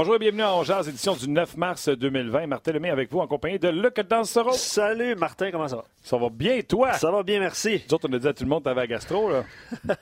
Bonjour 0.00 0.14
et 0.14 0.18
bienvenue 0.18 0.44
à 0.44 0.54
Angers, 0.54 0.88
édition 0.88 1.12
du 1.14 1.28
9 1.28 1.58
mars 1.58 1.90
2020. 1.90 2.46
Martin 2.46 2.72
Lemay 2.72 2.88
avec 2.88 3.12
vous 3.12 3.18
en 3.18 3.26
compagnie 3.26 3.58
de 3.58 3.68
Luc 3.68 4.00
Dansero. 4.00 4.52
Salut 4.52 5.14
Martin, 5.14 5.50
comment 5.50 5.68
ça 5.68 5.76
va? 5.76 5.84
Ça 6.02 6.16
va 6.16 6.30
bien, 6.30 6.62
toi? 6.62 6.94
Ça 6.94 7.10
va 7.10 7.22
bien, 7.22 7.38
merci. 7.38 7.82
Nous 7.86 7.94
autres, 7.94 8.08
on 8.10 8.14
a 8.14 8.18
dit 8.18 8.26
à 8.26 8.32
tout 8.32 8.44
le 8.44 8.48
monde 8.48 8.60
que 8.60 8.64
t'avais 8.70 8.80
la 8.80 8.86
gastro, 8.86 9.30
là. 9.30 9.44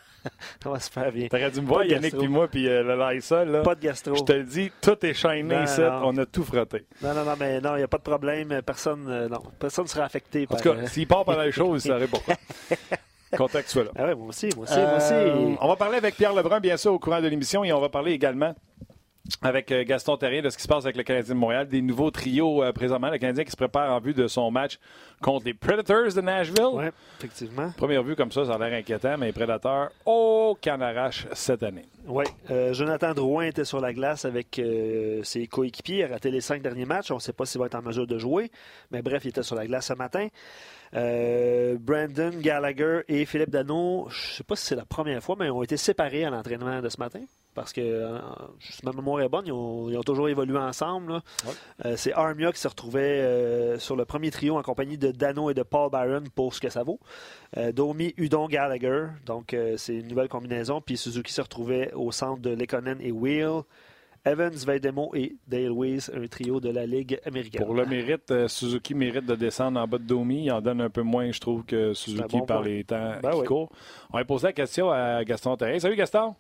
ça 0.63 0.71
va 0.71 0.79
super 0.79 1.11
bien. 1.11 1.27
T'aurais 1.27 1.51
dû 1.51 1.61
me 1.63 1.67
voir, 1.67 1.83
Yannick 1.83 2.17
puis 2.17 2.29
moi, 2.29 2.47
puis 2.47 2.69
euh, 2.69 2.85
le 2.85 3.13
Lysol, 3.13 3.49
là. 3.49 3.63
Pas 3.63 3.75
de 3.75 3.81
gastro. 3.81 4.15
Je 4.15 4.23
te 4.23 4.33
le 4.35 4.45
dis, 4.45 4.71
tout 4.81 5.05
est 5.05 5.15
shiny 5.15 5.43
Non, 5.43 5.65
ici, 5.65 5.81
on 5.81 6.17
a 6.17 6.27
tout 6.27 6.45
frotté. 6.45 6.87
Non, 7.03 7.13
non, 7.13 7.25
non, 7.25 7.35
mais 7.37 7.61
non, 7.61 7.75
il 7.75 7.79
n'y 7.79 7.83
a 7.83 7.89
pas 7.89 7.99
de 7.99 8.05
problème. 8.05 8.63
Personne 8.65 9.05
euh, 9.09 9.29
non, 9.29 9.43
personne 9.59 9.87
ne 9.87 9.89
sera 9.89 10.05
affecté 10.05 10.45
En 10.45 10.55
par... 10.55 10.63
tout 10.63 10.71
cas, 10.71 10.77
euh, 10.77 10.87
s'il 10.87 11.09
part 11.09 11.25
pendant 11.25 11.43
les 11.43 11.51
choses, 11.51 11.85
il 11.85 11.89
saurait 11.89 12.07
pourquoi. 12.07 12.37
Tu 13.33 13.63
sois 13.67 13.83
là. 13.83 13.91
Ah 13.97 14.05
ouais, 14.05 14.15
moi 14.15 14.29
aussi, 14.29 14.49
moi 14.55 14.63
aussi, 14.63 14.79
moi 14.79 14.91
Euh, 14.91 15.35
aussi. 15.35 15.59
on 15.61 15.67
va 15.67 15.75
parler 15.75 15.97
avec 15.97 16.15
Pierre 16.15 16.35
Lebrun, 16.35 16.61
bien 16.61 16.77
sûr, 16.77 16.93
au 16.93 17.01
courant 17.01 17.21
de 17.21 17.27
l'émission, 17.27 17.65
et 17.65 17.73
on 17.73 17.81
va 17.81 17.89
parler 17.89 18.13
également 18.13 18.55
avec 19.43 19.71
euh, 19.73 19.85
Gaston 19.85 20.17
Terrien 20.17 20.43
de 20.43 20.51
ce 20.51 20.57
qui 20.57 20.63
se 20.63 20.69
passe 20.69 20.85
avec 20.85 20.97
le 20.97 21.03
Canadien 21.03 21.35
de 21.35 21.39
Montréal, 21.39 21.69
des 21.69 21.83
nouveaux 21.83 22.11
trios 22.11 22.63
euh, 22.63 22.73
présentement. 22.73 23.11
Le 23.11 23.19
Canadien 23.19 23.45
qui 23.45 23.51
se 23.51 23.57
prépare 23.57 23.93
en 23.93 24.01
vue 24.01 24.15
de 24.15 24.27
son 24.27 24.51
match 24.51 24.79
contre 25.21 25.47
les 25.47 25.55
Predators 25.55 26.15
de 26.15 26.21
Nashville. 26.21 26.67
Oui, 26.73 26.85
effectivement. 27.19 27.71
Première 27.77 28.03
vue 28.03 28.17
comme 28.17 28.33
ça, 28.33 28.45
ça 28.45 28.55
a 28.55 28.59
l'air 28.59 28.79
inquiétant, 28.79 29.17
mais 29.19 29.27
les 29.27 29.33
Prédateurs, 29.33 29.91
oh, 30.07 30.57
qu'en 30.63 30.81
arrache 30.81 31.27
cette 31.33 31.63
année. 31.63 31.87
Oui, 32.07 32.25
euh, 32.51 32.73
Jonathan 32.73 33.13
Drouin 33.13 33.45
était 33.45 33.65
sur 33.65 33.81
la 33.81 33.93
glace 33.93 34.25
avec 34.25 34.59
euh, 34.59 35.23
ses 35.23 35.47
coéquipiers. 35.47 35.99
Il 35.99 36.05
a 36.05 36.09
raté 36.09 36.31
les 36.31 36.41
cinq 36.41 36.63
derniers 36.63 36.87
matchs. 36.87 37.11
On 37.11 37.17
ne 37.17 37.21
sait 37.21 37.33
pas 37.33 37.45
s'il 37.45 37.61
va 37.61 37.67
être 37.67 37.75
en 37.75 37.83
mesure 37.83 38.07
de 38.07 38.19
jouer. 38.19 38.51
Mais 38.91 39.03
bref, 39.03 39.25
il 39.25 39.29
était 39.29 39.43
sur 39.43 39.57
la 39.57 39.67
glace 39.67 39.87
ce 39.87 39.95
matin. 39.95 40.29
Brandon 40.91 42.31
Gallagher 42.41 43.03
et 43.09 43.27
Philippe 43.27 43.51
Dano, 43.51 44.07
je 44.09 44.31
ne 44.31 44.35
sais 44.37 44.45
pas 44.45 44.57
si 44.57 44.65
c'est 44.65 44.77
la 44.77 44.87
première 44.87 45.23
fois, 45.23 45.37
mais 45.39 45.47
ils 45.47 45.51
ont 45.51 45.63
été 45.63 45.77
séparés 45.77 46.25
à 46.25 46.31
l'entraînement 46.31 46.81
de 46.81 46.89
ce 46.89 46.99
matin. 46.99 47.21
Parce 47.59 47.73
que, 47.73 47.81
euh, 47.81 48.19
si 48.61 48.85
ma 48.85 48.93
mémoire 48.93 49.21
est 49.21 49.29
bonne, 49.29 49.45
ils 49.47 49.53
ont, 49.53 49.91
ils 49.91 49.97
ont 49.99 50.03
toujours 50.03 50.29
évolué 50.29 50.57
ensemble. 50.57 51.21
Euh, 51.85 51.95
c'est 51.97 52.13
Armia 52.13 52.53
qui 52.53 52.61
se 52.61 52.69
retrouvait 52.69 53.21
euh, 53.21 53.79
sur 53.81 53.97
le 53.97 54.05
premier 54.05 54.31
trio 54.31 54.57
en 54.57 54.63
compagnie 54.63 54.97
de 54.97 55.11
Dano 55.11 55.51
et 55.51 55.55
de 55.55 55.65
Paul 55.65 55.91
Byron 55.91 56.29
pour 56.37 56.55
ce 56.55 56.61
que 56.61 56.69
ça 56.69 56.85
vaut. 56.85 57.01
Euh, 57.57 57.73
Domi, 57.73 58.15
Udon, 58.17 58.47
Gallagher. 58.47 59.07
Donc, 59.27 59.57
c'est 59.77 59.97
une 59.97 60.07
nouvelle 60.07 60.29
combinaison. 60.29 60.81
Puis 60.81 60.97
Suzuki 60.97 61.33
se 61.33 61.41
retrouvait 61.41 61.93
au 61.95 62.13
centre 62.13 62.41
de 62.41 62.51
Lekonen 62.51 62.99
et 63.01 63.11
Wheel. 63.11 63.63
Evans, 64.25 64.53
Veidemo 64.53 65.11
et 65.15 65.37
Dale 65.47 65.73
Weiss, 65.73 66.11
un 66.15 66.27
trio 66.27 66.61
de 66.61 66.71
la 66.71 66.87
Ligue 66.87 67.19
américaine. 67.25 67.65
Pour 67.65 67.75
le 67.75 67.87
mérite, 67.87 68.47
Suzuki 68.47 68.95
mérite 68.95 69.27
de 69.27 69.35
descendre 69.35 69.81
en 69.81 69.87
bas 69.89 69.99
de 69.99 70.05
Domi. 70.05 70.45
Il 70.45 70.53
en 70.53 70.61
donne 70.61 70.81
un 70.81 70.91
peu 70.91 71.03
moins, 71.03 71.31
je 71.33 71.41
trouve, 71.41 71.65
que 71.65 71.93
Suzuki 71.93 72.39
bon 72.39 72.47
par 72.47 72.59
point. 72.61 72.69
les 72.69 72.85
temps 72.85 73.15
Ben 73.23 73.31
qui 73.31 73.39
oui. 73.39 73.47
courent. 73.47 73.71
On 74.13 74.19
va 74.19 74.25
poser 74.25 74.49
la 74.49 74.53
question 74.53 74.91
à 74.91 75.25
Gaston 75.25 75.57
Terrien. 75.57 75.79
Salut 75.81 75.97
Gaston! 75.97 76.35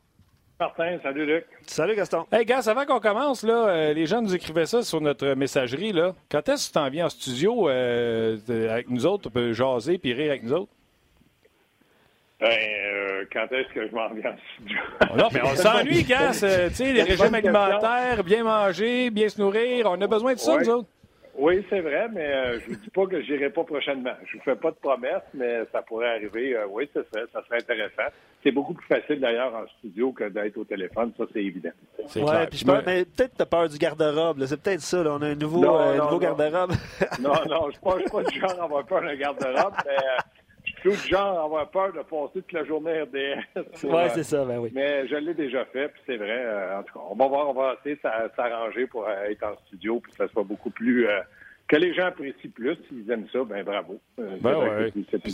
Martin, 0.60 0.98
salut 1.04 1.24
Luc. 1.24 1.44
Salut 1.66 1.94
Gaston. 1.94 2.26
Hey, 2.32 2.44
gars, 2.44 2.66
avant 2.68 2.84
qu'on 2.84 2.98
commence, 2.98 3.44
là, 3.44 3.68
euh, 3.68 3.92
les 3.92 4.06
gens 4.06 4.20
nous 4.20 4.34
écrivaient 4.34 4.66
ça 4.66 4.82
sur 4.82 5.00
notre 5.00 5.34
messagerie. 5.34 5.92
Là. 5.92 6.14
Quand 6.28 6.48
est-ce 6.48 6.64
que 6.64 6.72
tu 6.72 6.72
t'en 6.72 6.90
viens 6.90 7.06
en 7.06 7.08
studio 7.10 7.68
euh, 7.68 8.36
avec 8.68 8.90
nous 8.90 9.06
autres? 9.06 9.24
Tu 9.24 9.30
peux 9.30 9.52
jaser 9.52 9.98
puis 9.98 10.12
rire 10.14 10.30
avec 10.30 10.42
nous 10.42 10.52
autres? 10.54 10.72
Ben, 12.40 12.48
euh, 12.50 13.24
quand 13.32 13.46
est-ce 13.52 13.72
que 13.72 13.88
je 13.88 13.94
m'en 13.94 14.08
viens 14.12 14.32
en 14.32 14.36
studio? 14.56 14.78
Non, 15.16 15.28
mais 15.32 15.40
on 15.44 15.54
s'ennuie, 15.54 16.04
c'est- 16.32 16.68
Tu 16.70 16.74
sais, 16.74 16.92
les 16.92 17.02
régimes 17.04 17.34
alimentaires, 17.34 18.24
bien 18.24 18.42
manger, 18.42 19.10
bien 19.10 19.28
se 19.28 19.40
nourrir. 19.40 19.86
On 19.88 20.00
a 20.00 20.06
besoin 20.08 20.34
de 20.34 20.38
ça, 20.40 20.54
Ouais. 20.56 20.62
nous 20.64 20.70
autres. 20.70 20.88
Oui, 21.40 21.64
c'est 21.70 21.80
vrai, 21.80 22.08
mais 22.12 22.26
euh, 22.26 22.58
je 22.58 22.66
vous 22.66 22.76
dis 22.76 22.90
pas 22.90 23.06
que 23.06 23.20
j'irai 23.22 23.48
pas 23.50 23.62
prochainement. 23.62 24.10
Je 24.26 24.36
vous 24.36 24.42
fais 24.42 24.56
pas 24.56 24.72
de 24.72 24.76
promesses, 24.76 25.22
mais 25.34 25.60
ça 25.70 25.82
pourrait 25.82 26.08
arriver. 26.16 26.56
Euh, 26.56 26.66
oui, 26.68 26.90
ça 26.92 27.00
serait, 27.12 27.26
ça 27.32 27.42
serait 27.46 27.58
intéressant. 27.58 28.10
C'est 28.42 28.50
beaucoup 28.50 28.74
plus 28.74 28.86
facile 28.88 29.20
d'ailleurs 29.20 29.54
en 29.54 29.66
studio 29.78 30.10
que 30.12 30.24
d'être 30.28 30.56
au 30.56 30.64
téléphone, 30.64 31.12
ça 31.16 31.24
c'est 31.32 31.44
évident. 31.44 31.70
C'est 32.08 32.20
Ouais, 32.22 32.26
clair. 32.26 32.48
puis 32.48 32.58
je 32.58 32.64
Puis 32.64 32.74
pense- 32.74 32.84
mais 32.86 33.04
peut-être 33.04 33.36
tu 33.36 33.42
as 33.42 33.46
peur 33.46 33.68
du 33.68 33.78
garde-robe. 33.78 34.38
là. 34.38 34.46
C'est 34.48 34.60
peut-être 34.60 34.80
ça. 34.80 35.02
là. 35.04 35.10
On 35.12 35.22
a 35.22 35.28
un 35.28 35.34
nouveau, 35.36 35.60
Non, 35.60 35.78
euh, 35.80 35.96
non, 35.96 36.04
nouveau 36.04 36.10
non. 36.14 36.18
garde-robe. 36.18 36.72
Non, 37.20 37.32
non, 37.48 37.66
je 37.66 37.70
je 37.70 38.00
suis 38.00 38.10
pas 38.10 38.22
du 38.24 38.40
genre 38.40 38.60
à 38.60 38.64
avoir 38.64 38.84
peur 38.84 39.02
d'un 39.02 39.14
garde-robe, 39.16 39.74
mais 39.86 39.96
euh, 40.86 40.90
du 40.90 41.08
genre 41.08 41.38
avoir 41.44 41.68
peur 41.70 41.92
de 41.92 42.00
passer 42.00 42.32
toute 42.40 42.52
la 42.52 42.64
journée 42.64 43.02
RDS. 43.02 43.62
oui, 43.84 43.90
Euh, 43.94 44.08
c'est 44.14 44.22
ça. 44.24 44.44
Ben 44.44 44.58
oui. 44.58 44.70
Mais 44.74 45.06
je 45.08 45.16
l'ai 45.16 45.34
déjà 45.34 45.64
fait, 45.66 45.88
puis 45.88 46.02
c'est 46.06 46.16
vrai. 46.16 46.30
euh, 46.44 46.78
en 46.78 46.82
tout 46.82 46.94
cas, 46.94 47.04
on 47.10 47.14
va 47.14 47.26
voir, 47.26 47.48
on 47.50 47.54
va 47.54 47.74
essayer 47.80 47.96
de 47.96 48.00
s'a- 48.00 48.28
s'arranger 48.36 48.86
pour 48.86 49.06
euh, 49.08 49.24
être 49.30 49.42
en 49.44 49.56
studio, 49.66 50.00
puis 50.00 50.12
que 50.12 50.18
ça 50.18 50.28
soit 50.28 50.44
beaucoup 50.44 50.70
plus. 50.70 51.06
Que 51.68 51.76
les 51.76 51.92
gens 51.94 52.06
apprécient 52.06 52.50
plus. 52.50 52.76
S'ils 52.88 53.10
aiment 53.10 53.26
ça, 53.32 53.40
ben 53.44 53.62
bravo. 53.62 54.00
Euh, 54.18 54.36
Ben 54.40 54.56
ouais. 54.56 54.92
Tu 54.92 55.30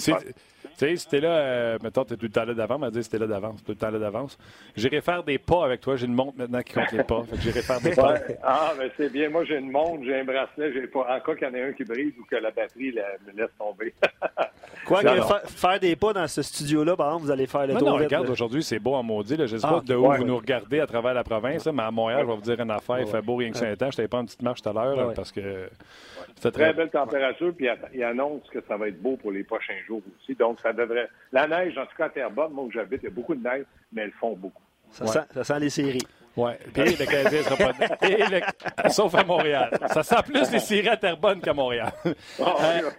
sais, 0.77 0.97
si 0.97 1.09
t'es 1.09 1.21
là, 1.21 1.29
euh, 1.29 1.79
mettons, 1.85 2.05
t'es 2.05 2.17
tout 2.17 2.27
le 2.27 2.33
temps 2.33 2.45
là 2.45 2.53
d'avant, 2.55 2.79
m'a 2.79 2.91
dit 2.91 3.03
c'était 3.05 3.19
là 3.19 3.27
d'avance, 3.29 3.63
tout 3.63 3.71
le 3.73 3.79
temps 3.79 3.91
là 3.91 3.99
d'avance. 4.01 4.37
J'irai 4.75 5.01
faire 5.01 5.23
des 5.23 5.39
pas 5.39 5.65
avec 5.65 5.81
toi. 5.81 5.95
J'ai 5.95 6.07
une 6.07 6.15
montre 6.15 6.37
maintenant 6.37 6.61
qui 6.63 6.73
compte 6.73 6.91
les 6.91 7.05
pas. 7.05 7.23
Fait 7.23 7.37
que 7.37 7.43
j'irai 7.43 7.63
faire 7.63 7.81
des 7.81 7.93
pas. 7.95 8.15
Ah, 8.43 8.73
ben 8.77 8.91
c'est 8.97 9.13
bien. 9.13 9.29
Moi, 9.31 9.45
j'ai 9.45 9.57
une 9.59 9.71
montre, 9.71 10.03
j'ai 10.05 10.19
un 10.19 10.25
bracelet, 10.25 10.73
j'ai 10.73 10.87
pas. 10.89 11.01
En 11.17 11.21
cas 11.21 11.35
qu'il 11.37 11.47
y 11.47 11.51
en 11.51 11.55
ait 11.55 11.63
un 11.63 11.73
qui 11.73 11.85
brise 11.85 12.13
ou 12.19 12.25
que 12.25 12.37
la 12.37 12.51
batterie 12.51 12.91
la- 12.91 13.05
me 13.27 13.39
laisse 13.39 13.51
tomber. 13.57 13.95
Quoi 14.87 15.03
Non, 15.05 15.15
que 15.15 15.21
fa- 15.23 15.43
faire 15.47 15.79
des 15.81 15.95
pas 15.95 16.13
dans 16.13 16.27
ce 16.27 16.43
studio-là, 16.43 16.97
par 16.97 17.07
exemple, 17.09 17.25
vous 17.27 17.31
allez 17.31 17.47
faire 17.47 17.67
le 17.67 17.75
Non, 17.75 17.79
tour 17.79 17.89
non, 17.91 17.97
vite, 17.97 18.05
regarde, 18.07 18.29
aujourd'hui, 18.29 18.63
c'est 18.65 18.79
beau 18.81 18.95
en 18.95 19.03
maudit. 19.05 19.37
Là. 19.37 19.47
Je 19.47 19.57
sais 19.57 19.67
Ah, 19.67 19.75
pas 19.75 19.81
de 19.81 19.95
où 19.95 20.09
ouais. 20.09 20.19
vous 20.19 20.25
nous 20.25 20.37
regardez 20.37 20.81
à 20.81 20.87
travers 20.87 21.15
la 21.15 21.23
province, 21.25 21.65
là, 21.67 21.73
mais 21.73 21.85
à 21.85 21.91
Montréal, 21.93 22.23
je 22.23 22.27
vais 22.27 22.35
vous 22.35 22.41
dire 22.43 22.61
une 22.61 22.71
affaire. 22.71 22.99
Il 23.01 23.07
fait 23.07 23.23
beau 23.23 23.37
rien 23.37 23.51
que 23.53 23.57
saint 23.57 23.75
temps. 23.77 23.91
Je 23.93 23.97
t'avais 23.97 24.09
pas 24.09 24.19
une 24.19 24.27
petite 24.27 24.43
marche 24.43 24.61
tout 24.63 24.69
à 24.69 24.73
l'heure 24.73 25.15
parce 25.15 25.31
que 25.31 25.41
c'était 25.41 26.24
Très 26.41 26.51
très 26.51 26.73
belle 26.73 26.91
température, 26.91 27.53
puis 27.55 27.69
il 27.95 28.03
annonce 28.05 28.43
que 28.51 28.59
ça 28.67 28.77
va 28.77 28.89
être 28.89 29.01
beau 29.01 29.17
pour 29.17 29.33
les 29.33 29.45
prochains 29.45 29.79
jours 29.87 30.03
aussi. 30.21 30.35
Donc, 30.35 30.59
ça 30.61 30.73
devrait. 30.73 31.09
La 31.33 31.47
neige, 31.47 31.77
en 31.79 31.87
tout 31.87 31.97
cas 31.97 32.07
à 32.07 32.11
Terrebonne, 32.11 32.53
moi 32.53 32.65
où 32.65 32.71
j'habite, 32.71 33.01
il 33.03 33.07
y 33.07 33.09
a 33.09 33.15
beaucoup 33.15 33.35
de 33.35 33.43
neige, 33.43 33.65
mais 33.93 34.03
elles 34.03 34.13
font 34.13 34.35
beaucoup. 34.37 34.63
Ça, 34.91 35.07
sent, 35.07 35.19
ça 35.33 35.45
sent 35.45 35.61
les 35.61 35.71
séries. 35.71 36.07
Ouais. 36.37 36.59
Puis 36.73 36.83
le 36.97 37.05
Canadien 37.07 37.43
sera 37.43 37.57
pas 37.57 37.73
le- 38.85 38.91
Sauf 38.91 39.15
à 39.15 39.25
Montréal. 39.25 39.71
Ça 39.93 40.03
sent 40.03 40.23
plus 40.27 40.51
les 40.53 40.59
séries 40.59 40.89
à 40.89 40.97
Terrebonne 40.97 41.41
qu'à 41.41 41.53
Montréal. 41.55 41.93
Ah, 42.41 42.55
Euh, 42.63 42.91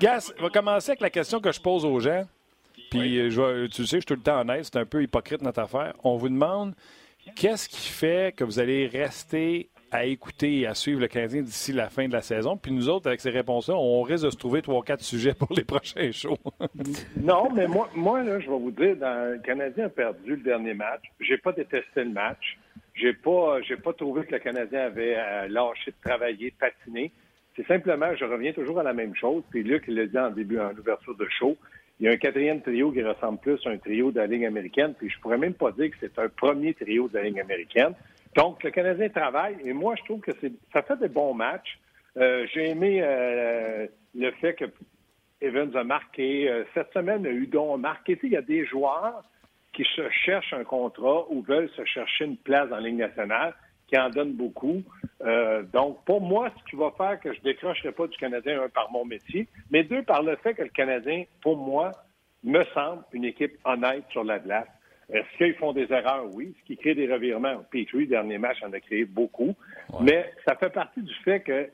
Gas, 0.00 0.32
on 0.38 0.44
va 0.44 0.50
commencer 0.50 0.90
avec 0.90 1.00
la 1.00 1.10
question 1.10 1.40
que 1.40 1.50
je 1.50 1.60
pose 1.60 1.84
aux 1.84 1.98
gens. 2.00 2.24
Puis, 2.90 3.18
euh, 3.18 3.30
je 3.30 3.40
vais- 3.40 3.68
tu 3.68 3.82
le 3.82 3.86
sais, 3.86 3.96
je 3.96 4.00
suis 4.00 4.04
tout 4.06 4.14
le 4.14 4.20
temps 4.20 4.40
honnête, 4.40 4.64
c'est 4.64 4.76
un 4.76 4.84
peu 4.86 5.02
hypocrite 5.02 5.42
notre 5.42 5.60
affaire. 5.60 5.94
On 6.04 6.16
vous 6.16 6.28
demande 6.28 6.74
qu'est-ce 7.34 7.68
qui 7.68 7.88
fait 7.88 8.32
que 8.36 8.44
vous 8.44 8.60
allez 8.60 8.86
rester 8.86 9.68
à 9.96 10.04
écouter 10.04 10.60
et 10.60 10.66
à 10.66 10.74
suivre 10.74 11.00
le 11.00 11.08
Canadien 11.08 11.42
d'ici 11.42 11.72
la 11.72 11.88
fin 11.88 12.06
de 12.06 12.12
la 12.12 12.20
saison. 12.20 12.56
Puis 12.56 12.70
nous 12.70 12.88
autres, 12.88 13.06
avec 13.06 13.20
ces 13.20 13.30
réponses-là, 13.30 13.74
on 13.76 14.02
risque 14.02 14.24
de 14.24 14.30
se 14.30 14.36
trouver 14.36 14.60
trois, 14.60 14.82
quatre 14.84 15.02
sujets 15.02 15.32
pour 15.32 15.52
les 15.56 15.64
prochains 15.64 16.12
shows. 16.12 16.38
Non, 17.16 17.48
mais 17.52 17.66
moi, 17.66 17.88
moi 17.94 18.22
là, 18.22 18.38
je 18.38 18.48
vais 18.48 18.58
vous 18.58 18.70
dire, 18.70 18.96
dans, 18.96 19.32
le 19.32 19.38
Canadien 19.38 19.86
a 19.86 19.88
perdu 19.88 20.30
le 20.30 20.42
dernier 20.42 20.74
match. 20.74 21.02
J'ai 21.20 21.38
pas 21.38 21.52
détesté 21.52 22.04
le 22.04 22.10
match. 22.10 22.58
J'ai 22.94 23.12
pas, 23.12 23.60
j'ai 23.62 23.76
pas 23.76 23.92
trouvé 23.92 24.24
que 24.24 24.32
le 24.32 24.38
Canadien 24.38 24.80
avait 24.80 25.16
euh, 25.16 25.48
lâché 25.48 25.90
de 25.90 25.96
travailler, 26.08 26.50
de 26.50 26.56
patiner. 26.56 27.12
C'est 27.56 27.66
simplement, 27.66 28.14
je 28.14 28.24
reviens 28.24 28.52
toujours 28.52 28.78
à 28.78 28.82
la 28.82 28.92
même 28.92 29.14
chose. 29.16 29.42
Puis 29.50 29.62
Luc 29.62 29.84
il 29.88 29.94
l'a 29.94 30.06
dit 30.06 30.18
en 30.18 30.30
début, 30.30 30.58
en 30.58 30.72
ouverture 30.72 31.16
de 31.16 31.26
show. 31.30 31.56
Il 31.98 32.06
y 32.06 32.08
a 32.08 32.12
un 32.12 32.16
quatrième 32.16 32.60
trio 32.60 32.92
qui 32.92 33.02
ressemble 33.02 33.38
plus 33.38 33.58
à 33.66 33.70
un 33.70 33.78
trio 33.78 34.12
de 34.12 34.20
la 34.20 34.26
Ligue 34.26 34.44
américaine. 34.44 34.94
Puis 34.98 35.08
je 35.08 35.18
pourrais 35.20 35.38
même 35.38 35.54
pas 35.54 35.72
dire 35.72 35.90
que 35.90 35.96
c'est 36.00 36.18
un 36.18 36.28
premier 36.28 36.74
trio 36.74 37.08
de 37.08 37.14
la 37.14 37.24
Ligue 37.24 37.40
américaine. 37.40 37.94
Donc, 38.36 38.62
le 38.62 38.70
Canadien 38.70 39.08
travaille. 39.08 39.56
Et 39.64 39.72
moi, 39.72 39.94
je 39.96 40.04
trouve 40.04 40.20
que 40.20 40.32
ça 40.72 40.82
fait 40.82 40.98
des 40.98 41.08
bons 41.08 41.32
matchs. 41.32 41.78
Euh, 42.18 42.46
j'ai 42.52 42.70
aimé 42.70 43.00
euh, 43.02 43.86
le 44.14 44.30
fait 44.32 44.54
que 44.54 44.66
Evans 45.40 45.74
a 45.74 45.84
marqué. 45.84 46.48
Euh, 46.48 46.64
cette 46.74 46.92
semaine, 46.92 47.24
Hudon 47.24 47.74
a 47.74 47.76
marqué. 47.78 48.18
Il 48.22 48.32
y 48.32 48.36
a 48.36 48.42
des 48.42 48.66
joueurs 48.66 49.22
qui 49.72 49.84
se 49.96 50.08
cherchent 50.10 50.52
un 50.52 50.64
contrat 50.64 51.24
ou 51.30 51.42
veulent 51.42 51.70
se 51.70 51.84
chercher 51.86 52.26
une 52.26 52.36
place 52.36 52.70
en 52.72 52.78
Ligue 52.78 52.96
nationale, 52.96 53.54
qui 53.88 53.98
en 53.98 54.10
donnent 54.10 54.32
beaucoup. 54.32 54.82
Donc, 55.72 56.04
pour 56.04 56.20
moi, 56.20 56.50
ce 56.56 56.70
qui 56.70 56.76
va 56.76 56.92
faire 56.96 57.18
que 57.20 57.32
je 57.32 57.40
décrocherai 57.40 57.92
pas 57.92 58.06
du 58.06 58.16
Canadien, 58.16 58.62
un, 58.62 58.68
par 58.68 58.90
mon 58.90 59.04
métier, 59.04 59.48
mais 59.70 59.82
deux, 59.82 60.02
par 60.02 60.22
le 60.22 60.36
fait 60.36 60.54
que 60.54 60.62
le 60.62 60.68
Canadien, 60.68 61.24
pour 61.42 61.56
moi, 61.56 61.92
me 62.44 62.62
semble 62.72 63.02
une 63.12 63.24
équipe 63.24 63.58
honnête 63.64 64.04
sur 64.10 64.24
la 64.24 64.38
glace. 64.38 64.68
Est-ce 65.12 65.38
qu'ils 65.38 65.54
font 65.54 65.72
des 65.72 65.90
erreurs? 65.92 66.26
Oui. 66.32 66.54
Est-ce 66.56 66.66
qu'ils 66.66 66.76
créent 66.78 66.94
des 66.94 67.12
revirements? 67.12 67.64
Petrie, 67.70 68.06
dernier 68.06 68.38
match, 68.38 68.58
en 68.62 68.72
a 68.72 68.80
créé 68.80 69.04
beaucoup. 69.04 69.54
Mais 70.00 70.32
ça 70.44 70.56
fait 70.56 70.70
partie 70.70 71.02
du 71.02 71.14
fait 71.24 71.40
que 71.40 71.68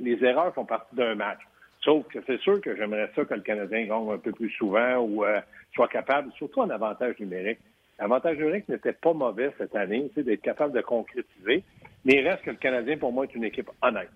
les 0.00 0.22
erreurs 0.22 0.52
font 0.54 0.66
partie 0.66 0.94
d'un 0.94 1.14
match. 1.14 1.40
Sauf 1.82 2.06
que 2.08 2.18
c'est 2.26 2.40
sûr 2.40 2.60
que 2.60 2.76
j'aimerais 2.76 3.10
ça 3.14 3.24
que 3.24 3.34
le 3.34 3.40
Canadien 3.40 3.84
gagne 3.84 4.10
un 4.10 4.18
peu 4.18 4.32
plus 4.32 4.50
souvent 4.50 4.98
ou 4.98 5.24
euh, 5.24 5.40
soit 5.74 5.88
capable, 5.88 6.32
surtout 6.32 6.60
en 6.60 6.70
avantage 6.70 7.18
numérique. 7.20 7.58
L'avantage 7.98 8.38
numérique 8.38 8.68
n'était 8.68 8.92
pas 8.92 9.12
mauvais 9.12 9.52
cette 9.58 9.76
année, 9.76 10.10
d'être 10.16 10.42
capable 10.42 10.72
de 10.74 10.80
concrétiser. 10.80 11.62
Mais 12.04 12.14
il 12.14 12.28
reste 12.28 12.42
que 12.42 12.50
le 12.50 12.56
Canadien, 12.56 12.96
pour 12.96 13.12
moi, 13.12 13.24
est 13.24 13.34
une 13.34 13.44
équipe 13.44 13.70
honnête. 13.82 14.10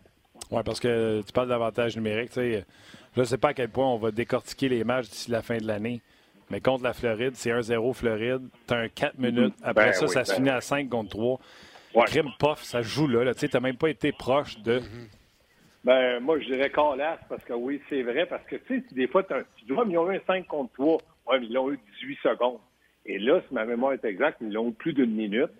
Oui, 0.50 0.62
parce 0.64 0.80
que 0.80 1.22
tu 1.22 1.32
parles 1.32 1.48
d'avantage 1.48 1.96
numérique. 1.96 2.30
Je 2.34 2.62
ne 3.16 3.24
sais 3.24 3.38
pas 3.38 3.48
à 3.48 3.54
quel 3.54 3.68
point 3.68 3.86
on 3.86 3.98
va 3.98 4.10
décortiquer 4.10 4.68
les 4.68 4.84
matchs 4.84 5.10
d'ici 5.10 5.30
la 5.30 5.42
fin 5.42 5.58
de 5.58 5.66
l'année. 5.66 6.00
Mais 6.50 6.60
contre 6.60 6.84
la 6.84 6.92
Floride, 6.92 7.34
c'est 7.34 7.50
1-0 7.50 7.94
Floride. 7.94 8.48
Tu 8.66 8.74
as 8.74 8.78
un 8.78 8.88
4 8.88 9.18
minutes. 9.18 9.54
Après 9.62 9.86
Ben 9.86 9.92
ça, 9.92 10.06
oui, 10.06 10.10
ça 10.12 10.24
se 10.24 10.30
ben 10.32 10.36
finit 10.36 10.48
oui. 10.50 10.56
à 10.56 10.60
5 10.60 10.88
contre 10.88 11.10
3. 11.10 11.40
Ouais. 11.94 12.04
Crime 12.06 12.30
puff, 12.38 12.62
ça 12.62 12.82
joue 12.82 13.06
là. 13.06 13.24
là. 13.24 13.34
Tu 13.34 13.48
n'as 13.52 13.60
même 13.60 13.76
pas 13.76 13.88
été 13.90 14.12
proche 14.12 14.58
de. 14.62 14.80
Ben, 15.84 16.20
moi, 16.20 16.38
je 16.38 16.46
dirais 16.46 16.70
calasse, 16.70 17.20
parce 17.28 17.44
que 17.44 17.52
oui, 17.52 17.80
c'est 17.88 18.02
vrai, 18.02 18.26
parce 18.26 18.44
que, 18.46 18.56
tu 18.56 18.80
sais, 18.80 18.84
des 18.94 19.06
fois, 19.08 19.22
tu 19.22 19.32
Ouais, 19.32 19.84
mais 19.86 19.92
ils 19.92 19.98
ont 19.98 20.10
eu 20.10 20.16
un 20.16 20.20
5 20.26 20.46
contre 20.46 20.72
3. 20.74 20.98
Oui, 21.28 21.36
mais 21.40 21.46
ils 21.46 21.52
l'ont 21.52 21.70
eu 21.70 21.78
18 22.00 22.18
secondes. 22.22 22.58
Et 23.06 23.18
là, 23.18 23.40
si 23.46 23.54
ma 23.54 23.64
mémoire 23.64 23.92
est 23.92 24.04
exacte, 24.04 24.38
ils 24.40 24.52
l'ont 24.52 24.68
eu 24.68 24.72
plus 24.72 24.92
d'une 24.92 25.14
minute. 25.14 25.50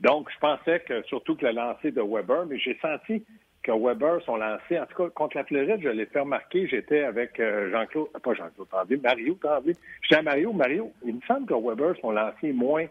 Donc, 0.00 0.28
je 0.32 0.38
pensais 0.38 0.80
que 0.80 1.02
surtout 1.04 1.36
que 1.36 1.46
le 1.46 1.52
lancer 1.52 1.90
de 1.90 2.02
Weber, 2.02 2.46
mais 2.46 2.58
j'ai 2.58 2.78
senti 2.80 3.24
que 3.68 3.72
Weber, 3.78 4.22
son 4.24 4.36
lancé, 4.36 4.80
en 4.80 4.86
tout 4.86 4.96
cas, 4.96 5.10
contre 5.10 5.36
la 5.36 5.44
Floride, 5.44 5.80
je 5.82 5.90
l'ai 5.90 6.06
fait 6.06 6.20
remarquer, 6.20 6.66
j'étais 6.66 7.04
avec 7.04 7.38
euh, 7.38 7.70
Jean-Claude, 7.70 8.08
pas 8.22 8.32
Jean-Claude 8.32 8.68
Tremblay, 8.70 8.96
Mario 8.96 9.34
Tremblay. 9.34 9.74
J'étais 10.02 10.16
à 10.16 10.22
Mario, 10.22 10.54
Mario, 10.54 10.90
il 11.04 11.16
me 11.16 11.20
semble 11.28 11.46
que 11.46 11.52
Weber, 11.52 11.94
son 12.00 12.12
lancé 12.12 12.48
est 12.48 12.52
moins, 12.52 12.86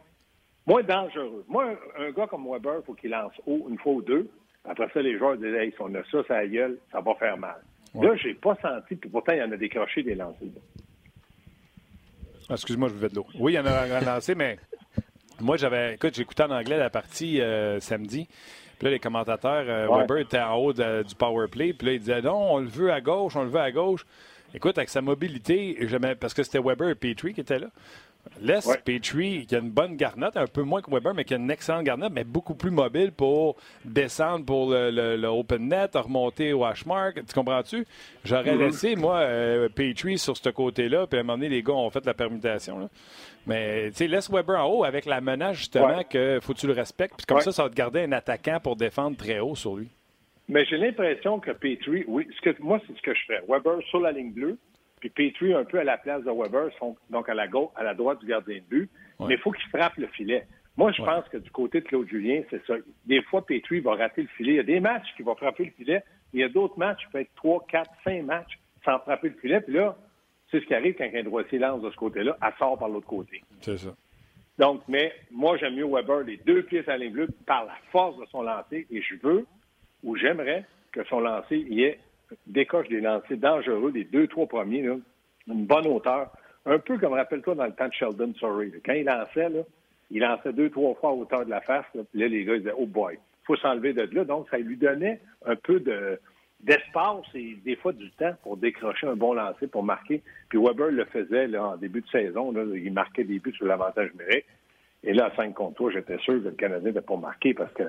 moins 0.67 0.83
dangereux. 0.83 1.43
Moi, 1.47 1.73
un, 1.97 2.11
gars 2.11 2.27
comme 2.27 2.47
Weber, 2.47 2.75
il 2.81 2.85
faut 2.85 2.93
qu'il 2.93 3.09
lance 3.09 3.33
haut 3.47 3.65
une 3.67 3.79
fois 3.79 3.93
ou 3.93 4.01
deux. 4.03 4.29
Après 4.65 4.87
ça, 4.93 5.01
les 5.01 5.17
joueurs 5.17 5.37
disent, 5.37 5.55
hey, 5.55 5.71
si 5.71 5.77
on 5.79 5.95
a 5.95 6.03
ça, 6.11 6.19
ça 6.27 6.45
gueule, 6.45 6.77
ça 6.91 7.01
va 7.01 7.15
faire 7.15 7.37
mal. 7.37 7.59
Là, 7.95 8.15
j'ai 8.15 8.35
pas 8.35 8.55
senti, 8.61 8.95
puis 8.95 9.09
pourtant, 9.09 9.31
il 9.33 9.39
y 9.39 9.43
en 9.43 9.51
a 9.51 9.57
décroché 9.57 10.03
des 10.03 10.13
lancers. 10.13 10.47
Ah, 12.49 12.53
excuse-moi, 12.53 12.89
je 12.89 12.93
vous 12.93 12.99
fais 12.99 13.09
de 13.09 13.15
l'eau. 13.15 13.25
Oui, 13.39 13.53
il 13.53 13.55
y 13.55 13.59
en 13.59 13.65
a 13.65 13.97
un 13.97 14.01
lancé, 14.01 14.35
mais 14.35 14.57
moi, 15.39 15.57
j'avais. 15.57 15.95
Écoute, 15.95 16.15
j'écoutais 16.15 16.43
en 16.43 16.51
anglais 16.51 16.77
la 16.77 16.89
partie 16.89 17.41
euh, 17.41 17.79
samedi. 17.79 18.27
Puis 18.77 18.85
là, 18.85 18.91
les 18.91 18.99
commentateurs, 18.99 19.65
euh, 19.67 19.87
Weber 19.87 20.17
était 20.17 20.39
en 20.39 20.55
haut 20.55 20.73
du 20.73 21.15
power 21.17 21.47
play. 21.47 21.73
Puis 21.73 21.87
là, 21.87 21.93
il 21.93 21.99
disait 21.99 22.21
non, 22.21 22.53
on 22.53 22.59
le 22.59 22.67
veut 22.67 22.91
à 22.91 23.01
gauche, 23.01 23.35
on 23.35 23.43
le 23.43 23.49
veut 23.49 23.59
à 23.59 23.71
gauche. 23.71 24.05
Écoute, 24.53 24.77
avec 24.77 24.89
sa 24.89 25.01
mobilité, 25.01 25.77
parce 26.19 26.33
que 26.33 26.43
c'était 26.43 26.59
Weber 26.59 26.89
et 26.89 26.95
Petrie 26.95 27.33
qui 27.33 27.41
étaient 27.41 27.59
là. 27.59 27.67
Laisse 28.41 28.69
Petrie, 28.85 29.45
qui 29.45 29.55
a 29.55 29.59
une 29.59 29.69
bonne 29.69 29.95
garnotte, 29.95 30.37
un 30.37 30.47
peu 30.47 30.63
moins 30.63 30.81
que 30.81 30.91
Weber, 30.91 31.13
mais 31.13 31.23
qui 31.23 31.33
a 31.33 31.37
une 31.37 31.51
excellente 31.51 31.83
garnotte, 31.83 32.13
mais 32.13 32.23
beaucoup 32.23 32.55
plus 32.55 32.71
mobile 32.71 33.11
pour 33.11 33.55
descendre 33.85 34.45
pour 34.45 34.71
le, 34.71 35.25
open 35.27 35.67
net, 35.67 35.95
remonter 35.95 36.53
au 36.53 36.63
hash 36.65 36.85
mark. 36.85 37.15
Tu 37.25 37.33
comprends-tu? 37.33 37.85
J'aurais 38.23 38.55
mm-hmm. 38.55 38.59
laissé, 38.59 38.95
moi, 38.95 39.17
euh, 39.17 39.69
Petrie 39.69 40.17
sur 40.17 40.37
ce 40.37 40.49
côté-là, 40.49 41.07
puis 41.07 41.17
à 41.17 41.21
un 41.21 41.23
moment 41.23 41.37
donné, 41.37 41.49
les 41.49 41.63
gars 41.63 41.73
ont 41.73 41.89
fait 41.89 42.05
la 42.05 42.13
permutation. 42.13 42.89
Mais 43.45 43.89
tu 43.91 43.97
sais, 43.97 44.07
laisse 44.07 44.29
Weber 44.29 44.59
en 44.59 44.67
haut 44.67 44.83
avec 44.83 45.05
la 45.05 45.21
menace 45.21 45.57
justement 45.57 46.03
que 46.03 46.39
faut 46.41 46.53
que 46.53 46.59
tu 46.59 46.67
le 46.67 46.73
respectes. 46.73 47.15
Puis 47.17 47.25
comme 47.25 47.39
ça, 47.39 47.51
ça 47.51 47.63
va 47.63 47.69
te 47.69 47.75
garder 47.75 48.01
un 48.01 48.11
attaquant 48.11 48.59
pour 48.61 48.75
défendre 48.75 49.15
très 49.15 49.39
haut 49.39 49.55
sur 49.55 49.77
lui. 49.77 49.87
Mais 50.49 50.65
j'ai 50.65 50.77
l'impression 50.77 51.39
que 51.39 51.51
Petrie, 51.51 52.05
oui, 52.07 52.27
ce 52.35 52.41
que, 52.41 52.61
moi, 52.61 52.79
c'est 52.87 52.95
ce 52.95 53.01
que 53.01 53.13
je 53.13 53.21
fais. 53.27 53.41
Weber 53.47 53.79
sur 53.89 53.99
la 53.99 54.11
ligne 54.11 54.31
bleue, 54.31 54.57
puis 54.99 55.09
Petrie 55.09 55.53
un 55.53 55.63
peu 55.63 55.79
à 55.79 55.83
la 55.83 55.97
place 55.97 56.23
de 56.23 56.31
Weber, 56.31 56.69
donc 57.09 57.29
à 57.29 57.33
la 57.33 57.47
gauche, 57.47 57.69
à 57.75 57.83
la 57.83 57.93
droite 57.93 58.19
du 58.19 58.25
gardien 58.25 58.55
de 58.55 58.61
but. 58.61 58.89
Mais 59.19 59.35
il 59.35 59.39
faut 59.39 59.51
qu'il 59.51 59.69
frappe 59.69 59.97
le 59.97 60.07
filet. 60.07 60.45
Moi, 60.75 60.91
je 60.91 61.01
pense 61.01 61.27
que 61.29 61.37
du 61.37 61.49
côté 61.49 61.81
de 61.81 61.85
Claude 61.85 62.07
Julien, 62.07 62.43
c'est 62.51 62.63
ça. 62.67 62.75
Des 63.05 63.21
fois, 63.23 63.43
Petrie 63.43 63.79
va 63.79 63.95
rater 63.95 64.21
le 64.21 64.27
filet. 64.27 64.53
Il 64.53 64.57
y 64.57 64.59
a 64.59 64.63
des 64.63 64.79
matchs 64.79 65.07
qui 65.15 65.23
vont 65.23 65.35
frapper 65.35 65.65
le 65.65 65.71
filet. 65.71 66.03
Il 66.33 66.39
y 66.39 66.43
a 66.43 66.49
d'autres 66.49 66.77
matchs 66.77 67.01
peuvent 67.11 67.21
être 67.21 67.33
trois, 67.35 67.65
quatre, 67.67 67.91
cinq 68.03 68.23
matchs 68.23 68.59
sans 68.85 68.99
frapper 68.99 69.29
le 69.29 69.35
filet. 69.35 69.61
Puis 69.61 69.73
là, 69.73 69.97
c'est 70.51 70.59
ce 70.59 70.65
qui 70.65 70.75
arrive 70.75 70.95
quand 70.95 71.09
un 71.11 71.23
droitier 71.23 71.57
lance 71.57 71.81
de 71.81 71.89
ce 71.89 71.95
côté-là, 71.95 72.37
elle 72.41 72.53
sort 72.59 72.77
par 72.77 72.89
l'autre 72.89 73.07
côté. 73.07 73.43
C'est 73.61 73.77
ça. 73.77 73.95
Donc, 74.59 74.81
mais 74.87 75.13
moi, 75.31 75.57
j'aime 75.57 75.75
mieux 75.75 75.87
Weber, 75.87 76.21
les 76.21 76.37
deux 76.37 76.63
pieds 76.63 76.83
à 76.87 76.91
la 76.91 76.97
ligne 76.97 77.11
bleue, 77.11 77.27
par 77.45 77.65
la 77.65 77.75
force 77.91 78.17
de 78.17 78.25
son 78.25 78.41
lancer, 78.41 78.87
et 78.89 79.01
je 79.01 79.15
veux, 79.21 79.45
ou 80.03 80.15
j'aimerais, 80.15 80.65
que 80.91 81.03
son 81.05 81.19
lancer 81.19 81.57
y 81.69 81.83
ait, 81.83 81.99
décoche 82.45 82.87
des 82.89 83.01
lancers 83.01 83.37
dangereux, 83.37 83.91
les 83.93 84.03
deux, 84.03 84.27
trois 84.27 84.47
premiers, 84.47 84.85
une 85.47 85.65
bonne 85.65 85.87
hauteur. 85.87 86.31
Un 86.65 86.79
peu 86.79 86.97
comme, 86.97 87.13
rappelle-toi, 87.13 87.55
dans 87.55 87.65
le 87.65 87.71
temps 87.71 87.87
de 87.87 87.93
Sheldon 87.93 88.33
Sorry. 88.39 88.73
Quand 88.85 88.93
il 88.93 89.05
lançait, 89.05 89.47
il 90.11 90.21
lançait 90.21 90.53
deux, 90.53 90.69
trois 90.69 90.95
fois 90.95 91.11
à 91.11 91.13
hauteur 91.13 91.45
de 91.45 91.49
la 91.49 91.61
face. 91.61 91.85
Là, 91.95 92.27
les 92.27 92.43
gars, 92.43 92.55
ils 92.55 92.59
disaient, 92.59 92.73
oh 92.77 92.85
boy, 92.85 93.17
faut 93.45 93.55
s'enlever 93.55 93.93
de 93.93 94.01
là. 94.13 94.25
Donc, 94.25 94.47
ça 94.49 94.57
lui 94.57 94.75
donnait 94.75 95.21
un 95.45 95.55
peu 95.55 95.79
de, 95.79 96.19
d'espace 96.59 97.25
et 97.33 97.57
des 97.63 97.75
fois 97.75 97.93
du 97.93 98.09
temps 98.11 98.33
pour 98.43 98.57
décrocher 98.57 99.07
un 99.07 99.15
bon 99.15 99.33
lancer, 99.33 99.67
pour 99.67 99.83
marquer. 99.83 100.21
Puis 100.49 100.59
Weber 100.59 100.91
le 100.91 101.05
faisait 101.05 101.55
en 101.57 101.77
début 101.77 102.01
de 102.01 102.07
saison. 102.09 102.53
Il 102.75 102.93
marquait 102.93 103.23
des 103.23 103.39
buts 103.39 103.53
sur 103.53 103.65
l'avantage 103.65 104.11
numérique. 104.13 104.45
Et 105.03 105.13
là, 105.13 105.25
à 105.25 105.35
5 105.35 105.53
contre 105.53 105.75
3, 105.75 105.91
j'étais 105.91 106.17
sûr 106.19 106.33
que 106.33 106.49
le 106.49 106.51
Canadien 106.51 106.89
n'était 106.89 107.01
pas 107.01 107.17
marqué 107.17 107.53
parce 107.53 107.71
que 107.73 107.83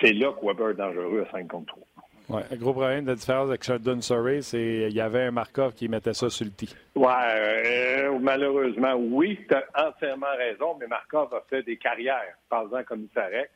c'est 0.00 0.12
là 0.12 0.32
que 0.32 0.44
Weber 0.44 0.70
est 0.70 0.74
dangereux 0.74 1.24
à 1.26 1.30
5 1.32 1.48
contre 1.48 1.74
3. 1.74 1.85
Oui, 2.28 2.42
le 2.50 2.56
gros 2.56 2.72
problème 2.72 3.04
de 3.04 3.14
différence 3.14 3.48
avec 3.48 3.62
Sheldon 3.62 4.00
Surrey, 4.00 4.42
c'est 4.42 4.58
qu'il 4.88 4.96
y 4.96 5.00
avait 5.00 5.22
un 5.22 5.30
Markov 5.30 5.74
qui 5.74 5.88
mettait 5.88 6.14
ça 6.14 6.28
sur 6.28 6.44
le 6.44 6.50
tee. 6.50 6.74
Oui, 6.96 7.06
euh, 7.06 8.18
malheureusement, 8.20 8.94
oui, 8.96 9.38
tu 9.48 9.54
as 9.54 9.64
entièrement 9.88 10.34
raison, 10.36 10.76
mais 10.80 10.88
Markov 10.88 11.32
a 11.34 11.42
fait 11.48 11.62
des 11.62 11.76
carrières, 11.76 12.36
par 12.48 12.64
comme 12.86 13.02
il 13.02 13.10
s'arrête. 13.14 13.50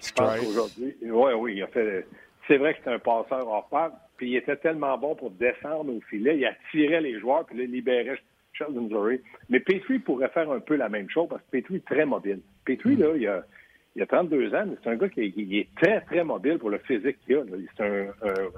Je 0.00 0.12
pense 0.12 0.40
qu'aujourd'hui, 0.40 0.96
oui, 1.02 1.32
oui, 1.34 1.54
il 1.56 1.62
a 1.62 1.68
fait 1.68 2.04
c'est 2.48 2.56
vrai 2.56 2.72
que 2.72 2.78
c'était 2.80 2.90
un 2.90 2.98
passeur 2.98 3.46
hors 3.48 3.68
pair, 3.68 3.90
puis 4.16 4.30
il 4.30 4.36
était 4.36 4.56
tellement 4.56 4.98
bon 4.98 5.14
pour 5.14 5.30
descendre 5.30 5.94
au 5.94 6.00
filet, 6.00 6.36
il 6.36 6.44
attirait 6.44 7.00
les 7.00 7.18
joueurs, 7.20 7.44
puis 7.44 7.56
il 7.62 7.70
libérait 7.70 8.18
Sheldon 8.52 8.88
Zurray. 8.88 9.20
Mais 9.48 9.60
Petrie 9.60 9.98
pourrait 9.98 10.28
faire 10.30 10.50
un 10.50 10.60
peu 10.60 10.76
la 10.76 10.88
même 10.88 11.08
chose, 11.08 11.28
parce 11.28 11.42
que 11.42 11.58
Petrie 11.58 11.76
est 11.76 11.84
très 11.84 12.04
mobile. 12.04 12.40
Petrie, 12.64 12.96
là, 12.96 13.08
il 13.16 13.26
a, 13.26 13.44
il 13.94 14.02
a 14.02 14.06
32 14.06 14.54
ans, 14.54 14.64
mais 14.66 14.76
c'est 14.82 14.90
un 14.90 14.96
gars 14.96 15.08
qui 15.08 15.20
est, 15.20 15.68
très, 15.76 16.00
très 16.02 16.24
mobile 16.24 16.58
pour 16.58 16.70
le 16.70 16.78
physique 16.78 17.18
qu'il 17.24 17.36
a. 17.36 17.42
C'est 17.76 17.84
un, 17.84 18.06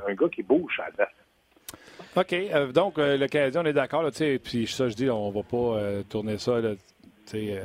un, 0.08 0.14
gars 0.14 0.28
qui 0.28 0.42
bouge 0.42 0.80
à 0.80 0.88
la 0.98 1.08
OK. 2.16 2.32
Euh, 2.32 2.72
donc, 2.72 2.98
euh, 2.98 3.16
le 3.16 3.26
Canadien, 3.26 3.62
on 3.62 3.66
est 3.66 3.72
d'accord. 3.72 4.08
Puis 4.44 4.66
ça, 4.68 4.88
je 4.88 4.94
dis, 4.94 5.10
on 5.10 5.30
va 5.30 5.42
pas 5.42 5.56
euh, 5.56 6.02
tourner 6.08 6.38
ça 6.38 6.60
là, 6.60 6.74
euh, 7.32 7.60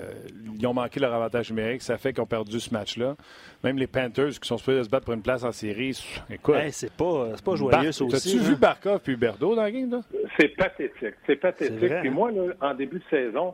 ils 0.58 0.68
ont 0.68 0.74
manqué 0.74 1.00
leur 1.00 1.14
avantage 1.14 1.50
numérique. 1.50 1.82
Ça 1.82 1.98
fait 1.98 2.14
qu'ils 2.14 2.22
ont 2.22 2.28
perdu 2.28 2.60
ce 2.60 2.74
match-là. 2.74 3.16
Même 3.64 3.78
les 3.78 3.88
Panthers 3.88 4.40
qui 4.40 4.48
sont 4.48 4.58
supposés 4.58 4.84
se 4.84 4.90
battre 4.90 5.06
pour 5.06 5.14
une 5.14 5.22
place 5.22 5.44
en 5.44 5.52
série, 5.52 5.98
écoute. 6.30 6.56
c'est 6.72 6.94
pas, 6.94 7.34
pas 7.44 7.56
joyeux, 7.56 7.92
ça 7.92 8.06
aussi. 8.06 8.32
T'as-tu 8.32 8.44
vu 8.44 8.56
Barkov 8.56 9.02
puis 9.02 9.16
Berdo 9.16 9.56
dans 9.56 9.64
la 9.64 9.72
game? 9.72 10.02
C'est 10.40 10.50
pathétique. 10.50 11.16
C'est 11.26 11.36
pathétique. 11.36 11.78
Puis 11.78 12.08
hein? 12.08 12.12
moi, 12.12 12.32
en 12.62 12.74
début 12.74 13.00
de 13.00 13.04
saison, 13.10 13.54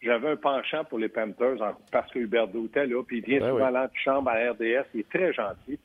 j'avais 0.00 0.30
un 0.30 0.36
penchant 0.36 0.84
pour 0.84 0.98
les 0.98 1.08
Panthers 1.08 1.56
parce 1.90 2.10
que 2.12 2.18
Huberdo 2.18 2.66
était 2.66 2.86
là, 2.86 3.02
puis 3.02 3.18
il 3.18 3.24
vient 3.24 3.40
ben 3.40 3.50
souvent 3.50 3.66
à 3.66 3.70
l'antichambre 3.70 4.30
à 4.30 4.50
RDS, 4.52 4.86
il 4.94 5.00
est 5.00 5.08
très 5.08 5.32
gentil. 5.32 5.78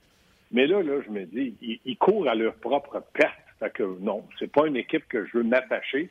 Mais 0.52 0.68
là, 0.68 0.84
là, 0.84 1.02
je 1.04 1.10
me 1.10 1.26
dis, 1.26 1.56
ils, 1.84 1.98
courent 1.98 2.28
à 2.28 2.36
leur 2.36 2.54
propre 2.56 3.04
perte. 3.14 3.34
Fait 3.60 3.72
que 3.72 3.84
non, 4.00 4.24
c'est 4.38 4.52
pas 4.52 4.68
une 4.68 4.78
équipe 4.78 5.08
que 5.08 5.26
je 5.26 5.38
veux 5.38 5.44
m'attacher. 5.44 6.10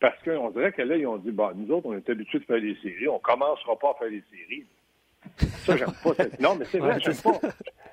Parce 0.00 0.20
qu'on 0.24 0.50
dirait 0.50 0.72
que 0.72 0.82
là, 0.82 0.96
ils 0.96 1.06
ont 1.06 1.18
dit, 1.18 1.30
bah, 1.30 1.52
nous 1.54 1.72
autres, 1.72 1.86
on 1.86 1.94
est 1.94 2.08
habitués 2.08 2.40
de 2.40 2.44
faire 2.44 2.60
des 2.60 2.74
séries, 2.82 3.06
on 3.06 3.20
commencera 3.20 3.78
pas 3.78 3.90
à 3.90 3.94
faire 4.00 4.10
des 4.10 4.24
séries. 4.30 4.64
Ça, 5.64 5.76
j'aime 5.76 5.92
pas. 6.02 6.14
Cette... 6.14 6.40
Non, 6.40 6.56
mais 6.56 6.64
c'est 6.64 6.78
vrai, 6.78 6.98
j'aime 7.00 7.14
pas. 7.22 7.38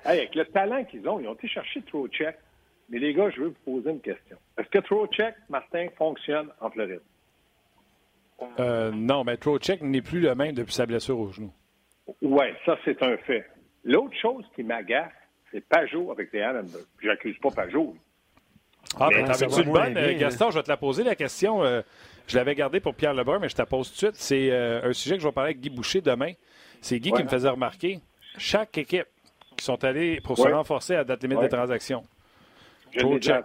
avec 0.04 0.34
le 0.34 0.44
talent 0.46 0.84
qu'ils 0.84 1.08
ont, 1.08 1.20
ils 1.20 1.28
ont 1.28 1.34
été 1.34 1.46
chercher 1.46 1.82
Trocheck. 1.82 2.36
Mais 2.88 2.98
les 2.98 3.14
gars, 3.14 3.30
je 3.30 3.42
veux 3.42 3.48
vous 3.48 3.80
poser 3.80 3.90
une 3.90 4.00
question. 4.00 4.36
Est-ce 4.58 4.68
que 4.68 4.78
Trocheck, 4.78 5.36
Martin, 5.48 5.86
fonctionne 5.96 6.48
en 6.60 6.70
Floride? 6.70 7.02
Euh, 8.58 8.90
non, 8.92 9.24
mais 9.24 9.36
Trocheck 9.36 9.82
n'est 9.82 10.02
plus 10.02 10.20
le 10.20 10.34
même 10.34 10.52
depuis 10.52 10.74
sa 10.74 10.86
blessure 10.86 11.18
au 11.18 11.30
genou. 11.30 11.52
Oui, 12.22 12.46
ça, 12.64 12.76
c'est 12.84 13.02
un 13.02 13.16
fait. 13.18 13.46
L'autre 13.84 14.14
chose 14.20 14.44
qui 14.54 14.62
m'agace, 14.62 15.12
c'est 15.50 15.60
Pajot 15.60 16.10
avec 16.10 16.32
les 16.32 16.40
Islanders. 16.40 16.86
J'accuse 17.02 17.38
pas 17.38 17.50
Pajot. 17.50 17.94
Ah, 18.98 19.08
ben, 19.10 19.24
t'avais-tu 19.24 19.62
une 19.62 19.72
bonne? 19.72 19.96
Euh, 19.96 20.18
Gaston, 20.18 20.50
je 20.50 20.58
vais 20.58 20.62
te 20.62 20.68
la 20.68 20.76
poser, 20.76 21.04
la 21.04 21.14
question. 21.14 21.62
Euh, 21.62 21.82
je 22.26 22.36
l'avais 22.36 22.54
gardée 22.54 22.80
pour 22.80 22.94
Pierre 22.94 23.14
Lebrun, 23.14 23.38
mais 23.38 23.48
je 23.48 23.54
te 23.54 23.62
la 23.62 23.66
pose 23.66 23.88
tout 23.88 23.92
de 23.92 23.98
suite. 23.98 24.14
C'est 24.14 24.50
euh, 24.50 24.88
un 24.88 24.92
sujet 24.92 25.16
que 25.16 25.22
je 25.22 25.28
vais 25.28 25.32
parler 25.32 25.50
avec 25.50 25.60
Guy 25.60 25.70
Boucher 25.70 26.00
demain. 26.00 26.32
C'est 26.80 26.98
Guy 26.98 27.12
qui 27.12 27.22
me 27.22 27.28
faisait 27.28 27.48
remarquer. 27.48 28.00
Chaque 28.38 28.76
équipe 28.78 29.06
qui 29.56 29.64
sont 29.64 29.82
allées 29.84 30.20
pour 30.20 30.38
se 30.38 30.48
renforcer 30.48 30.94
à 30.96 31.04
date 31.04 31.22
limite 31.22 31.40
des 31.40 31.48
transactions. 31.48 32.02
Trop 32.96 33.18
check. 33.18 33.44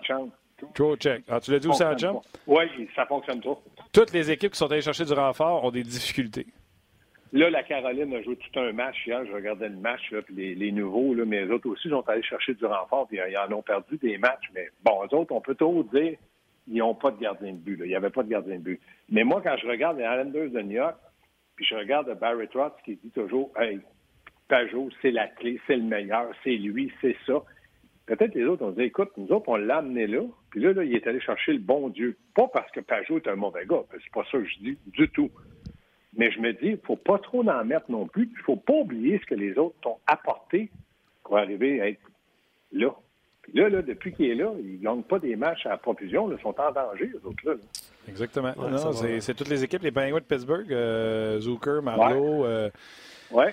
Trop 0.74 0.96
check. 0.96 1.24
Ah, 1.28 1.40
tu 1.40 1.52
l'as 1.52 1.60
dit 1.60 1.68
aussi 1.68 1.84
en 1.84 1.98
champ? 1.98 2.22
Oui, 2.48 2.64
ça 2.96 3.06
fonctionne 3.06 3.42
pas. 3.42 3.60
Toutes 3.92 4.12
les 4.14 4.32
équipes 4.32 4.52
qui 4.52 4.58
sont 4.58 4.72
allées 4.72 4.82
chercher 4.82 5.06
du 5.06 5.14
renfort 5.14 5.64
ont 5.64 5.72
des 5.72 5.84
difficultés. 5.84 6.48
Là, 7.34 7.50
la 7.50 7.64
Caroline 7.64 8.14
a 8.14 8.22
joué 8.22 8.38
tout 8.38 8.60
un 8.60 8.72
match 8.72 8.96
hier. 9.06 9.26
Je 9.26 9.32
regardais 9.34 9.68
le 9.68 9.76
match, 9.76 10.14
puis 10.26 10.56
les, 10.56 10.72
nouveaux, 10.72 11.14
mais 11.26 11.46
les 11.46 11.52
autres 11.52 11.70
aussi 11.70 11.90
sont 11.90 12.08
allés 12.08 12.24
chercher 12.24 12.54
du 12.54 12.66
renfort, 12.66 13.08
puis 13.08 13.18
ils 13.18 13.38
en 13.38 13.52
ont 13.52 13.62
perdu 13.62 13.98
des 13.98 14.18
matchs. 14.18 14.50
Mais 14.54 14.70
bon, 14.84 15.04
eux 15.04 15.16
autres, 15.16 15.34
on 15.34 15.42
peut 15.42 15.56
toujours 15.56 15.84
dire 15.86 16.18
ils 16.68 16.78
n'ont 16.78 16.96
pas 16.96 17.12
de 17.12 17.20
gardien 17.20 17.52
de 17.52 17.58
but. 17.58 17.80
Il 17.84 17.90
n'y 17.90 17.96
avait 17.96 18.10
pas 18.10 18.24
de 18.24 18.30
gardien 18.30 18.56
de 18.56 18.62
but. 18.62 18.82
Mais 19.10 19.24
moi, 19.24 19.42
quand 19.44 19.56
je 19.62 19.68
regarde 19.68 19.98
les 19.98 20.04
Islanders 20.04 20.50
de 20.50 20.62
New 20.62 20.78
York, 20.78 20.96
puis 21.56 21.66
je 21.66 21.76
regarde 21.76 22.12
Barry 22.20 22.48
Trotz 22.48 22.74
qui 22.84 22.96
dit 22.96 23.12
toujours 23.12 23.52
Hey, 23.58 23.80
Pajot, 24.48 24.90
c'est 25.02 25.12
la 25.12 25.28
clé, 25.28 25.60
c'est 25.68 25.78
le 25.78 25.84
meilleur, 25.84 26.30
c'est 26.44 26.56
lui, 26.56 26.92
c'est 27.02 27.16
ça. 27.26 27.44
Peut-être 28.06 28.36
les 28.36 28.46
autres 28.46 28.66
ont 28.66 28.72
dit 28.72 28.84
Écoute, 28.84 29.12
nous 29.18 29.28
autres, 29.32 29.50
on 29.50 29.56
l'a 29.56 29.78
amené 29.78 30.08
là, 30.08 30.22
puis 30.56 30.64
là, 30.64 30.72
là, 30.72 30.86
il 30.86 30.96
est 30.96 31.06
allé 31.06 31.20
chercher 31.20 31.52
le 31.52 31.60
bon 31.60 31.90
Dieu. 31.90 32.16
Pas 32.34 32.48
parce 32.48 32.72
que 32.72 32.80
Pajot 32.80 33.18
est 33.18 33.28
un 33.28 33.36
mauvais 33.36 33.66
gars, 33.66 33.84
c'est 33.92 34.14
pas 34.14 34.24
ça 34.32 34.38
que 34.38 34.46
je 34.46 34.60
dis 34.60 34.78
du 34.88 35.10
tout. 35.10 35.30
Mais 36.16 36.32
je 36.32 36.40
me 36.40 36.54
dis, 36.54 36.60
il 36.68 36.72
ne 36.72 36.78
faut 36.78 36.96
pas 36.96 37.20
trop 37.20 37.46
en 37.46 37.66
mettre 37.66 37.92
non 37.92 38.08
plus. 38.08 38.30
Il 38.32 38.38
ne 38.38 38.44
faut 38.44 38.56
pas 38.56 38.72
oublier 38.72 39.20
ce 39.20 39.26
que 39.26 39.36
les 39.36 39.58
autres 39.58 39.76
t'ont 39.82 39.98
apporté 40.08 40.72
pour 41.26 41.38
arriver 41.38 41.82
à 41.82 41.90
être 41.90 42.00
là. 42.72 42.92
Puis 43.42 43.52
là, 43.52 43.68
là 43.68 43.82
depuis 43.82 44.14
qu'il 44.14 44.30
est 44.30 44.36
là, 44.36 44.54
ils 44.58 44.80
ne 44.80 44.82
gagnent 44.82 45.04
pas 45.04 45.20
des 45.20 45.36
matchs 45.36 45.66
à 45.66 45.76
profusion. 45.76 46.32
Ils 46.32 46.42
sont 46.42 46.58
en 46.58 46.72
danger, 46.72 47.12
les 47.14 47.26
autres-là. 47.30 47.56
Exactement. 48.08 48.54
c'est 49.20 49.34
toutes 49.34 49.50
les 49.50 49.62
équipes, 49.62 49.84
les 49.84 49.92
Penguins 49.92 50.20
de 50.20 50.24
Pittsburgh, 50.24 50.72
euh, 50.72 51.38
Zucker, 51.42 51.82
Marlowe. 51.84 52.72
Ouais. 53.30 53.48
Euh, 53.48 53.50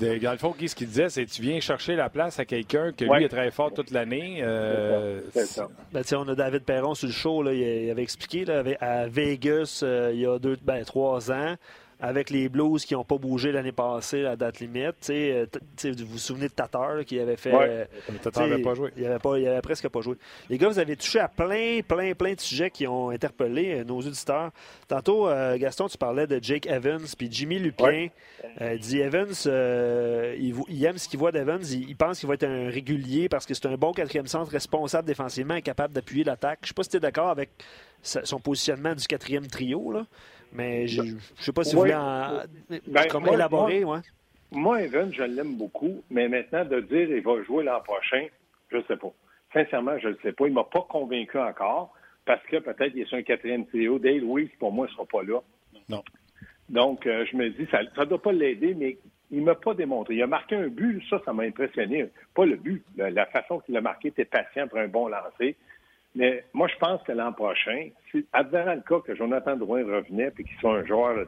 dans 0.00 0.32
le 0.32 0.38
fond, 0.38 0.54
ce 0.58 0.74
qu'il 0.74 0.88
disait, 0.88 1.08
c'est 1.08 1.24
que 1.24 1.30
tu 1.30 1.42
viens 1.42 1.60
chercher 1.60 1.96
la 1.96 2.08
place 2.08 2.38
à 2.38 2.44
quelqu'un 2.44 2.92
que 2.92 3.04
lui 3.04 3.24
est 3.24 3.28
très 3.28 3.50
fort 3.50 3.72
toute 3.72 3.90
l'année. 3.90 4.40
Euh, 4.42 5.20
c'est 5.32 5.46
ça. 5.46 5.68
Ben, 5.92 6.02
on 6.12 6.28
a 6.28 6.34
David 6.34 6.64
Perron 6.64 6.94
sur 6.94 7.08
le 7.08 7.12
show. 7.12 7.42
Là, 7.42 7.52
il, 7.52 7.90
avait 7.90 8.02
expliqué 8.02 8.44
là, 8.44 8.62
à 8.80 9.06
Vegas 9.06 9.84
il 10.12 10.20
y 10.20 10.26
a 10.26 10.38
deux, 10.38 10.56
ben, 10.62 10.84
trois 10.84 11.30
ans. 11.30 11.56
Avec 12.04 12.28
les 12.28 12.50
Blues 12.50 12.84
qui 12.84 12.92
n'ont 12.92 13.04
pas 13.04 13.16
bougé 13.16 13.50
l'année 13.50 13.72
passée 13.72 14.26
à 14.26 14.36
date 14.36 14.60
limite. 14.60 15.08
Euh, 15.08 15.46
vous 15.82 16.06
vous 16.06 16.18
souvenez 16.18 16.48
de 16.48 16.52
Tatar 16.52 17.04
qui 17.06 17.18
avait 17.18 17.36
fait. 17.36 17.54
Ouais. 17.54 17.88
Tatar 18.22 18.46
n'avait 18.46 18.62
pas 18.62 18.74
joué. 18.74 18.90
Il 18.96 19.06
avait, 19.06 19.18
pas, 19.18 19.38
il 19.38 19.48
avait 19.48 19.62
presque 19.62 19.88
pas 19.88 20.02
joué. 20.02 20.16
Les 20.50 20.58
gars, 20.58 20.68
vous 20.68 20.78
avez 20.78 20.96
touché 20.96 21.20
à 21.20 21.28
plein, 21.28 21.80
plein, 21.86 22.12
plein 22.12 22.34
de 22.34 22.40
sujets 22.40 22.70
qui 22.70 22.86
ont 22.86 23.08
interpellé 23.08 23.84
nos 23.84 23.98
auditeurs. 23.98 24.50
Tantôt, 24.86 25.28
Gaston, 25.56 25.88
tu 25.88 25.96
parlais 25.96 26.26
de 26.26 26.38
Jake 26.42 26.66
Evans 26.66 27.06
puis 27.16 27.28
Jimmy 27.30 27.58
Lupien. 27.58 28.08
dit 28.78 29.00
Evans, 29.00 29.32
il, 30.38 30.84
aime 30.84 30.98
ce 30.98 31.08
qu'il 31.08 31.18
voit 31.18 31.32
d'Evans. 31.32 31.62
Il, 31.62 31.88
il, 31.88 31.96
pense 31.96 32.18
qu'il 32.20 32.28
va 32.28 32.34
être 32.34 32.44
un 32.44 32.68
régulier 32.68 33.30
parce 33.30 33.46
que 33.46 33.54
c'est 33.54 33.66
un 33.66 33.76
bon 33.76 33.92
quatrième 33.92 34.26
centre 34.26 34.50
responsable 34.50 35.08
défensivement, 35.08 35.58
capable 35.62 35.94
d'appuyer 35.94 36.24
l'attaque. 36.24 36.58
Je 36.62 36.66
ne 36.66 36.68
sais 36.68 36.74
pas 36.74 36.82
si 36.82 36.90
tu 36.90 36.96
es 36.98 37.00
d'accord 37.00 37.30
avec 37.30 37.50
son 38.02 38.38
positionnement 38.38 38.94
du 38.94 39.06
quatrième 39.06 39.46
trio, 39.46 39.90
là, 39.90 40.06
mais 40.54 40.86
je 40.86 41.02
ne 41.02 41.18
sais 41.38 41.52
pas 41.52 41.64
si 41.64 41.74
vous 41.74 41.82
voulez 41.82 41.94
en, 41.94 42.42
ben, 42.86 43.06
comment 43.10 43.32
élaborer. 43.32 43.84
Moi, 43.84 44.00
moi, 44.52 44.82
Evan, 44.82 45.12
je 45.12 45.22
l'aime 45.22 45.56
beaucoup, 45.56 46.02
mais 46.10 46.28
maintenant, 46.28 46.64
de 46.64 46.80
dire 46.80 47.08
qu'il 47.08 47.22
va 47.22 47.42
jouer 47.42 47.64
l'an 47.64 47.80
prochain, 47.80 48.26
je 48.70 48.76
ne 48.76 48.82
sais 48.84 48.96
pas. 48.96 49.12
Sincèrement, 49.52 49.98
je 49.98 50.08
ne 50.08 50.12
le 50.12 50.18
sais 50.22 50.32
pas. 50.32 50.46
Il 50.46 50.50
ne 50.50 50.54
m'a 50.54 50.64
pas 50.64 50.86
convaincu 50.88 51.38
encore 51.38 51.92
parce 52.24 52.42
que 52.46 52.56
peut-être 52.56 52.92
qu'il 52.92 53.02
est 53.02 53.06
sur 53.06 53.16
un 53.16 53.22
quatrième 53.22 53.66
trio. 53.66 53.98
Dale 53.98 54.24
Weiss, 54.24 54.50
pour 54.58 54.72
moi, 54.72 54.86
ne 54.86 54.92
sera 54.92 55.04
pas 55.04 55.22
là. 55.22 55.40
Non. 55.88 56.02
Donc, 56.68 57.06
euh, 57.06 57.26
je 57.30 57.36
me 57.36 57.50
dis, 57.50 57.66
ça 57.70 57.82
ne 57.82 58.04
doit 58.04 58.22
pas 58.22 58.32
l'aider, 58.32 58.74
mais 58.74 58.96
il 59.30 59.40
ne 59.40 59.44
m'a 59.44 59.54
pas 59.54 59.74
démontré. 59.74 60.14
Il 60.14 60.22
a 60.22 60.26
marqué 60.26 60.56
un 60.56 60.68
but, 60.68 61.02
ça, 61.10 61.20
ça 61.24 61.32
m'a 61.32 61.42
impressionné. 61.42 62.06
Pas 62.34 62.46
le 62.46 62.56
but, 62.56 62.84
la, 62.96 63.26
façon 63.26 63.60
qu'il 63.60 63.76
a 63.76 63.80
marqué, 63.80 64.08
était 64.08 64.24
patient 64.24 64.68
pour 64.68 64.78
un 64.78 64.88
bon 64.88 65.08
lancer. 65.08 65.56
Mais 66.14 66.44
moi, 66.52 66.68
je 66.68 66.76
pense 66.76 67.02
que 67.02 67.12
l'an 67.12 67.32
prochain, 67.32 67.88
si, 68.10 68.26
advenant 68.32 68.74
le 68.74 68.82
cas 68.82 69.00
que 69.00 69.14
Jonathan 69.14 69.56
Drouin 69.56 69.84
revenait 69.84 70.32
et 70.38 70.44
qu'il 70.44 70.56
soit 70.60 70.78
un 70.78 70.86
joueur, 70.86 71.26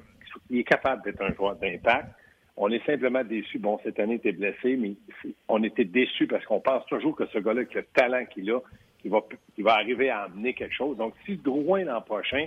qui 0.49 0.61
est 0.61 0.65
capable 0.65 1.03
d'être 1.03 1.23
un 1.23 1.33
joueur 1.35 1.57
d'impact, 1.57 2.09
on 2.57 2.71
est 2.71 2.85
simplement 2.87 3.23
déçu. 3.25 3.59
Bon, 3.59 3.79
cette 3.83 3.99
année, 3.99 4.15
il 4.15 4.29
était 4.29 4.33
blessé, 4.33 4.77
mais 4.77 4.95
on 5.49 5.63
était 5.63 5.85
déçu 5.85 6.27
parce 6.27 6.45
qu'on 6.47 6.61
pense 6.61 6.87
toujours 6.87 7.15
que 7.15 7.27
ce 7.27 7.39
gars-là, 7.39 7.61
avec 7.61 7.75
le 7.75 7.83
talent 7.95 8.25
qu'il 8.27 8.51
a, 8.51 8.61
qu'il 9.01 9.11
va, 9.11 9.21
va 9.59 9.75
arriver 9.75 10.09
à 10.09 10.23
amener 10.23 10.55
quelque 10.55 10.75
chose. 10.75 10.97
Donc, 10.97 11.15
si 11.27 11.37
Drouin 11.37 11.85
l'an 11.85 12.01
prochain 12.01 12.47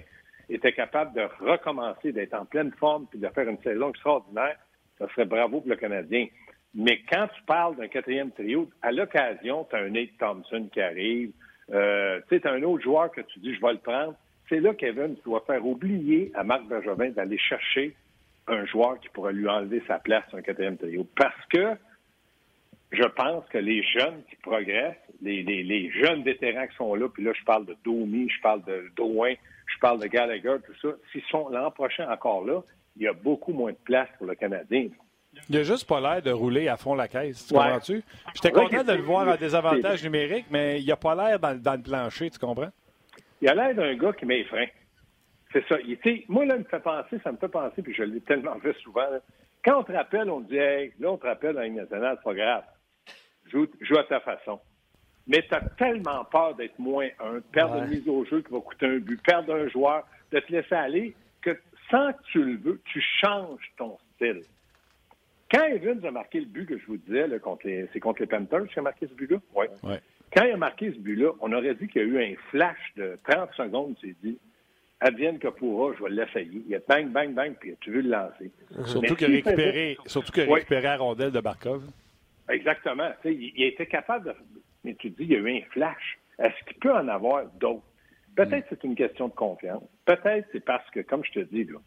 était 0.49 0.73
capable 0.73 1.13
de 1.13 1.27
recommencer, 1.45 2.11
d'être 2.11 2.33
en 2.33 2.45
pleine 2.45 2.71
forme 2.79 3.05
puis 3.09 3.19
de 3.19 3.27
faire 3.27 3.47
une 3.47 3.61
saison 3.61 3.89
extraordinaire, 3.89 4.57
ça 4.97 5.07
serait 5.09 5.25
bravo 5.25 5.61
pour 5.61 5.69
le 5.69 5.75
Canadien. 5.75 6.27
Mais 6.73 7.01
quand 7.09 7.27
tu 7.35 7.43
parles 7.43 7.75
d'un 7.75 7.87
quatrième 7.87 8.31
trio, 8.31 8.69
à 8.81 8.91
l'occasion, 8.91 9.65
tu 9.69 9.75
as 9.75 9.79
un 9.79 9.89
Nate 9.89 10.17
Thompson 10.19 10.67
qui 10.71 10.81
arrive, 10.81 11.31
euh, 11.73 12.19
sais, 12.29 12.45
un 12.47 12.63
autre 12.63 12.83
joueur 12.83 13.11
que 13.11 13.21
tu 13.21 13.39
dis, 13.39 13.55
je 13.55 13.61
vais 13.61 13.73
le 13.73 13.79
prendre. 13.79 14.15
C'est 14.47 14.59
là, 14.59 14.73
Kevin, 14.73 15.15
tu 15.15 15.23
dois 15.23 15.43
faire 15.45 15.65
oublier 15.65 16.31
à 16.33 16.43
Marc 16.43 16.65
Bergevin 16.65 17.09
d'aller 17.09 17.37
chercher 17.37 17.95
un 18.47 18.65
joueur 18.65 18.99
qui 18.99 19.09
pourrait 19.09 19.33
lui 19.33 19.47
enlever 19.47 19.83
sa 19.87 19.99
place 19.99 20.27
sur 20.29 20.39
un 20.39 20.41
quatrième 20.41 20.77
trio. 20.77 21.05
Parce 21.15 21.45
que 21.51 21.75
je 22.91 23.03
pense 23.03 23.47
que 23.49 23.59
les 23.59 23.83
jeunes 23.83 24.23
qui 24.29 24.35
progressent, 24.37 24.95
les, 25.21 25.91
jeunes 25.91 26.23
vétérans 26.23 26.67
qui 26.67 26.75
sont 26.75 26.95
là, 26.95 27.07
puis 27.09 27.23
là, 27.23 27.31
je 27.37 27.43
parle 27.43 27.65
de 27.65 27.75
Domi, 27.85 28.29
je 28.29 28.41
parle 28.41 28.63
de 28.63 28.91
Drouin, 28.95 29.33
je 29.67 29.79
parle 29.79 30.01
de 30.01 30.07
Gallagher, 30.07 30.55
tout 30.65 30.73
ça, 30.81 30.95
s'ils 31.11 31.23
sont 31.29 31.49
l'an 31.49 31.69
prochain 31.69 32.09
encore 32.11 32.43
là, 32.45 32.61
il 32.97 33.03
y 33.03 33.07
a 33.07 33.13
beaucoup 33.13 33.53
moins 33.53 33.71
de 33.71 33.77
place 33.83 34.09
pour 34.17 34.25
le 34.25 34.35
Canadien. 34.35 34.87
Il 35.49 35.55
n'a 35.55 35.63
juste 35.63 35.87
pas 35.87 35.99
l'air 35.99 36.21
de 36.21 36.31
rouler 36.31 36.67
à 36.67 36.77
fond 36.77 36.93
la 36.93 37.07
caisse, 37.07 37.47
tu 37.47 37.55
comprends-tu? 37.55 38.03
J'étais 38.35 38.51
content 38.51 38.83
de 38.83 38.93
le 38.93 39.01
voir 39.01 39.27
en 39.27 39.35
désavantage 39.35 40.03
numérique, 40.03 40.45
mais 40.51 40.79
il 40.79 40.87
n'a 40.87 40.95
pas 40.95 41.15
l'air 41.15 41.39
dans, 41.39 41.73
le 41.73 41.81
plancher, 41.81 42.29
tu 42.29 42.37
comprends? 42.37 42.69
Il 43.41 43.49
a 43.49 43.55
l'air 43.55 43.73
d'un 43.73 43.95
gars 43.95 44.13
qui 44.13 44.25
met 44.25 44.37
les 44.37 44.45
freins. 44.45 44.67
C'est 45.51 45.67
ça. 45.67 45.77
moi, 46.27 46.45
là, 46.45 46.55
il 46.55 46.59
me 46.59 46.65
fait 46.65 46.79
penser, 46.79 47.19
ça 47.23 47.31
me 47.31 47.37
fait 47.37 47.47
penser, 47.47 47.81
puis 47.81 47.95
je 47.95 48.03
l'ai 48.03 48.21
tellement 48.21 48.59
fait 48.59 48.75
souvent. 48.83 49.07
Quand 49.65 49.79
on 49.79 49.83
te 49.83 49.91
rappelle, 49.91 50.29
on 50.29 50.41
te 50.41 50.49
dit, 50.49 50.57
hey, 50.57 50.93
là, 50.99 51.11
on 51.11 51.17
te 51.17 51.25
rappelle 51.25 51.55
dans 51.55 51.61
la 51.61 51.69
nationale, 51.69 52.17
c'est 52.17 52.23
pas 52.23 52.35
grave. 52.35 52.63
Joue, 53.51 53.97
à 53.97 54.03
ta 54.03 54.19
façon. 54.19 54.59
Mais 55.25 55.41
tu 55.41 55.55
as 55.55 55.61
tellement 55.77 56.23
peur 56.25 56.53
d'être 56.53 56.77
moins 56.77 57.07
un, 57.19 57.39
perdre 57.51 57.77
une 57.77 57.89
mise 57.89 58.07
au 58.07 58.23
jeu 58.25 58.41
qui 58.43 58.51
va 58.53 58.59
coûter 58.59 58.85
un 58.85 58.99
but, 58.99 59.19
perdre 59.23 59.55
un 59.55 59.67
joueur, 59.67 60.05
de 60.31 60.39
te 60.39 60.51
laisser 60.51 60.75
aller, 60.75 61.15
que 61.41 61.57
sans 61.89 62.13
que 62.13 62.21
tu 62.31 62.43
le 62.43 62.57
veux, 62.57 62.81
tu 62.85 63.01
changes 63.21 63.71
ton 63.77 63.97
style. 64.15 64.43
Quand 65.51 65.65
Evans 65.65 66.05
a 66.05 66.11
marqué 66.11 66.39
le 66.39 66.45
but 66.45 66.67
que 66.67 66.77
je 66.77 66.85
vous 66.85 66.97
disais, 66.97 67.25
c'est 67.91 67.99
contre 67.99 68.21
les 68.21 68.27
Panthers 68.27 68.67
qu'il 68.67 68.79
a 68.79 68.81
marqué 68.83 69.07
ce 69.07 69.13
but-là? 69.13 69.37
Oui. 69.55 69.65
Ouais. 69.83 69.99
Quand 70.31 70.45
il 70.45 70.51
a 70.51 70.57
marqué 70.57 70.91
ce 70.91 70.99
but-là, 70.99 71.31
on 71.39 71.51
aurait 71.51 71.73
dit 71.73 71.87
qu'il 71.87 72.01
y 72.01 72.05
a 72.05 72.07
eu 72.07 72.33
un 72.33 72.35
flash 72.51 72.77
de 72.97 73.17
30 73.27 73.51
secondes, 73.53 73.95
il 74.03 74.09
s'est 74.09 74.15
dit 74.23 74.37
Advienne 75.01 75.39
que 75.39 75.47
pourra, 75.47 75.95
je 75.97 76.03
vais 76.03 76.09
l'essayer. 76.09 76.61
Il 76.67 76.75
a 76.75 76.79
bang, 76.87 77.07
bang, 77.07 77.33
bang, 77.33 77.55
puis 77.59 77.73
tu 77.79 77.91
veux 77.91 78.01
le 78.01 78.09
lancer. 78.09 78.51
Surtout 78.85 79.15
qu'il 79.15 79.27
a 79.27 79.29
récupéré, 79.29 79.97
surtout 80.05 80.31
qu'il 80.31 80.43
a 80.43 80.53
récupéré 80.53 80.83
la 80.83 80.97
rondelle 80.97 81.31
de 81.31 81.39
Barkov. 81.39 81.83
Exactement. 82.49 83.09
Il, 83.23 83.51
il, 83.55 83.63
a 83.63 83.67
été 83.67 83.85
capable 83.85 84.25
de. 84.25 84.33
Mais 84.83 84.95
tu 84.95 85.09
dis, 85.09 85.23
il 85.23 85.31
y 85.31 85.35
a 85.35 85.39
eu 85.39 85.57
un 85.57 85.61
flash. 85.71 86.19
Est-ce 86.37 86.65
qu'il 86.65 86.77
peut 86.79 86.93
en 86.93 87.07
avoir 87.07 87.45
d'autres? 87.59 87.83
Peut-être 88.35 88.69
que 88.69 88.75
c'est 88.75 88.83
une 88.83 88.95
question 88.95 89.29
de 89.29 89.33
confiance. 89.33 89.83
Peut-être 90.05 90.47
c'est 90.51 90.63
parce 90.63 90.89
que, 90.91 90.99
comme 90.99 91.23
je 91.23 91.31
te 91.31 91.39
dis, 91.39 91.63
là, 91.63 91.79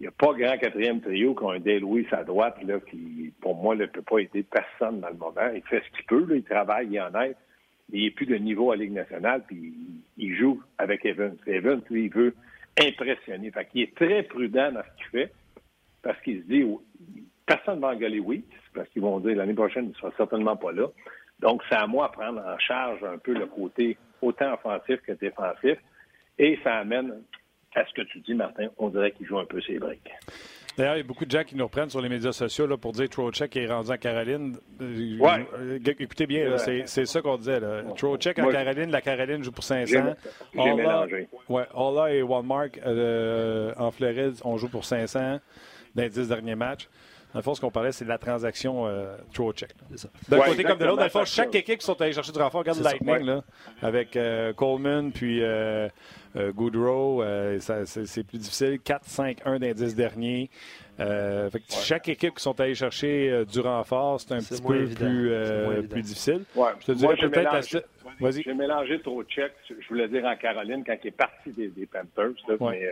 il 0.00 0.04
n'y 0.04 0.08
a 0.08 0.12
pas 0.12 0.32
grand 0.32 0.56
quatrième 0.58 1.00
trio 1.00 1.34
qui 1.34 1.44
a 1.44 1.50
un 1.50 1.58
Dale 1.58 1.80
Louis 1.80 2.06
à 2.12 2.22
droite, 2.22 2.56
là, 2.62 2.78
qui, 2.88 3.32
pour 3.40 3.56
moi, 3.56 3.74
ne 3.74 3.86
peut 3.86 4.02
pas 4.02 4.18
aider 4.18 4.44
personne 4.44 5.00
dans 5.00 5.08
le 5.08 5.16
moment. 5.16 5.50
Il 5.52 5.62
fait 5.62 5.82
ce 5.84 5.96
qu'il 5.96 6.06
peut, 6.06 6.26
il 6.36 6.44
travaille, 6.44 6.88
il 6.92 7.00
en 7.00 7.12
aide. 7.20 7.36
Il 7.92 8.04
n'est 8.04 8.10
plus 8.10 8.26
de 8.26 8.36
niveau 8.36 8.70
à 8.70 8.76
Ligue 8.76 8.92
nationale, 8.92 9.42
puis 9.46 9.74
il, 10.16 10.36
joue 10.36 10.62
avec 10.76 11.04
Evans. 11.04 11.36
Evans, 11.46 11.82
lui, 11.90 12.04
il 12.04 12.12
veut 12.12 12.34
impressionner. 12.80 13.50
Fait 13.50 13.64
qu'il 13.64 13.82
est 13.82 13.94
très 13.96 14.22
prudent 14.22 14.70
dans 14.70 14.82
ce 14.82 14.96
qu'il 14.98 15.06
fait, 15.06 15.32
parce 16.02 16.20
qu'il 16.20 16.42
se 16.42 16.46
dit, 16.46 16.64
personne 17.44 17.76
ne 17.76 17.80
va 17.80 17.88
engueuler 17.88 18.20
oui, 18.20 18.44
parce 18.74 18.88
qu'ils 18.90 19.02
vont 19.02 19.18
dire 19.18 19.36
l'année 19.36 19.54
prochaine, 19.54 19.86
il 19.86 19.90
ne 19.90 19.94
sera 19.94 20.12
certainement 20.16 20.56
pas 20.56 20.70
là. 20.70 20.86
Donc, 21.40 21.62
c'est 21.68 21.76
à 21.76 21.88
moi 21.88 22.06
de 22.08 22.12
prendre 22.12 22.40
en 22.40 22.58
charge 22.58 23.02
un 23.02 23.18
peu 23.18 23.32
le 23.32 23.46
côté 23.46 23.96
autant 24.22 24.52
offensif 24.54 25.00
que 25.00 25.12
défensif. 25.12 25.78
Et 26.38 26.56
ça 26.62 26.76
amène 26.76 27.14
à 27.78 27.86
ce 27.86 27.94
que 27.94 28.02
tu 28.02 28.20
dis, 28.20 28.34
Martin, 28.34 28.68
on 28.78 28.88
dirait 28.88 29.12
qu'il 29.12 29.26
joue 29.26 29.38
un 29.38 29.44
peu 29.44 29.60
ses 29.60 29.78
briques. 29.78 30.10
D'ailleurs, 30.76 30.94
il 30.94 30.98
y 30.98 31.00
a 31.00 31.04
beaucoup 31.04 31.24
de 31.24 31.30
gens 31.30 31.42
qui 31.42 31.56
nous 31.56 31.64
reprennent 31.64 31.90
sur 31.90 32.00
les 32.00 32.08
médias 32.08 32.30
sociaux 32.30 32.68
là, 32.68 32.76
pour 32.76 32.92
dire 32.92 33.08
Trocheck 33.08 33.56
est 33.56 33.66
rendu 33.66 33.90
en 33.90 33.96
Caroline. 33.96 34.56
Euh, 34.80 35.18
ouais. 35.18 35.46
Euh, 35.58 35.78
écoutez 35.98 36.26
bien, 36.26 36.56
c'est 36.56 37.04
ça 37.06 37.20
qu'on 37.20 37.36
disait. 37.36 37.58
Là. 37.58 37.82
Trocheck 37.96 38.38
en 38.38 38.48
Caroline, 38.48 38.90
la 38.92 39.00
Caroline 39.00 39.42
joue 39.42 39.50
pour 39.50 39.64
500. 39.64 40.14
J'ai 40.54 40.74
mélangé. 40.74 41.28
Ouais, 41.48 41.64
Ola 41.74 42.14
et 42.14 42.22
Walmart 42.22 42.68
euh, 42.86 43.72
en 43.76 43.90
Floride, 43.90 44.34
on 44.44 44.56
joue 44.56 44.68
pour 44.68 44.84
500 44.84 45.40
dans 45.96 46.02
les 46.02 46.10
10 46.10 46.28
derniers 46.28 46.54
matchs. 46.54 46.88
Dans 47.32 47.40
le 47.40 47.42
fond, 47.42 47.54
ce 47.54 47.60
qu'on 47.60 47.70
parlait, 47.70 47.92
c'est 47.92 48.04
de 48.04 48.08
la 48.08 48.18
transaction 48.18 48.86
euh, 48.86 49.16
Trocheck. 49.32 49.70
D'un 50.28 50.40
côté 50.40 50.64
comme 50.64 50.78
de 50.78 50.84
l'autre. 50.84 50.98
Dans 50.98 51.04
le 51.04 51.10
fond, 51.10 51.24
chaque 51.24 51.54
équipe 51.54 51.80
qui 51.80 51.86
sont 51.86 52.00
allés 52.00 52.12
chercher 52.12 52.32
du 52.32 52.38
renfort, 52.38 52.60
regarde 52.60 52.80
Lightning, 52.80 53.24
là, 53.24 53.42
avec 53.82 54.18
Coleman, 54.56 55.12
puis 55.12 55.42
euh, 56.36 56.52
Goodrow, 56.52 57.22
euh, 57.22 57.58
c'est 57.58 58.26
plus 58.26 58.38
difficile. 58.38 58.78
4-5-1 58.84 59.58
des 59.58 59.74
10 59.74 59.94
derniers. 59.94 60.50
Euh, 61.00 61.48
chaque 61.68 62.08
équipe 62.08 62.34
qui 62.34 62.42
sont 62.42 62.58
allées 62.60 62.74
chercher 62.74 63.44
du 63.50 63.60
renfort, 63.60 64.20
c'est 64.20 64.32
un 64.32 64.38
petit 64.38 64.60
peu 64.60 64.86
plus, 64.86 65.88
plus 65.88 66.02
difficile. 66.02 66.42
Je 66.80 66.86
te 66.86 66.92
dirais 66.92 67.16
peut-être 67.16 68.42
J'ai 68.44 68.54
mélangé 68.54 69.00
trop 69.00 69.22
check, 69.24 69.52
je 69.68 69.88
voulais 69.88 70.08
dire 70.08 70.24
en 70.24 70.36
Caroline, 70.36 70.84
quand 70.84 70.96
il 71.02 71.08
est 71.08 71.10
parti 71.12 71.50
des, 71.52 71.86
Panthers. 71.86 72.34
mais, 72.60 72.90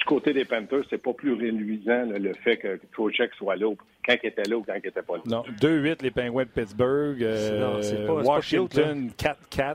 du 0.00 0.04
côté 0.06 0.32
des 0.32 0.46
Panthers, 0.46 0.84
c'est 0.88 1.02
pas 1.02 1.12
plus 1.12 1.34
réluisant 1.34 2.06
le 2.06 2.32
fait 2.32 2.56
que 2.56 2.80
Trocheck 2.92 3.34
soit 3.34 3.56
là 3.56 3.70
quand 4.04 4.16
il 4.22 4.26
était 4.26 4.48
là 4.48 4.56
ou 4.56 4.62
quand 4.62 4.72
il 4.72 4.82
n'était 4.82 5.02
pas 5.02 5.16
là. 5.16 5.22
Non, 5.26 5.42
2-8 5.60 6.02
les 6.02 6.10
Penguins 6.10 6.44
de 6.44 6.48
Pittsburgh, 6.48 8.24
Washington 8.24 9.10
4-4. 9.18 9.74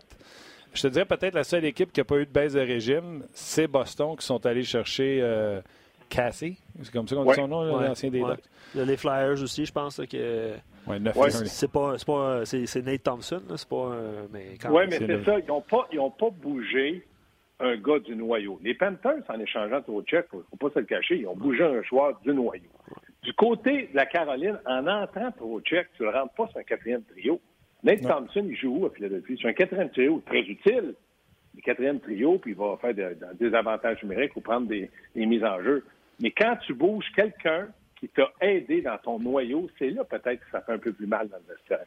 Je 0.73 0.81
te 0.81 0.87
dirais 0.87 1.05
peut-être 1.05 1.35
la 1.35 1.43
seule 1.43 1.63
équipe 1.65 1.93
qui 1.93 1.99
n'a 1.99 2.05
pas 2.05 2.17
eu 2.17 2.25
de 2.25 2.31
baisse 2.31 2.53
de 2.53 2.59
régime, 2.59 3.23
c'est 3.33 3.67
Boston 3.67 4.15
qui 4.17 4.25
sont 4.25 4.43
allés 4.45 4.63
chercher 4.63 5.19
euh, 5.21 5.61
Cassie. 6.09 6.57
C'est 6.81 6.91
comme 6.91 7.07
ça 7.07 7.15
qu'on 7.15 7.25
dit 7.25 7.35
son 7.35 7.47
nom, 7.47 7.63
l'ancien 7.79 8.09
des 8.09 8.21
ouais. 8.21 8.33
Il 8.73 8.79
y 8.79 8.81
a 8.81 8.85
les 8.85 8.97
Flyers 8.97 9.41
aussi, 9.41 9.65
je 9.65 9.71
pense. 9.71 10.01
que... 10.09 10.53
Oui, 10.87 10.99
9 10.99 11.15
C'est 11.45 11.71
pas, 11.71 11.95
pas 12.05 12.45
c'est, 12.45 12.83
Nate 12.83 13.03
Thompson, 13.03 13.41
c'est 13.55 13.69
pas. 13.69 13.91
mais 14.33 14.57
oui, 14.69 14.83
mais 14.89 14.97
c'est, 14.97 15.23
ça. 15.23 15.39
Ils 15.39 15.45
n'ont 15.47 15.61
pas, 15.61 15.87
pas 16.19 16.29
bougé 16.29 17.05
un 17.59 17.77
gars 17.77 17.99
du 17.99 18.15
noyau. 18.15 18.59
Les 18.63 18.73
Panthers, 18.73 19.23
en 19.29 19.39
échangeant 19.39 19.81
au 19.87 20.01
check, 20.03 20.27
il 20.33 20.39
ne 20.39 20.43
faut 20.43 20.57
pas 20.57 20.69
se 20.71 20.79
le 20.79 20.85
cacher, 20.85 21.17
ils 21.17 21.27
ont 21.27 21.35
bougé 21.35 21.63
un 21.63 21.81
joueur 21.83 22.19
du 22.21 22.33
noyau. 22.33 22.69
Du 23.23 23.33
côté 23.33 23.89
de 23.91 23.95
la 23.95 24.05
Caroline, 24.05 24.59
en 24.65 24.85
entrant 24.87 25.31
au 25.41 25.59
check, 25.61 25.87
tu 25.97 26.03
ne 26.03 26.09
rentres 26.09 26.33
pas 26.35 26.47
sur 26.47 26.59
un 26.59 26.63
quatrième 26.63 27.03
trio. 27.03 27.41
Nate 27.83 28.01
Thompson, 28.01 28.45
il 28.47 28.55
joue 28.55 28.77
où 28.79 28.85
à 28.85 28.89
Philadelphie? 28.91 29.37
C'est 29.41 29.47
un 29.47 29.53
quatrième 29.53 29.89
trio 29.89 30.21
très 30.25 30.41
utile. 30.41 30.95
Le 31.55 31.61
quatrième 31.61 31.99
trio, 31.99 32.37
puis 32.37 32.51
il 32.51 32.57
va 32.57 32.77
faire 32.77 32.93
des 32.93 33.53
avantages 33.55 34.03
numériques 34.03 34.35
ou 34.35 34.41
prendre 34.41 34.67
des, 34.67 34.89
mises 35.15 35.43
en 35.43 35.61
jeu. 35.61 35.85
Mais 36.19 36.31
quand 36.31 36.57
tu 36.65 36.73
bouges 36.73 37.11
quelqu'un 37.15 37.69
qui 37.99 38.09
t'a 38.09 38.31
aidé 38.41 38.81
dans 38.81 38.97
ton 38.97 39.19
noyau, 39.19 39.69
c'est 39.79 39.89
là 39.89 40.03
peut-être 40.03 40.39
que 40.41 40.51
ça 40.51 40.61
fait 40.61 40.73
un 40.73 40.77
peu 40.77 40.91
plus 40.91 41.07
mal 41.07 41.29
dans 41.29 41.37
le 41.37 41.53
vestiaire. 41.53 41.85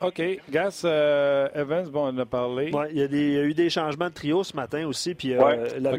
OK. 0.00 0.22
Gas 0.50 0.82
euh, 0.84 1.48
Evans, 1.54 1.88
bon, 1.88 2.06
on 2.06 2.08
en 2.08 2.18
a 2.18 2.26
parlé. 2.26 2.70
il, 2.90 2.98
y 2.98 3.38
a 3.38 3.42
eu 3.42 3.54
des 3.54 3.70
changements 3.70 4.08
de 4.08 4.14
trio 4.14 4.44
ce 4.44 4.54
matin 4.54 4.86
aussi. 4.86 5.14
Puis, 5.14 5.34
euh, 5.34 5.78
la, 5.78 5.96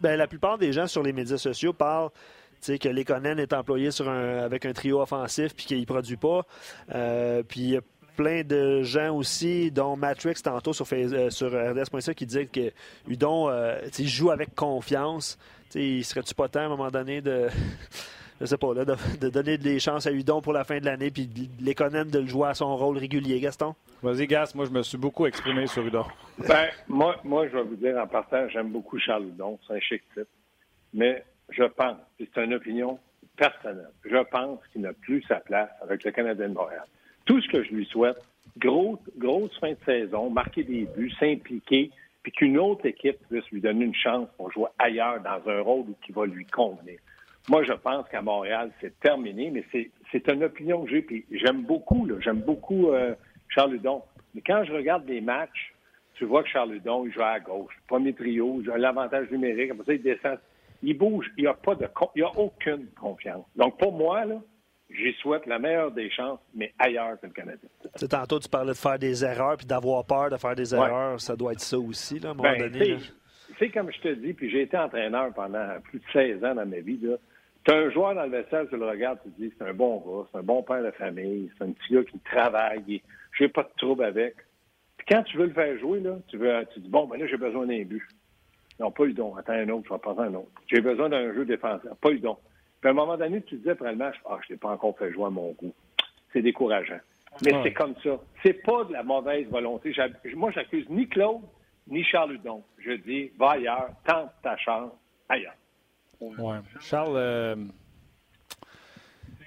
ben, 0.00 0.16
la, 0.16 0.26
plupart 0.26 0.58
des 0.58 0.72
gens 0.72 0.86
sur 0.86 1.02
les 1.02 1.12
médias 1.12 1.38
sociaux 1.38 1.72
parlent 1.72 2.10
que 2.66 2.88
Lekonen 2.88 3.38
est 3.38 3.52
employé 3.52 3.90
sur 3.90 4.08
un, 4.08 4.38
avec 4.38 4.66
un 4.66 4.72
trio 4.72 5.00
offensif 5.00 5.54
puis 5.54 5.66
qu'il 5.66 5.80
ne 5.80 5.84
produit 5.84 6.16
pas. 6.16 6.44
Euh, 6.94 7.42
puis 7.46 7.60
il 7.60 7.70
y 7.70 7.76
a 7.76 7.80
plein 8.16 8.42
de 8.42 8.82
gens 8.82 9.14
aussi, 9.14 9.70
dont 9.70 9.96
Matrix 9.96 10.34
tantôt 10.42 10.72
sur, 10.72 10.86
sur 10.86 11.48
RDS.ca 11.52 12.14
qui 12.14 12.26
disait 12.26 12.46
que 12.46 12.72
Udon 13.06 13.48
joue 14.00 14.30
avec 14.30 14.54
confiance. 14.56 15.38
il 15.74 16.04
serait-tu 16.04 16.34
pas 16.34 16.48
temps 16.48 16.60
à 16.60 16.64
un 16.64 16.68
moment 16.68 16.90
donné 16.90 17.20
de. 17.20 17.48
je 18.40 18.46
sais 18.46 18.56
pas, 18.56 18.72
là, 18.74 18.84
de, 18.84 19.28
donner 19.28 19.58
des 19.58 19.80
chances 19.80 20.06
à 20.06 20.12
Udon 20.12 20.40
pour 20.40 20.52
la 20.52 20.64
fin 20.64 20.78
de 20.78 20.84
l'année 20.84 21.10
puis 21.10 21.28
Lekonen 21.60 22.08
de 22.08 22.20
le 22.20 22.26
jouer 22.26 22.48
à 22.48 22.54
son 22.54 22.76
rôle 22.76 22.98
régulier, 22.98 23.40
Gaston? 23.40 23.74
Vas-y, 24.02 24.26
Gas, 24.26 24.52
moi 24.54 24.66
je 24.66 24.70
me 24.70 24.82
suis 24.82 24.98
beaucoup 24.98 25.26
exprimé 25.26 25.66
sur 25.66 25.84
Udon. 25.84 26.04
Ben, 26.48 26.68
moi, 26.86 27.16
moi, 27.24 27.48
je 27.48 27.56
vais 27.56 27.62
vous 27.62 27.76
dire 27.76 27.96
en 27.98 28.06
partant, 28.06 28.48
j'aime 28.48 28.68
beaucoup 28.68 28.98
Charles 28.98 29.24
Udon, 29.24 29.58
c'est 29.66 29.74
un 29.74 29.80
chic 29.80 30.02
type. 30.14 30.28
Mais 30.94 31.24
je 31.50 31.64
pense, 31.64 31.96
c'est 32.18 32.44
une 32.44 32.54
opinion 32.54 32.98
personnelle, 33.36 33.90
je 34.04 34.22
pense 34.30 34.60
qu'il 34.72 34.82
n'a 34.82 34.92
plus 34.92 35.22
sa 35.22 35.36
place 35.40 35.70
avec 35.82 36.04
le 36.04 36.12
Canadien 36.12 36.48
de 36.48 36.54
Montréal. 36.54 36.84
Tout 37.24 37.40
ce 37.40 37.48
que 37.48 37.62
je 37.62 37.70
lui 37.70 37.86
souhaite, 37.86 38.18
grosse, 38.56 39.00
grosse 39.16 39.56
fin 39.58 39.72
de 39.72 39.78
saison, 39.84 40.30
marquer 40.30 40.62
des 40.62 40.86
buts, 40.96 41.12
s'impliquer, 41.18 41.90
puis 42.22 42.32
qu'une 42.32 42.58
autre 42.58 42.86
équipe 42.86 43.18
puisse 43.28 43.48
lui 43.50 43.60
donner 43.60 43.84
une 43.84 43.94
chance 43.94 44.28
pour 44.36 44.50
jouer 44.52 44.68
ailleurs 44.78 45.20
dans 45.20 45.50
un 45.50 45.60
rôle 45.60 45.86
qui 46.04 46.12
va 46.12 46.26
lui 46.26 46.46
convenir. 46.46 46.98
Moi, 47.48 47.62
je 47.64 47.72
pense 47.72 48.08
qu'à 48.08 48.22
Montréal, 48.22 48.70
c'est 48.80 48.98
terminé, 49.00 49.50
mais 49.50 49.64
c'est 50.12 50.28
une 50.28 50.44
opinion 50.44 50.84
que 50.84 50.90
j'ai, 50.90 51.02
puis 51.02 51.24
j'aime 51.30 51.62
beaucoup, 51.62 52.06
j'aime 52.20 52.40
beaucoup 52.40 52.90
euh, 52.90 53.14
Charles 53.48 53.74
Hudon. 53.74 54.02
Mais 54.34 54.42
quand 54.42 54.64
je 54.64 54.72
regarde 54.72 55.06
des 55.06 55.20
matchs, 55.20 55.74
tu 56.14 56.24
vois 56.24 56.42
que 56.42 56.48
Charles 56.48 56.74
Hudon, 56.74 57.06
il 57.06 57.12
joue 57.12 57.22
à 57.22 57.40
gauche. 57.40 57.74
Premier 57.86 58.12
trio, 58.12 58.60
il 58.62 58.70
a 58.70 58.76
l'avantage 58.76 59.30
numérique. 59.30 59.70
Après 59.70 59.84
ça, 59.84 59.92
il 59.94 60.02
descend 60.02 60.38
il 60.82 60.96
bouge, 60.96 61.30
il 61.36 61.42
n'y 61.42 61.48
a 61.48 61.54
pas 61.54 61.74
de, 61.74 61.88
il 62.14 62.22
a 62.22 62.30
aucune 62.38 62.86
confiance. 63.00 63.44
Donc 63.56 63.78
pour 63.78 63.92
moi, 63.92 64.24
là, 64.24 64.40
j'y 64.90 65.12
souhaite 65.14 65.46
la 65.46 65.58
meilleure 65.58 65.90
des 65.90 66.10
chances, 66.10 66.40
mais 66.54 66.72
ailleurs 66.78 67.18
que 67.20 67.26
le 67.26 67.32
Canadien. 67.32 67.68
tantôt, 68.08 68.38
tu 68.38 68.48
parlais 68.48 68.72
de 68.72 68.76
faire 68.76 68.98
des 68.98 69.24
erreurs 69.24 69.56
puis 69.56 69.66
d'avoir 69.66 70.04
peur 70.04 70.30
de 70.30 70.36
faire 70.36 70.54
des 70.54 70.74
erreurs. 70.74 71.20
Ça 71.20 71.36
doit 71.36 71.52
être 71.52 71.60
ça 71.60 71.78
aussi, 71.78 72.18
là, 72.18 72.30
à 72.30 72.32
un 72.32 72.34
moment 72.34 72.50
ben, 72.50 72.70
donné. 72.70 72.96
C'est 73.58 73.70
comme 73.70 73.90
je 73.90 74.00
te 74.00 74.14
dis, 74.14 74.34
puis 74.34 74.50
j'ai 74.50 74.62
été 74.62 74.76
entraîneur 74.76 75.32
pendant 75.34 75.80
plus 75.82 75.98
de 75.98 76.04
16 76.12 76.44
ans 76.44 76.54
dans 76.54 76.66
ma 76.66 76.78
vie. 76.78 76.98
Tu 76.98 77.08
as 77.70 77.76
un 77.76 77.90
joueur 77.90 78.14
dans 78.14 78.24
le 78.24 78.30
vaisselle, 78.30 78.68
tu 78.68 78.76
le 78.76 78.86
regardes, 78.86 79.18
tu 79.22 79.30
te 79.30 79.40
dis, 79.40 79.52
c'est 79.58 79.64
un 79.64 79.74
bon 79.74 79.98
gars, 79.98 80.28
c'est 80.30 80.38
un 80.38 80.42
bon 80.42 80.62
père 80.62 80.82
de 80.82 80.90
famille, 80.92 81.50
c'est 81.56 81.64
un 81.64 81.72
petit 81.72 81.94
gars 81.94 82.04
qui 82.04 82.18
travaille, 82.20 83.02
je 83.32 83.44
n'ai 83.44 83.48
pas 83.48 83.62
de 83.62 83.70
trouble 83.76 84.04
avec. 84.04 84.36
Puis 84.96 85.06
quand 85.08 85.22
tu 85.24 85.36
veux 85.36 85.46
le 85.46 85.52
faire 85.52 85.78
jouer, 85.78 86.00
là, 86.00 86.16
tu, 86.28 86.36
veux, 86.36 86.66
tu 86.72 86.80
dis, 86.80 86.88
bon, 86.88 87.06
ben 87.06 87.18
là, 87.18 87.26
j'ai 87.26 87.36
besoin 87.36 87.66
d'un 87.66 87.82
but. 87.82 88.02
Non, 88.80 88.90
pas 88.90 89.04
eu 89.04 89.12
don. 89.12 89.34
Attends 89.36 89.54
un 89.54 89.68
autre, 89.70 89.86
je 89.88 89.94
vais 89.94 89.98
passer 89.98 90.20
un 90.20 90.34
autre. 90.34 90.50
J'ai 90.68 90.80
besoin 90.80 91.08
d'un 91.08 91.32
jeu 91.34 91.44
défensif. 91.44 91.90
Pas 92.00 92.10
eu 92.10 92.20
don. 92.20 92.36
Puis 92.80 92.88
à 92.88 92.92
un 92.92 92.94
moment 92.94 93.16
donné, 93.16 93.42
tu 93.42 93.56
disais 93.56 93.70
après 93.70 93.90
le 93.90 93.96
match, 93.96 94.16
ah, 94.28 94.38
je 94.46 94.52
l'ai 94.52 94.58
pas 94.58 94.70
encore 94.70 94.96
fait 94.96 95.12
jouer 95.12 95.26
à 95.26 95.30
mon 95.30 95.50
goût. 95.52 95.74
C'est 96.32 96.42
décourageant. 96.42 97.00
Mais 97.44 97.52
c'est 97.62 97.72
comme 97.72 97.94
ça. 98.02 98.18
C'est 98.42 98.62
pas 98.62 98.84
de 98.84 98.92
la 98.92 99.02
mauvaise 99.02 99.46
volonté. 99.48 99.92
Moi, 100.34 100.50
j'accuse 100.52 100.88
ni 100.88 101.08
Claude, 101.08 101.42
ni 101.88 102.04
Charles 102.04 102.34
Hudon. 102.34 102.62
Je 102.78 102.92
dis, 102.92 103.30
va 103.38 103.52
ailleurs, 103.52 103.90
tente 104.06 104.30
ta 104.42 104.56
chance 104.56 104.92
ailleurs. 105.28 105.54
Ouais. 106.20 106.58
Charles, 106.80 107.16
euh, 107.16 107.54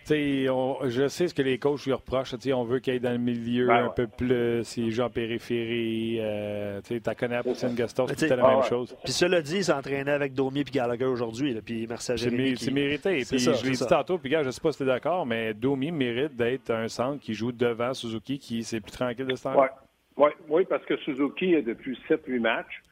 je 0.10 1.08
sais 1.08 1.28
ce 1.28 1.34
que 1.34 1.42
les 1.42 1.58
coachs 1.58 1.86
lui 1.86 1.94
reprochent. 1.94 2.34
On 2.54 2.64
veut 2.64 2.80
qu'il 2.80 2.94
aille 2.94 3.00
dans 3.00 3.12
le 3.12 3.18
milieu 3.18 3.68
ben 3.68 3.86
un 3.86 3.90
peu 3.90 4.08
plus, 4.08 4.78
il 4.78 4.92
joue 4.92 5.04
en 5.04 5.10
périphérie. 5.10 6.18
Euh, 6.20 6.82
tu 6.82 7.00
connais 7.18 7.38
à 7.38 7.44
Poutine 7.44 7.76
Gaston, 7.76 8.08
c'était 8.08 8.36
la 8.36 8.48
même 8.48 8.64
chose. 8.64 8.96
Puis 9.04 9.14
cela 9.14 9.42
dit, 9.42 9.58
il 9.58 9.64
s'entraînait 9.64 10.12
avec 10.12 10.34
Domi 10.34 10.62
et 10.62 10.64
Gallagher 10.64 11.06
aujourd'hui. 11.06 11.60
Puis 11.62 11.86
merci 11.88 12.12
à. 12.12 12.18
C'est 12.18 12.32
mérité. 12.32 13.24
Puis 13.28 13.40
je 13.40 13.66
l'ai 13.66 13.72
dit 13.72 13.88
tantôt, 13.88 14.18
puis 14.18 14.30
gars, 14.30 14.44
je 14.44 14.50
sais 14.52 14.62
pas 14.62 14.72
si 14.72 14.80
tu 14.80 14.84
es 14.84 14.88
d'accord, 14.88 15.26
mais 15.26 15.54
Domi 15.54 15.92
mérite 15.92 16.36
d'être 16.36 16.72
un 16.72 16.88
centre 16.88 17.22
qui 17.22 17.34
joue 17.34 17.52
devant 17.52 17.94
Suzuki, 17.94 18.40
qui 18.40 18.64
c'est 18.64 18.80
plus 18.80 18.92
tranquille 18.92 19.26
de 19.26 19.36
ce 19.36 19.44
temps 19.44 19.60
ouais. 19.60 19.70
Ouais, 20.18 20.36
oui, 20.50 20.66
parce 20.66 20.86
que 20.86 20.98
Suzuki 20.98 21.56
a 21.56 21.62
depuis 21.62 21.98
7-8 22.10 22.40
matchs. 22.40 22.84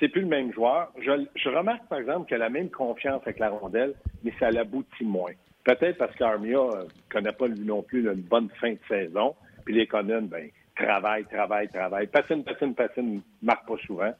C'est 0.00 0.08
plus 0.08 0.20
le 0.20 0.28
même 0.28 0.52
joueur. 0.52 0.92
Je, 1.00 1.26
je 1.34 1.48
remarque, 1.48 1.86
par 1.88 1.98
exemple, 1.98 2.26
qu'il 2.26 2.36
a 2.36 2.38
la 2.38 2.50
même 2.50 2.70
confiance 2.70 3.22
avec 3.22 3.38
la 3.38 3.50
rondelle, 3.50 3.94
mais 4.22 4.32
ça 4.38 4.50
l'aboutit 4.50 5.04
moins. 5.04 5.32
Peut-être 5.64 5.98
parce 5.98 6.14
qu'Armia 6.16 6.56
ne 6.56 6.76
euh, 6.76 6.84
connaît 7.10 7.32
pas 7.32 7.46
lui 7.46 7.60
non 7.60 7.82
plus 7.82 8.06
une 8.06 8.22
bonne 8.22 8.48
fin 8.60 8.72
de 8.72 8.78
saison. 8.88 9.34
Puis 9.64 9.74
les 9.74 9.86
Conan, 9.86 10.22
ben, 10.22 10.48
travaillent, 10.76 11.26
travaillent, 11.26 11.68
travaillent. 11.68 12.06
Patine, 12.06 12.44
patine, 12.44 12.74
patine, 12.74 13.16
ne 13.16 13.20
marque 13.42 13.66
pas 13.66 13.76
souvent. 13.86 14.14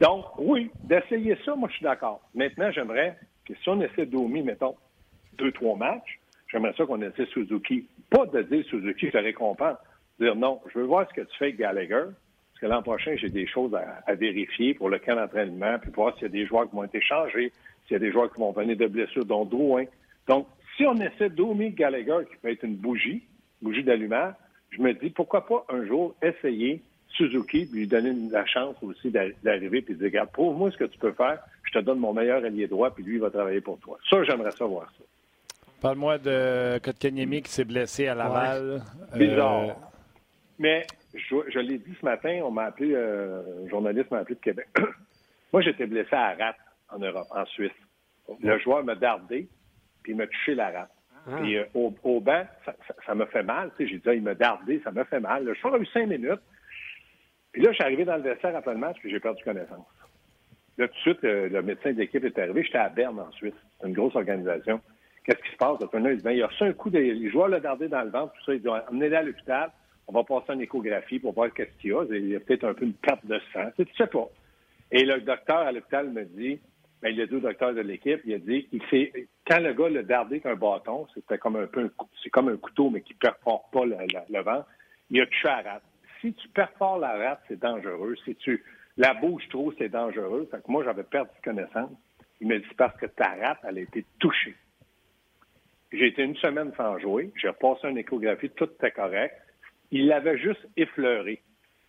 Donc, 0.00 0.24
oui, 0.38 0.70
d'essayer 0.84 1.36
ça, 1.44 1.54
moi, 1.56 1.68
je 1.68 1.74
suis 1.76 1.84
d'accord. 1.84 2.20
Maintenant, 2.34 2.70
j'aimerais 2.70 3.18
que 3.44 3.54
si 3.54 3.68
on 3.68 3.80
essaie 3.80 4.06
d'Omi, 4.06 4.42
mettons, 4.42 4.76
deux, 5.36 5.52
trois 5.52 5.76
matchs, 5.76 6.20
j'aimerais 6.50 6.72
ça 6.76 6.86
qu'on 6.86 7.02
essaie 7.02 7.26
Suzuki. 7.26 7.88
Pas 8.08 8.26
de 8.26 8.42
dire 8.42 8.64
Suzuki 8.66 9.10
te 9.10 9.18
récompense. 9.18 9.76
Dire 10.20 10.36
non, 10.36 10.60
je 10.72 10.78
veux 10.78 10.84
voir 10.86 11.08
ce 11.08 11.14
que 11.14 11.26
tu 11.26 11.36
fais 11.38 11.46
avec 11.46 11.58
Gallagher. 11.58 12.04
Parce 12.58 12.72
que 12.72 12.76
l'an 12.76 12.82
prochain, 12.82 13.14
j'ai 13.16 13.28
des 13.28 13.46
choses 13.46 13.72
à, 13.74 14.14
vérifier 14.14 14.74
pour 14.74 14.88
le 14.88 14.98
camp 14.98 15.14
d'entraînement, 15.14 15.78
puis 15.78 15.92
voir 15.92 16.14
s'il 16.14 16.22
y 16.22 16.26
a 16.26 16.28
des 16.28 16.44
joueurs 16.44 16.68
qui 16.68 16.74
vont 16.74 16.82
être 16.82 16.94
échangés, 16.96 17.52
s'il 17.86 17.92
y 17.92 17.96
a 17.96 18.00
des 18.00 18.10
joueurs 18.10 18.32
qui 18.32 18.40
vont 18.40 18.50
venir 18.50 18.76
de 18.76 18.86
blessures, 18.88 19.24
dont 19.24 19.44
Drouin. 19.44 19.84
Donc, 20.26 20.48
si 20.76 20.84
on 20.84 20.96
essaie 20.96 21.30
d'Omi 21.30 21.70
Gallagher, 21.70 22.26
qui 22.28 22.36
peut 22.38 22.50
être 22.50 22.64
une 22.64 22.74
bougie, 22.74 23.22
bougie 23.62 23.84
d'allumage, 23.84 24.34
je 24.70 24.82
me 24.82 24.92
dis, 24.92 25.10
pourquoi 25.10 25.46
pas 25.46 25.64
un 25.68 25.86
jour 25.86 26.16
essayer 26.20 26.82
Suzuki, 27.10 27.68
lui 27.72 27.86
donner 27.86 28.12
la 28.30 28.44
chance 28.44 28.74
aussi 28.82 29.10
d'arriver 29.10 29.78
et 29.78 29.92
de 29.92 29.94
dire, 29.94 30.06
regarde, 30.06 30.30
prouve-moi 30.30 30.72
ce 30.72 30.78
que 30.78 30.84
tu 30.84 30.98
peux 30.98 31.12
faire, 31.12 31.38
je 31.62 31.78
te 31.78 31.84
donne 31.84 31.98
mon 32.00 32.12
meilleur 32.12 32.44
allié 32.44 32.66
droit, 32.66 32.90
puis 32.90 33.04
lui, 33.04 33.14
il 33.14 33.20
va 33.20 33.30
travailler 33.30 33.60
pour 33.60 33.78
toi. 33.78 33.98
Ça, 34.10 34.24
j'aimerais 34.24 34.50
savoir 34.50 34.92
ça. 34.98 35.04
Parle-moi 35.80 36.18
de 36.18 36.80
Kotkaniemi 36.82 37.42
qui 37.42 37.52
s'est 37.52 37.64
blessé 37.64 38.08
à 38.08 38.16
Laval. 38.16 38.82
Euh, 39.14 39.16
Bizarre. 39.16 39.76
Mais 40.58 40.84
je, 41.18 41.58
l'ai 41.58 41.78
dit 41.78 41.94
ce 42.00 42.04
matin, 42.04 42.40
on 42.44 42.50
m'a 42.50 42.64
appelé, 42.64 42.92
euh, 42.94 43.64
un 43.64 43.68
journaliste 43.68 44.10
m'a 44.10 44.18
appelé 44.18 44.36
de 44.36 44.40
Québec. 44.40 44.68
Moi, 45.52 45.62
j'étais 45.62 45.86
blessé 45.86 46.14
à 46.14 46.28
Arras, 46.28 46.54
en 46.90 46.98
Europe, 46.98 47.26
en 47.30 47.44
Suisse. 47.46 47.72
Le 48.40 48.58
joueur 48.58 48.84
m'a 48.84 48.94
dardé, 48.94 49.48
il 50.06 50.16
m'a 50.16 50.26
touché 50.26 50.54
la 50.54 50.70
rate. 50.70 50.90
Ah. 51.26 51.38
Puis 51.40 51.56
euh, 51.56 51.64
au, 51.74 52.20
banc, 52.20 52.44
ça, 53.06 53.14
me 53.14 53.26
fait 53.26 53.42
mal. 53.42 53.70
J'ai 53.78 53.86
dit, 53.86 54.02
ah, 54.06 54.14
il 54.14 54.22
m'a 54.22 54.34
dardé, 54.34 54.80
ça 54.82 54.90
me 54.90 55.04
fait 55.04 55.20
mal. 55.20 55.44
Le 55.44 55.54
choix 55.54 55.74
a 55.74 55.78
eu 55.78 55.86
cinq 55.86 56.06
minutes. 56.06 56.40
Puis 57.52 57.62
là, 57.62 57.70
je 57.70 57.76
suis 57.76 57.84
arrivé 57.84 58.04
dans 58.04 58.16
le 58.16 58.22
vestiaire 58.22 58.56
après 58.56 58.72
le 58.72 58.78
match, 58.78 58.96
puis 59.00 59.10
j'ai 59.10 59.20
perdu 59.20 59.42
connaissance. 59.42 59.86
Là, 60.76 60.88
tout 60.88 60.94
de 60.94 61.00
suite, 61.00 61.24
euh, 61.24 61.48
le 61.48 61.62
médecin 61.62 61.92
d'équipe 61.92 62.24
est 62.24 62.38
arrivé. 62.38 62.62
J'étais 62.62 62.78
à 62.78 62.88
Berne, 62.88 63.18
en 63.18 63.30
Suisse. 63.32 63.54
C'est 63.80 63.88
une 63.88 63.94
grosse 63.94 64.14
organisation. 64.14 64.80
Qu'est-ce 65.24 65.42
qui 65.42 65.50
se 65.50 65.56
passe? 65.56 65.80
Là, 65.80 66.10
il 66.10 66.16
dit, 66.16 66.22
ben, 66.22 66.30
il 66.30 66.42
a 66.42 66.46
reçu 66.46 66.64
un 66.64 66.72
coup, 66.72 66.88
de... 66.88 66.98
les 66.98 67.30
joueurs 67.30 67.48
l'ont 67.48 67.58
dardé 67.58 67.88
dans 67.88 68.02
le 68.02 68.10
ventre, 68.10 68.32
tout 68.34 68.44
ça. 68.44 68.54
Il 68.54 68.62
dit, 68.62 68.68
emmenez-le 68.68 69.16
à 69.16 69.22
l'hôpital. 69.22 69.70
On 70.08 70.12
va 70.12 70.24
passer 70.24 70.54
une 70.54 70.62
échographie 70.62 71.18
pour 71.18 71.34
voir 71.34 71.52
qu'est-ce 71.52 71.78
qu'il 71.80 71.90
y 71.90 71.92
a. 71.92 72.02
Il 72.10 72.28
y 72.30 72.36
a 72.36 72.40
peut-être 72.40 72.64
un 72.64 72.72
peu 72.72 72.86
une 72.86 72.94
perte 72.94 73.24
de 73.26 73.38
sang. 73.52 73.70
Tu 73.76 73.86
sais 73.96 74.06
pas. 74.06 74.28
Et 74.90 75.04
le 75.04 75.20
docteur 75.20 75.58
à 75.58 75.70
l'hôpital 75.72 76.10
me 76.10 76.24
dit, 76.24 76.58
ben, 77.02 77.10
il 77.10 77.20
a 77.20 77.26
dit 77.26 77.34
au 77.34 77.40
docteur 77.40 77.74
de 77.74 77.82
l'équipe, 77.82 78.20
il 78.24 78.34
a 78.34 78.38
dit, 78.38 78.68
quand 79.46 79.60
le 79.60 79.74
gars 79.74 79.90
l'a 79.90 80.02
dardé 80.02 80.40
qu'un 80.40 80.56
bâton, 80.56 81.06
c'était 81.14 81.36
comme 81.36 81.56
un 81.56 81.66
peu, 81.66 81.90
c'est 82.22 82.30
comme 82.30 82.48
un 82.48 82.56
couteau, 82.56 82.88
mais 82.88 83.02
qui 83.02 83.12
perfore 83.14 83.68
pas 83.70 83.84
le, 83.84 83.96
vent, 84.42 84.64
il 85.10 85.20
a 85.20 85.26
tué 85.26 85.48
la 85.48 85.62
rate. 85.62 85.82
Si 86.20 86.32
tu 86.32 86.48
perfores 86.48 86.98
la 86.98 87.12
rate, 87.12 87.40
c'est 87.46 87.60
dangereux. 87.60 88.16
Si 88.24 88.34
tu 88.36 88.64
la 88.96 89.12
bouges 89.12 89.46
trop, 89.50 89.72
c'est 89.78 89.90
dangereux. 89.90 90.48
Fait 90.50 90.58
que 90.64 90.70
moi, 90.72 90.82
j'avais 90.84 91.04
perdu 91.04 91.30
connaissance. 91.44 91.90
Il 92.40 92.48
m'a 92.48 92.58
dit, 92.58 92.64
parce 92.76 92.96
que 92.96 93.06
ta 93.06 93.34
rate, 93.34 93.58
elle 93.68 93.78
a 93.78 93.82
été 93.82 94.04
touchée. 94.18 94.56
J'ai 95.92 96.06
été 96.06 96.22
une 96.22 96.36
semaine 96.36 96.72
sans 96.76 96.98
jouer. 96.98 97.30
J'ai 97.36 97.48
repassé 97.48 97.88
une 97.88 97.98
échographie, 97.98 98.50
tout 98.50 98.64
était 98.64 98.90
correct. 98.90 99.34
Il 99.90 100.06
l'avait 100.06 100.38
juste 100.38 100.66
effleuré. 100.76 101.42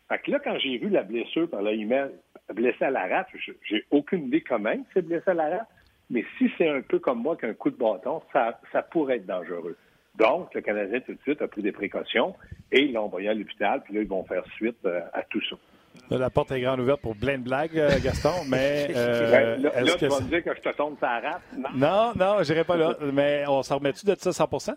Fait 0.07 0.19
que 0.19 0.31
là, 0.31 0.39
quand 0.43 0.57
j'ai 0.59 0.77
vu 0.77 0.89
la 0.89 1.03
blessure 1.03 1.49
par 1.49 1.61
l'email, 1.61 2.09
blessé 2.53 2.83
à 2.85 2.89
la 2.89 3.07
rate, 3.07 3.27
j'ai 3.63 3.85
aucune 3.91 4.27
idée 4.27 4.41
comment 4.41 4.75
c'est 4.93 5.03
blessé 5.03 5.29
à 5.29 5.33
la 5.33 5.49
rate, 5.49 5.67
mais 6.09 6.25
si 6.37 6.49
c'est 6.57 6.67
un 6.67 6.81
peu 6.81 6.99
comme 6.99 7.21
moi 7.21 7.35
qu'un 7.35 7.53
coup 7.53 7.69
de 7.69 7.77
bâton, 7.77 8.21
ça, 8.33 8.59
ça 8.71 8.81
pourrait 8.81 9.17
être 9.17 9.27
dangereux. 9.27 9.77
Donc, 10.15 10.53
le 10.53 10.61
Canadien, 10.61 10.99
tout 11.01 11.13
de 11.13 11.21
suite, 11.21 11.41
a 11.41 11.47
pris 11.47 11.61
des 11.61 11.71
précautions 11.71 12.35
et 12.71 12.81
il 12.81 12.93
l'a 12.93 13.01
envoyé 13.01 13.29
à 13.29 13.33
l'hôpital, 13.33 13.81
puis 13.83 13.93
là, 13.93 14.01
ils 14.01 14.07
vont 14.07 14.23
faire 14.25 14.43
suite 14.55 14.77
euh, 14.85 15.01
à 15.13 15.21
tout 15.23 15.41
ça. 15.49 16.17
la 16.17 16.29
porte 16.29 16.51
est 16.51 16.61
grande 16.61 16.79
ouverte 16.79 17.01
pour 17.01 17.15
plein 17.15 17.37
de 17.37 17.43
blagues, 17.43 17.77
euh, 17.77 17.99
Gaston, 18.03 18.43
mais... 18.49 18.87
Euh, 18.95 19.57
là, 19.57 19.71
tu 19.97 20.07
vas 20.07 20.19
me 20.19 20.29
dire 20.29 20.43
que 20.43 20.55
je 20.55 20.61
te 20.61 20.75
tombe 20.75 20.97
sa 20.99 21.19
rate, 21.19 21.41
non? 21.55 21.69
Non, 21.75 22.13
non, 22.15 22.43
j'irai 22.43 22.63
pas 22.63 22.75
là, 22.75 22.97
mais 23.13 23.43
on 23.47 23.61
s'en 23.61 23.77
remet-tu 23.77 24.05
de 24.05 24.15
ça 24.15 24.31
100% 24.31 24.73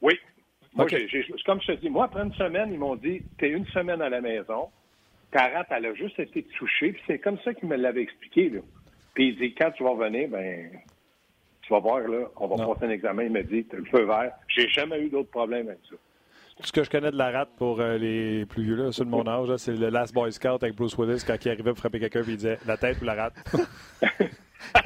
Oui. 0.00 0.18
Moi, 0.76 0.86
comme 1.46 1.60
je 1.62 1.72
te 1.72 1.80
dis, 1.80 1.88
moi, 1.88 2.04
après 2.04 2.22
une 2.22 2.34
semaine, 2.34 2.70
ils 2.72 2.78
m'ont 2.78 2.96
dit, 2.96 3.22
t'es 3.38 3.48
une 3.48 3.66
semaine 3.68 4.02
à 4.02 4.10
la 4.10 4.20
maison, 4.20 4.68
ta 5.32 5.48
rate, 5.48 5.68
elle 5.70 5.86
a 5.86 5.94
juste 5.94 6.18
été 6.18 6.42
touchée. 6.42 6.92
Puis 6.92 7.02
c'est 7.06 7.18
comme 7.18 7.38
ça 7.44 7.54
qu'il 7.54 7.68
me 7.68 7.76
l'avait 7.76 8.02
expliqué. 8.02 8.50
Là. 8.50 8.60
Puis 9.14 9.28
il 9.28 9.38
dit, 9.38 9.54
quand 9.54 9.70
tu 9.70 9.82
vas 9.82 9.90
revenir, 9.90 10.28
ben, 10.28 10.70
tu 11.62 11.72
vas 11.72 11.80
voir, 11.80 12.00
là, 12.00 12.26
on 12.36 12.46
va 12.46 12.66
passer 12.66 12.84
un 12.84 12.90
examen. 12.90 13.24
Il 13.24 13.32
m'a 13.32 13.42
dit, 13.42 13.66
le 13.72 13.84
feu 13.86 14.04
vert. 14.04 14.32
J'ai 14.48 14.68
jamais 14.68 15.00
eu 15.00 15.08
d'autres 15.08 15.30
problèmes 15.30 15.68
avec 15.68 15.80
ça. 15.88 15.96
Ce 16.60 16.72
que 16.72 16.84
je 16.84 16.90
connais 16.90 17.10
de 17.10 17.16
la 17.16 17.30
rate 17.30 17.50
pour 17.56 17.80
euh, 17.80 17.98
les 17.98 18.46
plus 18.46 18.62
vieux, 18.62 18.76
là, 18.76 18.92
ceux 18.92 19.04
de 19.04 19.10
mon 19.10 19.26
âge, 19.26 19.54
c'est 19.56 19.74
le 19.74 19.90
Last 19.90 20.14
Boy 20.14 20.32
Scout 20.32 20.62
avec 20.62 20.74
Bruce 20.74 20.96
Willis 20.96 21.22
quand 21.26 21.36
il 21.44 21.50
arrivait 21.50 21.70
pour 21.70 21.78
frapper 21.78 22.00
quelqu'un 22.00 22.20
et 22.20 22.28
il 22.28 22.36
disait 22.36 22.58
la 22.66 22.76
tête 22.76 23.00
ou 23.02 23.04
la 23.04 23.14
rate. 23.14 23.34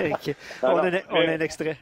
on, 0.63 0.67
a, 0.67 1.01
un 1.13 1.41
extrait. 1.41 1.77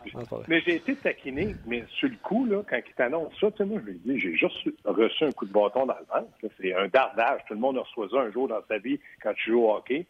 Mais 0.48 0.60
j'ai 0.60 0.76
été 0.76 0.94
taquiné, 0.96 1.54
mais 1.66 1.84
sur 1.88 2.08
le 2.08 2.16
coup, 2.22 2.44
là, 2.46 2.62
quand 2.68 2.78
il 2.86 2.94
t'annonce 2.94 3.32
ça, 3.40 3.48
moi, 3.64 3.80
je 3.84 3.90
lui 3.90 4.00
dis, 4.04 4.18
j'ai 4.18 4.34
juste 4.36 4.68
reçu 4.84 5.24
un 5.24 5.32
coup 5.32 5.46
de 5.46 5.52
bâton 5.52 5.86
dans 5.86 5.96
le 5.98 6.06
ventre. 6.06 6.54
C'est 6.60 6.74
un 6.74 6.88
dardage. 6.88 7.40
Tout 7.46 7.54
le 7.54 7.60
monde 7.60 7.78
a 7.78 7.80
reçu 7.80 8.00
ça 8.10 8.20
un 8.20 8.30
jour 8.30 8.48
dans 8.48 8.60
sa 8.68 8.78
vie 8.78 8.98
quand 9.22 9.32
tu 9.34 9.52
joues 9.52 9.64
au 9.64 9.74
hockey. 9.74 10.06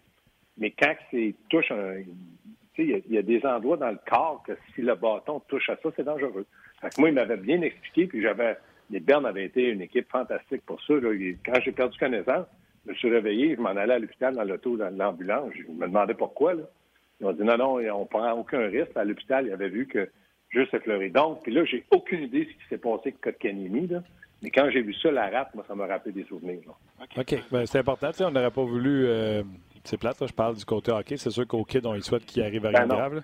Mais 0.59 0.71
quand 0.71 0.95
c'est 1.11 1.35
touche 1.49 1.71
un. 1.71 2.03
Il 2.81 3.03
y, 3.11 3.19
a 3.19 3.23
des 3.23 3.45
endroits 3.45 3.77
dans 3.77 3.91
le 3.91 3.99
corps 4.09 4.41
que 4.47 4.53
si 4.73 4.83
le 4.83 4.95
bâton 4.95 5.41
touche 5.49 5.69
à 5.69 5.77
ça, 5.83 5.89
c'est 5.97 6.05
dangereux. 6.05 6.47
Fait 6.81 6.91
que 6.91 7.01
moi, 7.01 7.09
il 7.09 7.15
m'avait 7.17 7.37
bien 7.37 7.61
expliqué, 7.63 8.07
puis 8.07 8.23
j'avais. 8.23 8.57
Les 8.91 9.01
Bernes 9.01 9.27
avaient 9.27 9.45
été 9.45 9.65
une 9.65 9.83
équipe 9.83 10.09
fantastique 10.09 10.65
pour 10.65 10.81
ça. 10.83 10.95
Quand 11.45 11.61
j'ai 11.61 11.73
perdu 11.73 11.99
connaissance, 11.99 12.47
je 12.87 12.93
me 12.93 12.97
suis 12.97 13.11
réveillé, 13.11 13.57
je 13.57 13.61
m'en 13.61 13.71
allais 13.71 13.95
à 13.95 13.99
l'hôpital 13.99 14.37
dans 14.37 14.45
l'auto, 14.45 14.77
dans 14.77 14.97
l'ambulance. 14.97 15.51
Je 15.57 15.71
me 15.73 15.89
demandais 15.89 16.15
pourquoi. 16.15 16.55
Là. 16.55 16.63
Ils 17.21 17.27
ont 17.27 17.33
dit 17.33 17.43
non, 17.43 17.57
non, 17.57 17.75
on 17.75 18.01
ne 18.01 18.05
prend 18.05 18.33
aucun 18.33 18.67
risque. 18.69 18.97
À 18.97 19.05
l'hôpital, 19.05 19.47
ils 19.47 19.53
avaient 19.53 19.69
vu 19.69 19.87
que 19.87 20.09
juste 20.51 20.73
effleuré. 20.75 21.11
Donc, 21.11 21.43
puis 21.43 21.53
là, 21.53 21.65
j'ai 21.65 21.85
aucune 21.91 22.23
idée 22.23 22.45
de 22.45 22.51
ce 22.51 22.55
qui 22.55 22.69
s'est 22.69 22.79
passé 22.79 23.03
avec 23.07 23.21
Kotkaniemi. 23.21 23.89
Là. 23.89 24.03
Mais 24.43 24.51
quand 24.51 24.71
j'ai 24.71 24.83
vu 24.83 24.95
ça, 24.95 25.11
la 25.11 25.29
rate, 25.29 25.55
moi, 25.55 25.65
ça 25.67 25.75
m'a 25.75 25.87
rappelé 25.87 26.13
des 26.13 26.25
souvenirs. 26.25 26.61
OK. 27.17 27.35
Ben, 27.51 27.67
c'est 27.67 27.79
important. 27.79 28.11
on 28.21 28.31
n'aurait 28.31 28.51
pas 28.51 28.63
voulu. 28.63 29.07
Euh, 29.07 29.43
c'est 29.85 29.97
plate, 29.97 30.17
je 30.27 30.33
parle 30.33 30.57
du 30.57 30.65
côté 30.65 30.93
hockey. 30.93 31.17
C'est 31.17 31.31
sûr 31.31 31.47
qu'au 31.47 31.65
Kid, 31.65 31.87
on 31.87 31.95
y 31.95 32.03
souhaite 32.03 32.25
qu'il 32.27 32.43
arrive 32.43 32.67
à 32.67 32.69
rien 32.69 32.87
ben 32.87 32.95
grave. 32.95 33.23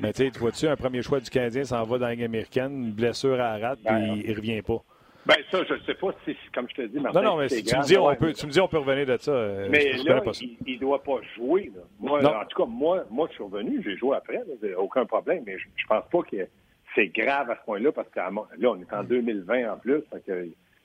Mais 0.00 0.12
tu 0.12 0.30
vois-tu, 0.38 0.66
un 0.68 0.76
premier 0.76 1.02
choix 1.02 1.20
du 1.20 1.28
Canadien 1.28 1.64
s'en 1.64 1.82
va 1.82 1.98
dans 1.98 2.06
la 2.06 2.14
Ligue 2.14 2.24
américaine, 2.24 2.84
une 2.84 2.92
blessure 2.92 3.34
à 3.34 3.58
la 3.58 3.68
rate, 3.68 3.80
ben 3.84 4.12
puis 4.12 4.22
il 4.24 4.30
ne 4.30 4.36
revient 4.36 4.62
pas. 4.62 4.82
Ben 5.26 5.36
ça, 5.50 5.64
je 5.64 5.74
ne 5.74 5.80
sais 5.80 5.94
pas 5.94 6.08
si, 6.24 6.36
comme 6.54 6.68
je 6.68 6.74
te 6.74 6.82
dis, 6.82 7.00
Martin, 7.00 7.22
Non, 7.22 7.30
non, 7.30 7.36
mais 7.38 7.48
si 7.48 7.64
tu, 7.64 7.74
me 7.76 7.82
dis, 7.82 7.96
on 7.96 8.14
peut, 8.14 8.32
tu 8.34 8.46
me 8.46 8.50
dis 8.50 8.60
on 8.60 8.68
peut 8.68 8.78
revenir 8.78 9.06
de 9.06 9.16
ça. 9.16 9.32
Euh, 9.32 9.68
mais 9.70 9.92
là, 9.92 10.20
il 10.66 10.74
ne 10.74 10.78
doit 10.78 11.02
pas 11.02 11.20
jouer. 11.34 11.72
Moi, 11.98 12.20
en 12.22 12.44
tout 12.44 12.62
cas, 12.62 12.68
moi, 12.68 13.04
moi, 13.10 13.26
je 13.30 13.34
suis 13.34 13.44
revenu, 13.44 13.82
j'ai 13.82 13.96
joué 13.96 14.16
après, 14.16 14.42
aucun 14.76 15.06
problème, 15.06 15.44
mais 15.46 15.58
je, 15.58 15.66
ne 15.66 15.88
pense 15.88 16.04
pas 16.10 16.22
que 16.30 16.46
c'est 16.94 17.08
grave 17.08 17.50
à 17.50 17.56
ce 17.56 17.64
point-là, 17.64 17.92
parce 17.92 18.08
que 18.10 18.18
là, 18.18 18.30
on 18.30 18.80
est 18.80 18.92
en 18.92 19.02
2020 19.02 19.62
mm. 19.62 19.70
en 19.70 19.76
plus. 19.78 20.02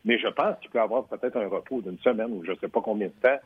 mais 0.06 0.18
je 0.18 0.28
pense 0.30 0.58
qu'il 0.60 0.70
peut 0.70 0.80
avoir 0.80 1.04
peut-être 1.06 1.36
un 1.36 1.48
repos 1.48 1.82
d'une 1.82 2.00
semaine 2.00 2.32
ou 2.32 2.44
je 2.46 2.52
ne 2.52 2.58
sais 2.58 2.70
pas 2.70 2.82
combien 2.82 3.08
de 3.08 3.22
temps. 3.22 3.40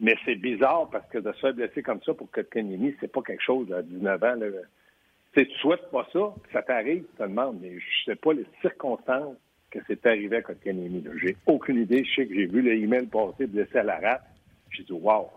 Mais 0.00 0.14
c'est 0.24 0.36
bizarre 0.36 0.88
parce 0.92 1.08
que 1.08 1.18
de 1.18 1.32
se 1.32 1.40
faire 1.40 1.54
blesser 1.54 1.82
comme 1.82 2.00
ça 2.04 2.14
pour 2.14 2.30
Kotkaniemi, 2.30 2.94
c'est 3.00 3.10
pas 3.10 3.22
quelque 3.22 3.42
chose 3.42 3.72
à 3.72 3.82
19 3.82 4.22
ans. 4.22 4.34
Là. 4.36 4.46
Tu 5.32 5.44
souhaites 5.60 5.90
pas 5.90 6.06
ça, 6.12 6.32
ça 6.52 6.62
t'arrive, 6.62 7.02
tu 7.02 7.16
te 7.16 7.22
demandes, 7.24 7.58
mais 7.60 7.80
je 7.80 8.04
sais 8.04 8.14
pas 8.14 8.32
les 8.32 8.46
circonstances 8.60 9.34
que 9.70 9.78
c'est 9.86 10.04
arrivé 10.06 10.36
à 10.36 10.42
Kotkaniemi. 10.42 11.04
J'ai 11.22 11.36
aucune 11.46 11.82
idée. 11.82 12.04
Je 12.04 12.14
sais 12.14 12.26
que 12.26 12.34
j'ai 12.34 12.46
vu 12.46 12.62
l'email 12.62 13.06
passer 13.06 13.46
blessé 13.46 13.78
à 13.78 13.82
la 13.82 13.98
rate. 13.98 14.22
J'ai 14.70 14.84
dit, 14.84 14.92
wow, 14.92 15.30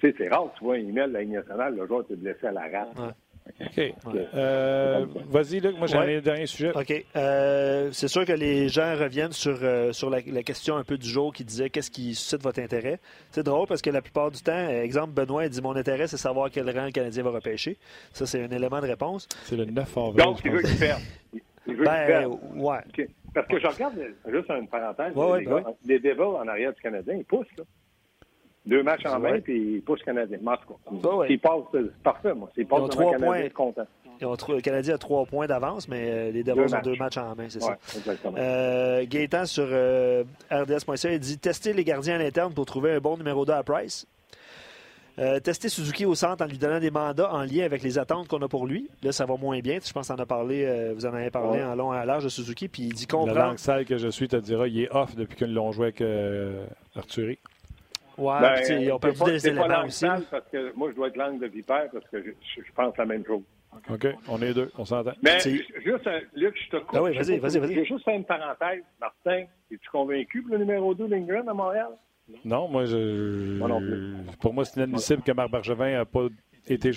c'est 0.00 0.28
rare, 0.28 0.52
tu 0.56 0.64
vois 0.64 0.76
un 0.76 0.78
email 0.78 1.08
de 1.08 1.12
la 1.12 1.20
Ligue 1.20 1.32
nationale, 1.32 1.76
le 1.76 1.86
joueur 1.86 2.02
était 2.02 2.16
blessé 2.16 2.46
à 2.46 2.52
la 2.52 2.62
rate. 2.62 3.14
OK. 3.60 3.94
Euh, 4.34 5.06
vas-y, 5.28 5.60
Luc. 5.60 5.76
Moi, 5.76 5.86
j'ai 5.86 5.96
un 5.96 6.20
dernier 6.20 6.46
sujet. 6.46 6.72
OK. 6.74 7.04
Euh, 7.16 7.90
c'est 7.92 8.08
sûr 8.08 8.24
que 8.24 8.32
les 8.32 8.68
gens 8.68 8.96
reviennent 8.96 9.32
sur, 9.32 9.58
euh, 9.62 9.92
sur 9.92 10.10
la, 10.10 10.22
question 10.42 10.76
un 10.76 10.84
peu 10.84 10.96
du 10.96 11.08
jour 11.08 11.32
qui 11.32 11.44
disait 11.44 11.70
qu'est-ce 11.70 11.90
qui 11.90 12.14
suscite 12.14 12.42
votre 12.42 12.60
intérêt. 12.60 12.98
C'est 13.30 13.42
drôle 13.42 13.66
parce 13.66 13.82
que 13.82 13.90
la 13.90 14.02
plupart 14.02 14.30
du 14.30 14.40
temps, 14.40 14.68
exemple, 14.68 15.12
Benoît 15.12 15.48
dit 15.48 15.60
Mon 15.60 15.76
intérêt, 15.76 16.06
c'est 16.06 16.16
savoir 16.16 16.50
quel 16.50 16.68
rang 16.70 16.86
le 16.86 16.92
Canadien 16.92 17.22
va 17.22 17.30
repêcher. 17.30 17.76
Ça, 18.12 18.26
c'est 18.26 18.42
un 18.42 18.50
élément 18.50 18.80
de 18.80 18.86
réponse. 18.86 19.28
C'est 19.44 19.56
le 19.56 19.64
9 19.64 19.98
avril. 19.98 20.16
Donc, 20.16 20.40
il 20.44 20.50
veut 20.50 20.62
qu'il 20.62 20.78
perde. 20.78 21.02
Il 21.66 21.76
veut 21.76 21.84
ben, 21.84 22.26
ouais. 22.56 22.80
Parce 23.34 23.46
que 23.46 23.58
je 23.58 23.66
regarde, 23.66 23.94
juste 24.26 24.50
une 24.50 24.68
parenthèse, 24.68 25.14
ouais, 25.14 25.40
les, 25.40 25.46
ben 25.46 25.64
les 25.86 25.98
Devils 25.98 26.20
en 26.20 26.46
arrière 26.46 26.72
du 26.72 26.80
Canadien, 26.80 27.14
ils 27.14 27.24
poussent. 27.24 27.46
Là. 27.56 27.64
Deux 28.64 28.82
matchs 28.82 29.06
en 29.06 29.18
main, 29.18 29.40
puis 29.40 29.76
ils 29.76 29.82
poussent 29.82 30.00
le 30.00 30.04
Canadien. 30.04 30.38
En 30.46 30.56
tout 30.56 30.74
cas, 31.00 31.26
passent, 31.38 31.64
c'est 31.72 32.02
parfait, 32.02 32.34
moi. 32.34 32.48
S'ils 32.54 32.66
passent 32.66 32.90
trois 32.90 33.12
points. 33.16 33.48
content. 33.48 33.86
le 34.20 34.60
Canadien 34.60 34.94
a 34.94 34.98
trois 34.98 35.26
points 35.26 35.46
d'avance, 35.46 35.88
mais 35.88 36.10
euh, 36.10 36.30
les 36.30 36.44
Devils 36.44 36.74
ont 36.74 36.80
deux 36.82 36.94
matchs 36.96 37.16
en 37.16 37.34
main, 37.34 37.46
c'est 37.48 37.62
ouais, 37.62 37.74
ça. 37.84 37.98
Exactement. 37.98 38.34
Euh, 38.38 39.04
Gaétan 39.08 39.46
sur 39.46 39.66
euh, 39.68 40.22
RDS.ca, 40.50 41.12
il 41.12 41.18
dit 41.18 41.38
tester 41.38 41.72
les 41.72 41.82
gardiens 41.82 42.16
à 42.16 42.18
l'interne 42.18 42.54
pour 42.54 42.66
trouver 42.66 42.92
un 42.92 43.00
bon 43.00 43.16
numéro 43.16 43.44
2 43.44 43.52
à 43.52 43.62
Price. 43.64 44.06
Euh, 45.18 45.40
tester 45.40 45.68
Suzuki 45.68 46.06
au 46.06 46.14
centre 46.14 46.42
en 46.42 46.48
lui 46.48 46.56
donnant 46.56 46.80
des 46.80 46.90
mandats 46.90 47.30
en 47.32 47.42
lien 47.42 47.64
avec 47.64 47.82
les 47.82 47.98
attentes 47.98 48.28
qu'on 48.28 48.40
a 48.40 48.48
pour 48.48 48.66
lui. 48.66 48.88
Là, 49.02 49.12
ça 49.12 49.26
va 49.26 49.36
moins 49.36 49.58
bien. 49.60 49.78
Je 49.84 49.92
pense 49.92 50.08
en 50.10 50.16
a 50.16 50.24
parlé, 50.24 50.64
euh, 50.64 50.92
vous 50.94 51.04
en 51.04 51.12
avez 51.12 51.30
parlé 51.30 51.62
en 51.62 51.74
long 51.74 51.92
et 51.92 51.98
à 51.98 52.04
large 52.06 52.24
de 52.24 52.28
Suzuki. 52.30 52.68
Puis 52.68 52.84
il 52.84 52.94
dit 52.94 53.06
qu'on 53.06 53.26
La 53.26 53.34
langue 53.34 53.58
sale 53.58 53.84
que 53.84 53.98
je 53.98 54.08
suis 54.08 54.28
te 54.28 54.36
dira, 54.36 54.66
il 54.68 54.82
est 54.82 54.90
off 54.90 55.14
depuis 55.14 55.36
qu'ils 55.36 55.52
l'ont 55.52 55.70
joué 55.70 55.86
avec 55.86 56.00
euh, 56.00 56.64
Arthurie. 56.96 57.38
Ouais, 58.16 58.40
ben, 58.40 58.80
ils 58.80 58.92
ont 58.92 58.98
perdu 58.98 59.24
des 59.24 59.48
éléments 59.48 59.84
aussi. 59.84 60.06
Parce 60.30 60.48
que 60.50 60.72
moi, 60.76 60.90
je 60.90 60.96
dois 60.96 61.08
être 61.08 61.16
langue 61.16 61.40
de 61.40 61.46
vipère 61.46 61.88
parce 61.92 62.06
que 62.08 62.22
je, 62.22 62.72
pense 62.74 62.96
la 62.96 63.06
même 63.06 63.24
chose. 63.26 63.42
OK, 63.90 64.06
on 64.28 64.40
est 64.42 64.52
deux, 64.52 64.70
on 64.76 64.84
s'entend. 64.84 65.12
Mais 65.22 65.40
juste, 65.40 66.08
Luc, 66.34 66.54
je 66.62 66.70
te 66.70 66.76
coupe. 66.76 66.94
Ah 66.94 67.02
oui, 67.02 67.16
vas-y, 67.16 67.38
vas-y, 67.38 67.58
vas-y. 67.58 67.74
Je 67.74 67.80
vais 67.80 67.84
juste 67.84 68.04
faire 68.04 68.14
une 68.14 68.24
parenthèse. 68.24 68.82
Martin, 69.00 69.44
es-tu 69.70 69.90
convaincu 69.90 70.42
pour 70.42 70.52
le 70.52 70.58
numéro 70.58 70.94
2 70.94 71.06
Lindgren 71.06 71.48
à 71.48 71.54
Montréal? 71.54 71.88
Non, 72.44 72.68
moi, 72.68 72.84
je. 72.84 73.58
Pour 74.40 74.54
moi, 74.54 74.64
c'est 74.64 74.76
inadmissible 74.76 75.22
que 75.22 75.32
Marc 75.32 75.50
Bergevin 75.50 75.92
n'a 75.92 76.04
pas 76.04 76.26
été 76.68 76.92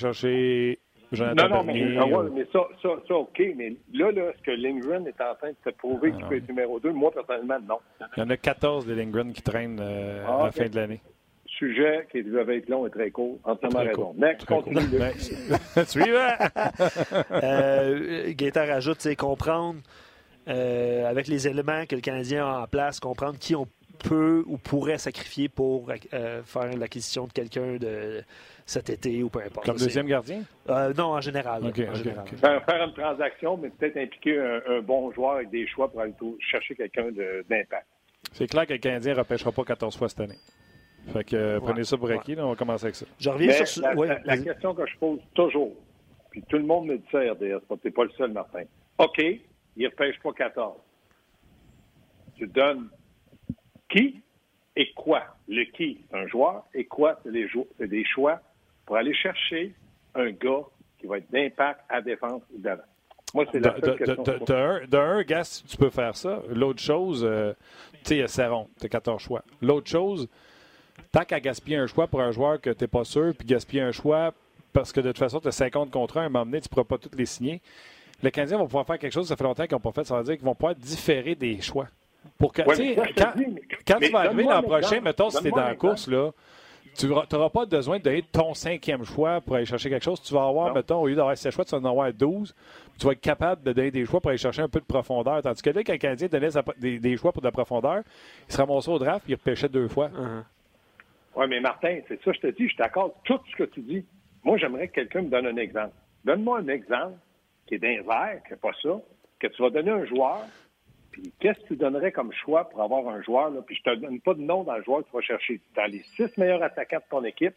Jonathan 1.12 1.48
Non, 1.48 1.58
non, 1.58 1.64
mais, 1.64 1.98
ah 1.98 2.06
mais 2.34 2.46
ça, 2.52 2.62
ça, 2.82 2.90
ça, 3.08 3.16
OK. 3.16 3.42
Mais 3.56 3.76
là, 3.94 4.12
là, 4.12 4.30
est-ce 4.30 4.42
que 4.42 4.52
Lindgren 4.52 5.08
est 5.08 5.22
en 5.22 5.36
train 5.36 5.50
de 5.50 5.72
te 5.72 5.76
prouver 5.76 6.12
qu'il 6.12 6.26
peut 6.26 6.38
être 6.38 6.50
numéro 6.50 6.80
2? 6.80 6.92
Moi, 6.92 7.12
personnellement, 7.12 7.60
non. 7.68 7.80
Il 8.18 8.22
y 8.22 8.24
en 8.24 8.30
a 8.30 8.38
14 8.38 8.86
des 8.86 8.96
Lindgren 8.96 9.32
qui 9.34 9.42
traînent 9.42 9.80
euh, 9.82 10.24
ah, 10.28 10.42
à 10.42 10.46
la 10.46 10.52
fin 10.52 10.68
de 10.68 10.76
l'année. 10.76 11.02
Sujet 11.46 12.08
qui 12.12 12.24
devait 12.24 12.58
être 12.58 12.70
long 12.70 12.86
et 12.86 12.90
très 12.90 13.12
court. 13.12 13.38
Entièrement 13.44 13.80
très 13.80 13.88
raison. 13.90 14.14
Next, 14.18 14.46
continue. 14.46 14.82
Suivant! 15.86 16.36
euh, 17.32 18.34
Gaëtan 18.36 18.66
rajoute, 18.66 18.98
c'est 19.00 19.16
comprendre 19.16 19.80
euh, 20.48 21.10
avec 21.10 21.28
les 21.28 21.48
éléments 21.48 21.86
que 21.86 21.96
le 21.96 22.02
Canadien 22.02 22.46
a 22.46 22.62
en 22.62 22.68
place, 22.68 23.00
comprendre 23.00 23.38
qui 23.40 23.56
on 23.56 23.68
peut 23.96 24.44
ou 24.48 24.58
pourrait 24.58 24.98
sacrifier 24.98 25.50
pour 25.50 25.90
euh, 26.14 26.44
faire 26.44 26.78
l'acquisition 26.78 27.28
de 27.28 27.32
quelqu'un 27.32 27.78
de 27.78 28.24
cet 28.66 28.90
été 28.90 29.24
ou 29.24 29.30
peu 29.30 29.40
importe. 29.40 29.66
Comme 29.66 29.78
deuxième 29.78 30.08
gardien? 30.08 30.44
Euh, 30.70 30.94
non, 30.94 31.14
en 31.14 31.22
général. 31.22 31.62
Faire, 31.74 32.86
une 32.88 32.94
transaction, 32.94 33.58
mais 33.58 33.70
peut-être 33.70 33.98
impliquer 33.98 34.40
un, 34.40 34.82
bon 34.82 35.12
joueur 35.12 35.34
avec 35.34 35.50
des 35.50 35.68
choix 35.68 35.90
pour 35.90 36.02
aller 36.02 36.14
chercher 36.40 36.76
quelqu'un 36.76 37.12
d'impact. 37.50 37.88
C'est 38.34 38.48
clair 38.48 38.66
que 38.66 38.74
le 38.74 38.80
Canadien 38.80 39.14
ne 39.14 39.20
repêchera 39.20 39.52
pas 39.52 39.64
14 39.64 39.98
fois 39.98 40.10
cette 40.10 40.20
année. 40.20 40.40
Fait 41.14 41.24
que 41.24 41.36
euh, 41.36 41.60
prenez 41.60 41.84
ça 41.84 41.98
pour 41.98 42.10
acquis, 42.10 42.36
on 42.38 42.50
va 42.50 42.56
commencer 42.56 42.86
avec 42.86 42.96
ça. 42.96 43.06
Je 43.20 43.30
reviens 43.30 43.66
sur 43.66 43.84
la, 43.84 44.20
la, 44.26 44.38
question 44.38 44.74
que 44.74 44.88
je 44.88 44.98
pose 44.98 45.20
toujours, 45.36 45.74
puis 46.32 46.44
tout 46.50 46.58
le 46.58 46.64
monde 46.64 46.88
me 46.88 46.98
dit 46.98 47.06
ça, 47.12 47.20
RDS, 47.20 47.62
tu 47.68 47.76
n'es 47.86 47.92
pas 47.92 48.04
le 48.06 48.10
seul, 48.18 48.32
Martin. 48.32 48.64
OK, 48.98 49.20
il 49.20 49.42
ne 49.78 49.88
repêche 49.88 50.20
pas 50.20 50.34
14. 50.34 50.78
Tu 52.38 52.48
donnes 52.48 52.90
qui 53.90 54.22
et 54.76 54.92
quoi. 54.94 55.24
Le 55.48 55.64
qui, 55.66 56.00
c'est 56.10 56.18
un 56.18 56.28
joueur, 56.28 56.66
et 56.74 56.86
quoi, 56.86 57.20
c'est 57.24 57.88
des 57.88 58.06
choix 58.06 58.42
pour 58.86 58.98
aller 58.98 59.14
chercher 59.14 59.74
un 60.16 60.32
gars 60.32 60.64
qui 61.00 61.08
va 61.08 61.18
être 61.18 61.32
d'impact 61.32 61.82
à 61.90 62.02
défense 62.02 62.42
ou 62.54 62.60
d'avant. 62.60 62.84
Moi, 63.34 63.46
c'est 63.52 63.60
la 63.60 63.76
seule 63.80 63.98
question. 63.98 64.24
D'un, 64.88 65.24
Gas, 65.24 65.64
tu 65.68 65.78
peux 65.78 65.90
faire 65.90 66.16
ça. 66.16 66.42
L'autre 66.50 66.82
chose, 66.82 67.26
euh, 67.26 67.54
tu 67.92 68.00
sais, 68.04 68.16
il 68.16 68.20
y 68.20 68.24
a 68.24 68.28
Serron, 68.28 68.70
tu 68.80 68.86
as 68.86 68.90
14 68.90 69.22
choix. 69.22 69.44
L'autre 69.62 69.90
chose, 69.90 70.30
tant 71.12 71.26
qu'à 71.26 71.40
gaspiller 71.40 71.78
un 71.78 71.88
choix 71.88 72.08
pour 72.08 72.22
un 72.22 72.32
joueur 72.32 72.62
que 72.62 72.70
tu 72.70 72.84
n'es 72.84 72.88
pas 72.88 73.04
sûr, 73.04 73.34
puis 73.38 73.46
gaspiller 73.48 73.82
un 73.82 73.92
choix 73.92 74.34
parce 74.72 74.92
que 74.92 75.00
de 75.00 75.10
toute 75.10 75.20
façon, 75.20 75.40
tu 75.40 75.48
as 75.48 75.54
50 75.54 75.92
contre 75.92 76.18
1, 76.18 76.24
à 76.24 76.26
un 76.26 76.30
moment 76.30 76.46
donné, 76.46 76.62
tu 76.62 76.66
ne 76.66 76.70
pourras 76.70 76.84
pas 76.84 76.98
tous 76.98 77.16
les 77.18 77.26
signer. 77.26 77.62
Les 78.24 78.32
Canadiens 78.32 78.58
vont 78.58 78.66
pouvoir 78.66 78.86
faire 78.86 79.00
quelque 79.00 79.14
chose, 79.14 79.28
ça 79.28 79.36
fait 79.36 79.44
longtemps 79.44 79.66
qu'ils 79.66 79.76
n'ont 79.76 79.82
pas 79.82 79.92
fait, 79.92 80.06
ça 80.06 80.18
veut 80.18 80.24
dire 80.24 80.36
qu'ils 80.36 80.46
vont 80.46 80.56
pouvoir 80.56 80.76
différer 80.76 81.36
des 81.36 81.60
choix. 81.62 81.88
Pour 82.38 82.54
quand, 82.54 82.64
tu 82.66 84.12
vas 84.12 84.20
arriver 84.20 84.44
l'an 84.44 84.62
prochain, 84.62 85.02
mettons, 85.02 85.30
si 85.30 85.42
tu 85.42 85.48
es 85.48 85.52
dans 85.52 85.58
la 85.58 85.76
course, 85.76 86.08
là, 86.08 86.32
tu 86.98 87.08
n'auras 87.08 87.50
pas 87.50 87.66
besoin 87.66 87.98
de 87.98 88.04
donner 88.04 88.22
ton 88.24 88.54
cinquième 88.54 89.04
choix 89.04 89.42
pour 89.42 89.56
aller 89.56 89.66
chercher 89.66 89.90
quelque 89.90 90.04
chose. 90.04 90.22
Tu 90.22 90.34
vas 90.34 90.48
avoir, 90.48 90.74
mettons, 90.74 91.02
au 91.02 91.08
lieu 91.08 91.16
d'avoir 91.16 91.38
7 91.38 91.52
choix, 91.52 91.66
tu 91.66 91.72
vas 91.72 91.82
en 91.82 91.86
avoir 91.86 92.12
12. 92.14 92.56
Tu 92.98 93.06
vas 93.06 93.12
être 93.12 93.22
capable 93.22 93.64
de 93.64 93.74
donner 93.74 93.92
des 93.92 94.06
choix 94.06 94.22
pour 94.22 94.30
aller 94.30 94.38
chercher 94.38 94.62
un 94.62 94.70
peu 94.70 94.80
de 94.80 94.86
profondeur. 94.86 95.42
Tandis 95.42 95.62
que 95.62 95.70
là, 95.70 95.84
quand 95.84 95.92
le 95.92 95.98
Canadien 95.98 96.28
donnait 96.28 97.00
des, 97.00 97.18
choix 97.18 97.34
pour 97.34 97.42
de 97.42 97.48
la 97.48 97.52
profondeur, 97.52 98.02
il 98.48 98.54
se 98.54 98.58
ramassait 98.58 98.92
au 98.92 99.00
draft 99.00 99.28
et 99.28 99.34
il 99.34 99.36
repêchait 99.36 99.68
deux 99.68 99.90
fois. 99.90 100.08
Uh-huh. 100.08 100.44
Oui, 101.36 101.46
mais 101.50 101.60
Martin, 101.60 102.00
c'est 102.08 102.22
ça, 102.24 102.32
je 102.32 102.40
te 102.40 102.48
dis, 102.48 102.70
je 102.70 102.78
t'accorde 102.78 103.12
tout 103.26 103.40
ce 103.52 103.56
que 103.58 103.64
tu 103.64 103.82
dis. 103.82 104.06
Moi, 104.44 104.58
j'aimerais 104.58 104.88
que 104.88 104.94
quelqu'un 104.94 105.24
me 105.24 105.30
donne 105.30 105.48
un 105.48 105.58
exemple. 105.58 105.94
Donne-moi 106.24 106.60
un 106.60 106.68
exemple 106.70 107.18
qui 107.68 107.76
est 107.76 107.80
d'un 107.80 108.02
vert, 108.04 108.42
qui 108.46 108.54
n'est 108.54 108.60
pas 108.60 108.72
ça, 108.82 109.02
que 109.40 109.48
tu 109.48 109.62
vas 109.62 109.70
donner 109.70 109.92
un 109.92 110.06
joueur 110.06 110.46
puis 111.16 111.32
qu'est-ce 111.40 111.62
que 111.62 111.68
tu 111.68 111.76
donnerais 111.78 112.12
comme 112.12 112.34
choix 112.34 112.68
pour 112.68 112.82
avoir 112.84 113.08
un 113.08 113.22
joueur? 113.22 113.50
Là? 113.50 113.62
Puis 113.62 113.78
je 113.78 113.84
te 113.84 113.96
donne 113.96 114.20
pas 114.20 114.34
de 114.34 114.42
nom 114.42 114.66
dans 114.66 114.76
le 114.76 114.84
joueur 114.84 115.00
que 115.00 115.08
tu 115.10 115.16
vas 115.16 115.22
chercher. 115.22 115.62
Tu 115.74 115.80
as 115.80 115.88
les 115.88 116.04
six 116.18 116.28
meilleurs 116.38 116.62
attaquants 116.62 116.98
de 116.98 117.10
ton 117.10 117.24
équipe, 117.24 117.56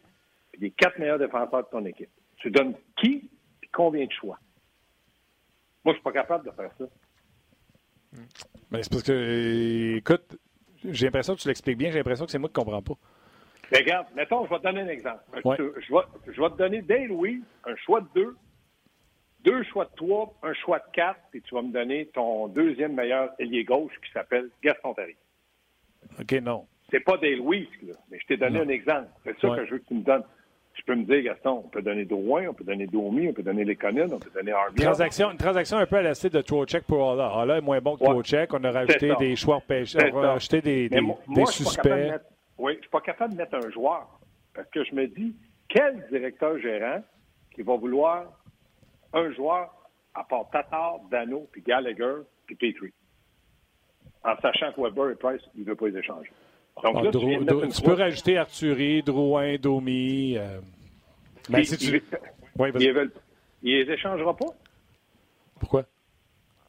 puis 0.53 0.61
les 0.61 0.71
quatre 0.71 0.97
meilleurs 0.97 1.19
défenseurs 1.19 1.63
de 1.65 1.69
ton 1.69 1.83
équipe. 1.83 2.09
Tu 2.37 2.51
donnes 2.51 2.73
qui, 2.95 3.29
puis 3.59 3.69
combien 3.73 4.05
de 4.05 4.11
choix? 4.13 4.39
Moi, 5.83 5.93
je 5.93 5.97
suis 5.97 6.03
pas 6.03 6.13
capable 6.13 6.45
de 6.45 6.51
faire 6.51 6.71
ça. 6.77 6.85
Mais 8.71 8.81
c'est 8.81 8.91
parce 8.91 9.03
que, 9.03 9.97
écoute, 9.97 10.37
j'ai 10.85 11.07
l'impression 11.07 11.35
que 11.35 11.41
tu 11.41 11.49
l'expliques 11.49 11.77
bien, 11.77 11.91
j'ai 11.91 11.97
l'impression 11.97 12.23
que 12.23 12.31
c'est 12.31 12.39
moi 12.39 12.47
qui 12.47 12.57
ne 12.61 12.63
comprends 12.63 12.81
pas. 12.81 12.93
regarde, 13.77 14.07
mettons, 14.15 14.45
je 14.45 14.51
vais 14.51 14.59
te 14.59 14.63
donner 14.63 14.81
un 14.83 14.87
exemple. 14.87 15.19
Je, 15.35 16.41
vais, 16.41 16.49
te 16.49 16.57
donner 16.57 16.81
Dale 16.81 17.07
Louis, 17.07 17.43
un 17.65 17.75
choix 17.75 17.99
de 17.99 18.07
deux, 18.15 18.37
deux 19.43 19.63
choix 19.63 19.85
de 19.85 19.95
trois, 19.95 20.33
un 20.43 20.53
choix 20.53 20.79
de 20.79 20.91
quatre, 20.93 21.19
puis 21.31 21.41
tu 21.41 21.55
vas 21.55 21.61
me 21.61 21.71
donner 21.71 22.07
ton 22.07 22.47
deuxième 22.47 22.93
meilleur 22.93 23.31
ailier 23.39 23.63
gauche 23.63 23.93
qui 24.05 24.11
s'appelle 24.11 24.49
Gaston 24.63 24.93
Tarry. 24.93 25.15
OK, 26.19 26.31
non. 26.41 26.65
C'est 26.91 26.99
pas 26.99 27.17
des 27.17 27.35
Louis, 27.35 27.69
là, 27.83 27.93
mais 28.09 28.19
je 28.19 28.25
t'ai 28.25 28.37
donné 28.37 28.59
un 28.59 28.69
exemple. 28.69 29.07
C'est 29.23 29.39
ça 29.39 29.55
que 29.55 29.65
je 29.65 29.71
veux 29.71 29.79
que 29.79 29.87
tu 29.87 29.93
me 29.93 30.01
donnes. 30.01 30.23
Tu 30.73 30.83
peux 30.83 30.95
me 30.95 31.03
dire, 31.03 31.21
Gaston, 31.23 31.63
on 31.65 31.69
peut 31.69 31.81
donner 31.81 32.05
Drouin, 32.05 32.47
on 32.47 32.53
peut 32.53 32.63
donner 32.63 32.87
Domi, 32.87 33.27
on 33.27 33.33
peut 33.33 33.43
donner 33.43 33.65
Lekonen, 33.65 34.13
on 34.13 34.19
peut 34.19 34.31
donner 34.33 34.53
Armia. 34.53 34.85
Transaction, 34.85 35.31
une 35.31 35.37
transaction 35.37 35.77
un 35.77 35.85
peu 35.85 35.97
à 35.97 36.01
la 36.01 36.15
style 36.15 36.29
de 36.29 36.41
Trocheck 36.41 36.85
pour 36.85 37.11
Allah. 37.11 37.31
Allah 37.35 37.57
est 37.57 37.61
moins 37.61 37.81
bon 37.81 37.97
que 37.97 38.03
ouais. 38.03 38.47
On 38.51 38.63
a 38.63 38.71
rajouté 38.71 39.13
des 39.19 39.35
choix 39.35 39.59
pêcheurs, 39.59 40.09
on 40.13 40.23
a 40.23 40.31
rajouté 40.33 40.61
des, 40.61 40.89
des, 40.89 41.01
moi, 41.01 41.17
des 41.35 41.45
suspects. 41.47 42.13
oui, 42.57 42.73
je 42.73 42.77
ne 42.77 42.81
suis 42.81 42.89
pas 42.89 43.01
capable 43.01 43.33
de 43.33 43.39
mettre 43.39 43.55
un 43.55 43.69
joueur. 43.69 44.07
Parce 44.53 44.69
que 44.69 44.83
je 44.85 44.95
me 44.95 45.07
dis, 45.07 45.35
quel 45.67 46.07
directeur 46.09 46.57
gérant 46.59 47.03
qui 47.53 47.61
va 47.61 47.75
vouloir 47.75 48.38
un 49.13 49.31
joueur 49.33 49.73
à 50.13 50.23
part 50.23 50.49
Tatar, 50.51 50.99
Dano, 51.09 51.47
puis 51.51 51.61
Gallagher, 51.61 52.23
puis 52.45 52.55
Petrie? 52.55 52.93
En 54.23 54.35
sachant 54.41 54.73
que 54.73 54.81
Weber 54.81 55.11
et 55.11 55.15
Price, 55.15 55.41
il 55.55 55.61
ne 55.61 55.67
veut 55.67 55.75
pas 55.75 55.87
les 55.87 55.97
échanger. 55.97 56.31
Donc, 56.83 56.95
ah, 56.97 57.03
là, 57.03 57.11
tu, 57.11 57.81
peux 57.81 57.93
rajouter 57.93 58.37
Arthurie, 58.37 59.03
Drouin, 59.03 59.57
Domi. 59.57 60.37
Euh... 60.37 60.59
Ben, 61.49 61.63
si 61.63 61.77
tu... 61.77 62.01
oui, 62.57 62.69
il, 62.79 62.93
veulent... 62.93 63.11
il 63.63 63.85
les 63.85 63.93
échangera 63.93 64.35
pas. 64.35 64.45
Pourquoi? 65.59 65.83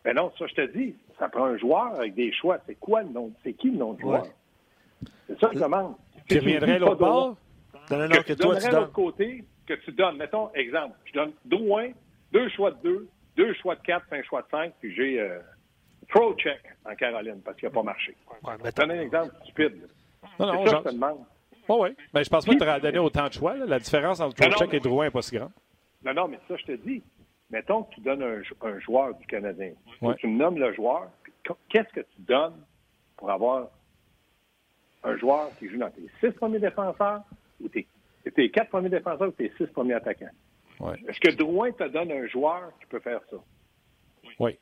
Ben 0.05 0.15
non, 0.15 0.33
ça, 0.39 0.47
je 0.47 0.55
te 0.55 0.77
dis. 0.77 0.95
Ça 1.19 1.29
prend 1.29 1.45
un 1.45 1.59
joueur 1.59 1.95
avec 1.97 2.15
des 2.15 2.33
choix. 2.33 2.59
C'est 2.67 2.77
quoi 2.77 3.03
le 3.03 3.11
nom? 3.11 3.33
C'est 3.45 3.53
qui 3.53 3.71
le 3.71 3.77
nom 3.77 3.93
du 3.93 4.03
joueur? 4.03 4.23
Ouais. 4.23 4.31
C'est 5.29 5.39
ça 5.39 5.49
que 5.49 5.55
je 5.55 5.61
demande. 5.61 5.95
Tu 6.29 6.39
reviendrais 6.39 6.79
l'autre 6.79 6.97
bord? 6.97 7.37
Non, 7.91 7.99
non, 7.99 8.09
non, 8.09 8.17
que, 8.17 8.23
que 8.23 8.33
tu 8.33 8.39
toi, 8.39 8.57
tu 8.57 8.71
l'autre 8.71 8.93
côté, 8.93 9.45
que 9.67 9.75
tu 9.75 9.93
donnes. 9.93 10.17
Mettons, 10.17 10.53
exemple, 10.55 10.97
je 11.05 11.13
donne 11.13 11.33
Drouin, 11.45 11.91
deux 12.33 12.49
choix 12.51 12.71
de 12.71 12.79
deux, 12.83 13.09
deux 13.37 13.55
choix 13.55 13.77
de 13.77 13.83
quatre, 13.83 14.07
un 14.13 14.23
choix 14.23 14.43
de 14.43 14.49
cinq, 14.51 14.75
puis 14.81 14.95
j'ai 14.95 15.21
euh, 15.21 15.39
Pro 16.09 16.35
check 16.35 16.61
en 16.85 16.95
Caroline 16.95 17.41
parce 17.45 17.57
qu'il 17.57 17.69
n'a 17.69 17.75
pas 17.75 17.83
marché. 17.83 18.17
Ouais, 18.43 18.55
je 18.65 18.83
un 18.83 19.01
exemple 19.01 19.35
stupide. 19.43 19.89
Non, 20.39 20.47
non, 20.47 20.67
ça, 20.67 20.79
je 20.85 20.89
te 20.89 20.95
demande. 20.95 21.25
Oh, 21.69 21.85
oui, 21.85 21.97
mais 22.13 22.25
je 22.25 22.31
pense 22.31 22.45
pas 22.45 22.53
que 22.53 22.59
tu 22.59 22.65
auras 22.65 22.81
donné 22.81 22.99
autant 22.99 23.29
de 23.29 23.33
choix. 23.33 23.55
Là. 23.55 23.67
La 23.67 23.79
différence 23.79 24.21
entre 24.21 24.35
Pro 24.35 24.51
check 24.59 24.75
et 24.75 24.81
Drouin 24.81 25.05
n'est 25.05 25.11
pas 25.11 25.23
si 25.23 25.37
grande. 25.37 25.53
Non, 26.05 26.15
non, 26.15 26.29
mais 26.29 26.39
ça, 26.49 26.57
je 26.57 26.65
te 26.65 26.73
dis. 26.73 27.03
Mettons 27.51 27.83
que 27.83 27.95
tu 27.95 28.01
donnes 28.01 28.23
un, 28.23 28.43
un 28.63 28.79
joueur 28.79 29.15
du 29.17 29.27
Canadien. 29.27 29.73
Ouais. 30.01 30.15
Tu 30.17 30.29
me 30.29 30.39
nommes 30.39 30.59
le 30.59 30.73
joueur. 30.73 31.11
Qu'est-ce 31.69 31.93
que 31.93 32.01
tu 32.01 32.21
donnes 32.21 32.55
pour 33.17 33.31
avoir 33.31 33.69
un 35.03 35.17
joueur 35.17 35.51
qui 35.59 35.69
joue 35.69 35.79
dans 35.79 35.91
tes 35.91 36.09
six 36.21 36.31
premiers 36.33 36.61
défenseurs 36.61 37.23
ou 37.61 37.69
tes, 37.69 37.89
tes 38.35 38.51
quatre 38.51 38.71
premiers 38.71 38.89
défenseurs 38.89 39.29
ou 39.29 39.33
tes 39.33 39.53
six 39.57 39.67
premiers 39.67 39.95
attaquants? 39.95 40.31
Ouais. 40.81 40.97
Est-ce 41.09 41.21
que 41.21 41.31
Drouin 41.37 41.73
te 41.73 41.87
donne 41.89 42.11
un 42.11 42.27
joueur 42.27 42.73
qui 42.81 42.87
peut 42.87 43.01
faire 43.01 43.21
ça? 43.31 43.37
Oui. 44.39 44.59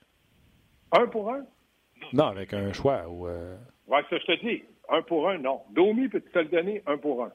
Un 0.93 1.07
pour 1.07 1.31
un? 1.31 1.45
Non, 2.13 2.27
avec 2.27 2.53
un 2.53 2.73
choix. 2.73 3.09
Ou 3.09 3.29
euh... 3.29 3.57
Oui, 3.87 4.01
ça, 4.11 4.19
je 4.19 4.25
te 4.25 4.47
dis. 4.47 4.63
Un 4.89 5.03
pour 5.03 5.29
un, 5.29 5.39
non. 5.39 5.63
Domi, 5.71 6.09
peux-tu 6.09 6.31
te 6.31 6.39
le 6.39 6.47
donner? 6.47 6.83
Un 6.87 6.97
pour 6.99 7.25
un? 7.25 7.33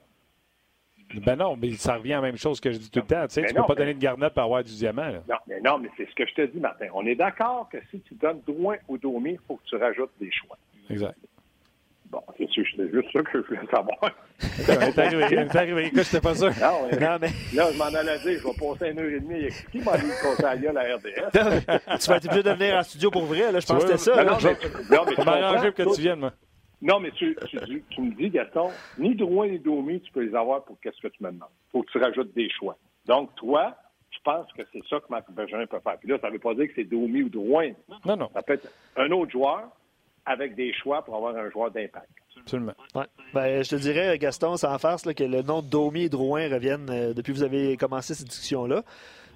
Ben 1.15 1.35
non, 1.35 1.55
mais 1.55 1.71
ça 1.73 1.97
revient 1.97 2.13
à 2.13 2.17
la 2.17 2.23
même 2.23 2.37
chose 2.37 2.59
que 2.59 2.71
je 2.71 2.77
dis 2.77 2.89
tout 2.89 2.99
le 2.99 3.05
temps. 3.05 3.27
Tu 3.27 3.35
sais, 3.35 3.45
tu 3.45 3.53
ne 3.53 3.59
peux 3.59 3.67
pas 3.67 3.75
donner 3.75 3.93
de 3.93 3.99
garnet 3.99 4.29
pour 4.29 4.41
avoir 4.41 4.63
du 4.63 4.73
diamant. 4.73 5.09
Là. 5.09 5.21
Non, 5.29 5.35
mais 5.47 5.61
non, 5.61 5.77
mais 5.77 5.89
c'est 5.95 6.09
ce 6.09 6.15
que 6.15 6.25
je 6.25 6.33
te 6.33 6.41
dis, 6.41 6.59
Martin. 6.59 6.87
On 6.93 7.05
est 7.05 7.15
d'accord 7.15 7.69
que 7.69 7.77
si 7.91 8.01
tu 8.01 8.15
donnes 8.15 8.41
Drouin 8.47 8.77
ou 8.87 8.97
Domi, 8.97 9.31
il 9.33 9.39
faut 9.47 9.57
que 9.57 9.65
tu 9.65 9.75
rajoutes 9.75 10.13
des 10.19 10.31
choix. 10.31 10.57
Exact. 10.89 11.17
Bon, 12.13 12.21
c'est 12.37 12.47
juste 12.53 12.77
ça 13.11 13.23
que 13.23 13.41
je 13.41 13.47
voulais 13.47 13.67
savoir. 13.71 13.97
on 14.43 14.71
est 14.71 14.99
arrivé, 14.99 15.35
est 15.35 15.55
arrivé. 15.55 15.85
Écoute, 15.87 16.03
j'étais 16.03 16.21
pas 16.21 16.35
sûr. 16.35 16.49
Non, 16.61 16.87
mais, 16.91 16.99
non, 16.99 17.17
mais... 17.19 17.29
Là, 17.55 17.71
je 17.71 17.77
m'en 17.79 17.85
allais 17.85 18.19
dire, 18.19 18.39
je 18.39 18.47
vais 18.47 18.53
passer 18.53 18.91
une 18.91 18.99
heure 18.99 19.09
et 19.09 19.19
demie. 19.19 19.47
Qui 19.71 19.79
m'a 19.79 19.97
dit 19.97 20.11
qu'on 20.21 20.45
à 20.45 20.55
la 20.55 20.95
RDS? 20.95 21.31
tu 21.99 22.09
vas 22.09 22.17
être 22.17 22.25
obligé 22.25 22.43
de 22.43 22.51
venir 22.51 22.75
en 22.75 22.83
studio 22.83 23.09
pour 23.09 23.23
vrai, 23.23 23.51
là. 23.51 23.59
Je 23.59 23.65
pense 23.65 23.83
que 23.83 23.97
c'était 23.97 24.11
ça. 24.11 24.23
Non, 24.23 24.37
mais, 24.43 24.95
non, 24.95 25.03
mais 25.07 25.15
tu 25.15 25.25
m'arranger 25.25 25.71
pour 25.71 25.85
que 25.85 25.95
tu 25.95 26.01
viennes, 26.01 26.19
moi. 26.19 26.33
Non, 26.83 26.99
mais 26.99 27.09
tu, 27.11 27.35
tu, 27.47 27.83
tu, 27.89 28.01
me 28.01 28.13
dis, 28.13 28.29
Gaston, 28.29 28.69
ni 28.99 29.15
Drouin 29.15 29.47
ni 29.47 29.57
Domi, 29.57 29.99
tu 30.01 30.11
peux 30.11 30.21
les 30.21 30.35
avoir 30.35 30.63
pour 30.65 30.79
qu'est-ce 30.81 31.01
que 31.01 31.07
tu 31.07 31.23
me 31.23 31.31
demandes. 31.31 31.49
Il 31.69 31.71
faut 31.71 31.81
que 31.81 31.91
tu 31.91 31.97
rajoutes 31.97 32.35
des 32.35 32.49
choix. 32.51 32.77
Donc, 33.07 33.33
toi, 33.37 33.75
je 34.11 34.19
pense 34.23 34.45
que 34.53 34.61
c'est 34.71 34.85
ça 34.87 34.99
que 34.99 35.05
Marc 35.09 35.31
Bergerin 35.31 35.65
peut 35.65 35.79
faire. 35.79 35.97
Puis 35.97 36.09
là, 36.09 36.19
ça 36.21 36.27
ne 36.27 36.33
veut 36.33 36.39
pas 36.39 36.53
dire 36.53 36.67
que 36.67 36.73
c'est 36.75 36.83
Domi 36.83 37.23
ou 37.23 37.29
Drouin. 37.29 37.71
Non, 38.05 38.17
non. 38.17 38.29
Ça 38.35 38.43
peut 38.43 38.53
être 38.53 38.71
un 38.97 39.09
autre 39.09 39.31
joueur 39.31 39.71
avec 40.25 40.55
des 40.55 40.73
choix 40.73 41.03
pour 41.03 41.15
avoir 41.15 41.35
un 41.35 41.49
joueur 41.49 41.71
d'impact. 41.71 42.09
Absolument. 42.39 42.73
Ouais. 42.95 43.05
Ben, 43.33 43.63
je 43.63 43.69
te 43.69 43.75
dirais, 43.75 44.17
Gaston, 44.17 44.57
sans 44.57 44.77
farce, 44.77 45.05
là, 45.05 45.13
que 45.13 45.23
le 45.23 45.41
nom 45.41 45.61
de 45.61 45.67
Domi 45.67 46.03
et 46.03 46.09
Drouin 46.09 46.49
reviennent 46.49 46.89
euh, 46.89 47.13
depuis 47.13 47.33
que 47.33 47.37
vous 47.37 47.43
avez 47.43 47.77
commencé 47.77 48.13
cette 48.13 48.27
discussion-là. 48.27 48.83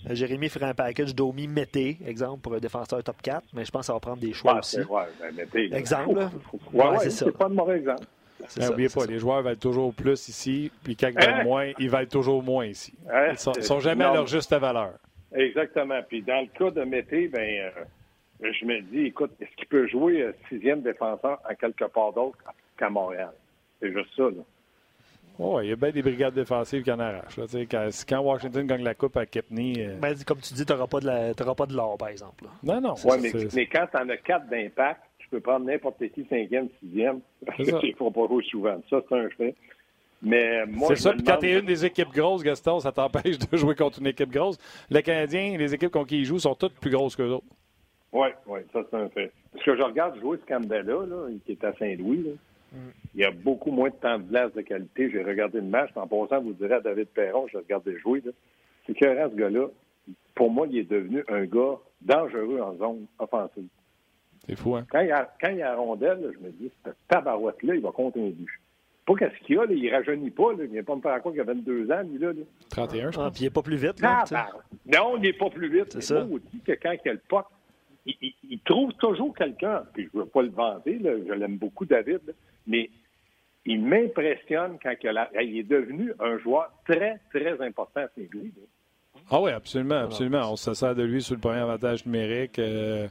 Euh, 0.09 0.15
Jérémy 0.15 0.49
ferait 0.49 0.65
un 0.65 0.73
package 0.73 1.15
Domi 1.15 1.47
Mété, 1.47 1.97
exemple, 2.05 2.41
pour 2.41 2.53
un 2.53 2.59
défenseur 2.59 3.03
top 3.03 3.21
4, 3.21 3.43
mais 3.53 3.65
je 3.65 3.71
pense 3.71 3.81
que 3.81 3.85
ça 3.87 3.93
va 3.93 3.99
prendre 3.99 4.19
des 4.19 4.33
choix 4.33 4.53
ouais, 4.53 4.59
aussi. 4.59 4.79
Ouais, 4.81 5.03
ben, 5.19 5.35
Mété, 5.35 5.73
exemple. 5.73 6.19
Oui, 6.73 6.85
ouais, 6.85 6.97
c'est 6.99 7.11
ça. 7.11 7.31
pas 7.31 7.49
de 7.49 7.53
mauvais 7.53 7.77
exemple. 7.77 8.03
N'oubliez 8.59 8.89
pas, 8.89 9.01
ça. 9.01 9.07
les 9.07 9.19
joueurs 9.19 9.41
valent 9.41 9.57
toujours 9.57 9.93
plus 9.93 10.29
ici, 10.29 10.71
puis 10.83 10.95
quand 10.95 11.07
ils 11.07 11.15
valent 11.15 11.37
hein? 11.37 11.43
moins, 11.43 11.71
ils 11.79 11.89
valent 11.89 12.07
toujours 12.07 12.43
moins 12.43 12.65
ici. 12.65 12.93
Hein? 13.11 13.29
Ils 13.31 13.39
sont, 13.39 13.53
sont 13.53 13.79
jamais 13.79 14.03
non. 14.03 14.11
à 14.11 14.13
leur 14.13 14.27
juste 14.27 14.53
valeur. 14.53 14.93
Exactement. 15.33 15.99
Puis 16.07 16.21
dans 16.21 16.41
le 16.41 16.47
cas 16.47 16.71
de 16.71 16.83
Mété, 16.85 17.27
ben, 17.27 17.41
euh, 17.41 17.83
je 18.41 18.65
me 18.65 18.81
dis, 18.81 19.05
écoute, 19.07 19.31
est-ce 19.39 19.55
qu'il 19.55 19.67
peut 19.67 19.87
jouer 19.87 20.21
euh, 20.21 20.31
sixième 20.49 20.81
défenseur 20.81 21.39
à 21.45 21.55
quelque 21.55 21.85
part 21.85 22.13
d'autre 22.13 22.37
qu'à 22.77 22.89
Montréal? 22.89 23.31
C'est 23.79 23.91
juste 23.91 24.09
ça, 24.15 24.23
là. 24.23 24.43
Oh, 25.39 25.59
il 25.61 25.69
y 25.69 25.71
a 25.71 25.75
bien 25.75 25.91
des 25.91 26.01
brigades 26.01 26.33
défensives 26.33 26.81
qui 26.81 26.91
en 26.91 26.99
arrachent. 26.99 27.37
Là, 27.37 27.45
quand, 27.69 27.89
quand, 28.09 28.19
Washington 28.21 28.65
gagne 28.65 28.83
la 28.83 28.95
Coupe 28.95 29.17
à 29.17 29.25
Kepney. 29.27 29.73
Euh... 29.77 29.95
Ben, 29.99 30.15
comme 30.25 30.39
tu 30.39 30.53
dis, 30.55 30.65
tu 30.65 30.73
n'auras 30.73 30.87
pas 30.87 30.99
de 30.99 31.75
l'or, 31.75 31.97
par 31.97 32.07
exemple. 32.07 32.45
Là. 32.45 32.49
Non, 32.63 32.81
non. 32.81 32.95
Oui, 33.05 33.17
mais, 33.21 33.31
mais, 33.53 33.65
quand 33.67 33.85
tu 33.91 33.97
en 33.97 34.09
as 34.09 34.17
quatre 34.17 34.49
d'impact, 34.49 35.01
tu 35.19 35.29
peux 35.29 35.39
prendre 35.39 35.65
n'importe 35.65 35.99
qui, 36.09 36.25
cinquième, 36.27 36.69
sixième. 36.81 37.19
Parce 37.45 37.57
que 37.59 37.79
tu 37.79 38.03
ne 38.03 38.09
pas 38.09 38.27
jouer 38.27 38.43
souvent. 38.49 38.81
Ça, 38.89 38.99
c'est 39.07 39.15
un 39.15 39.29
fait. 39.29 39.55
Mais 40.21 40.65
moi, 40.65 40.87
c'est 40.89 40.95
ça, 40.95 41.13
puis 41.13 41.23
quand 41.23 41.37
tu 41.37 41.47
es 41.47 41.59
une 41.59 41.65
des 41.65 41.85
équipes 41.85 42.11
grosses, 42.11 42.41
Gaston, 42.41 42.79
ça 42.79 42.91
t'empêche 42.91 43.37
de 43.37 43.57
jouer 43.57 43.75
contre 43.75 43.99
une 43.99 44.07
équipe 44.07 44.31
grosse. 44.31 44.57
Les 44.89 45.03
Canadiens, 45.03 45.55
les 45.55 45.73
équipes 45.75 45.91
contre 45.91 46.07
qui 46.07 46.19
ils 46.19 46.25
jouent 46.25 46.39
sont 46.39 46.55
toutes 46.55 46.73
plus 46.73 46.89
grosses 46.89 47.15
que 47.15 47.21
d'autres. 47.21 47.45
Oui, 48.17 48.29
oui, 48.47 48.59
ça 48.73 48.79
c'est 48.89 48.97
un 48.97 49.09
fait. 49.09 49.31
Parce 49.53 49.63
que 49.63 49.77
je 49.77 49.81
regarde 49.83 50.19
jouer 50.19 50.39
ce 50.41 50.45
Cambella, 50.51 51.05
là, 51.05 51.27
qui 51.45 51.51
est 51.51 51.63
à 51.63 51.73
Saint-Louis. 51.73 52.23
Là. 52.23 52.31
Il 53.13 53.21
y 53.21 53.23
a 53.23 53.31
beaucoup 53.31 53.71
moins 53.71 53.89
de 53.89 53.95
temps 53.95 54.17
de 54.17 54.23
glace 54.23 54.51
de 54.53 54.61
qualité. 54.61 55.11
J'ai 55.11 55.23
regardé 55.23 55.59
le 55.59 55.67
match. 55.67 55.91
En 55.95 56.07
passant, 56.07 56.41
vous 56.41 56.53
direz 56.53 56.75
à 56.75 56.79
David 56.81 57.07
Perron, 57.09 57.47
je 57.47 57.57
regardé 57.57 57.97
jouer. 57.99 58.23
C'est 58.85 58.93
que 58.93 59.05
ce 59.05 59.35
gars-là, 59.35 59.67
pour 60.33 60.49
moi, 60.49 60.67
il 60.69 60.79
est 60.79 60.89
devenu 60.89 61.23
un 61.27 61.45
gars 61.45 61.75
dangereux 62.01 62.59
en 62.59 62.75
zone 62.77 63.05
offensive. 63.19 63.67
C'est 64.47 64.55
fou, 64.55 64.75
hein? 64.75 64.85
Quand 64.89 65.01
il 65.01 65.09
y 65.09 65.11
a, 65.11 65.31
quand 65.39 65.49
il 65.49 65.57
y 65.57 65.61
a 65.61 65.75
rondelle, 65.75 66.21
là, 66.21 66.29
je 66.33 66.45
me 66.45 66.51
dis, 66.51 66.71
cette 66.83 66.95
tabarouette-là, 67.07 67.75
il 67.75 67.81
va 67.81 67.91
compter 67.91 68.25
un 68.25 68.29
but. 68.29 68.49
Pas 69.05 69.15
qu'est-ce 69.15 69.45
qu'il 69.45 69.55
y 69.55 69.59
a, 69.59 69.65
là, 69.65 69.73
il 69.73 69.93
rajeunit 69.93 70.31
pas. 70.31 70.53
Là. 70.53 70.63
Il 70.63 70.71
vient 70.71 70.83
pas 70.83 70.95
me 70.95 71.01
faire 71.01 71.21
quoi 71.21 71.31
qu'il 71.31 71.41
a 71.41 71.45
22 71.45 71.91
ans, 71.91 72.01
lui, 72.03 72.17
là. 72.17 72.33
là. 72.33 72.41
31, 72.69 73.11
je 73.11 73.15
pense. 73.15 73.25
Ah, 73.25 73.31
puis 73.31 73.41
il 73.41 73.43
n'est 73.45 73.51
pas 73.51 73.61
plus 73.61 73.77
vite. 73.77 73.99
Là, 74.01 74.23
non, 74.85 75.17
il 75.17 75.21
n'est 75.21 75.33
pas 75.33 75.49
plus 75.49 75.69
vite. 75.69 75.93
C'est 75.93 76.01
ça. 76.01 76.23
Moi, 76.25 76.39
dit 76.53 76.59
que 76.59 76.73
quand 76.73 76.93
il 77.03 77.09
a 77.09 77.13
le 77.13 77.19
il, 78.07 78.15
il, 78.21 78.33
il, 78.49 78.59
trouve 78.61 78.93
toujours 78.93 79.35
quelqu'un. 79.35 79.83
Puis 79.93 80.09
je 80.11 80.17
ne 80.17 80.23
veux 80.23 80.29
pas 80.29 80.41
le 80.41 80.49
vanter, 80.49 80.97
là, 80.99 81.11
je 81.27 81.33
l'aime 81.33 81.57
beaucoup, 81.57 81.85
David, 81.85 82.21
là, 82.25 82.33
mais 82.65 82.89
il 83.65 83.81
m'impressionne 83.81 84.77
quand 84.81 84.93
il, 85.03 85.09
a, 85.09 85.29
il, 85.41 85.59
est 85.59 85.63
devenu 85.63 86.13
un 86.19 86.37
joueur 86.39 86.71
très, 86.85 87.19
très 87.33 87.61
important 87.61 88.01
à 88.01 88.07
Saint-Louis. 88.15 88.53
Ah 89.29 89.41
oui, 89.41 89.51
absolument, 89.51 90.03
absolument. 90.03 90.51
On 90.51 90.55
se 90.55 90.73
sert 90.73 90.95
de 90.95 91.03
lui 91.03 91.21
sur 91.21 91.35
le 91.35 91.41
premier 91.41 91.59
avantage 91.59 92.05
numérique. 92.05 92.59
Euh, 92.59 93.07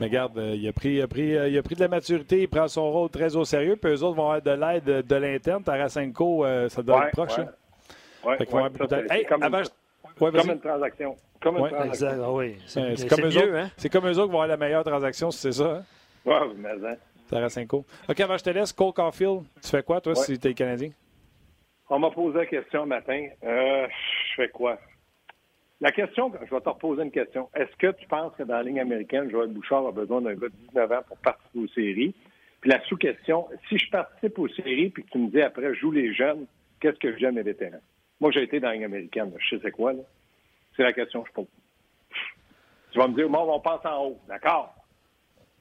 mais 0.00 0.06
regarde, 0.06 0.38
euh, 0.38 0.54
il, 0.56 0.66
a 0.66 0.72
pris, 0.72 0.94
il, 0.94 1.02
a 1.02 1.08
pris, 1.08 1.28
il 1.28 1.58
a 1.58 1.62
pris 1.62 1.74
de 1.74 1.80
la 1.80 1.88
maturité, 1.88 2.42
il 2.42 2.48
prend 2.48 2.68
son 2.68 2.90
rôle 2.90 3.10
très 3.10 3.36
au 3.36 3.44
sérieux, 3.44 3.76
puis 3.76 3.92
eux 3.92 4.02
autres 4.02 4.16
vont 4.16 4.30
avoir 4.30 4.40
de 4.40 4.50
l'aide 4.50 5.06
de, 5.06 5.14
l'interne. 5.16 5.62
Tarasenko, 5.62 6.46
euh, 6.46 6.68
ça 6.70 6.82
doit 6.82 7.00
ouais, 7.00 7.06
être 7.08 7.12
proche. 7.12 7.38
Ouais. 7.38 7.44
Ouais, 8.24 8.36
fait 8.38 8.52
ouais, 8.52 8.88
ça, 8.88 9.14
hey, 9.14 9.24
comme, 9.26 9.42
avant, 9.42 9.58
une, 9.58 10.30
comme 10.32 10.50
une 10.50 10.60
transaction. 10.60 11.16
Comme 11.42 11.56
transaction. 11.56 11.86
Exact. 11.86 12.20
Ah 12.24 12.32
oui. 12.32 12.56
C'est 12.66 13.08
comme, 13.08 13.28
mieux, 13.28 13.58
hein? 13.58 13.70
comme 13.90 14.06
eux 14.06 14.18
autres 14.18 14.26
qui 14.26 14.32
vont 14.32 14.40
avoir 14.40 14.46
la 14.46 14.56
meilleure 14.56 14.84
transaction, 14.84 15.30
c'est 15.30 15.52
ça. 15.52 15.78
Hein? 15.78 15.84
Oui, 16.24 16.54
mais 16.56 16.70
hein. 16.70 16.96
Tarasenko. 17.28 17.84
OK, 18.08 18.20
avant 18.20 18.36
je 18.36 18.44
te 18.44 18.50
laisse, 18.50 18.72
Cole 18.72 18.92
Caulfield, 18.92 19.42
tu 19.62 19.68
fais 19.68 19.82
quoi, 19.82 20.00
toi, 20.00 20.14
si 20.14 20.38
tu 20.38 20.48
es 20.48 20.54
Canadien? 20.54 20.90
On 21.88 21.98
m'a 21.98 22.10
posé 22.10 22.38
la 22.38 22.46
question 22.46 22.86
matin. 22.86 23.26
Euh, 23.42 23.86
je 23.88 24.34
fais 24.36 24.48
quoi? 24.48 24.78
La 25.80 25.90
question, 25.90 26.30
je 26.32 26.54
vais 26.54 26.60
te 26.60 26.68
reposer 26.68 27.02
une 27.02 27.10
question. 27.10 27.48
Est-ce 27.56 27.74
que 27.76 27.90
tu 27.98 28.06
penses 28.06 28.32
que 28.38 28.44
dans 28.44 28.54
la 28.54 28.62
ligne 28.62 28.80
américaine, 28.80 29.30
Joël 29.30 29.50
Bouchard 29.50 29.86
a 29.86 29.92
besoin 29.92 30.20
d'un 30.20 30.34
gars 30.34 30.48
de 30.48 30.68
19 30.68 30.92
ans 30.92 31.02
pour 31.08 31.16
participer 31.18 31.58
aux 31.58 31.68
séries? 31.68 32.14
Puis 32.60 32.70
la 32.70 32.80
sous-question, 32.84 33.48
si 33.68 33.78
je 33.78 33.90
participe 33.90 34.38
aux 34.38 34.48
séries 34.48 34.90
puis 34.90 35.02
que 35.02 35.10
tu 35.10 35.18
me 35.18 35.28
dis 35.28 35.42
après, 35.42 35.74
joue 35.74 35.90
les 35.90 36.14
jeunes, 36.14 36.46
qu'est-ce 36.80 36.98
que 36.98 37.18
j'aime 37.18 37.34
les 37.34 37.42
vétérans? 37.42 37.80
Moi, 38.20 38.30
j'ai 38.30 38.44
été 38.44 38.60
dans 38.60 38.68
la 38.68 38.74
ligne 38.74 38.84
américaine. 38.84 39.32
Je 39.38 39.56
sais 39.56 39.62
c'est 39.64 39.72
quoi, 39.72 39.92
là. 39.92 40.02
C'est 40.76 40.82
la 40.82 40.92
question 40.92 41.22
que 41.22 41.28
je 41.28 41.34
pose. 41.34 41.46
Tu 42.92 42.98
vas 42.98 43.08
me 43.08 43.14
dire, 43.14 43.28
bon, 43.28 43.50
on 43.50 43.60
passe 43.60 43.84
en 43.84 44.06
haut. 44.06 44.20
D'accord. 44.28 44.74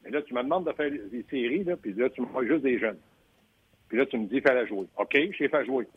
Mais 0.04 0.10
là, 0.10 0.22
tu 0.22 0.34
me 0.34 0.44
demandes 0.44 0.66
de 0.66 0.74
faire 0.74 0.92
des 0.92 1.26
séries, 1.30 1.64
là, 1.64 1.78
puis 1.78 1.94
là, 1.94 2.10
tu 2.10 2.22
me 2.22 2.28
vois 2.28 2.46
juste 2.46 2.64
des 2.64 2.80
jeunes. 2.80 2.98
Puis 3.88 3.98
là, 3.98 4.06
tu 4.06 4.18
me 4.18 4.26
dis, 4.26 4.42
fais-la 4.42 4.66
jouer. 4.66 4.88
OK, 4.98 5.14
je 5.14 5.44
l'ai 5.44 5.50
fait 5.50 5.66
jouer. 5.66 5.88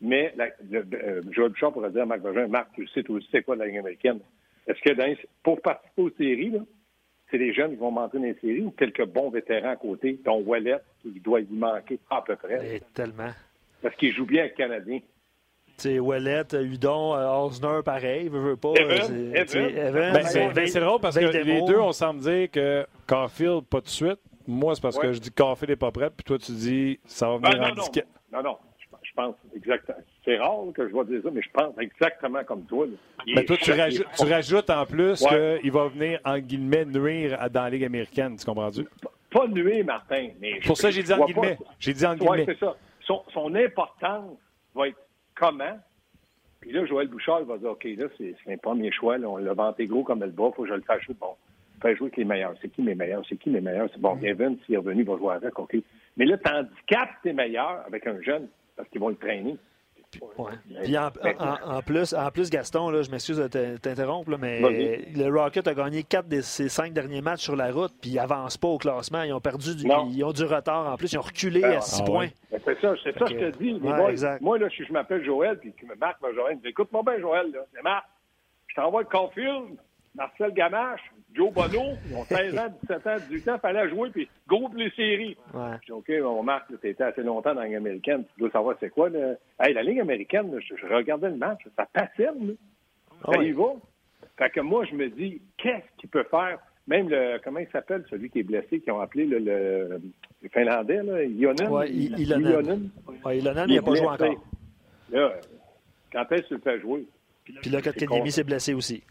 Mais 0.00 0.32
la, 0.36 0.48
le, 0.70 0.84
euh, 0.94 1.22
Joël 1.30 1.50
Bouchard 1.50 1.72
pourrait 1.72 1.90
dire 1.90 2.02
à 2.02 2.06
Marc 2.06 2.20
Bergin, 2.20 2.48
Marc, 2.48 2.72
tu 2.74 2.86
sais, 2.88 3.02
tu 3.02 3.20
sais 3.30 3.42
quoi 3.42 3.56
la 3.56 3.66
Ligue 3.66 3.78
américaine. 3.78 4.20
Est-ce 4.66 4.80
que 4.80 4.92
dans, 4.92 5.14
pour 5.42 5.60
participer 5.60 6.02
aux 6.02 6.10
séries, 6.10 6.50
là, 6.50 6.60
c'est 7.30 7.38
les 7.38 7.52
jeunes 7.52 7.70
qui 7.70 7.76
vont 7.76 7.90
monter 7.90 8.18
dans 8.18 8.24
les 8.24 8.34
séries 8.34 8.62
ou 8.62 8.70
quelques 8.70 9.04
bons 9.06 9.30
vétérans 9.30 9.70
à 9.70 9.76
côté, 9.76 10.20
dont 10.24 10.40
Wallet, 10.40 10.78
qui 11.00 11.20
doit 11.20 11.40
y 11.40 11.46
manquer 11.50 11.98
à 12.10 12.22
peu 12.22 12.36
près? 12.36 12.76
Et 12.76 12.80
tellement. 12.94 13.30
Parce 13.82 13.96
qu'il 13.96 14.12
joue 14.12 14.26
bien 14.26 14.42
avec 14.42 14.52
le 14.52 14.64
Canadien. 14.64 15.00
Sais, 15.82 15.98
Wallet, 15.98 16.44
Hudon, 16.52 17.14
Osner, 17.44 17.80
pareil, 17.84 18.28
veut, 18.28 18.40
veut 18.40 18.56
pas. 18.56 18.72
Evan, 18.76 19.32
Evan. 19.34 20.12
Ben, 20.12 20.22
c'est 20.24 20.52
ben, 20.52 20.84
drôle 20.84 21.00
parce 21.00 21.18
que 21.18 21.24
les 21.24 21.62
deux, 21.62 21.78
on 21.78 21.92
semble 21.92 22.20
dire 22.20 22.50
que 22.50 22.86
Caulfield, 23.06 23.64
pas 23.66 23.80
de 23.80 23.88
suite. 23.88 24.18
Moi, 24.48 24.74
c'est 24.74 24.80
parce 24.80 24.96
Ouais. 24.96 25.02
que 25.08 25.12
je 25.12 25.18
dis 25.20 25.30
que 25.30 25.42
Caulfield 25.42 25.70
n'est 25.70 25.76
pas 25.76 25.90
prêt, 25.90 26.08
puis 26.10 26.22
toi, 26.24 26.38
tu 26.38 26.52
dis 26.52 27.00
ça 27.04 27.28
va 27.28 27.36
venir 27.38 27.58
Ah, 27.60 27.66
en 27.66 27.68
non, 27.70 27.74
disquette. 27.82 28.06
non, 28.32 28.42
non, 28.42 28.56
je, 28.78 28.86
je 29.02 29.12
pense 29.14 29.34
exactement. 29.56 29.98
C'est 30.24 30.38
rare 30.38 30.58
que 30.74 30.88
je 30.88 30.94
vais 30.94 31.04
dire 31.04 31.20
ça, 31.24 31.30
mais 31.32 31.42
je 31.42 31.50
pense 31.52 31.74
exactement 31.80 32.44
comme 32.44 32.62
toi. 32.64 32.86
Mais 33.26 33.42
est 33.42 33.44
toi, 33.44 33.56
tu, 33.56 33.72
tu 34.16 34.24
rajoutes 34.32 34.70
en 34.70 34.86
plus 34.86 35.20
Ouais. 35.22 35.58
qu'il 35.60 35.72
va 35.72 35.88
venir, 35.88 36.20
en 36.24 36.38
guillemets, 36.38 36.84
nuire 36.84 37.36
à- 37.40 37.48
dans 37.48 37.62
la 37.64 37.70
Ligue 37.70 37.84
américaine. 37.84 38.36
Tu 38.36 38.44
comprends-tu? 38.44 38.86
Pas 39.30 39.46
nué, 39.48 39.82
Martin. 39.82 40.28
Mais 40.40 40.60
Pour 40.64 40.76
je- 40.76 40.82
ça, 40.82 40.90
j'ai 40.92 41.02
dit 41.02 41.12
en 41.12 41.16
vois 41.18 41.26
guillemets. 41.26 41.58
J'ai 41.80 41.92
dit 41.92 42.06
en 42.06 42.12
Oui, 42.12 42.18
guillemets. 42.18 42.44
c'est 42.46 42.58
ça. 42.58 42.76
Son, 43.04 43.22
son 43.34 43.54
importance 43.54 44.36
va 44.74 44.88
être 44.88 44.96
comment? 45.36 45.78
Puis 46.60 46.72
là, 46.72 46.84
Joël 46.86 47.08
Bouchard 47.08 47.40
il 47.40 47.46
va 47.46 47.58
dire 47.58 47.70
OK, 47.70 47.84
là, 47.84 48.06
c'est 48.18 48.34
un 48.48 48.56
premier 48.56 48.90
choix. 48.90 49.18
Là, 49.18 49.28
on 49.28 49.36
l'a 49.36 49.54
vanté 49.54 49.86
gros 49.86 50.02
comme 50.02 50.20
le 50.20 50.30
bas, 50.30 50.50
faut 50.54 50.62
que 50.62 50.68
je 50.68 50.74
le 50.74 50.82
fasse 50.82 51.02
jouer. 51.02 51.14
Bon, 51.20 51.36
fais 51.80 51.94
jouer 51.94 52.06
avec 52.06 52.16
les 52.16 52.24
meilleurs. 52.24 52.54
C'est 52.60 52.68
qui 52.68 52.82
mes 52.82 52.94
meilleurs? 52.94 53.24
C'est 53.28 53.36
qui 53.36 53.50
mes 53.50 53.60
meilleurs? 53.60 53.88
C'est 53.92 54.00
bon, 54.00 54.18
Evan, 54.22 54.56
s'il 54.64 54.74
est 54.74 54.78
revenu, 54.78 55.02
il 55.02 55.06
va 55.06 55.16
jouer 55.16 55.34
avec, 55.34 55.58
OK. 55.58 55.76
Mais 56.16 56.24
là, 56.24 56.38
tu 56.38 56.50
handicapes 56.50 57.22
tes 57.22 57.32
meilleurs 57.32 57.84
avec 57.86 58.06
un 58.06 58.20
jeune 58.22 58.48
parce 58.76 58.88
qu'ils 58.88 59.00
vont 59.00 59.10
le 59.10 59.16
traîner. 59.16 59.56
Ouais. 60.38 60.52
Puis 60.84 60.96
en, 60.96 61.08
en- 61.38 61.76
en 61.78 61.82
plus, 61.82 62.14
en 62.14 62.30
plus, 62.30 62.48
Gaston, 62.48 62.90
là, 62.90 63.02
je 63.02 63.10
m'excuse 63.10 63.36
de 63.38 63.48
t'in- 63.48 63.76
t'interrompre, 63.76 64.36
mais 64.38 64.60
le 65.14 65.28
Rocket 65.28 65.66
a 65.68 65.74
gagné 65.74 66.02
quatre 66.04 66.28
de 66.28 66.40
ses 66.40 66.68
cinq 66.68 66.92
derniers 66.92 67.20
matchs 67.20 67.42
sur 67.42 67.56
la 67.56 67.70
route, 67.70 67.92
puis 68.00 68.10
ils 68.10 68.16
n'avancent 68.16 68.56
pas 68.56 68.68
au 68.68 68.78
classement. 68.78 69.22
Ils 69.22 69.32
ont 69.34 69.40
perdu, 69.40 69.74
du, 69.76 69.84
ils 70.10 70.24
ont 70.24 70.32
du 70.32 70.44
retard 70.44 70.90
en 70.90 70.96
plus. 70.96 71.12
Ils 71.12 71.18
ont 71.18 71.22
reculé 71.22 71.62
Ah, 71.64 71.78
à 71.78 71.80
six 71.82 72.00
ah 72.02 72.04
points. 72.04 72.28
ouais. 72.52 72.60
C'est 72.64 72.80
ça, 72.80 72.94
c'est 73.04 73.18
ça 73.18 73.24
que 73.26 73.30
je 73.32 73.50
te 73.50 73.58
dis. 73.58 73.72
ouais, 73.74 74.10
exact. 74.10 74.40
Moi, 74.40 74.58
là, 74.58 74.68
si 74.70 74.84
je 74.84 74.92
m'appelle 74.92 75.24
Joël, 75.24 75.58
puis 75.58 75.74
Marc 76.00 76.20
me 76.22 76.32
Joël, 76.34 76.58
écoute-moi 76.64 77.02
bien, 77.04 77.18
Joël. 77.18 77.46
C'est 77.74 77.82
Marc. 77.82 78.04
Je 78.68 78.74
t'envoie 78.76 79.02
le 79.02 79.08
Caulfield, 79.08 79.76
Marcel 80.16 80.52
Gamache, 80.52 81.00
Joe 81.34 81.52
Bono, 81.52 81.82
ils 82.10 82.16
ont 82.16 82.24
16 82.28 82.58
ans, 82.58 82.68
17 82.82 83.06
ans, 83.06 83.16
18 83.30 83.48
ans, 83.50 83.58
fallait 83.58 83.88
jouer, 83.90 84.10
puis 84.10 84.28
pour 84.48 84.70
les 84.74 84.90
séries. 84.90 85.36
Ouais. 85.54 85.76
Je 85.82 85.86
dis, 85.86 85.92
OK, 85.92 86.10
bon, 86.22 86.42
Marc, 86.42 86.66
tu 86.80 86.88
étais 86.88 87.02
assez 87.04 87.22
longtemps 87.22 87.54
dans 87.54 87.60
la 87.60 87.66
Ligue 87.66 87.76
américaine, 87.76 88.24
tu 88.34 88.40
dois 88.40 88.50
savoir 88.50 88.76
c'est 88.80 88.90
quoi. 88.90 89.08
Là. 89.10 89.34
Hey, 89.60 89.74
la 89.74 89.82
Ligue 89.82 90.00
américaine, 90.00 90.50
là, 90.54 90.58
je, 90.60 90.74
je 90.76 90.86
regardais 90.92 91.28
le 91.30 91.36
match, 91.36 91.60
ça 91.76 91.86
patine, 91.92 92.48
là. 92.48 92.52
Ah 93.24 93.32
ça 93.34 93.42
y 93.42 93.52
va. 93.52 93.74
Fait 94.38 94.50
que 94.50 94.60
moi, 94.60 94.84
je 94.90 94.94
me 94.94 95.08
dis, 95.08 95.40
qu'est-ce 95.56 96.00
qu'il 96.00 96.08
peut 96.10 96.26
faire? 96.30 96.58
Même 96.86 97.08
le, 97.08 97.38
comment 97.42 97.58
il 97.58 97.68
s'appelle, 97.72 98.04
celui 98.10 98.30
qui 98.30 98.40
est 98.40 98.44
blessé, 98.44 98.80
qui 98.80 98.90
ont 98.90 99.00
appelé 99.00 99.24
le, 99.26 99.38
le 99.40 100.48
Finlandais, 100.52 101.02
là, 101.02 101.24
Ionen? 101.24 101.68
Ouais, 101.68 101.90
I- 101.90 102.12
Ilonen. 102.18 102.46
Ilonen. 102.48 102.90
Ouais, 103.24 103.38
Ilonen, 103.38 103.64
Il 103.68 103.72
il 103.72 103.76
n'a 103.76 103.82
pas 103.82 103.94
joué 103.94 104.06
encore. 104.06 104.44
Là, 105.10 105.32
quand 106.12 106.32
est-ce 106.32 106.42
que 106.42 106.46
tu 106.48 106.54
le 106.54 106.60
fais 106.60 106.80
jouer? 106.80 107.06
Puis 107.44 107.70
là, 107.70 107.80
Kotkaniemi 107.82 108.30
s'est 108.30 108.44
blessé 108.44 108.74
aussi. 108.74 109.02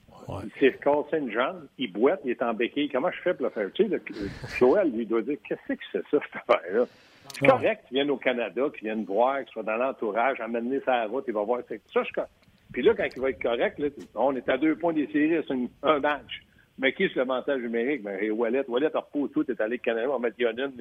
Il 0.43 0.51
s'est 0.59 0.77
cassé 0.77 1.17
une 1.17 1.31
jambe, 1.31 1.67
il 1.77 1.91
boite, 1.91 2.21
il 2.25 2.31
est 2.31 2.41
en 2.41 2.53
béquille. 2.53 2.89
Comment 2.89 3.11
je 3.11 3.21
fais 3.21 3.33
pour 3.33 3.45
le 3.45 3.51
faire? 3.51 3.69
Tu 3.73 3.83
sais, 3.83 3.89
le, 3.89 4.01
Joël, 4.57 4.91
lui, 4.91 5.05
doit 5.05 5.21
dire, 5.21 5.37
qu'est-ce 5.47 5.73
que 5.73 5.79
c'est 5.91 6.01
ça, 6.09 6.19
cette 6.23 6.41
affaire-là? 6.47 6.85
C'est 7.33 7.47
correct 7.47 7.85
qu'il 7.87 7.95
vienne 7.95 8.09
au 8.11 8.17
Canada, 8.17 8.63
qu'il 8.73 8.87
vienne 8.87 9.03
voir, 9.03 9.39
qu'il 9.39 9.49
soit 9.49 9.63
dans 9.63 9.77
l'entourage, 9.77 10.39
amener 10.39 10.79
sa 10.85 11.05
route, 11.05 11.25
il 11.27 11.33
va 11.33 11.41
voir. 11.43 11.61
Ça, 11.67 12.03
je 12.03 12.21
Puis 12.71 12.81
là, 12.81 12.93
quand 12.93 13.07
il 13.15 13.21
va 13.21 13.29
être 13.31 13.41
correct, 13.41 13.79
là, 13.79 13.87
on 14.15 14.35
est 14.35 14.47
à 14.47 14.57
deux 14.57 14.75
points 14.75 14.93
des 14.93 15.07
séries, 15.07 15.43
c'est 15.47 15.53
une- 15.53 15.69
un 15.83 15.99
match. 15.99 16.41
Mais 16.77 16.91
qui 16.93 17.05
est 17.05 17.15
le 17.15 17.23
montage 17.25 17.61
numérique? 17.61 18.03
Ben, 18.03 18.19
hey, 18.19 18.29
Wallet, 18.31 18.65
Wallet, 18.67 18.91
repose 18.93 19.31
tout, 19.31 19.43
t'es 19.45 19.59
allé 19.61 19.77
au 19.77 19.79
Canada, 19.79 20.07
on 20.09 20.13
va 20.19 20.27
mettre 20.27 20.39
Yonin, 20.39 20.71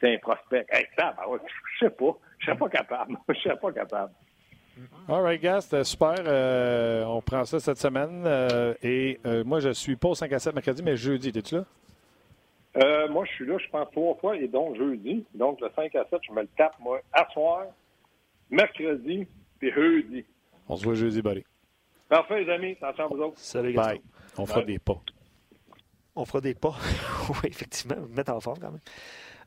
c'est 0.00 0.14
un 0.14 0.18
prospect. 0.18 0.66
Hey, 0.70 0.86
ça, 0.96 1.14
ben, 1.16 1.30
ouais, 1.32 1.38
je 1.80 1.86
sais 1.86 1.90
pas. 1.90 2.16
Je 2.38 2.46
serais 2.46 2.56
pas 2.58 2.68
capable. 2.68 3.16
Je 3.30 3.34
serais 3.40 3.56
pas 3.58 3.72
capable. 3.72 4.12
All 5.08 5.22
right, 5.22 5.40
gars, 5.40 5.60
c'était 5.60 5.84
super. 5.84 6.14
Euh, 6.26 7.04
on 7.04 7.20
prend 7.22 7.44
ça 7.44 7.58
cette 7.60 7.78
semaine. 7.78 8.24
euh, 8.26 8.74
et 8.82 9.18
euh, 9.26 9.44
moi, 9.44 9.60
je 9.60 9.70
suis 9.70 9.96
pas 9.96 10.08
au 10.08 10.14
5 10.14 10.32
à 10.32 10.38
7 10.38 10.54
mercredi, 10.54 10.82
mais 10.82 10.96
jeudi. 10.96 11.32
T'es-tu 11.32 11.56
là? 11.56 11.64
Euh, 12.76 13.08
moi, 13.08 13.24
je 13.24 13.32
suis 13.32 13.46
là, 13.46 13.56
je 13.58 13.68
pense, 13.70 13.90
trois 13.90 14.14
fois, 14.16 14.36
et 14.36 14.46
donc 14.46 14.76
jeudi. 14.76 15.24
Donc, 15.34 15.60
le 15.60 15.68
5 15.74 15.94
à 15.96 16.04
7, 16.10 16.20
je 16.28 16.32
me 16.32 16.42
le 16.42 16.48
tape, 16.56 16.74
moi, 16.80 17.00
à 17.12 17.26
soir, 17.32 17.64
mercredi, 18.50 19.26
puis 19.58 19.72
jeudi. 19.72 20.24
On 20.68 20.76
se 20.76 20.84
voit 20.84 20.94
jeudi, 20.94 21.22
buddy. 21.22 21.44
Parfait, 22.08 22.44
les 22.44 22.52
amis. 22.52 22.76
Attention 22.80 23.04
à 23.04 23.08
vous 23.08 23.22
autres. 23.22 23.38
Salut, 23.38 23.72
Gaston. 23.72 23.90
Bye. 23.92 24.00
On 24.38 24.46
fera 24.46 24.60
Bye. 24.60 24.66
des 24.74 24.78
pas. 24.78 25.00
On 26.14 26.24
fera 26.24 26.40
des 26.40 26.54
pas. 26.54 26.74
oui, 27.30 27.50
effectivement, 27.50 27.96
mettre 28.14 28.32
en 28.32 28.40
forme 28.40 28.58
quand 28.58 28.70
même. 28.70 28.80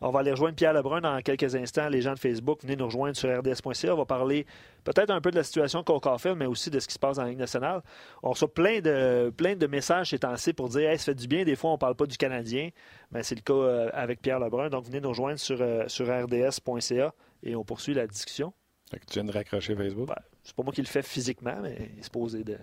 On 0.02 0.10
va 0.10 0.22
aller 0.22 0.32
rejoindre 0.32 0.56
Pierre 0.56 0.74
Lebrun 0.74 1.02
dans 1.02 1.22
quelques 1.22 1.56
instants. 1.56 1.88
Les 1.88 2.02
gens 2.02 2.14
de 2.14 2.20
Facebook, 2.20 2.64
venez 2.64 2.76
nous 2.76 2.86
rejoindre 2.86 3.16
sur 3.16 3.30
rds.ca. 3.30 3.94
On 3.94 3.98
va 3.98 4.06
parler 4.06 4.48
peut-être 4.84 5.12
un 5.12 5.22
peu 5.22 5.30
de 5.30 5.36
la 5.36 5.44
situation 5.44 5.84
qu'on 5.84 6.18
fait, 6.18 6.34
mais 6.34 6.48
aussi 6.48 6.72
de 6.72 6.80
ce 6.80 6.88
qui 6.88 6.96
se 6.96 7.00
passe 7.00 7.18
dans 7.18 7.24
la 7.24 7.30
Ligue 7.30 7.40
nationale. 7.40 7.82
On 8.24 8.32
reçoit 8.32 8.52
plein 8.52 8.80
de, 8.80 9.32
plein 9.36 9.56
de 9.56 9.68
messages 9.68 10.10
ces 10.10 10.20
temps-ci 10.20 10.54
pour 10.54 10.70
dire 10.70 10.90
hey, 10.90 10.98
ça 10.98 11.06
fait 11.06 11.16
du 11.16 11.28
bien. 11.28 11.44
Des 11.44 11.56
fois, 11.56 11.70
on 11.70 11.74
ne 11.74 11.80
parle 11.80 11.96
pas 11.96 12.08
du 12.08 12.18
Canadien. 12.18 12.70
Mais 13.12 13.22
c'est 13.22 13.36
le 13.36 13.42
cas 13.42 13.54
euh, 13.54 13.90
avec 13.94 14.22
Pierre 14.22 14.40
Lebrun. 14.40 14.70
Donc, 14.70 14.86
venez 14.86 15.00
nous 15.00 15.10
rejoindre 15.10 15.40
sur, 15.40 15.62
euh, 15.62 15.88
sur 15.88 16.08
rds.ca 16.08 17.14
et 17.44 17.56
on 17.56 17.64
poursuit 17.64 17.94
la 17.94 18.08
discussion. 18.08 18.54
Fait 18.90 19.00
que 19.00 19.06
tu 19.06 19.14
viens 19.14 19.24
de 19.24 19.32
raccrocher 19.32 19.76
Facebook? 19.76 20.08
Ben, 20.08 20.16
c'est 20.44 20.56
pas 20.56 20.64
moi 20.64 20.74
qui 20.74 20.82
le 20.82 20.88
fais 20.88 21.04
physiquement, 21.04 21.58
mais 21.62 21.92
il 21.96 22.04
se 22.04 22.10
posait 22.10 22.44
de. 22.44 22.58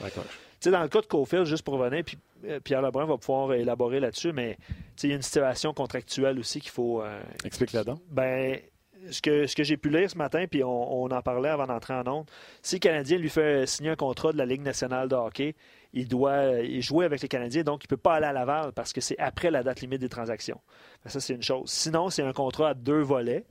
Raccroche. 0.00 0.26
Tu 0.26 0.32
sais, 0.60 0.70
dans 0.70 0.82
le 0.82 0.88
cas 0.88 1.00
de 1.00 1.06
Cofield, 1.06 1.46
juste 1.46 1.62
pour 1.62 1.74
revenir, 1.74 2.02
puis 2.04 2.18
Pierre 2.64 2.82
Lebrun 2.82 3.06
va 3.06 3.16
pouvoir 3.18 3.52
élaborer 3.54 4.00
là-dessus, 4.00 4.32
mais 4.32 4.56
il 5.02 5.10
y 5.10 5.12
a 5.12 5.16
une 5.16 5.22
situation 5.22 5.72
contractuelle 5.72 6.38
aussi 6.38 6.60
qu'il 6.60 6.70
faut. 6.70 7.02
euh, 7.02 7.20
Explique-la 7.44 7.84
donc. 7.84 8.00
ben, 8.10 8.58
ce 9.10 9.22
que, 9.22 9.46
ce 9.46 9.54
que 9.54 9.62
j'ai 9.62 9.76
pu 9.76 9.88
lire 9.90 10.10
ce 10.10 10.18
matin, 10.18 10.46
puis 10.50 10.64
on, 10.64 11.02
on 11.04 11.10
en 11.10 11.22
parlait 11.22 11.48
avant 11.50 11.66
d'entrer 11.66 11.94
en 11.94 12.06
onde, 12.08 12.26
si 12.62 12.76
le 12.76 12.80
Canadien 12.80 13.18
lui 13.18 13.28
fait 13.28 13.64
signer 13.66 13.90
un 13.90 13.96
contrat 13.96 14.32
de 14.32 14.38
la 14.38 14.46
Ligue 14.46 14.62
nationale 14.62 15.08
de 15.08 15.14
hockey, 15.14 15.54
il 15.92 16.08
doit 16.08 16.30
euh, 16.32 16.80
jouer 16.80 17.04
avec 17.04 17.22
les 17.22 17.28
Canadiens, 17.28 17.62
donc 17.62 17.84
il 17.84 17.86
ne 17.86 17.88
peut 17.90 17.96
pas 18.02 18.14
aller 18.14 18.26
à 18.26 18.32
Laval 18.32 18.72
parce 18.72 18.92
que 18.92 19.00
c'est 19.00 19.18
après 19.18 19.50
la 19.50 19.62
date 19.62 19.80
limite 19.80 20.00
des 20.00 20.08
transactions. 20.08 20.60
Ben, 21.04 21.10
ça, 21.10 21.20
c'est 21.20 21.34
une 21.34 21.42
chose. 21.42 21.70
Sinon, 21.70 22.10
c'est 22.10 22.22
un 22.22 22.32
contrat 22.32 22.70
à 22.70 22.74
deux 22.74 23.00
volets. 23.00 23.44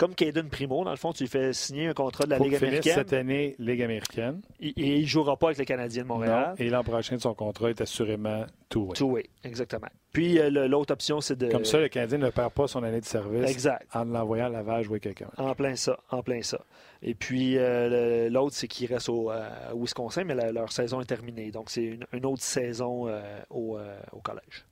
Comme 0.00 0.14
Caden 0.14 0.48
Primo, 0.48 0.82
dans 0.82 0.90
le 0.92 0.96
fond, 0.96 1.12
tu 1.12 1.24
lui 1.24 1.28
fais 1.28 1.52
signer 1.52 1.88
un 1.88 1.92
contrat 1.92 2.24
de 2.24 2.30
la 2.30 2.38
Faut 2.38 2.44
Ligue 2.44 2.54
américaine 2.54 2.94
cette 2.94 3.12
année 3.12 3.54
Ligue 3.58 3.82
américaine. 3.82 4.40
et 4.58 4.68
et 4.68 4.96
il 4.96 5.02
ne 5.02 5.06
jouera 5.06 5.36
pas 5.36 5.48
avec 5.48 5.58
les 5.58 5.66
Canadiens 5.66 6.04
de 6.04 6.08
Montréal. 6.08 6.54
Non. 6.58 6.64
Et 6.64 6.70
l'an 6.70 6.82
prochain, 6.82 7.18
son 7.18 7.34
contrat 7.34 7.68
est 7.68 7.82
assurément 7.82 8.46
tout. 8.70 8.86
way. 8.86 8.94
Two-way, 8.94 9.26
exactement. 9.44 9.88
Puis 10.12 10.38
euh, 10.38 10.48
le- 10.48 10.68
l'autre 10.68 10.94
option, 10.94 11.20
c'est 11.20 11.36
de. 11.36 11.48
Comme 11.50 11.66
ça, 11.66 11.78
le 11.78 11.88
Canadien 11.88 12.16
ne 12.16 12.30
perd 12.30 12.50
pas 12.52 12.66
son 12.66 12.82
année 12.82 13.00
de 13.00 13.04
service 13.04 13.50
Exact. 13.50 13.86
en 13.94 14.04
l'envoyant 14.04 14.46
à 14.46 14.48
Laval 14.48 14.84
jouer 14.84 15.00
quelqu'un. 15.00 15.28
En 15.36 15.54
plein 15.54 15.76
ça, 15.76 15.98
en 16.10 16.22
plein 16.22 16.40
ça. 16.40 16.60
Et 17.02 17.14
puis 17.14 17.58
euh, 17.58 18.24
le- 18.24 18.28
l'autre, 18.32 18.56
c'est 18.56 18.68
qu'ils 18.68 18.90
restent 18.92 19.10
au 19.10 19.30
euh, 19.30 19.48
à 19.70 19.74
Wisconsin, 19.74 20.24
mais 20.24 20.34
la- 20.34 20.50
leur 20.50 20.72
saison 20.72 21.02
est 21.02 21.04
terminée. 21.04 21.50
Donc 21.50 21.68
c'est 21.68 21.84
une, 21.84 22.06
une 22.14 22.24
autre 22.24 22.42
saison 22.42 23.06
au, 23.50 23.78
au 24.12 24.20
collège. 24.22 24.64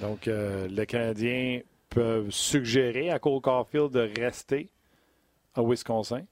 Donc, 0.00 0.26
les 0.26 0.86
Canadiens 0.86 1.60
peuvent 1.96 2.30
suggérer 2.30 3.10
à 3.10 3.18
Cole 3.18 3.40
Caulfield 3.40 3.90
de 3.90 4.10
rester 4.20 4.68
à 5.54 5.62
Wisconsin. 5.62 6.24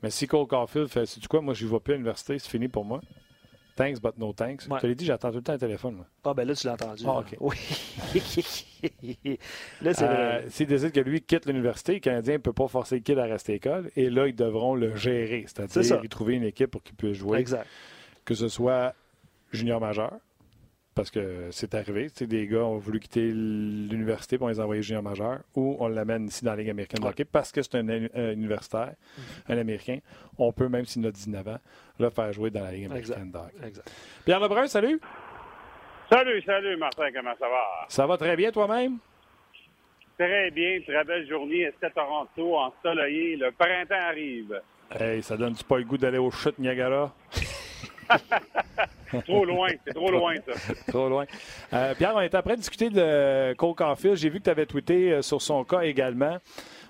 Mais 0.00 0.10
si 0.10 0.28
Cole 0.28 0.46
Caulfield 0.46 0.86
fait, 0.86 1.06
sais-tu 1.06 1.26
quoi, 1.26 1.40
moi, 1.40 1.54
je 1.54 1.66
ne 1.66 1.70
vais 1.72 1.80
plus 1.80 1.94
à 1.94 1.96
l'université, 1.96 2.38
c'est 2.38 2.48
fini 2.48 2.68
pour 2.68 2.84
moi. 2.84 3.00
Thanks, 3.74 4.00
but 4.00 4.16
no 4.16 4.32
thanks. 4.32 4.66
Ouais. 4.68 4.76
Je 4.76 4.82
te 4.82 4.86
l'ai 4.86 4.94
dit, 4.94 5.04
j'attends 5.04 5.30
tout 5.30 5.38
le 5.38 5.42
temps 5.42 5.54
le 5.54 5.58
téléphone. 5.58 5.94
moi. 5.96 6.06
Ah 6.24 6.34
ben 6.34 6.46
là, 6.46 6.54
tu 6.54 6.66
l'as 6.68 6.74
entendu. 6.74 7.02
Ah. 7.04 7.18
OK. 7.18 7.36
Oui. 7.40 7.56
là, 9.82 9.94
c'est 9.94 10.04
Euh. 10.04 10.42
S'il 10.50 10.66
décide 10.68 10.92
que 10.92 11.00
lui 11.00 11.20
quitte 11.20 11.46
l'université, 11.46 11.94
le 11.94 11.98
Canadien 12.00 12.34
ne 12.34 12.38
peut 12.38 12.52
pas 12.52 12.68
forcer 12.68 12.96
le 12.96 13.00
kid 13.02 13.18
à 13.18 13.24
rester 13.24 13.52
à 13.52 13.54
l'école. 13.54 13.90
Et 13.96 14.10
là, 14.10 14.28
ils 14.28 14.34
devront 14.36 14.74
le 14.76 14.94
gérer. 14.94 15.44
C'est. 15.48 15.68
C'est-à-dire 15.68 16.00
lui 16.00 16.08
trouver 16.08 16.34
une 16.34 16.44
équipe 16.44 16.70
pour 16.70 16.82
qu'il 16.82 16.94
puisse 16.94 17.16
jouer. 17.16 17.38
Exact. 17.40 17.66
que 18.24 18.34
ce 18.34 18.48
soit 18.48 18.94
junior 19.52 19.80
majeur, 19.80 20.12
parce 20.98 21.12
que 21.12 21.46
c'est 21.52 21.76
arrivé. 21.76 22.10
Tu 22.10 22.16
sais, 22.16 22.26
des 22.26 22.48
gars 22.48 22.64
ont 22.64 22.76
voulu 22.78 22.98
quitter 22.98 23.30
l'université 23.30 24.36
pour 24.36 24.48
les 24.48 24.58
envoyer 24.58 24.82
junior 24.82 25.00
majeur, 25.00 25.38
ou 25.54 25.76
on 25.78 25.86
l'amène 25.86 26.26
ici 26.26 26.44
dans 26.44 26.50
la 26.50 26.56
Ligue 26.56 26.70
américaine 26.70 27.00
de 27.00 27.06
hockey 27.06 27.24
parce 27.24 27.52
que 27.52 27.62
c'est 27.62 27.76
un, 27.76 27.88
un 27.88 28.32
universitaire, 28.32 28.94
un 29.48 29.58
Américain. 29.58 30.00
On 30.38 30.52
peut, 30.52 30.68
même 30.68 30.86
s'il 30.86 31.06
a 31.06 31.12
19 31.12 31.46
ans, 31.46 31.58
le 32.00 32.10
faire 32.10 32.32
jouer 32.32 32.50
dans 32.50 32.64
la 32.64 32.72
Ligue 32.72 32.86
américaine 32.86 33.30
de 33.30 33.38
hockey. 33.38 33.68
Exact. 33.68 33.92
Pierre 34.24 34.40
Lebrun, 34.40 34.66
salut! 34.66 35.00
Salut, 36.10 36.42
salut 36.42 36.76
Martin, 36.76 37.12
comment 37.14 37.34
ça 37.38 37.48
va? 37.48 37.64
Ça 37.86 38.04
va 38.04 38.16
très 38.16 38.34
bien 38.34 38.50
toi-même? 38.50 38.98
Très 40.18 40.50
bien, 40.50 40.80
très 40.80 41.04
belle 41.04 41.28
journée. 41.28 41.60
Est-ce 41.60 41.86
à 41.86 41.90
Toronto, 41.90 42.56
ensoleillé? 42.56 43.36
Le 43.36 43.52
printemps 43.52 43.94
arrive? 44.08 44.60
Hey, 44.98 45.22
ça 45.22 45.36
donne-tu 45.36 45.62
pas 45.62 45.78
le 45.78 45.84
goût 45.84 45.96
d'aller 45.96 46.18
au 46.18 46.32
chute 46.32 46.58
Niagara? 46.58 47.14
Trop 49.24 49.44
loin, 49.44 49.68
c'est 49.86 49.94
trop 49.94 50.10
loin 50.10 50.34
ça. 50.46 50.74
Trop 50.88 51.08
loin. 51.08 51.24
Euh, 51.72 51.94
Pierre, 51.94 52.12
on 52.14 52.20
est 52.20 52.34
après 52.34 52.56
de 52.56 52.60
discuter 52.60 52.90
de 52.90 53.54
Cole 53.54 53.74
Caulfield. 53.74 54.16
J'ai 54.16 54.28
vu 54.28 54.38
que 54.38 54.44
tu 54.44 54.50
avais 54.50 54.66
tweeté 54.66 55.12
euh, 55.12 55.22
sur 55.22 55.40
son 55.40 55.64
cas 55.64 55.80
également. 55.80 56.36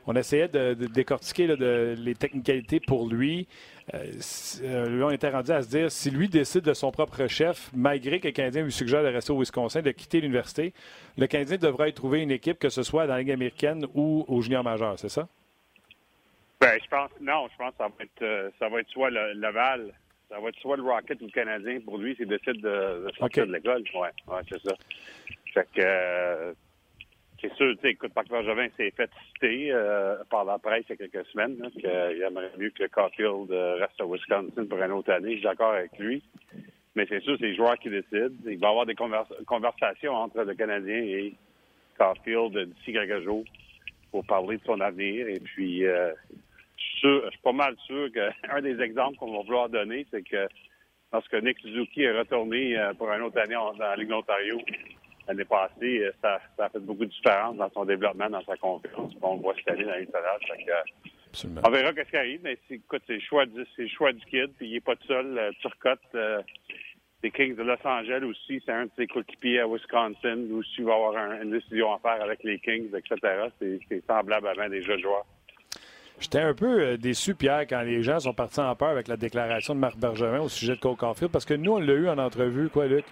on 0.04 0.16
essayait 0.16 0.48
de, 0.48 0.74
décortiquer 0.74 1.46
les 1.46 2.14
technicalités 2.16 2.80
pour 2.80 3.08
lui. 3.08 3.46
Euh, 3.94 4.86
lui, 4.88 5.02
on 5.02 5.10
était 5.10 5.30
rendu 5.30 5.50
à 5.50 5.62
se 5.62 5.68
dire 5.68 5.90
si 5.90 6.10
lui 6.10 6.28
décide 6.28 6.62
de 6.62 6.74
son 6.74 6.90
propre 6.90 7.26
chef, 7.26 7.70
malgré 7.74 8.20
que 8.20 8.28
le 8.28 8.32
Canadien 8.32 8.62
lui 8.62 8.72
suggère 8.72 9.02
de 9.02 9.08
rester 9.08 9.32
au 9.32 9.38
Wisconsin, 9.38 9.80
de 9.80 9.90
quitter 9.92 10.20
l'université, 10.20 10.74
le 11.16 11.26
Canadien 11.26 11.56
devrait 11.56 11.92
trouver 11.92 12.20
une 12.22 12.30
équipe, 12.30 12.58
que 12.58 12.68
ce 12.68 12.82
soit 12.82 13.06
dans 13.06 13.14
la 13.14 13.20
Ligue 13.20 13.30
américaine 13.30 13.86
ou 13.94 14.24
au 14.28 14.42
junior 14.42 14.62
majeur, 14.62 14.98
c'est 14.98 15.08
ça? 15.08 15.28
Ben, 16.60 16.78
je 16.82 16.88
pense, 16.88 17.10
non, 17.20 17.46
je 17.52 17.56
pense 17.56 17.70
que 17.70 17.78
ça 17.78 17.88
va 17.88 18.04
être, 18.04 18.22
euh, 18.22 18.50
ça 18.58 18.68
va 18.68 18.80
être 18.80 18.90
soit 18.90 19.10
le 19.10 19.32
Laval, 19.34 19.92
ça 20.28 20.38
va 20.40 20.48
être 20.48 20.58
soit 20.60 20.76
le 20.76 20.82
Rocket 20.82 21.20
ou 21.22 21.26
le 21.26 21.30
Canadien. 21.30 21.80
Pour 21.80 21.98
lui, 21.98 22.14
c'est 22.18 22.26
décide 22.26 22.60
de, 22.60 23.06
de 23.06 23.12
sortir 23.16 23.46
de 23.46 23.52
l'école. 23.52 23.82
Ouais, 23.94 24.10
ouais 24.28 24.40
c'est 24.48 24.60
ça. 24.62 24.74
Fait 25.54 25.66
que, 25.74 25.80
euh, 25.80 26.52
c'est 27.40 27.52
sûr, 27.54 27.74
tu 27.76 27.82
sais, 27.82 27.90
écoute, 27.90 28.12
Marc 28.14 28.28
Bergevin 28.28 28.68
s'est 28.76 28.90
fait 28.90 29.10
citer 29.32 29.72
euh, 29.72 30.16
par 30.28 30.44
la 30.44 30.58
presse 30.58 30.84
il 30.88 30.96
y 30.98 31.04
a 31.04 31.08
quelques 31.08 31.26
semaines 31.28 31.56
qu'il 31.72 31.86
aimerait 31.86 32.50
mieux 32.58 32.70
que 32.70 32.86
Caulfield 32.88 33.50
reste 33.50 34.00
au 34.00 34.12
Wisconsin 34.12 34.66
pour 34.66 34.82
une 34.82 34.92
autre 34.92 35.12
année. 35.12 35.32
Je 35.32 35.36
suis 35.36 35.44
d'accord 35.44 35.72
avec 35.72 35.96
lui. 35.98 36.22
Mais 36.94 37.06
c'est 37.08 37.20
sûr, 37.20 37.36
c'est 37.38 37.46
les 37.46 37.54
joueurs 37.54 37.78
qui 37.78 37.90
décident. 37.90 38.34
Il 38.44 38.58
va 38.58 38.66
y 38.66 38.70
avoir 38.70 38.86
des 38.86 38.96
conversations 39.46 40.14
entre 40.14 40.42
le 40.42 40.54
Canadien 40.54 40.96
et 40.96 41.34
Caulfield 41.96 42.58
d'ici 42.74 42.92
quelques 42.92 43.22
jours 43.22 43.44
pour 44.10 44.26
parler 44.26 44.56
de 44.56 44.64
son 44.64 44.80
avenir. 44.80 45.28
Et 45.28 45.38
puis, 45.38 45.84
je 47.02 47.28
suis 47.30 47.38
pas 47.42 47.52
mal 47.52 47.76
sûr 47.86 48.08
qu'un 48.12 48.60
des 48.62 48.80
exemples 48.80 49.18
qu'on 49.18 49.32
va 49.36 49.42
vouloir 49.42 49.68
donner, 49.68 50.06
c'est 50.10 50.22
que 50.22 50.48
lorsque 51.12 51.34
Nick 51.34 51.58
Suzuki 51.60 52.02
est 52.02 52.18
retourné 52.18 52.76
euh, 52.78 52.92
pour 52.94 53.10
une 53.12 53.22
autre 53.22 53.38
année 53.38 53.54
dans 53.54 53.72
la 53.72 53.96
Ligue 53.96 54.08
d'Ontario 54.08 54.58
l'année 55.26 55.44
passée, 55.44 56.04
euh, 56.04 56.12
ça, 56.22 56.40
a 56.58 56.68
fait 56.68 56.78
beaucoup 56.80 57.04
de 57.04 57.10
différence 57.10 57.56
dans 57.56 57.70
son 57.70 57.84
développement, 57.84 58.30
dans 58.30 58.44
sa 58.44 58.56
confiance. 58.56 59.12
On 59.20 59.36
le 59.36 59.42
voit 59.42 59.54
cette 59.56 59.70
année 59.70 59.84
dans 59.84 59.92
la 59.92 60.00
Ligue 60.56 60.70
on 61.62 61.70
verra 61.70 61.92
ce 61.92 62.10
qui 62.10 62.16
arrive, 62.16 62.40
mais 62.42 62.58
écoute, 62.70 63.02
c'est 63.06 63.14
le 63.14 63.20
choix 63.20 63.44
du, 63.44 63.64
choix 63.88 64.12
du 64.12 64.24
kid, 64.24 64.50
puis 64.56 64.66
il 64.66 64.72
n'est 64.72 64.80
pas 64.80 64.96
tout 64.96 65.06
seul. 65.06 65.38
Euh, 65.38 65.50
Turcotte, 65.60 66.16
les 67.22 67.30
Kings 67.30 67.54
de 67.54 67.62
Los 67.62 67.84
Angeles 67.84 68.24
aussi, 68.24 68.62
c'est 68.64 68.72
un 68.72 68.86
de 68.86 68.90
ses 68.96 69.06
coéquipiers 69.06 69.60
à 69.60 69.66
Wisconsin, 69.66 70.50
aussi 70.52 70.76
il 70.78 70.84
va 70.84 70.94
avoir 70.94 71.14
une 71.42 71.50
décision 71.50 71.92
à 71.92 71.98
faire 71.98 72.22
avec 72.22 72.42
les 72.44 72.58
Kings, 72.60 72.88
etc. 72.94 73.48
C'est 73.60 74.06
semblable 74.06 74.48
à 74.48 74.68
des 74.70 74.82
jeux 74.82 74.98
joueurs. 74.98 75.26
J'étais 76.20 76.40
un 76.40 76.54
peu 76.54 76.80
euh, 76.80 76.96
déçu, 76.96 77.34
Pierre, 77.34 77.66
quand 77.68 77.82
les 77.82 78.02
gens 78.02 78.18
sont 78.18 78.32
partis 78.32 78.60
en 78.60 78.74
peur 78.74 78.88
avec 78.88 79.08
la 79.08 79.16
déclaration 79.16 79.74
de 79.74 79.80
Marc 79.80 79.96
Bergevin 79.96 80.40
au 80.40 80.48
sujet 80.48 80.74
de 80.74 80.80
Cole 80.80 80.96
Caulfield, 80.96 81.30
parce 81.30 81.44
que 81.44 81.54
nous, 81.54 81.72
on 81.72 81.78
l'a 81.78 81.92
eu 81.92 82.08
en 82.08 82.18
entrevue, 82.18 82.68
quoi, 82.68 82.86
Luc? 82.86 83.04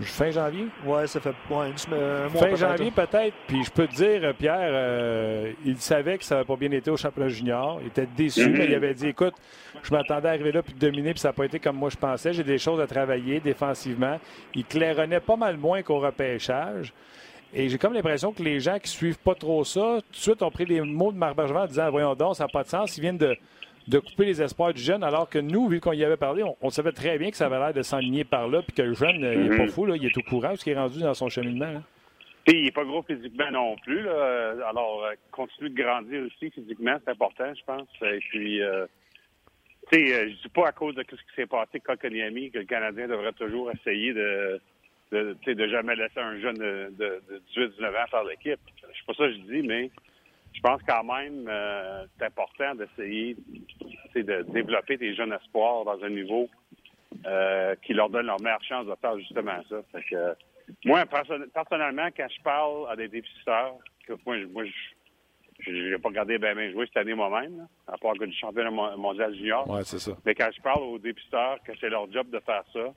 Fin 0.00 0.30
janvier? 0.30 0.66
Oui, 0.84 1.06
ça 1.06 1.20
fait 1.20 1.34
ouais, 1.50 1.70
une 1.70 1.78
semaine, 1.78 2.28
Fin 2.30 2.54
janvier, 2.54 2.90
peut-être. 2.90 3.34
Puis 3.46 3.62
je 3.62 3.70
peux 3.70 3.86
te 3.86 3.94
dire, 3.94 4.34
Pierre, 4.34 4.70
euh, 4.72 5.52
il 5.64 5.76
savait 5.78 6.18
que 6.18 6.24
ça 6.24 6.36
n'avait 6.36 6.46
pas 6.46 6.56
bien 6.56 6.70
été 6.72 6.90
au 6.90 6.96
championnat 6.96 7.28
junior. 7.28 7.78
Il 7.82 7.88
était 7.88 8.08
déçu, 8.16 8.48
mais 8.48 8.64
il 8.64 8.74
avait 8.74 8.94
dit 8.94 9.08
écoute, 9.08 9.34
je 9.82 9.92
m'attendais 9.92 10.28
à 10.28 10.30
arriver 10.32 10.50
là 10.50 10.62
puis 10.62 10.74
dominer, 10.74 11.12
puis 11.12 11.20
ça 11.20 11.28
n'a 11.28 11.32
pas 11.34 11.44
été 11.44 11.60
comme 11.60 11.76
moi 11.76 11.90
je 11.90 11.96
pensais. 11.96 12.32
J'ai 12.32 12.42
des 12.42 12.58
choses 12.58 12.80
à 12.80 12.86
travailler 12.86 13.38
défensivement. 13.38 14.18
Il 14.54 14.64
claironnait 14.64 15.20
pas 15.20 15.36
mal 15.36 15.56
moins 15.56 15.82
qu'au 15.82 16.00
repêchage. 16.00 16.92
Et 17.54 17.68
j'ai 17.68 17.76
comme 17.76 17.92
l'impression 17.92 18.32
que 18.32 18.42
les 18.42 18.60
gens 18.60 18.78
qui 18.78 18.88
suivent 18.88 19.18
pas 19.18 19.34
trop 19.34 19.62
ça, 19.64 19.98
tout 20.00 20.12
de 20.12 20.16
suite 20.16 20.42
ont 20.42 20.50
pris 20.50 20.64
les 20.64 20.80
mots 20.80 21.12
de 21.12 21.18
Marc 21.18 21.36
Bergevin 21.36 21.64
en 21.64 21.66
disant 21.66 21.90
Voyons 21.90 22.14
donc, 22.14 22.36
ça 22.36 22.44
n'a 22.44 22.48
pas 22.48 22.62
de 22.62 22.68
sens. 22.68 22.96
Ils 22.96 23.02
viennent 23.02 23.18
de, 23.18 23.98
couper 23.98 24.24
les 24.24 24.40
espoirs 24.40 24.72
du 24.72 24.80
jeune, 24.80 25.04
alors 25.04 25.28
que 25.28 25.38
nous, 25.38 25.68
vu 25.68 25.78
qu'on 25.78 25.92
y 25.92 26.02
avait 26.02 26.16
parlé, 26.16 26.42
on, 26.62 26.70
savait 26.70 26.92
très 26.92 27.18
bien 27.18 27.30
que 27.30 27.36
ça 27.36 27.46
avait 27.46 27.58
l'air 27.58 27.74
de 27.74 27.82
s'enligner 27.82 28.24
par 28.24 28.48
là, 28.48 28.62
puis 28.62 28.72
que 28.72 28.82
le 28.82 28.94
jeune, 28.94 29.16
il 29.16 29.50
n'est 29.50 29.56
pas 29.56 29.64
mhm. 29.64 29.68
fou, 29.68 29.84
là, 29.84 29.96
il 29.96 30.04
est 30.04 30.16
au 30.16 30.22
courant 30.22 30.52
de 30.52 30.56
ce 30.56 30.64
qui 30.64 30.70
est 30.70 30.78
rendu 30.78 31.00
dans 31.00 31.12
son 31.12 31.28
cheminement. 31.28 31.66
Hein. 31.66 31.82
il 32.46 32.64
n'est 32.64 32.70
pas 32.70 32.84
gros 32.84 33.02
physiquement 33.02 33.50
non 33.50 33.76
plus. 33.76 34.08
Alors, 34.08 35.04
euh, 35.04 35.14
continue 35.30 35.68
de 35.68 35.82
grandir 35.82 36.22
aussi 36.22 36.50
physiquement, 36.50 36.96
c'est 37.04 37.10
important, 37.10 37.52
je 37.54 37.64
pense. 37.66 37.88
Et 38.00 38.20
puis, 38.30 38.62
euh, 38.62 38.86
tu 39.92 39.98
sais, 39.98 40.14
euh, 40.14 40.30
je 40.30 40.42
dis 40.42 40.48
pas 40.54 40.68
à 40.68 40.72
cause 40.72 40.94
de 40.94 41.04
ce 41.10 41.16
qui 41.16 41.34
s'est 41.36 41.46
passé 41.46 41.68
avec 41.74 41.82
Kokoniami 41.82 42.50
que 42.50 42.60
le 42.60 42.64
Canadien 42.64 43.08
devrait 43.08 43.32
toujours 43.32 43.70
essayer 43.72 44.14
de 44.14 44.58
de, 45.12 45.36
de 45.46 45.68
jamais 45.68 45.94
laisser 45.94 46.18
un 46.18 46.40
jeune 46.40 46.56
de, 46.56 46.92
de, 46.98 47.42
18-19 47.54 47.88
ans 47.88 48.06
faire 48.10 48.24
l'équipe. 48.24 48.60
C'est 48.80 49.06
pas 49.06 49.14
ça 49.14 49.26
que 49.28 49.32
je 49.32 49.38
dis, 49.38 49.62
mais 49.66 49.90
je 50.54 50.60
pense 50.60 50.80
quand 50.86 51.04
même 51.04 51.46
euh, 51.48 52.06
c'est 52.18 52.26
important 52.26 52.74
d'essayer 52.74 53.36
de 54.14 54.42
développer 54.52 54.96
des 54.96 55.14
jeunes 55.14 55.32
espoirs 55.32 55.84
dans 55.84 56.02
un 56.02 56.10
niveau 56.10 56.48
euh, 57.26 57.74
qui 57.82 57.92
leur 57.92 58.08
donne 58.08 58.26
leur 58.26 58.40
meilleure 58.40 58.64
chance 58.64 58.86
de 58.86 58.94
faire 59.00 59.18
justement 59.18 59.62
ça. 59.68 59.82
que, 60.10 60.34
moi, 60.84 61.04
personnellement, 61.06 62.08
quand 62.16 62.28
je 62.34 62.42
parle 62.42 62.90
à 62.90 62.96
des 62.96 63.08
déficiteurs, 63.08 63.74
que 64.06 64.14
moi, 64.24 64.36
moi 64.50 64.64
je 65.60 65.70
n'ai 65.70 65.98
pas 65.98 66.08
regardé 66.08 66.38
bien, 66.38 66.54
bien 66.54 66.70
jouer 66.72 66.86
cette 66.86 66.96
année 66.96 67.14
moi-même, 67.14 67.68
à 67.86 67.96
part 67.98 68.14
que 68.14 68.24
du 68.24 68.36
championnat 68.36 68.70
mondial 68.70 69.34
junior. 69.34 69.68
Ouais, 69.68 69.84
c'est 69.84 69.98
ça. 69.98 70.12
Mais 70.24 70.34
quand 70.34 70.50
je 70.54 70.60
parle 70.60 70.82
aux 70.82 70.98
dépisteurs 70.98 71.58
que 71.64 71.72
c'est 71.80 71.90
leur 71.90 72.10
job 72.10 72.28
de 72.30 72.40
faire 72.40 72.64
ça, 72.72 72.92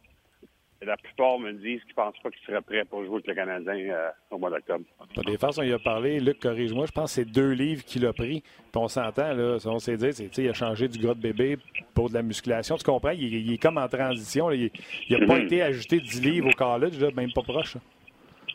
la 0.82 0.98
plupart 0.98 1.40
me 1.40 1.54
disent 1.54 1.82
qu'ils 1.84 1.92
ne 1.92 1.96
pensent 1.96 2.20
pas 2.22 2.30
qu'ils 2.30 2.46
seraient 2.46 2.62
prêts 2.62 2.84
pour 2.86 3.04
jouer 3.06 3.16
avec 3.16 3.28
le 3.28 3.36
Canadien 3.36 3.74
euh, 3.74 4.10
au 4.30 4.38
mois 4.38 4.50
d'octobre. 4.50 4.84
Des 5.26 5.38
façons, 5.38 5.64
il 5.64 5.74
a 5.74 5.80
parlé, 5.80 6.20
Luc, 6.20 6.40
corrige-moi, 6.40 6.86
je 6.86 6.92
pense 6.92 7.12
que 7.12 7.22
c'est 7.22 7.32
deux 7.32 7.52
livres 7.52 7.84
qu'il 7.84 8.06
a 8.06 8.14
pris. 8.14 8.42
Puis 8.42 8.72
on 8.76 8.88
s'entend, 8.88 9.34
là, 9.34 9.58
on 9.66 9.80
s'est 9.80 9.98
dit, 9.98 10.10
il 10.38 10.50
a 10.50 10.54
changé 10.54 10.88
du 10.88 11.00
gros 11.00 11.14
de 11.14 11.22
bébé 11.22 11.58
pour 11.94 12.10
de 12.10 12.16
la 12.16 12.22
musculation. 12.22 12.76
Tu 12.78 12.84
comprends? 12.84 13.12
Il, 13.12 13.54
est 13.54 13.58
comme 13.58 13.78
en 13.78 13.88
transition. 13.88 14.52
Il 14.52 14.72
n'a 15.10 15.26
pas 15.26 15.40
été 15.44 15.62
ajouté 15.62 16.00
10 16.00 16.22
livres 16.22 16.50
au 16.50 16.54
college, 16.54 17.00
là, 17.00 17.10
même 17.16 17.32
pas 17.32 17.44
proche. 17.44 17.78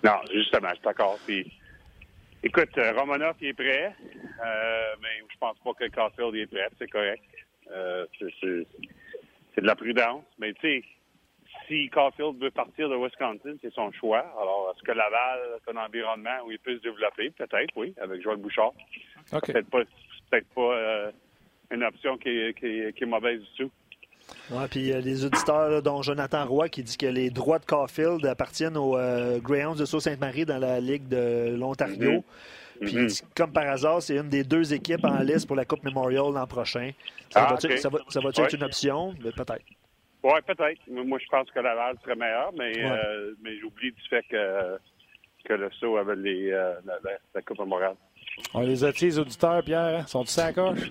Non, 0.05 0.17
justement, 0.33 0.69
je 0.69 0.75
suis 0.75 0.85
d'accord. 0.85 1.19
écoute, 2.43 2.79
euh, 2.79 2.93
Romanov, 2.93 3.37
il 3.41 3.49
est 3.49 3.55
prêt, 3.55 3.95
euh, 4.45 4.95
mais 5.03 5.25
je 5.31 5.39
pense 5.39 5.57
pas 5.65 5.73
que 5.75 5.91
Caulfield 5.91 6.35
est 6.35 6.47
prêt. 6.47 6.69
C'est 6.79 6.89
correct. 6.89 7.23
c'est 8.41 9.61
de 9.61 9.67
la 9.67 9.75
prudence. 9.75 10.25
Mais 10.39 10.53
tu 10.55 10.61
sais, 10.61 10.85
si 11.71 11.89
Caulfield 11.89 12.37
veut 12.41 12.51
partir 12.51 12.89
de 12.89 12.97
Wisconsin, 12.97 13.55
c'est 13.63 13.73
son 13.73 13.93
choix. 13.93 14.25
Alors, 14.41 14.75
est-ce 14.75 14.83
que 14.83 14.91
Laval 14.91 15.39
est 15.57 15.71
un 15.71 15.77
environnement 15.77 16.45
où 16.45 16.51
il 16.51 16.59
peut 16.59 16.77
se 16.77 16.83
développer? 16.83 17.31
Peut-être, 17.31 17.71
oui, 17.77 17.95
avec 18.01 18.21
Joël 18.23 18.39
Bouchard. 18.39 18.73
Peut-être 19.31 19.71
pas, 19.71 19.83
peut 20.31 20.43
pas 20.55 20.61
euh, 20.61 21.11
une 21.71 21.85
option 21.85 22.19
qui 22.19 22.29
est, 22.29 22.93
qui, 22.97 23.05
mauvaise 23.05 23.41
du 23.41 23.65
tout. 23.65 23.71
Oui, 24.51 24.65
puis 24.69 24.93
euh, 24.93 25.01
les 25.01 25.25
auditeurs, 25.25 25.83
dont 25.83 26.03
Jonathan 26.03 26.45
Roy, 26.45 26.69
qui 26.69 26.83
dit 26.83 26.97
que 26.97 27.07
les 27.07 27.31
droits 27.31 27.61
de 27.61 27.67
Caulfield 27.67 28.25
appartiennent 28.27 28.77
aux 28.77 28.97
euh, 28.97 29.39
Greyhounds 29.39 29.79
de 29.79 29.85
Sault-Sainte-Marie 29.85 30.45
dans 30.45 30.59
la 30.59 30.81
Ligue 30.81 31.09
de 31.09 31.55
l'Ontario. 31.57 32.11
Mm-hmm. 32.11 32.85
Puis, 32.85 32.95
mm-hmm. 32.95 33.25
comme 33.37 33.53
par 33.53 33.69
hasard, 33.69 34.03
c'est 34.03 34.17
une 34.17 34.29
des 34.29 34.43
deux 34.43 34.73
équipes 34.73 35.05
en 35.05 35.21
liste 35.21 35.47
pour 35.47 35.57
la 35.57 35.65
Coupe 35.65 35.85
Memorial 35.85 36.33
l'an 36.33 36.47
prochain. 36.47 36.93
Ça 37.31 37.47
ah, 37.47 37.55
va, 37.55 37.61
ça 37.61 37.89
va, 37.89 37.99
ça 38.09 38.21
va 38.21 38.31
être 38.31 38.55
une 38.55 38.65
option? 38.65 39.15
Peut-être. 39.15 39.65
Oui, 40.23 40.33
peut-être. 40.47 40.81
Moi, 40.89 41.19
je 41.19 41.27
pense 41.31 41.51
que 41.51 41.61
Laval 41.61 41.97
serait 42.03 42.17
meilleur, 42.17 42.53
mais, 42.59 42.73
euh, 42.79 43.33
mais 43.43 43.57
j'oublie 43.59 43.93
du 43.93 44.03
fait 44.09 44.23
que, 44.29 44.79
que 45.45 45.55
le 45.55 45.71
saut 45.81 45.97
avait 45.97 46.17
les, 46.17 46.53
euh, 46.53 46.75
la, 46.85 46.99
la, 47.35 47.43
Coupe 47.43 47.59
Montréal. 47.61 47.95
On 48.53 48.61
les 48.61 48.85
a 48.85 48.91
les 48.91 49.19
auditeurs, 49.19 49.63
Pierre. 49.63 50.01
Hein? 50.01 50.07
Sont-ils 50.07 50.29
sacoches? 50.29 50.79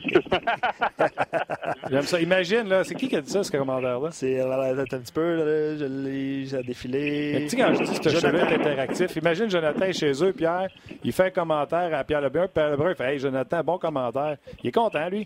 J'aime 1.92 2.02
ça. 2.02 2.20
Imagine, 2.20 2.68
là, 2.68 2.84
c'est 2.84 2.96
qui 2.96 3.08
qui 3.08 3.16
a 3.16 3.22
dit 3.22 3.30
ça, 3.30 3.44
ce 3.44 3.52
commentaire-là? 3.52 4.10
C'est 4.12 4.42
un 4.42 4.86
petit 4.86 5.14
peu, 5.14 5.36
là, 5.36 5.78
je 5.78 5.86
l'ai 5.86 6.64
défilé. 6.64 7.32
Mais 7.34 7.42
tu 7.44 7.50
sais, 7.50 7.58
quand 7.58 7.74
je 7.74 7.84
dis 7.84 8.00
que 8.00 8.10
ce 8.10 8.26
est 8.26 8.54
interactif, 8.54 9.16
imagine 9.16 9.50
Jonathan 9.50 9.86
est 9.86 9.94
chez 9.94 10.24
eux, 10.24 10.34
Pierre, 10.34 10.70
il 11.04 11.12
fait 11.12 11.26
un 11.26 11.30
commentaire 11.30 11.94
à 11.94 12.04
Pierre 12.04 12.22
Lebrun, 12.22 12.48
Pierre 12.48 12.72
Lebrun 12.72 12.96
fait 12.96 13.14
Hey, 13.14 13.20
Jonathan, 13.20 13.64
bon 13.64 13.78
commentaire. 13.78 14.38
Il 14.64 14.70
est 14.70 14.72
content, 14.72 15.08
lui. 15.10 15.26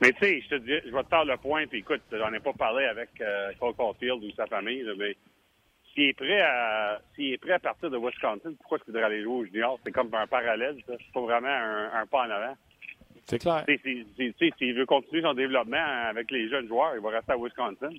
Mais 0.00 0.12
tu 0.12 0.18
sais, 0.20 0.40
je 0.42 0.48
te 0.48 0.54
dis, 0.56 0.88
je 0.88 0.94
vais 0.94 1.02
te 1.02 1.08
faire 1.08 1.24
le 1.24 1.36
point, 1.36 1.66
puis 1.66 1.80
écoute, 1.80 2.02
j'en 2.12 2.32
ai 2.32 2.38
pas 2.38 2.52
parlé 2.52 2.84
avec 2.84 3.08
euh, 3.20 3.50
Cole 3.58 3.74
Caulfield 3.74 4.22
ou 4.22 4.30
sa 4.32 4.46
famille, 4.46 4.84
mais 4.96 5.16
s'il 5.92 6.04
est 6.04 6.12
prêt 6.12 6.40
à 6.40 7.00
s'il 7.14 7.32
est 7.32 7.38
prêt 7.38 7.52
à 7.52 7.58
partir 7.58 7.90
de 7.90 7.98
Wisconsin, 7.98 8.52
pourquoi 8.58 8.78
est-ce 8.78 8.84
qu'il 8.84 8.94
devrait 8.94 9.06
aller 9.06 9.22
jouer 9.22 9.34
au 9.34 9.44
junior? 9.44 9.78
C'est 9.84 9.90
comme 9.90 10.14
un 10.14 10.26
parallèle, 10.26 10.76
ça. 10.86 10.92
C'est 10.98 11.12
pas 11.12 11.20
vraiment 11.20 11.48
un, 11.48 12.06
pas 12.06 12.26
en 12.26 12.30
avant. 12.30 12.56
C'est 13.26 13.40
clair. 13.40 13.64
S'il 13.66 14.74
veut 14.74 14.86
continuer 14.86 15.22
son 15.22 15.34
développement 15.34 15.84
avec 16.08 16.30
les 16.30 16.48
jeunes 16.48 16.68
joueurs, 16.68 16.94
il 16.94 17.02
va 17.02 17.10
rester 17.10 17.32
à 17.32 17.36
Wisconsin. 17.36 17.90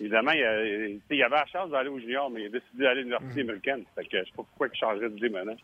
Évidemment, 0.00 0.32
il, 0.32 1.00
il 1.08 1.22
avait 1.22 1.36
la 1.36 1.46
chance 1.46 1.70
d'aller 1.70 1.88
au 1.88 2.00
junior, 2.00 2.28
mais 2.30 2.42
il 2.42 2.46
a 2.46 2.48
décidé 2.48 2.82
d'aller 2.82 3.00
à 3.00 3.02
l'université 3.02 3.42
mm. 3.42 3.46
américaine. 3.46 3.84
Fait 3.94 4.04
que 4.04 4.18
je 4.18 4.24
sais 4.24 4.30
pas 4.36 4.42
pourquoi 4.42 4.68
il 4.72 4.76
changerait 4.76 5.10
d'idée 5.10 5.28
maintenant. 5.28 5.56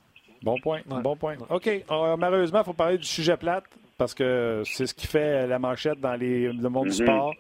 Bon 0.43 0.59
point. 0.61 0.81
Bon 0.87 1.17
point. 1.17 1.37
OK. 1.51 1.67
Euh, 1.67 2.17
malheureusement, 2.17 2.61
il 2.61 2.65
faut 2.65 2.73
parler 2.73 2.99
du 2.99 3.07
sujet 3.07 3.37
plate 3.37 3.65
parce 3.99 4.15
que 4.15 4.63
c'est 4.65 4.87
ce 4.87 4.95
qui 4.95 5.07
fait 5.07 5.47
la 5.47 5.59
manchette 5.59 6.01
dans 6.01 6.15
les, 6.15 6.53
le 6.53 6.69
monde 6.69 6.89
du 6.89 7.03
mhm. 7.03 7.07
sport. 7.07 7.35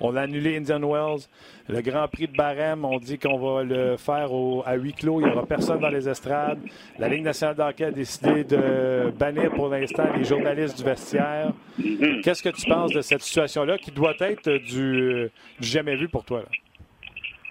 On 0.00 0.14
a 0.16 0.22
annulé 0.22 0.56
Indian 0.56 0.80
Wells. 0.80 1.22
Le 1.68 1.80
Grand 1.80 2.06
Prix 2.08 2.28
de 2.28 2.36
Barème, 2.36 2.84
on 2.84 2.98
dit 2.98 3.18
qu'on 3.18 3.38
va 3.38 3.64
le 3.64 3.96
faire 3.96 4.28
à 4.64 4.74
huis 4.74 4.92
clos. 4.92 5.20
Il 5.20 5.26
n'y 5.26 5.32
aura 5.32 5.44
personne 5.44 5.80
dans 5.80 5.88
les 5.88 6.08
estrades. 6.08 6.60
La 6.98 7.08
Ligue 7.08 7.24
nationale 7.24 7.56
d'hockey 7.56 7.84
a 7.84 7.90
décidé 7.90 8.44
de 8.44 9.10
bannir 9.18 9.50
pour 9.52 9.68
l'instant 9.68 10.04
les 10.16 10.24
journalistes 10.24 10.78
du 10.78 10.84
vestiaire. 10.84 11.52
Mhm. 11.78 12.20
Qu'est-ce 12.22 12.42
que 12.42 12.50
tu 12.50 12.66
penses 12.68 12.92
de 12.92 13.00
cette 13.00 13.22
situation-là 13.22 13.78
qui 13.78 13.90
doit 13.90 14.14
être 14.20 14.50
du, 14.50 15.30
jamais 15.58 15.96
vu 15.96 16.08
pour 16.08 16.24
toi? 16.24 16.44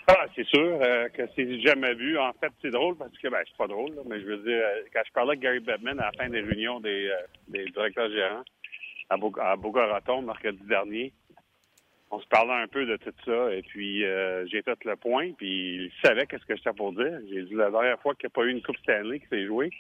Ah, 0.08 0.26
c'est 0.36 0.46
sûr 0.48 0.80
euh, 0.82 1.08
que 1.10 1.24
c'est 1.36 1.62
jamais 1.62 1.94
vu. 1.94 2.18
En 2.18 2.34
fait, 2.34 2.52
c'est 2.62 2.72
drôle 2.72 2.98
parce 2.98 3.18
que, 3.18 3.28
ben, 3.30 3.40
c'est 3.48 3.58
pas 3.58 3.68
drôle, 3.68 3.92
mais 4.06 4.20
je 4.20 4.26
veux 4.26 4.38
dire, 4.38 4.62
euh, 4.62 4.82
quand 4.94 5.02
je 5.06 5.14
parlais 5.14 5.32
avec 5.32 5.40
Gary 5.40 5.60
Bettman 5.62 6.00
à 6.00 6.06
la 6.06 6.12
fin 6.12 6.30
des 6.30 6.42
réunions 6.42 6.82
des, 6.82 7.08
euh, 7.08 7.16
des 7.48 7.66
directeurs 7.66 8.10
gérants 8.10 8.44
à, 9.10 9.18
Boca 9.18 9.86
Raton, 9.86 10.24
mercredi 10.24 10.62
dernier, 10.68 11.14
on 12.12 12.20
se 12.20 12.28
parlait 12.28 12.62
un 12.62 12.68
peu 12.68 12.86
de 12.86 12.98
tout 12.98 13.14
ça, 13.26 13.54
et 13.54 13.62
puis 13.62 14.00
j'ai 14.46 14.62
fait 14.62 14.84
le 14.86 14.96
point, 14.96 15.32
puis 15.34 15.86
il 15.86 15.92
savait 16.04 16.26
qu'est-ce 16.26 16.46
que 16.46 16.56
j'étais 16.56 16.74
pour 16.74 16.94
dire. 16.94 17.20
J'ai 17.30 17.44
dit 17.44 17.54
la 17.54 17.72
dernière 17.72 18.00
fois 18.00 18.14
qu'il 18.16 18.28
n'y 18.28 18.34
a 18.34 18.36
pas 18.36 18.46
eu 18.46 18.52
une 18.52 18.62
Coupe 18.62 18.78
Stanley 18.78 19.20
qui 19.20 19.28
s'est 19.28 19.46
jouée, 19.46 19.72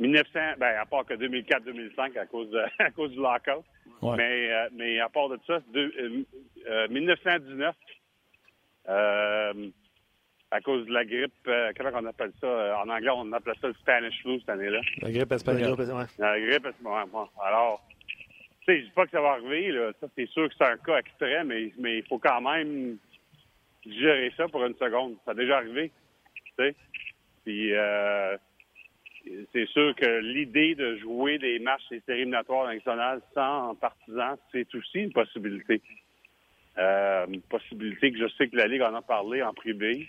1900, 0.00 0.30
ben, 0.58 0.76
à 0.80 0.86
part 0.86 1.04
que 1.04 1.14
2004-2005 1.14 2.18
à 2.18 2.26
cause 2.26 2.56
à 2.78 2.90
cause 2.90 3.10
du 3.12 3.18
lockout, 3.18 3.64
mais 4.02 4.50
mais 4.72 5.00
à 5.00 5.08
part 5.08 5.28
de 5.28 5.38
ça, 5.46 5.60
de, 5.72 6.26
1919 6.90 7.74
euh, 8.88 9.68
à 10.50 10.60
cause 10.60 10.86
de 10.86 10.92
la 10.92 11.04
grippe, 11.04 11.32
euh, 11.46 11.72
comment 11.76 11.90
on 11.94 12.06
appelle 12.06 12.32
ça? 12.40 12.46
Euh, 12.46 12.74
en 12.76 12.88
anglais, 12.88 13.10
on 13.14 13.32
appelle 13.32 13.54
ça 13.60 13.68
le 13.68 13.74
Spanish 13.74 14.20
flu 14.22 14.40
cette 14.40 14.48
année-là. 14.48 14.80
La 15.02 15.10
grippe 15.10 15.32
espagnole. 15.32 15.76
La 16.18 16.40
grippe 16.40 16.66
espagnole. 16.66 17.26
Alors, 17.44 17.86
tu 18.60 18.66
sais, 18.66 18.80
je 18.80 18.84
dis 18.86 18.92
pas 18.92 19.04
que 19.04 19.10
ça 19.10 19.20
va 19.20 19.32
arriver, 19.32 19.72
là. 19.72 19.92
Ça, 20.00 20.06
c'est 20.16 20.28
sûr 20.30 20.48
que 20.48 20.54
c'est 20.56 20.64
un 20.64 20.76
cas 20.78 20.98
extrême, 20.98 21.48
mais, 21.48 21.72
mais 21.78 21.98
il 21.98 22.04
faut 22.04 22.18
quand 22.18 22.40
même 22.40 22.96
gérer 23.84 24.32
ça 24.36 24.48
pour 24.48 24.64
une 24.64 24.76
seconde. 24.76 25.16
Ça 25.24 25.32
a 25.32 25.34
déjà 25.34 25.58
arrivé, 25.58 25.90
tu 26.34 26.64
sais. 26.64 26.74
Puis, 27.44 27.72
c'est 29.52 29.66
sûr 29.68 29.94
que 29.96 30.20
l'idée 30.20 30.74
de 30.74 30.96
jouer 30.96 31.38
des 31.38 31.58
matchs 31.58 31.88
des 31.90 32.00
séries 32.00 32.20
éliminatoires 32.20 32.66
nationales 32.66 33.20
sans 33.34 33.74
partisans, 33.74 34.36
c'est 34.52 34.74
aussi 34.74 35.00
une 35.00 35.12
possibilité. 35.12 35.82
Euh, 36.78 37.26
une 37.28 37.42
possibilité 37.42 38.12
que 38.12 38.18
je 38.18 38.28
sais 38.36 38.48
que 38.48 38.56
la 38.56 38.68
Ligue 38.68 38.82
en 38.82 38.94
a 38.94 39.02
parlé 39.02 39.42
en 39.42 39.52
privé. 39.52 40.06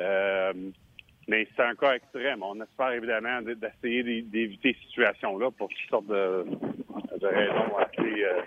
Euh, 0.00 0.52
mais 1.28 1.46
c'est 1.54 1.62
un 1.62 1.74
cas 1.74 1.94
extrême. 1.94 2.42
On 2.42 2.60
espère 2.60 2.92
évidemment 2.92 3.42
d'essayer 3.42 4.02
d'éviter 4.22 4.72
cette 4.72 4.88
situation-là 4.88 5.50
pour 5.50 5.68
toutes 5.68 5.90
sortes 5.90 6.06
de, 6.06 6.46
raisons 7.20 7.76
assez. 7.76 8.24
Euh, 8.24 8.42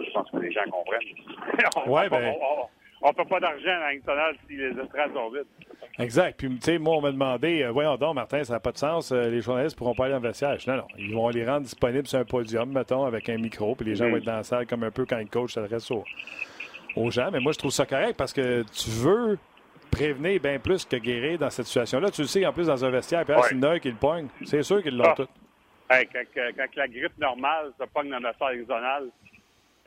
je 0.00 0.12
pense 0.12 0.30
que 0.30 0.38
les 0.38 0.50
gens 0.50 0.64
comprennent. 0.70 1.86
ouais, 1.86 2.08
ben 2.08 2.34
on 3.00 3.08
ne 3.08 3.14
peut 3.14 3.24
pas 3.26 3.38
d'argent 3.38 3.70
à 3.70 3.94
nationale 3.94 4.36
si 4.48 4.56
les 4.56 4.70
estrades 4.70 5.12
sont 5.12 5.30
vides. 5.30 5.46
Exact. 5.98 6.38
Puis, 6.38 6.48
tu 6.48 6.60
sais, 6.60 6.78
moi, 6.78 6.96
on 6.96 7.00
m'a 7.00 7.10
demandé, 7.10 7.62
euh, 7.62 7.72
voyons 7.72 7.96
donc, 7.96 8.14
Martin, 8.14 8.44
ça 8.44 8.54
n'a 8.54 8.60
pas 8.60 8.70
de 8.70 8.78
sens, 8.78 9.10
euh, 9.10 9.28
les 9.28 9.40
journalistes 9.40 9.76
pourront 9.76 9.94
pas 9.94 10.04
aller 10.04 10.14
dans 10.14 10.20
le 10.20 10.28
vestiaire. 10.28 10.56
non, 10.68 10.76
non, 10.76 10.86
ils 10.96 11.12
vont 11.12 11.28
les 11.28 11.44
rendre 11.44 11.62
disponibles 11.62 12.06
sur 12.06 12.20
un 12.20 12.24
podium, 12.24 12.70
mettons, 12.70 13.04
avec 13.04 13.28
un 13.28 13.36
micro, 13.36 13.74
puis 13.74 13.86
les 13.86 13.96
gens 13.96 14.08
vont 14.08 14.16
être 14.16 14.24
dans 14.24 14.36
la 14.36 14.44
salle 14.44 14.66
comme 14.66 14.84
un 14.84 14.92
peu 14.92 15.06
quand 15.06 15.18
le 15.18 15.24
coach 15.24 15.54
s'adresse 15.54 15.90
aux, 15.90 16.04
aux 16.94 17.10
gens. 17.10 17.30
Mais 17.32 17.40
moi, 17.40 17.52
je 17.52 17.58
trouve 17.58 17.72
ça 17.72 17.84
correct 17.84 18.16
parce 18.16 18.32
que 18.32 18.62
tu 18.62 18.90
veux 18.90 19.38
prévenir 19.90 20.40
bien 20.40 20.58
plus 20.60 20.84
que 20.84 20.96
guérir 20.96 21.38
dans 21.38 21.50
cette 21.50 21.66
situation-là. 21.66 22.10
Tu 22.10 22.22
le 22.22 22.26
sais, 22.28 22.46
en 22.46 22.52
plus, 22.52 22.68
dans 22.68 22.84
un 22.84 22.90
vestiaire, 22.90 23.24
puis 23.24 23.34
c'est 23.42 23.54
une 23.54 23.64
heure 23.64 23.80
qui 23.80 23.90
le 23.90 23.96
pogne. 23.96 24.28
C'est 24.44 24.62
sûr 24.62 24.82
qu'ils 24.82 24.96
l'ont 24.96 25.04
ah. 25.04 25.14
tout. 25.16 25.28
quand, 25.88 26.76
la 26.76 26.88
grippe 26.88 27.18
normale 27.18 27.72
se 27.78 27.84
pogne 27.86 28.10
dans 28.10 28.20
la 28.20 28.34
salle 28.34 28.64
zonale, 28.66 29.08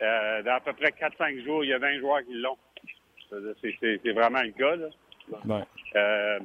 euh, 0.02 0.44
dans 0.44 0.56
à 0.56 0.60
peu 0.60 0.74
près 0.74 0.90
4-5 0.90 1.46
jours, 1.46 1.64
il 1.64 1.70
y 1.70 1.74
a 1.74 1.80
20 1.80 2.00
joueurs 2.00 2.24
qui 2.26 2.34
l'ont. 2.34 2.58
C'est 3.30 4.12
vraiment 4.12 4.42
le 4.42 4.52
cas. 4.52 4.76
Là. 4.76 4.88
Euh, 5.96 6.40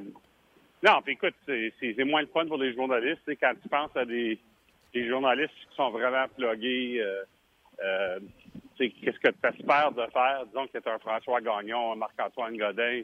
non, 0.83 1.01
puis 1.03 1.13
écoute, 1.13 1.35
c'est 1.45 2.03
moins 2.03 2.21
le 2.21 2.27
fun 2.27 2.45
pour 2.45 2.57
les 2.57 2.73
journalistes. 2.73 3.21
Quand 3.39 3.53
tu 3.61 3.69
penses 3.69 3.95
à 3.95 4.05
des, 4.05 4.39
journalistes 4.93 5.53
qui 5.69 5.75
sont 5.75 5.91
vraiment 5.91 6.25
plugués, 6.35 6.99
euh, 7.01 7.23
euh, 7.83 8.19
qu'est-ce 8.77 9.19
que 9.19 9.29
tu 9.29 9.47
espères 9.47 9.91
de 9.91 10.05
faire? 10.11 10.43
Disons 10.47 10.67
que 10.67 10.77
tu 10.77 10.89
un 10.89 10.99
François 10.99 11.41
Gagnon, 11.41 11.93
un 11.93 11.95
Marc-Antoine 11.95 12.57
Godin. 12.57 13.01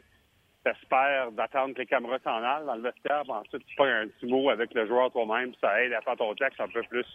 Tu 0.64 0.70
espères 0.70 1.30
d'attendre 1.32 1.74
que 1.74 1.80
les 1.80 1.86
caméras 1.86 2.18
s'en 2.24 2.42
aillent 2.42 2.66
dans 2.66 2.74
le 2.74 2.82
vestiaire, 2.82 3.22
ensuite 3.28 3.66
tu 3.66 3.74
fais 3.76 3.90
un 3.90 4.08
petit 4.08 4.26
mot 4.26 4.48
avec 4.48 4.72
le 4.72 4.86
joueur 4.86 5.12
toi-même, 5.12 5.52
ça 5.60 5.82
aide 5.82 5.92
à 5.92 6.00
faire 6.00 6.16
ton 6.16 6.34
texte 6.34 6.58
un 6.58 6.68
peu 6.68 6.82
plus, 6.84 7.06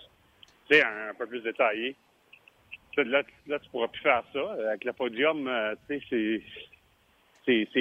sais, 0.70 0.84
un, 0.84 1.14
peu 1.18 1.26
plus 1.26 1.42
détaillé. 1.42 1.96
Là, 2.98 3.24
tu 3.24 3.70
pourras 3.72 3.88
plus 3.88 4.02
faire 4.02 4.24
ça. 4.34 4.52
Avec 4.68 4.84
le 4.84 4.94
podium, 4.94 5.50
tu 5.88 6.00
sais, 6.00 6.06
c'est 6.10 6.44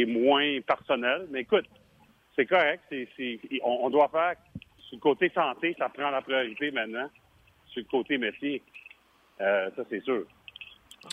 moins 0.07 0.61
personnel. 0.67 1.27
Mais 1.31 1.41
écoute, 1.41 1.67
c'est 2.37 2.47
correct. 2.47 2.83
on, 3.63 3.91
doit 3.91 4.09
faire, 4.09 4.35
sur 4.89 4.97
le 4.97 5.01
côté 5.01 5.31
santé, 5.35 5.75
ça 5.79 5.89
prend 5.89 6.11
la 6.11 6.23
priorité 6.23 6.71
maintenant. 6.71 7.09
Sur 7.69 7.83
le 7.83 7.89
côté 7.91 8.19
métier, 8.19 8.63
euh, 9.41 9.71
ça, 9.77 9.83
c'est 9.91 10.03
sûr. 10.03 10.25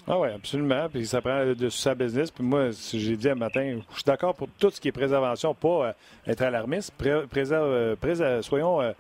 Ah 0.08 0.20
oui, 0.20 0.30
absolument. 0.30 0.90
Puis 0.90 1.06
ça 1.06 1.22
prend 1.22 1.54
de 1.54 1.70
sa 1.70 1.94
business. 1.94 2.32
Puis 2.32 2.44
moi, 2.44 2.70
j'ai 2.72 3.16
dit 3.16 3.30
un 3.30 3.36
matin, 3.36 3.80
je 3.90 3.96
suis 3.96 4.04
d'accord 4.06 4.36
pour 4.36 4.50
tout 4.60 4.70
ce 4.72 4.80
qui 4.80 4.88
est 4.88 4.92
préservation, 4.92 5.54
pas 5.54 5.88
euh, 5.90 6.32
être 6.32 6.42
alarmiste. 6.42 6.94
soyons 8.42 8.94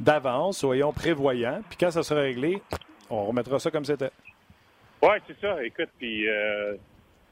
d'avance, 0.00 0.58
soyons 0.58 0.92
prévoyants. 0.92 1.62
Puis 1.68 1.78
quand 1.78 1.90
ça 1.90 2.02
sera 2.02 2.20
réglé, 2.20 2.60
on 3.08 3.26
remettra 3.26 3.58
ça 3.58 3.70
comme 3.70 3.84
c'était. 3.84 4.10
Oui, 5.02 5.14
c'est 5.26 5.38
ça. 5.40 5.62
Écoute, 5.64 5.88
puis 5.98 6.28
euh, 6.28 6.76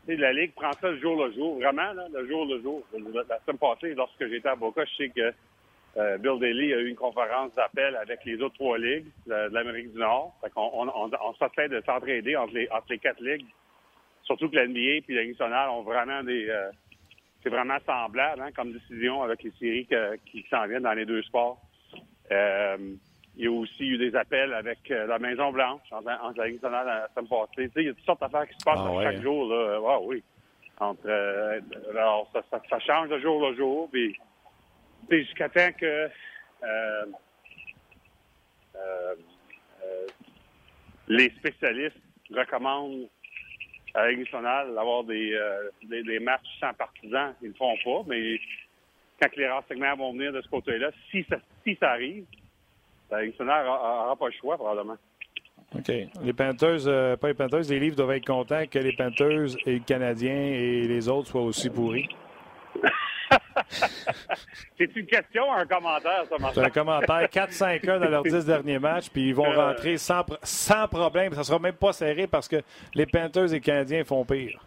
la 0.08 0.32
Ligue 0.32 0.52
prend 0.54 0.72
ça 0.80 0.90
le 0.90 1.00
jour 1.00 1.24
le 1.24 1.32
jour, 1.32 1.58
vraiment, 1.58 1.92
là, 1.92 2.06
le 2.12 2.28
jour 2.28 2.46
le 2.46 2.60
jour. 2.62 2.82
La 3.28 3.38
semaine 3.40 3.58
passée, 3.58 3.94
lorsque 3.94 4.26
j'étais 4.26 4.48
à 4.48 4.56
Boca, 4.56 4.84
je 4.84 4.94
sais 4.96 5.08
que 5.10 5.32
euh, 5.96 6.18
Bill 6.18 6.38
Daly 6.38 6.72
a 6.72 6.78
eu 6.78 6.88
une 6.88 6.96
conférence 6.96 7.52
d'appel 7.54 7.96
avec 7.96 8.24
les 8.24 8.40
autres 8.40 8.54
trois 8.54 8.78
ligues 8.78 9.06
de, 9.26 9.52
l'Amérique 9.52 9.92
du 9.92 9.98
Nord. 9.98 10.34
Fait 10.40 10.52
on, 10.56 10.70
on, 10.82 10.88
on, 10.88 11.10
on 11.10 11.32
de 11.32 11.82
s'entraider 11.84 12.36
entre 12.36 12.54
les, 12.54 12.68
entre 12.70 12.86
les 12.90 12.98
quatre 12.98 13.20
ligues. 13.20 13.46
Surtout 14.22 14.48
que 14.48 14.56
l'NBA 14.56 14.80
et 14.80 15.04
la 15.08 15.26
nationale 15.26 15.70
ont 15.70 15.82
vraiment 15.82 16.22
des... 16.22 16.48
Euh, 16.48 16.70
c'est 17.42 17.48
vraiment 17.48 17.78
semblable 17.86 18.42
hein, 18.42 18.50
comme 18.54 18.72
décision 18.72 19.22
avec 19.22 19.42
les 19.42 19.50
séries 19.58 19.88
qui 20.26 20.44
s'en 20.50 20.66
viennent 20.66 20.82
dans 20.82 20.92
les 20.92 21.06
deux 21.06 21.22
sports. 21.22 21.58
Euh, 22.30 22.76
il 23.36 23.44
y 23.44 23.46
a 23.46 23.52
aussi 23.52 23.86
eu 23.86 23.98
des 23.98 24.14
appels 24.16 24.52
avec 24.52 24.90
euh, 24.90 25.06
la 25.06 25.18
Maison-Blanche, 25.18 25.82
entre, 25.92 26.38
la 26.38 26.46
Ligue 26.46 26.62
nationale 26.62 26.86
la 26.86 27.08
semaine 27.08 27.28
passée. 27.28 27.70
il 27.76 27.82
y 27.82 27.88
a 27.88 27.94
toutes 27.94 28.04
sortes 28.04 28.20
d'affaires 28.20 28.48
qui 28.48 28.54
se 28.58 28.64
passent 28.64 28.80
ah 28.80 29.02
chaque 29.02 29.22
jour. 29.22 29.48
Là. 29.48 29.80
Ah 29.86 29.98
oui. 30.02 30.22
Entre, 30.78 31.06
euh, 31.06 31.60
alors, 31.90 32.30
ça, 32.32 32.80
change 32.80 33.08
de 33.08 33.18
jour 33.20 33.48
le 33.48 33.56
jour. 33.56 33.88
Puis, 33.90 34.16
jusqu'à 35.10 35.48
temps 35.48 35.72
que 35.78 36.08
euh, 36.62 37.04
les 41.08 41.30
spécialistes 41.30 41.96
recommandent 42.30 43.08
à 43.94 44.02
la 44.02 44.10
Ligue 44.10 44.20
nationale 44.20 44.74
d'avoir 44.74 45.04
des, 45.04 45.38
des, 45.82 46.18
matchs 46.18 46.46
sans 46.60 46.72
partisans. 46.74 47.34
Ils 47.42 47.48
ne 47.48 47.52
le 47.52 47.56
font 47.56 47.76
pas, 47.84 48.04
mais 48.06 48.38
quand 49.20 49.34
les 49.36 49.48
renseignements 49.48 49.96
vont 49.96 50.12
venir 50.12 50.32
de 50.32 50.40
ce 50.40 50.48
côté-là, 50.48 50.90
si 51.10 51.24
ça, 51.28 51.36
si 51.64 51.76
ça 51.80 51.90
arrive, 51.90 52.24
la 53.10 53.22
Ligue 53.22 53.34
n'aura 53.40 54.16
pas 54.16 54.26
le 54.26 54.32
choix, 54.32 54.56
probablement. 54.56 54.96
OK. 55.76 55.92
Les 56.22 56.32
Panthers, 56.32 56.86
euh, 56.86 57.16
pas 57.16 57.28
les 57.28 57.34
Panthers, 57.34 57.62
les 57.68 57.78
livres 57.78 57.96
doivent 57.96 58.12
être 58.12 58.26
contents 58.26 58.64
que 58.66 58.78
les 58.78 58.92
Panthers 58.92 59.56
et 59.66 59.72
les 59.72 59.80
Canadiens 59.80 60.34
et 60.34 60.82
les 60.82 61.08
autres 61.08 61.28
soient 61.28 61.42
aussi 61.42 61.70
pourris. 61.70 62.08
C'est 64.78 64.96
une 64.96 65.06
question 65.06 65.48
ou 65.48 65.52
un 65.52 65.66
commentaire, 65.66 66.24
ça, 66.28 66.36
C'est 66.52 66.64
un 66.64 66.70
commentaire. 66.70 67.28
4-5 67.28 67.88
1 67.88 68.00
dans 68.00 68.08
leurs 68.08 68.22
10 68.24 68.46
derniers 68.46 68.78
matchs, 68.78 69.10
puis 69.10 69.28
ils 69.28 69.34
vont 69.34 69.52
euh. 69.52 69.68
rentrer 69.68 69.96
sans, 69.96 70.24
sans 70.42 70.88
problème. 70.88 71.34
Ça 71.34 71.44
sera 71.44 71.58
même 71.58 71.74
pas 71.74 71.92
serré 71.92 72.26
parce 72.26 72.48
que 72.48 72.62
les 72.94 73.06
Panthers 73.06 73.46
et 73.46 73.56
les 73.56 73.60
Canadiens 73.60 74.04
font 74.04 74.24
pire. 74.24 74.60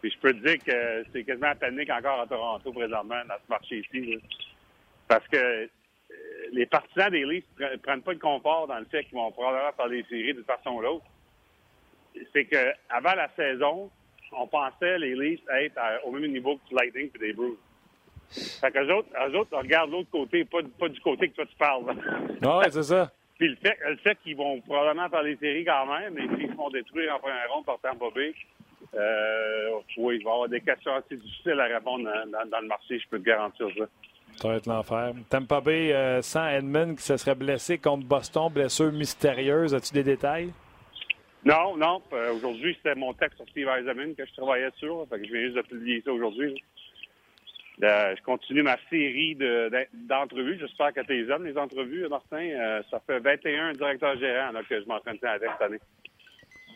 Puis 0.00 0.10
je 0.12 0.18
peux 0.18 0.32
te 0.32 0.46
dire 0.46 0.58
que 0.64 1.04
c'est 1.12 1.24
quasiment 1.24 1.54
panique 1.56 1.90
encore 1.90 2.20
à 2.20 2.26
Toronto 2.26 2.72
présentement 2.72 3.20
dans 3.28 3.34
ce 3.34 3.50
marché 3.50 3.78
ici. 3.80 4.18
Parce 5.08 5.26
que 5.28 5.68
les 6.52 6.66
partisans 6.66 7.10
des 7.10 7.24
Leafs 7.24 7.44
ne 7.58 7.76
prennent 7.76 8.02
pas 8.02 8.14
de 8.14 8.18
confort 8.18 8.66
dans 8.66 8.78
le 8.78 8.84
fait 8.86 9.04
qu'ils 9.04 9.16
vont 9.16 9.30
probablement 9.30 9.72
faire 9.72 9.88
les 9.88 10.02
séries 10.04 10.34
d'une 10.34 10.44
façon 10.44 10.70
ou 10.70 10.80
l'autre. 10.80 11.04
C'est 12.32 12.46
qu'avant 12.46 13.14
la 13.14 13.28
saison, 13.36 13.90
on 14.32 14.46
pensait 14.46 14.98
les 14.98 15.14
Leafs 15.14 15.40
être 15.60 15.80
au 16.04 16.12
même 16.12 16.30
niveau 16.30 16.56
que 16.56 16.68
du 16.68 16.74
Lightning 16.74 17.10
et 17.14 17.18
des 17.18 17.32
Bruins. 17.32 17.56
Fait 18.30 18.70
qu'eux 18.70 18.92
autres, 18.92 19.08
eux 19.26 19.36
autres 19.36 19.56
regardent 19.56 19.90
l'autre 19.90 20.10
côté, 20.10 20.44
pas, 20.44 20.60
du 20.62 21.00
côté 21.00 21.28
que 21.28 21.36
toi 21.36 21.46
tu 21.46 21.56
parles. 21.56 21.84
Ah 22.42 22.58
ouais, 22.58 22.70
c'est 22.70 22.84
ça. 22.84 23.10
Puis 23.36 23.48
le 23.48 23.56
fait, 23.56 23.76
le 23.88 23.96
fait 23.96 24.16
qu'ils 24.22 24.36
vont 24.36 24.60
probablement 24.60 25.08
faire 25.08 25.22
les 25.22 25.36
séries 25.36 25.64
quand 25.64 25.86
même, 25.86 26.14
mais 26.14 26.36
s'ils 26.36 26.50
se 26.50 26.54
font 26.54 26.70
détruire 26.70 27.14
en 27.14 27.18
première 27.18 27.52
ronde 27.52 27.64
par 27.64 27.78
Tampa 27.80 28.06
Bay, 28.14 28.32
euh, 28.94 29.80
oui, 29.96 30.18
il 30.18 30.24
va 30.24 30.30
y 30.30 30.32
avoir 30.32 30.48
des 30.48 30.60
questions 30.60 30.94
assez 30.94 31.16
difficiles 31.16 31.58
à 31.60 31.64
répondre 31.64 32.04
dans 32.04 32.60
le 32.60 32.66
marché, 32.66 32.98
je 32.98 33.08
peux 33.08 33.18
te 33.18 33.24
garantir 33.24 33.68
ça. 33.76 33.84
Ça 34.40 34.46
va 34.46 34.54
être 34.54 34.66
l'enfer. 34.66 35.14
Tampa 35.28 35.60
Bay 35.60 35.92
euh, 35.92 36.22
sans 36.22 36.46
Edmund 36.48 36.96
qui 36.96 37.02
se 37.02 37.16
serait 37.16 37.34
blessé 37.34 37.76
contre 37.78 38.06
Boston, 38.06 38.52
blessure 38.52 38.92
mystérieuse. 38.92 39.74
As-tu 39.74 39.92
des 39.92 40.04
détails? 40.04 40.52
Non, 41.44 41.76
non. 41.76 42.00
Euh, 42.12 42.34
aujourd'hui, 42.34 42.74
c'était 42.76 42.94
mon 42.94 43.12
texte 43.14 43.38
sur 43.38 43.48
Steve 43.48 43.68
Eisenman 43.68 44.14
que 44.14 44.24
je 44.24 44.32
travaillais 44.34 44.70
sur. 44.76 45.04
Fait 45.08 45.18
que 45.18 45.26
je 45.26 45.32
viens 45.32 45.42
juste 45.42 45.56
de 45.56 45.62
publier 45.62 46.02
ça 46.04 46.12
aujourd'hui. 46.12 46.54
Euh, 47.82 48.14
je 48.16 48.22
continue 48.22 48.62
ma 48.62 48.76
série 48.88 49.36
d'entrevues. 49.92 50.58
J'espère 50.60 50.92
que 50.92 51.00
tu 51.00 51.14
les 51.14 51.32
aimes, 51.32 51.44
les 51.44 51.58
entrevues, 51.58 52.06
Martin. 52.08 52.82
ça 52.92 53.00
fait 53.06 53.18
21 53.18 53.72
directeurs 53.72 54.18
gérants 54.18 54.52
que 54.68 54.80
je 54.80 54.86
m'entraîne 54.86 55.18
avec 55.22 55.50
cette 55.50 55.62
année. 55.62 55.80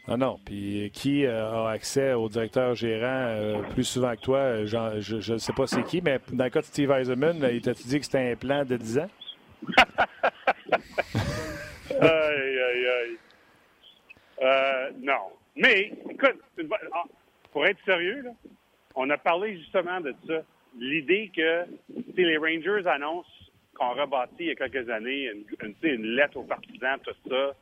Non, 0.08 0.16
non. 0.16 0.40
Puis 0.44 0.90
qui 0.92 1.26
a 1.26 1.68
accès 1.68 2.12
au 2.12 2.28
directeur 2.28 2.74
gérant 2.74 3.62
plus 3.70 3.84
souvent 3.84 4.14
que 4.16 4.20
toi? 4.20 4.64
je 4.64 5.32
ne 5.32 5.38
sais 5.38 5.52
pas 5.52 5.66
c'est 5.66 5.84
qui, 5.84 6.00
mais 6.02 6.18
dans 6.32 6.44
le 6.44 6.50
cas 6.50 6.60
de 6.60 6.66
Steve 6.66 6.90
Eisenman, 6.90 7.48
il 7.52 7.62
t'a 7.62 7.72
dit 7.72 7.98
que 7.98 8.04
c'était 8.04 8.32
un 8.32 8.36
plan 8.36 8.64
de 8.64 8.76
10 8.76 8.98
ans? 8.98 9.10
Euh, 14.42 14.90
non. 15.00 15.30
Mais, 15.56 15.92
écoute, 16.10 16.38
ah, 16.92 17.04
pour 17.52 17.66
être 17.66 17.78
sérieux, 17.84 18.22
là, 18.22 18.30
on 18.94 19.08
a 19.10 19.18
parlé 19.18 19.56
justement 19.58 20.00
de 20.00 20.14
ça. 20.26 20.42
L'idée 20.78 21.30
que 21.34 21.64
si 22.14 22.24
les 22.24 22.38
Rangers 22.38 22.86
annoncent 22.86 23.28
qu'on 23.74 23.90
rebâtit 23.90 24.34
il 24.40 24.46
y 24.46 24.50
a 24.50 24.54
quelques 24.54 24.88
années 24.88 25.30
une, 25.82 26.06
lettre 26.16 26.38
aux 26.38 26.44
partisans, 26.44 26.98
tout 27.04 27.14
ça, 27.28 27.52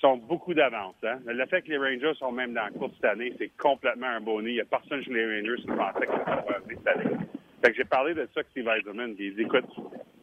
sont 0.00 0.16
beaucoup 0.16 0.54
d'avance. 0.54 0.96
Hein? 1.04 1.18
Le 1.26 1.46
fait 1.46 1.62
que 1.62 1.70
les 1.70 1.78
Rangers 1.78 2.14
sont 2.18 2.32
même 2.32 2.54
dans 2.54 2.64
la 2.64 2.70
course 2.70 2.92
cette 2.94 3.10
année, 3.10 3.32
c'est 3.38 3.50
complètement 3.56 4.06
un 4.06 4.20
bonnet. 4.20 4.50
Il 4.50 4.54
n'y 4.54 4.60
a 4.60 4.64
personne 4.64 5.02
chez 5.02 5.12
les 5.12 5.24
Rangers 5.24 5.62
qui 5.62 5.66
pensait 5.68 6.06
que 6.06 6.24
ça 6.24 6.32
allait 6.32 6.76
cette 6.76 6.86
année. 6.86 7.16
Fait 7.62 7.70
que 7.70 7.76
j'ai 7.76 7.84
parlé 7.84 8.14
de 8.14 8.26
ça 8.26 8.40
avec 8.40 8.48
Steve 8.50 8.68
Eisenman. 8.68 9.14
Il 9.18 9.34
dit, 9.34 9.42
écoute, 9.42 9.64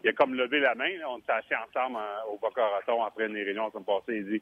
il 0.04 0.10
a 0.10 0.14
comme 0.14 0.36
levé 0.36 0.60
la 0.60 0.76
main. 0.76 0.90
on 1.10 1.18
était 1.20 1.32
assis 1.32 1.56
ensemble 1.56 1.98
au 2.32 2.38
Boca 2.38 2.66
Raton 2.68 3.04
après 3.04 3.28
une 3.28 3.36
réunion 3.36 3.72
comme 3.72 3.86
passé. 3.86 4.18
Il 4.18 4.26
dit, 4.26 4.42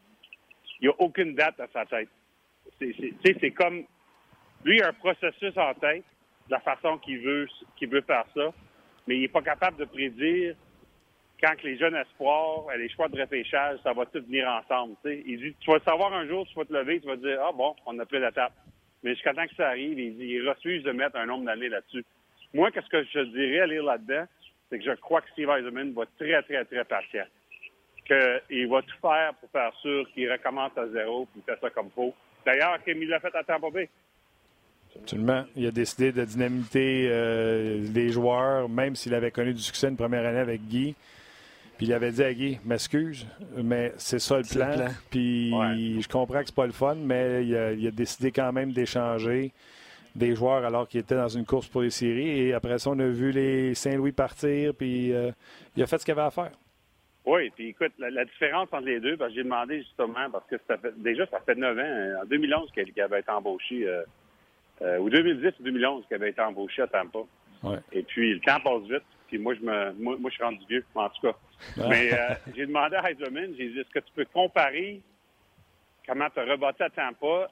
il 0.81 0.87
n'y 0.87 0.89
a 0.89 0.95
aucune 0.99 1.35
date 1.35 1.59
à 1.59 1.67
sa 1.71 1.85
tête. 1.85 2.09
C'est 2.79 3.51
comme, 3.51 3.83
lui, 4.65 4.77
il 4.77 4.83
a 4.83 4.89
un 4.89 4.93
processus 4.93 5.55
en 5.57 5.73
tête, 5.75 6.03
de 6.47 6.51
la 6.51 6.59
façon 6.59 6.97
qu'il 6.97 7.19
veut, 7.19 7.47
qu'il 7.77 7.89
veut 7.89 8.01
faire 8.01 8.25
ça, 8.35 8.51
mais 9.07 9.15
il 9.15 9.21
n'est 9.21 9.27
pas 9.27 9.41
capable 9.41 9.77
de 9.77 9.85
prédire 9.85 10.55
quand 11.41 11.61
les 11.63 11.77
jeunes 11.77 11.95
espoirs, 11.95 12.65
les 12.77 12.89
choix 12.89 13.07
de 13.07 13.19
repêchage, 13.19 13.79
ça 13.83 13.93
va 13.93 14.05
tout 14.05 14.21
venir 14.21 14.47
ensemble. 14.47 14.95
Il 15.05 15.39
dit, 15.39 15.55
tu 15.59 15.71
vas 15.71 15.77
le 15.77 15.83
savoir 15.83 16.13
un 16.13 16.27
jour, 16.27 16.45
tu 16.47 16.55
vas 16.55 16.65
te 16.65 16.73
lever, 16.73 16.99
tu 16.99 17.07
vas 17.07 17.17
te 17.17 17.21
dire, 17.21 17.39
ah 17.41 17.51
bon, 17.51 17.75
on 17.85 17.97
a 17.99 18.05
pris 18.05 18.19
la 18.19 18.31
table. 18.31 18.53
Mais 19.03 19.15
jusqu'à 19.15 19.33
temps 19.33 19.47
que 19.47 19.55
ça 19.55 19.69
arrive, 19.69 19.99
il 19.99 20.17
dit, 20.17 20.25
il 20.25 20.47
refuse 20.47 20.83
de 20.83 20.91
mettre 20.91 21.17
un 21.17 21.25
nombre 21.25 21.45
d'années 21.45 21.69
là-dessus. 21.69 22.05
Moi, 22.53 22.69
qu'est-ce 22.71 22.89
que 22.89 23.03
je 23.03 23.21
dirais 23.21 23.61
à 23.61 23.67
lire 23.67 23.83
là-dedans, 23.83 24.25
c'est 24.69 24.77
que 24.77 24.85
je 24.85 24.91
crois 24.99 25.21
que 25.21 25.29
Steve 25.31 25.49
Eisenman 25.49 25.93
va 25.93 26.03
être 26.03 26.15
très, 26.17 26.41
très, 26.43 26.65
très 26.65 26.85
patient. 26.85 27.25
Qu'il 28.05 28.67
va 28.67 28.81
tout 28.81 28.97
faire 29.01 29.33
pour 29.39 29.49
faire 29.49 29.73
sûr 29.81 30.07
qu'il 30.13 30.31
recommence 30.31 30.77
à 30.77 30.87
zéro 30.89 31.27
et 31.37 31.41
fait 31.41 31.59
ça 31.59 31.69
comme 31.69 31.89
faut. 31.91 32.13
D'ailleurs, 32.45 32.77
il 32.85 33.07
l'a 33.07 33.19
fait 33.19 33.35
à 33.35 33.43
Tampa 33.43 33.69
Bay. 33.69 33.89
Absolument. 34.95 35.45
Il 35.55 35.65
a 35.67 35.71
décidé 35.71 36.11
de 36.11 36.23
dynamiter 36.25 37.07
euh, 37.09 37.79
les 37.93 38.09
joueurs, 38.09 38.67
même 38.67 38.95
s'il 38.95 39.13
avait 39.13 39.31
connu 39.31 39.53
du 39.53 39.61
succès 39.61 39.87
une 39.87 39.95
première 39.95 40.25
année 40.25 40.39
avec 40.39 40.61
Guy. 40.67 40.95
Puis 41.81 41.87
il 41.87 41.93
avait 41.93 42.11
dit 42.11 42.23
à 42.23 42.31
Guy, 42.31 42.59
m'excuse, 42.63 43.25
mais 43.57 43.91
c'est 43.97 44.19
ça 44.19 44.37
le 44.37 44.43
plan. 44.43 44.85
Puis 45.09 45.49
je 45.49 46.07
comprends 46.07 46.41
que 46.41 46.45
c'est 46.45 46.53
pas 46.53 46.67
le 46.67 46.73
fun, 46.73 46.93
mais 46.93 47.43
il 47.43 47.87
a 47.87 47.89
décidé 47.89 48.31
quand 48.31 48.53
même 48.53 48.71
d'échanger 48.71 49.51
des 50.13 50.35
joueurs 50.35 50.63
alors 50.63 50.87
qu'il 50.87 50.99
était 50.99 51.15
dans 51.15 51.27
une 51.27 51.43
course 51.43 51.65
pour 51.65 51.81
les 51.81 51.89
séries. 51.89 52.39
Et 52.39 52.53
après 52.53 52.77
ça, 52.77 52.91
on 52.91 52.99
a 52.99 53.07
vu 53.07 53.31
les 53.31 53.73
Saint-Louis 53.73 54.11
partir, 54.11 54.75
puis 54.75 55.11
euh, 55.11 55.31
il 55.75 55.81
a 55.81 55.87
fait 55.87 55.97
ce 55.97 56.05
qu'il 56.05 56.11
avait 56.11 56.21
à 56.21 56.29
faire. 56.29 56.51
Oui, 57.25 57.49
puis 57.49 57.69
écoute, 57.69 57.93
la, 57.97 58.25
différence 58.25 58.67
entre 58.71 58.85
les 58.85 58.99
deux, 58.99 59.17
parce 59.17 59.31
que 59.31 59.37
j'ai 59.37 59.43
demandé 59.43 59.79
justement, 59.79 60.29
parce 60.31 60.45
que 60.45 60.57
ça 60.67 60.77
fait, 60.77 60.93
déjà, 61.01 61.25
ça 61.31 61.39
fait 61.39 61.55
9 61.55 61.79
ans, 61.79 61.81
hein, 61.81 62.21
en 62.21 62.25
2011 62.27 62.69
qu'il 62.73 63.01
avait 63.01 63.21
été 63.21 63.31
embauché, 63.31 63.87
euh, 63.87 64.03
euh, 64.83 64.99
ou 64.99 65.09
2010 65.09 65.59
ou 65.59 65.63
2011 65.63 66.05
qu'il 66.05 66.15
avait 66.15 66.29
été 66.29 66.41
embauché 66.41 66.83
à 66.83 66.87
Tampa. 66.87 67.21
Et 67.91 68.03
puis, 68.03 68.35
le 68.35 68.39
temps 68.39 68.59
passe 68.59 68.83
vite, 68.83 69.03
puis 69.31 69.39
moi, 69.39 69.53
je 69.55 69.61
me, 69.61 69.93
moi, 69.93 70.29
je 70.29 70.35
suis 70.35 70.43
rendu 70.43 70.59
vieux, 70.67 70.83
en 70.93 71.07
tout 71.07 71.21
cas. 71.21 71.37
Mais 71.87 72.11
j'ai 72.53 72.65
demandé 72.65 72.97
à 72.97 73.09
Heiserman, 73.09 73.55
j'ai 73.57 73.69
dit, 73.69 73.79
est-ce 73.79 73.89
que 73.89 73.99
tu 73.99 74.11
peux 74.13 74.25
comparer 74.25 74.99
comment 76.05 76.29
tu 76.29 76.39
as 76.39 76.43
rebâti 76.43 76.83
à 76.83 76.89
Tampa 76.89 77.49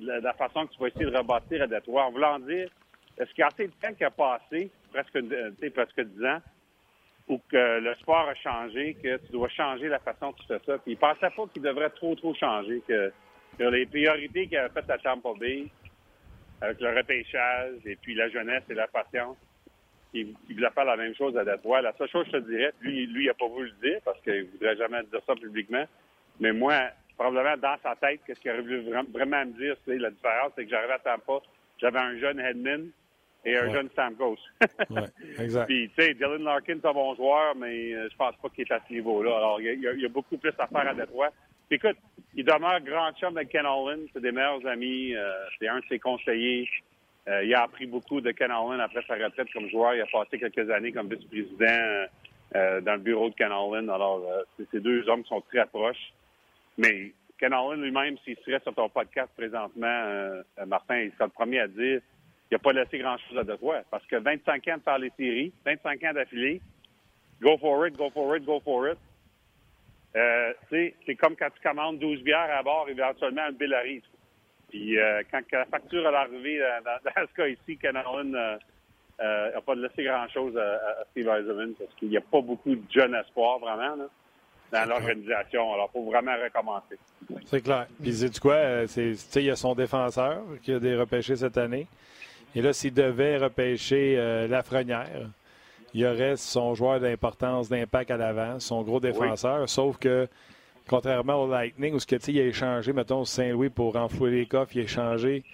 la, 0.00 0.32
façon 0.32 0.66
que 0.66 0.72
tu 0.72 0.80
vas 0.80 0.88
essayer 0.88 1.04
de 1.04 1.16
rebâtir 1.16 1.62
à 1.62 1.66
Détroit. 1.66 2.06
En 2.06 2.10
voulant 2.10 2.38
dire, 2.38 2.70
est-ce 3.18 3.30
qu'il 3.30 3.40
y 3.40 3.42
a 3.42 3.48
assez 3.48 3.66
de 3.66 3.72
temps 3.72 3.92
qui 3.94 4.04
a 4.04 4.10
passé, 4.10 4.70
presque, 4.90 5.16
euh, 5.16 5.50
presque 5.74 6.00
10 6.00 6.24
ans, 6.24 6.40
ou 7.28 7.38
que 7.50 7.80
le 7.80 7.94
sport 7.96 8.28
a 8.28 8.34
changé, 8.34 8.94
que 8.94 9.18
tu 9.18 9.32
dois 9.32 9.48
changer 9.50 9.88
la 9.88 9.98
façon 9.98 10.32
que 10.32 10.40
tu 10.40 10.46
fais 10.46 10.60
ça? 10.64 10.78
Puis 10.78 10.92
il 10.92 10.96
pensait 10.96 11.30
pas 11.30 11.46
qu'il 11.52 11.62
devrait 11.62 11.90
trop, 11.90 12.14
trop 12.14 12.34
changer, 12.34 12.82
que, 12.88 13.12
les 13.58 13.86
priorités 13.86 14.46
qu'il 14.46 14.56
avait 14.56 14.72
faites 14.72 14.88
à 14.88 14.98
Tampa 14.98 15.30
Bay, 15.38 15.66
avec 16.60 16.80
le 16.80 16.96
repêchage 16.96 17.74
et 17.84 17.96
puis 17.96 18.14
la 18.14 18.28
jeunesse 18.30 18.62
et 18.70 18.74
la 18.74 18.86
patience, 18.86 19.36
il, 20.14 20.34
voulait 20.50 20.70
faire 20.70 20.84
la 20.84 20.96
même 20.96 21.14
chose 21.14 21.36
à 21.36 21.44
Détroit. 21.44 21.82
La 21.82 21.92
seule 21.96 22.08
chose 22.08 22.24
que 22.26 22.38
je 22.38 22.42
te 22.42 22.50
dirais, 22.50 22.72
lui, 22.80 23.06
lui, 23.06 23.24
il 23.24 23.26
n'a 23.26 23.34
pas 23.34 23.48
voulu 23.48 23.72
le 23.80 23.90
dire 23.90 24.00
parce 24.04 24.20
qu'il 24.22 24.44
ne 24.44 24.50
voudrait 24.50 24.76
jamais 24.76 25.02
dire 25.04 25.20
ça 25.26 25.34
publiquement. 25.34 25.84
Mais 26.40 26.52
moi, 26.52 26.74
probablement 27.16 27.56
dans 27.56 27.76
sa 27.82 27.96
tête, 27.96 28.20
qu'est-ce 28.26 28.40
qu'il 28.40 28.50
aurait 28.50 28.62
voulu 28.62 28.80
vraiment 29.12 29.44
me 29.44 29.52
dire, 29.58 29.76
c'est 29.84 29.98
la 29.98 30.10
différence, 30.10 30.52
c'est 30.56 30.64
que 30.64 30.70
j'arrivais 30.70 30.94
à 30.94 30.98
Tampa, 30.98 31.40
j'avais 31.78 31.98
un 31.98 32.18
jeune 32.18 32.40
Hedman 32.40 32.90
et 33.44 33.56
un 33.56 33.72
jeune 33.72 33.88
Stamkos. 33.90 34.38
ouais, 34.90 35.02
exact. 35.38 35.66
Puis, 35.66 35.90
tu 35.96 36.02
sais, 36.02 36.14
Dylan 36.14 36.44
Larkin, 36.44 36.78
c'est 36.80 36.88
un 36.88 36.92
bon 36.92 37.14
joueur, 37.14 37.54
mais 37.56 37.94
euh, 37.94 38.08
je 38.10 38.16
pense 38.16 38.34
pas 38.36 38.48
qu'il 38.48 38.64
est 38.64 38.72
à 38.72 38.80
ce 38.86 38.92
niveau-là. 38.92 39.36
Alors, 39.36 39.60
il 39.60 39.80
y, 39.80 40.04
a, 40.04 40.08
beaucoup 40.08 40.36
plus 40.36 40.52
à 40.58 40.66
faire 40.66 40.88
à 40.88 40.94
Détroit. 40.94 41.30
Puis, 41.68 41.76
écoute, 41.76 41.96
il 42.34 42.44
demeure 42.44 42.80
grand 42.80 43.12
chum 43.12 43.36
avec 43.36 43.50
Ken 43.50 43.66
Holland, 43.66 44.06
c'est 44.12 44.20
des 44.20 44.32
meilleurs 44.32 44.66
amis, 44.66 45.14
euh, 45.14 45.32
c'est 45.58 45.68
un 45.68 45.78
de 45.78 45.84
ses 45.88 45.98
conseillers. 45.98 46.68
Euh, 47.28 47.44
il 47.44 47.54
a 47.54 47.62
appris 47.62 47.86
beaucoup 47.86 48.20
de 48.20 48.30
Ken 48.32 48.50
Holland 48.50 48.80
après 48.80 49.02
sa 49.06 49.14
retraite 49.14 49.52
comme 49.52 49.68
joueur. 49.68 49.94
Il 49.94 50.00
a 50.00 50.06
passé 50.06 50.38
quelques 50.38 50.70
années 50.70 50.92
comme 50.92 51.08
vice-président 51.08 52.06
dans 52.54 52.94
le 52.94 53.00
bureau 53.00 53.28
de 53.28 53.34
Ken 53.34 53.52
Holland. 53.52 53.90
Alors, 53.90 54.24
ces 54.72 54.80
deux 54.80 55.06
hommes 55.08 55.24
sont 55.26 55.42
très 55.42 55.66
proches. 55.66 56.12
Mais 56.78 57.12
Ken 57.38 57.52
Allen 57.52 57.80
lui-même, 57.82 58.16
s'il 58.24 58.36
serait 58.38 58.60
sur 58.60 58.74
ton 58.74 58.88
podcast 58.88 59.30
présentement, 59.36 59.86
euh, 59.86 60.42
Martin, 60.66 60.98
il 60.98 61.12
serait 61.12 61.26
le 61.26 61.30
premier 61.30 61.60
à 61.60 61.68
dire 61.68 62.00
qu'il 62.48 62.54
n'a 62.54 62.58
pas 62.58 62.72
laissé 62.72 62.98
grand-chose 62.98 63.38
à 63.38 63.44
Detroit. 63.44 63.82
Parce 63.90 64.04
que 64.06 64.16
25 64.16 64.68
ans 64.68 64.76
de 64.76 64.82
faire 64.82 64.98
les 64.98 65.12
séries, 65.16 65.52
25 65.64 66.04
ans 66.04 66.12
d'affilée, 66.14 66.60
go 67.40 67.56
for 67.58 67.86
it, 67.86 67.96
go 67.96 68.10
for 68.10 68.36
it, 68.36 68.44
go 68.44 68.60
for 68.60 68.88
it. 68.88 68.98
Euh, 70.16 70.52
c'est 70.70 71.14
comme 71.16 71.36
quand 71.36 71.50
tu 71.50 71.60
commandes 71.60 71.98
12 71.98 72.22
bières 72.22 72.50
à 72.50 72.62
bord, 72.62 72.88
éventuellement, 72.88 73.42
un 73.42 73.52
bill 73.52 73.74
arrive. 73.74 74.02
Puis 74.68 74.98
euh, 74.98 75.22
quand 75.30 75.40
la 75.52 75.64
facture 75.66 76.06
est 76.06 76.14
arrivée 76.14 76.58
dans, 76.84 77.26
ce 77.26 77.34
cas 77.34 77.46
ici, 77.46 77.78
Allen 77.84 78.30
n'a 78.30 79.60
pas 79.60 79.74
laissé 79.74 80.04
grand-chose 80.04 80.56
à, 80.56 81.04
Steve 81.10 81.28
Eisenman 81.28 81.74
parce 81.74 81.94
qu'il 81.94 82.08
n'y 82.08 82.16
a 82.16 82.22
pas 82.22 82.40
beaucoup 82.40 82.74
de 82.74 82.82
jeunes 82.90 83.14
espoirs, 83.14 83.58
vraiment. 83.58 83.96
Là 83.96 84.08
dans 84.72 84.88
l'organisation. 84.88 85.72
Alors, 85.72 85.90
il 85.94 85.98
faut 85.98 86.10
vraiment 86.10 86.34
recommencer. 86.42 86.98
C'est 87.46 87.62
clair. 87.62 87.86
Puis, 88.00 88.12
sais-tu 88.12 88.40
quoi? 88.40 88.54
Euh, 88.54 88.86
il 88.96 89.42
y 89.42 89.50
a 89.50 89.56
son 89.56 89.74
défenseur 89.74 90.42
qui 90.62 90.72
a 90.72 90.78
des 90.78 90.96
repêchés 90.96 91.36
cette 91.36 91.58
année. 91.58 91.86
Et 92.54 92.62
là, 92.62 92.72
s'il 92.72 92.94
devait 92.94 93.36
repêcher 93.38 94.16
euh, 94.18 94.46
Lafrenière, 94.48 95.28
il 95.94 96.00
y 96.00 96.06
aurait 96.06 96.36
son 96.36 96.74
joueur 96.74 97.00
d'importance, 97.00 97.68
d'impact 97.68 98.10
à 98.10 98.16
l'avant, 98.16 98.60
son 98.60 98.82
gros 98.82 99.00
défenseur. 99.00 99.68
Sauf 99.68 99.98
que, 99.98 100.28
contrairement 100.88 101.42
au 101.44 101.48
Lightning, 101.48 101.94
où 101.94 102.00
ce 102.00 102.06
que, 102.06 102.16
il 102.30 102.40
a 102.40 102.44
échangé, 102.44 102.92
mettons, 102.92 103.24
Saint-Louis 103.24 103.70
pour 103.70 103.94
renflouer 103.94 104.30
les 104.30 104.46
coffres, 104.46 104.72
il 104.74 104.80
a 104.80 104.84
échangé. 104.84 105.44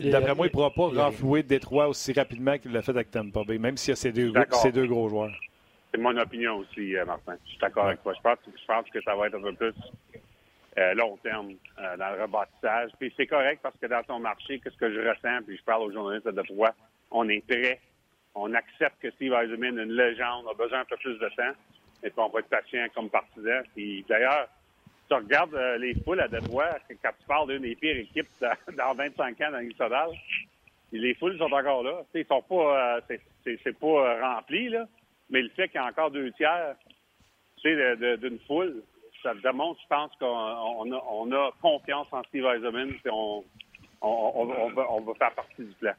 D'après 0.00 0.34
moi, 0.34 0.46
il 0.46 0.50
ne 0.50 0.52
pourra 0.52 0.70
pas 0.70 0.88
renflouer 0.88 1.42
Détroit 1.42 1.88
aussi 1.88 2.12
rapidement 2.12 2.58
qu'il 2.58 2.72
l'a 2.72 2.82
fait 2.82 2.90
avec 2.90 3.10
Tampa 3.10 3.44
Bay, 3.44 3.58
même 3.58 3.76
s'il 3.76 3.90
y 3.90 3.92
a 3.92 3.96
ces 3.96 4.12
deux, 4.12 4.32
ces 4.50 4.72
deux 4.72 4.86
gros 4.86 5.08
joueurs. 5.08 5.32
C'est 5.92 6.00
mon 6.00 6.16
opinion 6.16 6.56
aussi, 6.56 6.96
euh, 6.96 7.04
Martin. 7.04 7.36
Je 7.44 7.50
suis 7.50 7.58
d'accord 7.58 7.86
avec 7.86 8.02
toi. 8.02 8.14
Je 8.14 8.20
pense, 8.22 8.38
je 8.46 8.66
pense 8.66 8.88
que 8.90 9.00
ça 9.02 9.14
va 9.14 9.26
être 9.26 9.34
un 9.34 9.42
peu 9.42 9.52
plus 9.52 9.74
euh, 10.78 10.94
long 10.94 11.18
terme 11.22 11.52
euh, 11.78 11.96
dans 11.98 12.16
le 12.16 12.22
rebâtissage. 12.22 12.90
Puis 12.98 13.12
c'est 13.16 13.26
correct 13.26 13.60
parce 13.62 13.76
que 13.78 13.86
dans 13.86 14.02
ton 14.02 14.18
marché, 14.18 14.58
qu'est-ce 14.58 14.76
que 14.76 14.90
je 14.90 15.00
ressens, 15.00 15.44
puis 15.46 15.56
je 15.56 15.64
parle 15.64 15.82
aux 15.82 15.92
journalistes 15.92 16.28
de 16.28 16.42
droit, 16.42 16.70
on 17.10 17.28
est 17.28 17.46
prêt. 17.46 17.78
On 18.34 18.54
accepte 18.54 19.00
que 19.02 19.10
Steve 19.10 19.34
Eisenman 19.34 19.78
est 19.78 19.82
une 19.82 19.92
légende, 19.92 20.46
a 20.50 20.54
besoin 20.54 20.80
un 20.80 20.84
peu 20.86 20.96
plus 20.96 21.18
de 21.18 21.28
temps. 21.36 21.52
Et 22.02 22.10
puis 22.10 22.18
on 22.18 22.28
va 22.28 22.40
être 22.40 22.48
patient 22.48 22.86
comme 22.94 23.08
partisan. 23.08 23.62
Puis 23.74 24.04
d'ailleurs, 24.08 24.48
tu 25.08 25.14
regardes 25.14 25.54
les 25.78 25.94
foules 26.02 26.20
à 26.20 26.28
Detroit, 26.28 26.78
quand 27.02 27.10
tu 27.20 27.26
parles 27.26 27.48
d'une 27.48 27.62
des 27.62 27.76
pires 27.76 27.96
équipes 27.96 28.28
dans, 28.76 28.94
25 28.96 29.40
ans 29.40 29.50
dans 29.52 29.58
l'histoire, 29.58 30.10
les 30.92 31.14
foules 31.14 31.38
sont 31.38 31.52
encore 31.52 31.82
là. 31.82 32.02
Ils 32.14 32.26
sont 32.26 32.42
pas, 32.42 33.00
c'est 33.44 33.78
pas 33.78 34.20
rempli 34.20 34.68
là. 34.68 34.86
Mais 35.30 35.42
le 35.42 35.48
fait 35.50 35.68
qu'il 35.68 35.80
y 35.80 35.84
a 35.84 35.86
encore 35.86 36.10
deux 36.10 36.30
tiers 36.32 36.74
d'une 37.64 38.38
foule, 38.46 38.82
ça 39.22 39.34
démontre, 39.34 39.80
je 39.82 39.88
pense, 39.88 40.10
qu'on 40.18 41.32
a, 41.32 41.50
confiance 41.60 42.08
en 42.10 42.22
Steve 42.24 42.44
Eisenman 42.44 42.90
et 42.90 43.10
on, 43.10 43.44
va, 44.44 45.14
faire 45.14 45.34
partie 45.34 45.62
du 45.64 45.72
plan. 45.74 45.92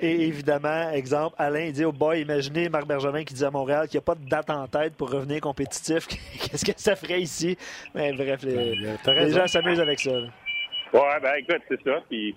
Et 0.00 0.26
évidemment, 0.26 0.90
exemple, 0.90 1.36
Alain 1.38 1.70
dit 1.70 1.84
au 1.84 1.92
boy, 1.92 2.20
imaginez 2.20 2.68
Marc 2.68 2.86
Bergevin 2.86 3.24
qui 3.24 3.34
dit 3.34 3.44
à 3.44 3.50
Montréal 3.50 3.88
qu'il 3.88 3.98
n'y 3.98 4.02
a 4.02 4.06
pas 4.06 4.14
de 4.14 4.28
date 4.28 4.50
en 4.50 4.66
tête 4.66 4.94
pour 4.96 5.10
revenir 5.10 5.40
compétitif. 5.40 6.06
Qu'est-ce 6.06 6.64
que 6.64 6.72
ça 6.76 6.96
ferait 6.96 7.20
ici? 7.20 7.56
Mais 7.94 8.12
bref, 8.12 8.42
les, 8.42 8.74
ben, 9.04 9.28
gens 9.28 9.46
s'amusent 9.46 9.80
avec 9.80 10.00
ça. 10.00 10.10
Oui, 10.92 11.00
ben 11.22 11.34
écoute, 11.38 11.62
c'est 11.68 11.82
ça. 11.82 12.02
Puis 12.08 12.36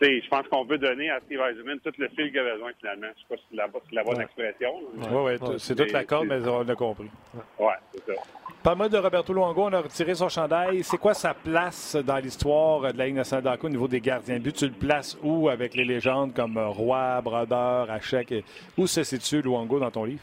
je 0.00 0.28
pense 0.28 0.46
qu'on 0.48 0.64
veut 0.64 0.78
donner 0.78 1.10
à 1.10 1.20
Steve 1.20 1.40
Eisenman 1.40 1.78
tout 1.80 1.92
le 1.98 2.08
fil 2.08 2.30
qu'il 2.30 2.38
a 2.38 2.54
besoin, 2.54 2.72
finalement. 2.78 3.06
Je 3.06 3.12
ne 3.12 3.14
sais 3.14 3.24
pas 3.28 3.36
si 3.36 3.42
c'est 3.50 3.94
la, 3.94 4.02
bonne 4.02 4.20
expression. 4.20 4.80
Oui, 4.94 5.38
oui, 5.40 5.54
c'est 5.58 5.74
toute 5.74 5.92
la 5.92 6.04
corde, 6.04 6.26
mais 6.26 6.46
on 6.46 6.68
a 6.68 6.74
compris. 6.74 7.10
Oui, 7.58 7.72
c'est 7.92 8.14
ça. 8.14 8.20
Parle-moi 8.64 8.88
de 8.88 8.96
Roberto 8.96 9.34
Luongo. 9.34 9.64
On 9.64 9.72
a 9.74 9.82
retiré 9.82 10.14
son 10.14 10.30
chandail. 10.30 10.82
C'est 10.84 10.96
quoi 10.96 11.12
sa 11.12 11.34
place 11.34 11.96
dans 11.96 12.16
l'histoire 12.16 12.94
de 12.94 12.96
la 12.96 13.04
Ligue 13.04 13.16
nationale 13.16 13.44
d'hockey 13.44 13.66
au 13.66 13.68
niveau 13.68 13.86
des 13.86 14.00
gardiens 14.00 14.38
de 14.38 14.44
but? 14.44 14.56
Tu 14.56 14.64
le 14.64 14.72
places 14.72 15.18
où 15.22 15.50
avec 15.50 15.74
les 15.74 15.84
légendes 15.84 16.32
comme 16.32 16.56
Roy, 16.56 17.20
Brodeur, 17.20 17.90
Hachek? 17.90 18.42
Où 18.78 18.86
se 18.86 19.02
situe 19.02 19.42
Luongo 19.42 19.78
dans 19.78 19.90
ton 19.90 20.04
livre? 20.04 20.22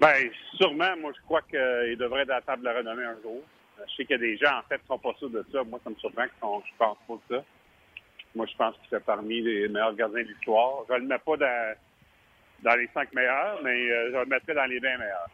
Bien, 0.00 0.08
sûrement. 0.56 0.96
Moi, 1.02 1.12
je 1.14 1.20
crois 1.26 1.42
qu'il 1.42 1.98
devrait 1.98 2.22
être 2.22 2.30
à 2.30 2.36
la 2.36 2.40
table 2.40 2.62
de 2.62 2.68
la 2.68 2.78
renommée 2.78 3.04
un 3.04 3.20
jour. 3.22 3.42
Je 3.86 3.94
sais 3.94 4.06
qu'il 4.06 4.12
y 4.12 4.14
a 4.14 4.18
des 4.18 4.38
gens, 4.38 4.56
en 4.58 4.62
fait, 4.70 4.78
qui 4.78 4.86
sont 4.86 4.98
pas 4.98 5.12
sûrs 5.18 5.28
de 5.28 5.44
ça. 5.52 5.62
Moi, 5.62 5.78
ça 5.84 5.90
me 5.90 5.96
surprend 5.96 6.22
qu'ils 6.22 6.32
ne 6.32 6.78
pensent 6.78 6.96
pas 7.06 7.14
de 7.14 7.36
ça. 7.36 7.44
Moi, 8.34 8.46
je 8.50 8.56
pense 8.56 8.74
qu'il 8.78 8.88
fait 8.88 9.04
parmi 9.04 9.42
les 9.42 9.68
meilleurs 9.68 9.94
gardiens 9.94 10.22
de 10.22 10.28
l'histoire. 10.28 10.84
Je 10.88 10.94
ne 10.94 11.00
le 11.00 11.06
mets 11.08 11.18
pas 11.18 11.36
dans, 11.36 11.74
dans 12.62 12.74
les 12.74 12.88
cinq 12.94 13.12
meilleurs, 13.12 13.60
mais 13.62 13.90
euh, 13.90 14.12
je 14.14 14.18
le 14.18 14.24
mettrais 14.24 14.54
dans 14.54 14.64
les 14.64 14.78
20 14.78 14.96
meilleurs. 14.96 15.28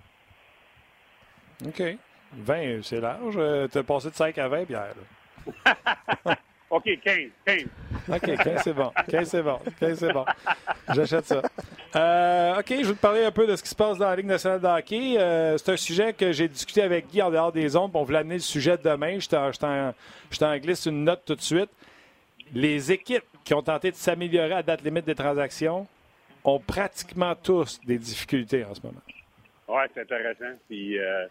OK. 1.69 1.99
20, 2.33 2.83
c'est 2.83 3.01
large. 3.01 3.35
Euh, 3.37 3.69
tu 3.69 3.79
as 3.79 3.83
passé 3.83 4.11
de 4.11 4.15
5 4.15 4.37
à 4.39 4.49
20, 4.49 4.65
Pierre. 4.67 4.95
OK, 6.71 6.85
15. 7.03 7.17
15. 7.45 7.65
OK, 8.11 8.37
15, 8.45 8.61
c'est 8.63 8.73
bon. 8.73 8.93
15, 9.09 9.29
c'est 9.29 9.43
bon. 9.43 9.59
15, 9.81 9.99
c'est 9.99 10.13
bon. 10.13 10.25
J'achète 10.95 11.25
ça. 11.25 11.43
Euh, 11.97 12.59
OK, 12.59 12.67
je 12.69 12.89
vais 12.89 12.95
te 12.95 13.01
parler 13.01 13.25
un 13.25 13.31
peu 13.31 13.47
de 13.47 13.57
ce 13.57 13.63
qui 13.63 13.71
se 13.71 13.75
passe 13.75 13.97
dans 13.97 14.09
la 14.09 14.17
Ligue 14.17 14.27
nationale 14.27 14.61
de 14.61 14.67
hockey. 14.67 15.17
Euh, 15.19 15.57
c'est 15.57 15.73
un 15.73 15.77
sujet 15.77 16.13
que 16.13 16.33
j'ai 16.33 16.49
discuté 16.49 16.83
avec 16.83 17.09
Guy 17.09 17.23
en 17.23 17.31
dehors 17.31 17.53
des 17.53 17.75
ondes. 17.77 17.91
On 17.95 18.05
voulait 18.05 18.19
amener 18.19 18.35
le 18.35 18.41
sujet 18.41 18.77
demain. 18.77 19.19
Je 19.19 20.39
t'en 20.39 20.59
glisse 20.59 20.87
une 20.87 21.05
note 21.05 21.23
tout 21.25 21.35
de 21.35 21.41
suite. 21.41 21.71
Les 22.53 22.93
équipes 22.93 23.25
qui 23.45 23.55
ont 23.55 23.63
tenté 23.63 23.91
de 23.91 23.97
s'améliorer 23.97 24.53
à 24.53 24.63
date 24.63 24.83
limite 24.83 25.07
des 25.07 25.15
transactions 25.15 25.87
ont 26.45 26.59
pratiquement 26.59 27.35
tous 27.35 27.81
des 27.85 27.99
difficultés 27.99 28.65
en 28.65 28.75
ce 28.75 28.81
moment. 28.83 29.01
Oui, 29.69 29.83
c'est 29.95 30.03
intéressant. 30.03 30.57
Puis, 30.69 30.99
euh, 30.99 31.27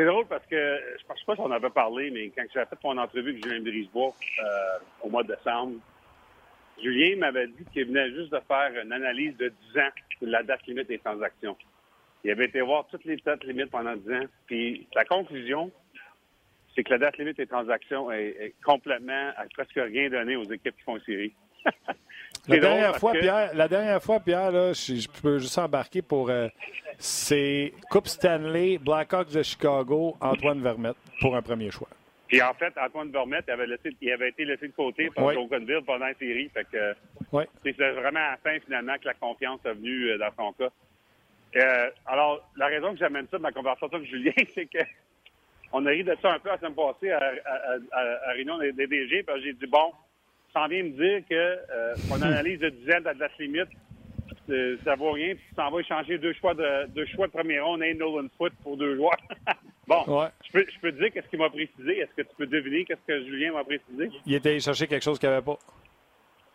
c'est 0.00 0.06
drôle 0.06 0.24
parce 0.26 0.46
que 0.46 0.56
je 0.56 0.94
ne 0.94 0.98
sais 1.18 1.24
pas 1.26 1.34
si 1.34 1.40
on 1.42 1.50
avait 1.50 1.68
parlé, 1.68 2.10
mais 2.10 2.30
quand 2.30 2.42
j'ai 2.54 2.64
fait 2.64 2.84
mon 2.84 2.96
entrevue 2.96 3.32
avec 3.32 3.44
Julien 3.44 3.60
Brisebois 3.60 4.14
euh, 4.42 4.78
au 5.02 5.10
mois 5.10 5.22
de 5.22 5.34
décembre, 5.34 5.74
Julien 6.82 7.16
m'avait 7.16 7.48
dit 7.48 7.66
qu'il 7.70 7.84
venait 7.84 8.08
juste 8.12 8.32
de 8.32 8.40
faire 8.48 8.72
une 8.82 8.92
analyse 8.92 9.36
de 9.36 9.52
10 9.74 9.78
ans 9.78 9.90
sur 10.16 10.28
la 10.28 10.42
date 10.42 10.66
limite 10.66 10.88
des 10.88 10.98
transactions. 10.98 11.54
Il 12.24 12.30
avait 12.30 12.46
été 12.46 12.62
voir 12.62 12.86
toutes 12.90 13.04
les 13.04 13.18
dates 13.18 13.44
limites 13.44 13.70
pendant 13.70 13.94
10 13.94 14.12
ans. 14.14 14.26
Puis 14.46 14.86
la 14.94 15.04
conclusion, 15.04 15.70
c'est 16.74 16.82
que 16.82 16.92
la 16.92 16.98
date 16.98 17.18
limite 17.18 17.36
des 17.36 17.46
transactions 17.46 18.10
est, 18.10 18.54
complètement, 18.64 19.32
à 19.36 19.44
presque 19.52 19.74
rien 19.74 20.08
donné 20.08 20.34
aux 20.34 20.44
équipes 20.44 20.76
qui 20.76 20.82
font 20.82 20.98
série. 21.00 21.34
la, 22.48 22.58
dernière 22.58 22.96
fois, 22.96 23.12
Pierre, 23.12 23.50
la 23.54 23.68
dernière 23.68 24.02
fois, 24.02 24.20
Pierre, 24.20 24.50
là, 24.50 24.72
je, 24.72 25.06
peux 25.22 25.38
juste 25.38 25.58
embarquer 25.58 26.02
pour. 26.02 26.30
Euh, 26.30 26.48
c'est 26.98 27.72
Coupe 27.90 28.08
Stanley, 28.08 28.78
Blackhawks 28.78 29.32
de 29.32 29.42
Chicago, 29.42 30.16
Antoine 30.20 30.60
Vermette 30.60 30.96
pour 31.20 31.36
un 31.36 31.42
premier 31.42 31.70
choix. 31.70 31.88
Puis 32.30 32.40
en 32.40 32.54
fait, 32.54 32.72
Antoine 32.78 33.10
Vermette 33.10 33.48
avait, 33.48 33.66
laissé, 33.66 33.90
il 34.00 34.12
avait 34.12 34.28
été 34.28 34.44
laissé 34.44 34.68
de 34.68 34.72
côté 34.72 35.10
par 35.10 35.26
oui. 35.26 35.34
pendant 35.84 36.06
la 36.06 36.14
série. 36.14 36.48
Fait 36.50 36.64
que 36.70 36.94
c'est 37.64 37.72
vraiment 37.72 38.20
à 38.20 38.30
la 38.32 38.36
fin, 38.36 38.58
finalement, 38.60 38.94
que 38.98 39.06
la 39.06 39.14
confiance 39.14 39.60
est 39.64 39.74
venue 39.74 40.10
euh, 40.10 40.18
dans 40.18 40.30
son 40.36 40.52
cas. 40.52 40.70
Euh, 41.56 41.90
alors, 42.06 42.48
la 42.56 42.66
raison 42.66 42.92
que 42.92 42.98
j'amène 42.98 43.26
ça 43.28 43.38
de 43.38 43.42
ma 43.42 43.50
conversation 43.50 43.96
avec 43.96 44.08
Julien, 44.08 44.32
c'est 44.54 44.66
que 44.66 44.78
on 45.72 45.84
a 45.86 45.90
ri 45.90 46.04
de 46.04 46.16
ça 46.22 46.32
un 46.32 46.38
peu 46.38 46.50
la 46.50 46.58
semaine 46.58 46.74
passée 46.74 47.10
à, 47.10 47.18
à, 47.18 48.28
à, 48.28 48.32
Réunion 48.32 48.58
des, 48.58 48.72
DG. 48.72 49.24
Puis 49.24 49.42
j'ai 49.42 49.52
dit, 49.52 49.66
bon, 49.66 49.92
ça 50.52 50.66
vient 50.68 50.82
me 50.82 50.90
dire 50.90 51.22
que 51.28 51.34
euh, 51.34 51.94
mon 52.08 52.20
analyse 52.22 52.58
de 52.60 52.70
dizaine 52.70 53.02
de 53.02 53.10
la 53.18 53.28
limite, 53.38 53.68
euh, 54.48 54.76
ça 54.84 54.96
vaut 54.96 55.12
rien. 55.12 55.34
Puis 55.34 55.44
ça 55.54 55.68
va 55.70 55.80
échanger 55.80 56.18
deux 56.18 56.32
choix 56.34 56.54
de 56.54 56.86
deux 56.88 57.06
choix 57.06 57.26
de 57.26 57.32
premier 57.32 57.60
ronde, 57.60 57.82
un 57.82 57.94
Nolan 57.94 58.28
Foot 58.36 58.52
pour 58.62 58.76
deux 58.76 58.96
joueurs. 58.96 59.16
bon, 59.86 60.02
je, 60.44 60.52
peux, 60.52 60.66
je 60.72 60.80
peux 60.80 60.92
te 60.92 60.98
dire 60.98 61.12
qu'est-ce 61.12 61.28
qu'il 61.28 61.38
m'a 61.38 61.50
précisé. 61.50 61.98
Est-ce 61.98 62.14
que 62.14 62.22
tu 62.22 62.34
peux 62.36 62.46
deviner 62.46 62.84
qu'est-ce 62.84 63.06
que 63.06 63.24
Julien 63.24 63.52
m'a 63.52 63.64
précisé? 63.64 64.10
Il 64.26 64.34
était 64.34 64.58
chercher 64.60 64.86
quelque 64.86 65.04
chose 65.04 65.18
qu'il 65.18 65.28
n'y 65.28 65.34
avait 65.34 65.44
pas. 65.44 65.58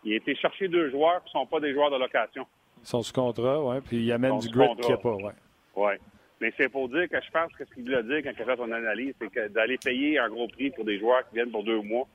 Il 0.04 0.12
été 0.12 0.36
chercher 0.36 0.68
deux 0.68 0.90
joueurs 0.90 1.20
qui 1.24 1.36
ne 1.36 1.40
sont 1.40 1.46
pas 1.46 1.58
des 1.58 1.72
joueurs 1.72 1.90
de 1.90 1.96
location. 1.96 2.46
Ils 2.80 2.86
sont 2.86 3.02
sous 3.02 3.12
contrat, 3.12 3.60
oui. 3.60 3.78
Puis 3.84 3.96
il 3.96 4.12
amène 4.12 4.38
du 4.38 4.48
grit 4.48 4.68
qu'il 4.76 4.86
n'y 4.86 4.92
a 4.92 4.98
pas, 4.98 5.14
oui. 5.14 5.32
Oui. 5.74 5.92
Mais 6.40 6.52
c'est 6.56 6.68
pour 6.68 6.88
dire 6.88 7.08
que 7.08 7.20
je 7.20 7.30
pense 7.30 7.52
que 7.54 7.64
ce 7.64 7.74
qu'il 7.74 7.82
voulait 7.84 8.02
dire 8.04 8.22
quand 8.22 8.30
il 8.36 8.42
a 8.42 8.44
fait 8.44 8.56
son 8.56 8.70
analyse, 8.70 9.14
c'est 9.20 9.30
que 9.30 9.48
d'aller 9.48 9.78
payer 9.78 10.18
un 10.18 10.28
gros 10.28 10.46
prix 10.46 10.70
pour 10.70 10.84
des 10.84 10.98
joueurs 10.98 11.28
qui 11.28 11.34
viennent 11.34 11.50
pour 11.50 11.64
deux 11.64 11.80
mois, 11.80 12.06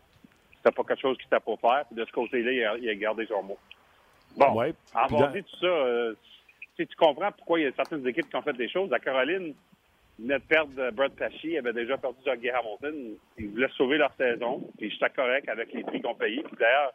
c'était 0.64 0.76
pas 0.76 0.84
quelque 0.84 1.01
chose 1.01 1.18
qu'il 1.18 1.28
t'a 1.28 1.39
pas 1.39 1.57
faire. 1.57 1.86
Puis 1.88 1.95
de 1.95 2.05
ce 2.05 2.12
côté-là, 2.12 2.78
il 2.78 2.89
a, 2.89 2.95
gardé 2.95 3.26
son 3.26 3.43
mot. 3.43 3.57
Bon, 4.38 4.53
ouais. 4.53 4.74
avoir 4.93 5.32
dit 5.32 5.43
tout 5.43 5.57
ça, 5.59 5.66
euh, 5.66 6.14
tu 6.78 6.88
comprends 6.97 7.32
pourquoi 7.32 7.59
il 7.59 7.64
y 7.64 7.66
a 7.68 7.72
certaines 7.74 8.05
équipes 8.07 8.30
qui 8.30 8.36
ont 8.36 8.41
fait 8.41 8.53
des 8.53 8.70
choses. 8.70 8.89
La 8.89 8.99
Caroline 8.99 9.53
venait 10.20 10.39
de 10.39 10.43
perdre 10.43 10.91
Brad 10.91 11.12
Pesci, 11.14 11.49
il 11.49 11.57
avait 11.57 11.74
déjà 11.74 11.97
perdu 11.97 12.20
Jackie 12.26 12.49
Hamilton. 12.49 13.16
Ils 13.38 13.49
voulaient 13.49 13.70
sauver 13.76 13.97
leur 13.97 14.14
saison. 14.16 14.70
Puis 14.78 14.91
j'étais 14.91 15.09
correct 15.09 15.49
avec 15.49 15.74
les 15.74 15.84
prix 15.84 16.01
qu'on 16.01 16.16
payait. 16.16 16.43
Puis 16.43 16.57
d'ailleurs, 16.59 16.93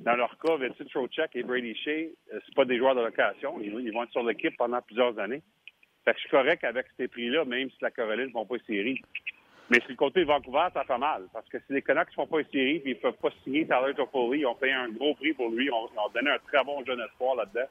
dans 0.00 0.16
leur 0.16 0.36
cas, 0.38 0.56
Vincent 0.56 0.84
Trocheck 0.90 1.30
et 1.34 1.42
Brady 1.42 1.74
Shea, 1.76 1.90
euh, 2.32 2.40
c'est 2.44 2.54
pas 2.54 2.64
des 2.64 2.78
joueurs 2.78 2.94
de 2.94 3.02
location. 3.02 3.60
Ils, 3.60 3.92
vont 3.92 4.02
être 4.02 4.12
sur 4.12 4.24
l'équipe 4.24 4.56
pendant 4.56 4.80
plusieurs 4.82 5.18
années. 5.18 5.42
Fait 6.04 6.12
que 6.12 6.16
je 6.16 6.22
suis 6.22 6.30
correct 6.30 6.64
avec 6.64 6.86
ces 6.96 7.06
prix-là, 7.06 7.44
même 7.44 7.70
si 7.70 7.76
la 7.80 7.90
Caroline 7.90 8.26
ne 8.26 8.32
font 8.32 8.46
pas 8.46 8.56
série. 8.66 9.00
Mais 9.70 9.80
sur 9.80 9.90
le 9.90 9.96
côté 9.96 10.20
de 10.20 10.26
Vancouver, 10.26 10.66
ça 10.74 10.84
fait 10.84 10.98
mal. 10.98 11.22
Parce 11.32 11.48
que 11.48 11.58
si 11.58 11.72
les 11.72 11.82
Canucks 11.82 12.08
ne 12.08 12.14
font 12.14 12.26
pas 12.26 12.40
une 12.40 12.46
série 12.46 12.76
et 12.76 12.82
ils 12.90 12.96
ne 12.96 13.00
peuvent 13.00 13.14
pas 13.14 13.30
signer 13.42 13.66
Tyler 13.66 13.94
Toffoli, 13.96 14.40
ils 14.40 14.46
ont 14.46 14.54
payé 14.54 14.72
un 14.72 14.88
gros 14.88 15.14
prix 15.14 15.32
pour 15.32 15.48
lui. 15.50 15.66
Ils 15.66 15.72
ont, 15.72 15.88
donné 16.14 16.30
un 16.30 16.38
très 16.46 16.62
bon 16.64 16.84
jeune 16.84 17.00
espoir 17.00 17.36
là-dedans. 17.36 17.66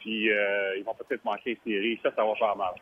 Puis 0.00 0.30
euh, 0.30 0.76
ils 0.76 0.84
vont 0.84 0.94
peut-être 0.94 1.24
manquer 1.24 1.50
une 1.52 1.72
série. 1.72 2.00
Ça, 2.02 2.10
ça 2.14 2.24
va 2.24 2.34
faire 2.34 2.56
mal. 2.56 2.74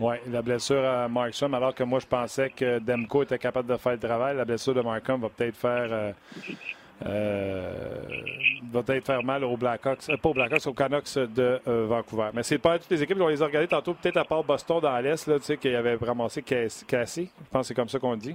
Oui, 0.00 0.16
la 0.28 0.42
blessure 0.42 0.84
à 0.84 1.08
Markstrom, 1.08 1.54
alors 1.54 1.74
que 1.74 1.82
moi, 1.82 1.98
je 1.98 2.06
pensais 2.06 2.50
que 2.50 2.78
Demko 2.78 3.24
était 3.24 3.38
capable 3.38 3.68
de 3.68 3.76
faire 3.76 3.92
le 3.92 3.98
travail. 3.98 4.36
La 4.36 4.44
blessure 4.44 4.74
de 4.74 4.80
Markstrom 4.80 5.20
va 5.20 5.28
peut-être 5.28 5.56
faire. 5.56 5.88
Euh, 5.92 6.12
va 8.72 8.82
peut-être 8.82 9.06
faire 9.06 9.22
mal 9.22 9.44
aux 9.44 9.56
Blackhawks, 9.56 10.08
euh, 10.08 10.16
pas 10.16 10.30
aux 10.30 10.34
Blackhawks, 10.34 10.66
aux 10.66 10.72
Canucks 10.72 11.14
de 11.14 11.60
euh, 11.68 11.86
Vancouver. 11.86 12.30
Mais 12.34 12.42
c'est 12.42 12.58
pas 12.58 12.78
toutes 12.78 12.90
les 12.90 13.02
équipes, 13.02 13.18
on 13.20 13.28
les 13.28 13.42
a 13.42 13.46
regardées 13.46 13.68
tantôt, 13.68 13.94
peut-être 13.94 14.16
à 14.16 14.24
part 14.24 14.42
Boston 14.42 14.80
dans 14.80 14.98
l'Est, 14.98 15.24
tu 15.24 15.32
sais, 15.42 15.56
qui 15.56 15.68
avait 15.68 15.94
ramassé 15.96 16.42
Cassie, 16.42 17.30
je 17.38 17.50
pense 17.50 17.62
que 17.62 17.66
c'est 17.68 17.74
comme 17.74 17.88
ça 17.88 17.98
qu'on 17.98 18.16
dit. 18.16 18.34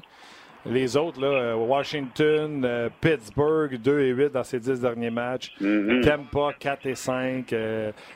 Les 0.66 0.98
autres, 0.98 1.22
là, 1.22 1.56
Washington, 1.56 2.90
Pittsburgh, 3.00 3.78
2 3.78 4.00
et 4.02 4.10
8 4.10 4.34
dans 4.34 4.44
ces 4.44 4.60
10 4.60 4.82
derniers 4.82 5.12
matchs. 5.12 5.54
Mm-hmm. 5.62 6.02
Tampa, 6.02 6.54
4 6.60 6.86
et 6.88 6.96
5. 6.96 7.56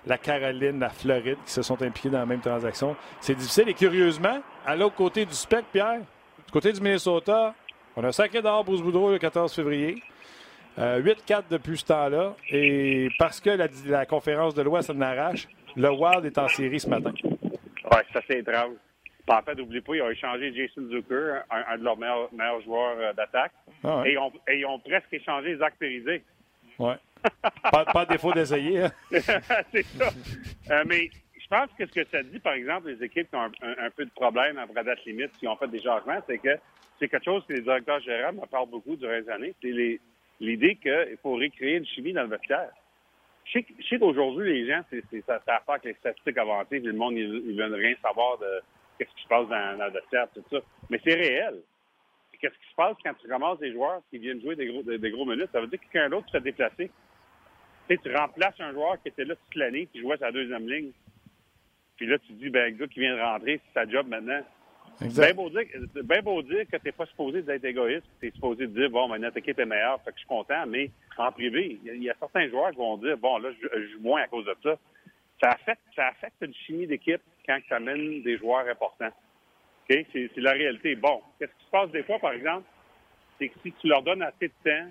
la 0.05 0.17
Caroline, 0.17 0.79
la 0.79 0.89
Floride, 0.89 1.37
qui 1.45 1.51
se 1.51 1.61
sont 1.61 1.81
impliqués 1.81 2.09
dans 2.09 2.19
la 2.19 2.25
même 2.25 2.41
transaction. 2.41 2.95
C'est 3.21 3.35
difficile. 3.35 3.69
Et 3.69 3.73
curieusement, 3.73 4.41
à 4.65 4.75
l'autre 4.75 4.95
côté 4.95 5.23
du 5.23 5.33
spectre, 5.33 5.67
Pierre, 5.71 5.99
du 6.45 6.51
côté 6.51 6.73
du 6.73 6.81
Minnesota, 6.81 7.53
on 7.95 8.03
a 8.03 8.07
un 8.07 8.11
sacré 8.11 8.41
d'or 8.41 8.65
Bruce 8.65 8.81
Boudreau 8.81 9.11
le 9.11 9.19
14 9.19 9.53
février. 9.53 10.01
8-4 10.77 10.79
euh, 10.79 11.41
depuis 11.49 11.77
ce 11.77 11.85
temps-là. 11.85 12.35
Et 12.49 13.09
parce 13.17 13.39
que 13.39 13.49
la, 13.49 14.05
conférence 14.05 14.53
de 14.53 14.61
l'Ouest 14.61 14.89
en 14.89 15.01
arrache, 15.01 15.47
le 15.75 15.89
Wild 15.89 16.25
est 16.25 16.37
en 16.37 16.47
série 16.47 16.79
ce 16.79 16.89
matin. 16.89 17.13
Oui, 17.23 17.97
ça 18.13 18.21
c'est 18.27 18.39
étrange. 18.39 18.75
En 19.27 19.41
fait, 19.43 19.55
n'oublie 19.55 19.79
pas, 19.81 19.95
ils 19.95 20.01
ont 20.01 20.09
échangé 20.09 20.53
Jason 20.53 20.89
Zucker, 20.89 21.43
un, 21.49 21.77
de 21.77 21.83
leurs 21.83 21.97
meilleurs, 21.97 22.61
joueurs 22.61 22.97
euh, 22.99 23.13
d'attaque. 23.13 23.53
Ah 23.83 24.03
et, 24.05 24.17
ils 24.57 24.65
ont 24.65 24.79
presque 24.79 25.13
échangé 25.13 25.55
Zach 25.55 25.75
Périzé. 25.79 26.23
Oui. 26.77 26.93
pas, 27.71 27.85
pas 27.85 28.05
défaut 28.05 28.33
d'essayer. 28.33 28.83
Hein. 28.83 28.91
c'est 29.71 29.85
ça. 29.85 30.09
Euh, 30.71 30.83
mais 30.85 31.09
je 31.39 31.47
pense 31.47 31.69
que 31.77 31.85
ce 31.85 31.91
que 31.91 32.05
ça 32.11 32.23
dit, 32.23 32.39
par 32.39 32.53
exemple, 32.53 32.89
les 32.89 33.05
équipes 33.05 33.29
qui 33.29 33.35
ont 33.35 33.51
un, 33.61 33.89
peu 33.95 34.05
de 34.05 34.11
problème 34.11 34.57
à 34.57 34.83
date 34.83 35.05
limite, 35.05 35.31
qui 35.37 35.47
ont 35.47 35.55
fait 35.55 35.67
des 35.67 35.81
changements, 35.81 36.19
c'est 36.27 36.39
que 36.39 36.57
c'est 36.99 37.07
quelque 37.07 37.25
chose 37.25 37.43
que 37.47 37.53
les 37.53 37.61
directeurs 37.61 37.99
généraux 38.01 38.33
me 38.33 38.45
parlent 38.47 38.69
beaucoup 38.69 38.95
durant 38.95 39.13
les 39.13 39.29
années. 39.29 39.53
C'est 39.61 39.71
les, 39.71 39.99
l'idée 40.41 40.75
qu'il 40.75 41.17
faut 41.21 41.35
recréer 41.35 41.77
une 41.77 41.85
chimie 41.85 42.13
dans 42.13 42.23
le 42.23 42.29
vestiaire. 42.29 42.71
Je 43.45 43.59
sais, 43.89 43.99
qu'aujourd'hui, 43.99 44.51
les 44.51 44.67
gens, 44.67 44.81
c'est, 44.89 45.03
ça, 45.25 45.35
à 45.35 45.39
faire 45.39 45.61
avec 45.67 45.83
les 45.83 45.93
statistiques 45.93 46.37
avancées, 46.37 46.79
puis 46.79 46.87
le 46.87 46.93
monde, 46.93 47.15
ils, 47.15 47.55
ne 47.55 47.61
veulent 47.61 47.73
rien 47.73 47.95
savoir 48.01 48.37
de 48.39 48.61
qu'est-ce 48.97 49.13
qui 49.15 49.23
se 49.23 49.27
passe 49.27 49.47
dans, 49.47 49.85
le 49.85 49.91
vestiaire, 49.91 50.27
tout 50.33 50.43
ça. 50.51 50.57
Mais 50.89 50.99
c'est 51.03 51.13
réel. 51.13 51.61
qu'est-ce 52.39 52.53
qui 52.53 52.69
se 52.69 52.75
passe 52.75 52.95
quand 53.03 53.13
tu 53.15 53.31
ramasses 53.31 53.59
des 53.59 53.71
joueurs 53.71 54.01
qui 54.09 54.17
viennent 54.17 54.41
jouer 54.41 54.55
des 54.55 54.67
gros, 54.67 54.83
des, 54.83 55.11
gros 55.11 55.25
minutes? 55.25 55.49
Ça 55.51 55.61
veut 55.61 55.67
dire 55.67 55.79
que 55.79 55.85
quelqu'un 55.85 56.09
d'autre 56.09 56.29
s'est 56.31 56.41
déplacé. 56.41 56.91
Tu, 57.89 57.97
tu 57.99 58.15
remplaces 58.15 58.59
un 58.59 58.71
joueur 58.71 59.01
qui 59.01 59.09
était 59.09 59.25
là 59.25 59.35
toute 59.35 59.55
l'année, 59.55 59.87
qui 59.87 60.01
jouait 60.01 60.17
sa 60.17 60.31
deuxième 60.31 60.67
ligne. 60.67 60.91
Puis 61.97 62.07
là, 62.07 62.17
tu 62.19 62.33
dis, 62.33 62.49
ben, 62.49 62.71
le 62.71 62.77
gars 62.77 62.87
qui 62.87 62.99
vient 62.99 63.15
de 63.15 63.21
rentrer, 63.21 63.59
c'est 63.65 63.79
sa 63.79 63.89
job 63.89 64.07
maintenant. 64.07 64.41
Bien 65.01 65.33
beau, 65.33 65.49
dire, 65.49 65.65
ben 66.03 66.21
beau 66.21 66.43
dire 66.43 66.65
que 66.71 66.77
tu 66.77 66.85
n'es 66.85 66.91
pas 66.91 67.07
supposé 67.07 67.41
d'être 67.41 67.65
égoïste, 67.65 68.05
tu 68.19 68.27
es 68.27 68.31
supposé 68.31 68.67
dire, 68.67 68.89
bon, 68.91 69.09
ben, 69.09 69.17
notre 69.17 69.37
équipe 69.37 69.57
est 69.57 69.65
meilleure, 69.65 69.99
fait 70.03 70.11
que 70.11 70.17
je 70.17 70.19
suis 70.19 70.27
content, 70.27 70.65
mais 70.67 70.91
en 71.17 71.31
privé, 71.31 71.79
il 71.83 72.03
y, 72.03 72.09
a 72.09 72.15
certains 72.19 72.47
joueurs 72.49 72.69
qui 72.69 72.77
vont 72.77 72.97
dire, 72.97 73.17
bon, 73.17 73.39
là, 73.39 73.49
je, 73.51 73.87
joue 73.93 73.99
moins 73.99 74.21
à 74.21 74.27
cause 74.27 74.45
de 74.45 74.55
ça. 74.61 74.77
Ça 75.41 75.49
affecte, 75.49 75.81
ça 75.95 76.07
affecte 76.09 76.35
une 76.41 76.53
chimie 76.53 76.85
d'équipe 76.85 77.21
quand 77.47 77.59
tu 77.67 77.73
amènes 77.73 78.21
des 78.21 78.37
joueurs 78.37 78.67
importants. 78.67 79.09
OK? 79.89 80.05
C'est 80.13 80.37
la 80.37 80.51
réalité. 80.51 80.95
Bon, 80.95 81.21
qu'est-ce 81.39 81.51
qui 81.51 81.65
se 81.65 81.71
passe 81.71 81.89
des 81.89 82.03
fois, 82.03 82.19
par 82.19 82.33
exemple? 82.33 82.67
C'est 83.39 83.49
que 83.49 83.59
si 83.63 83.71
tu 83.73 83.87
leur 83.87 84.03
donnes 84.03 84.21
assez 84.21 84.49
de 84.49 84.53
temps 84.63 84.89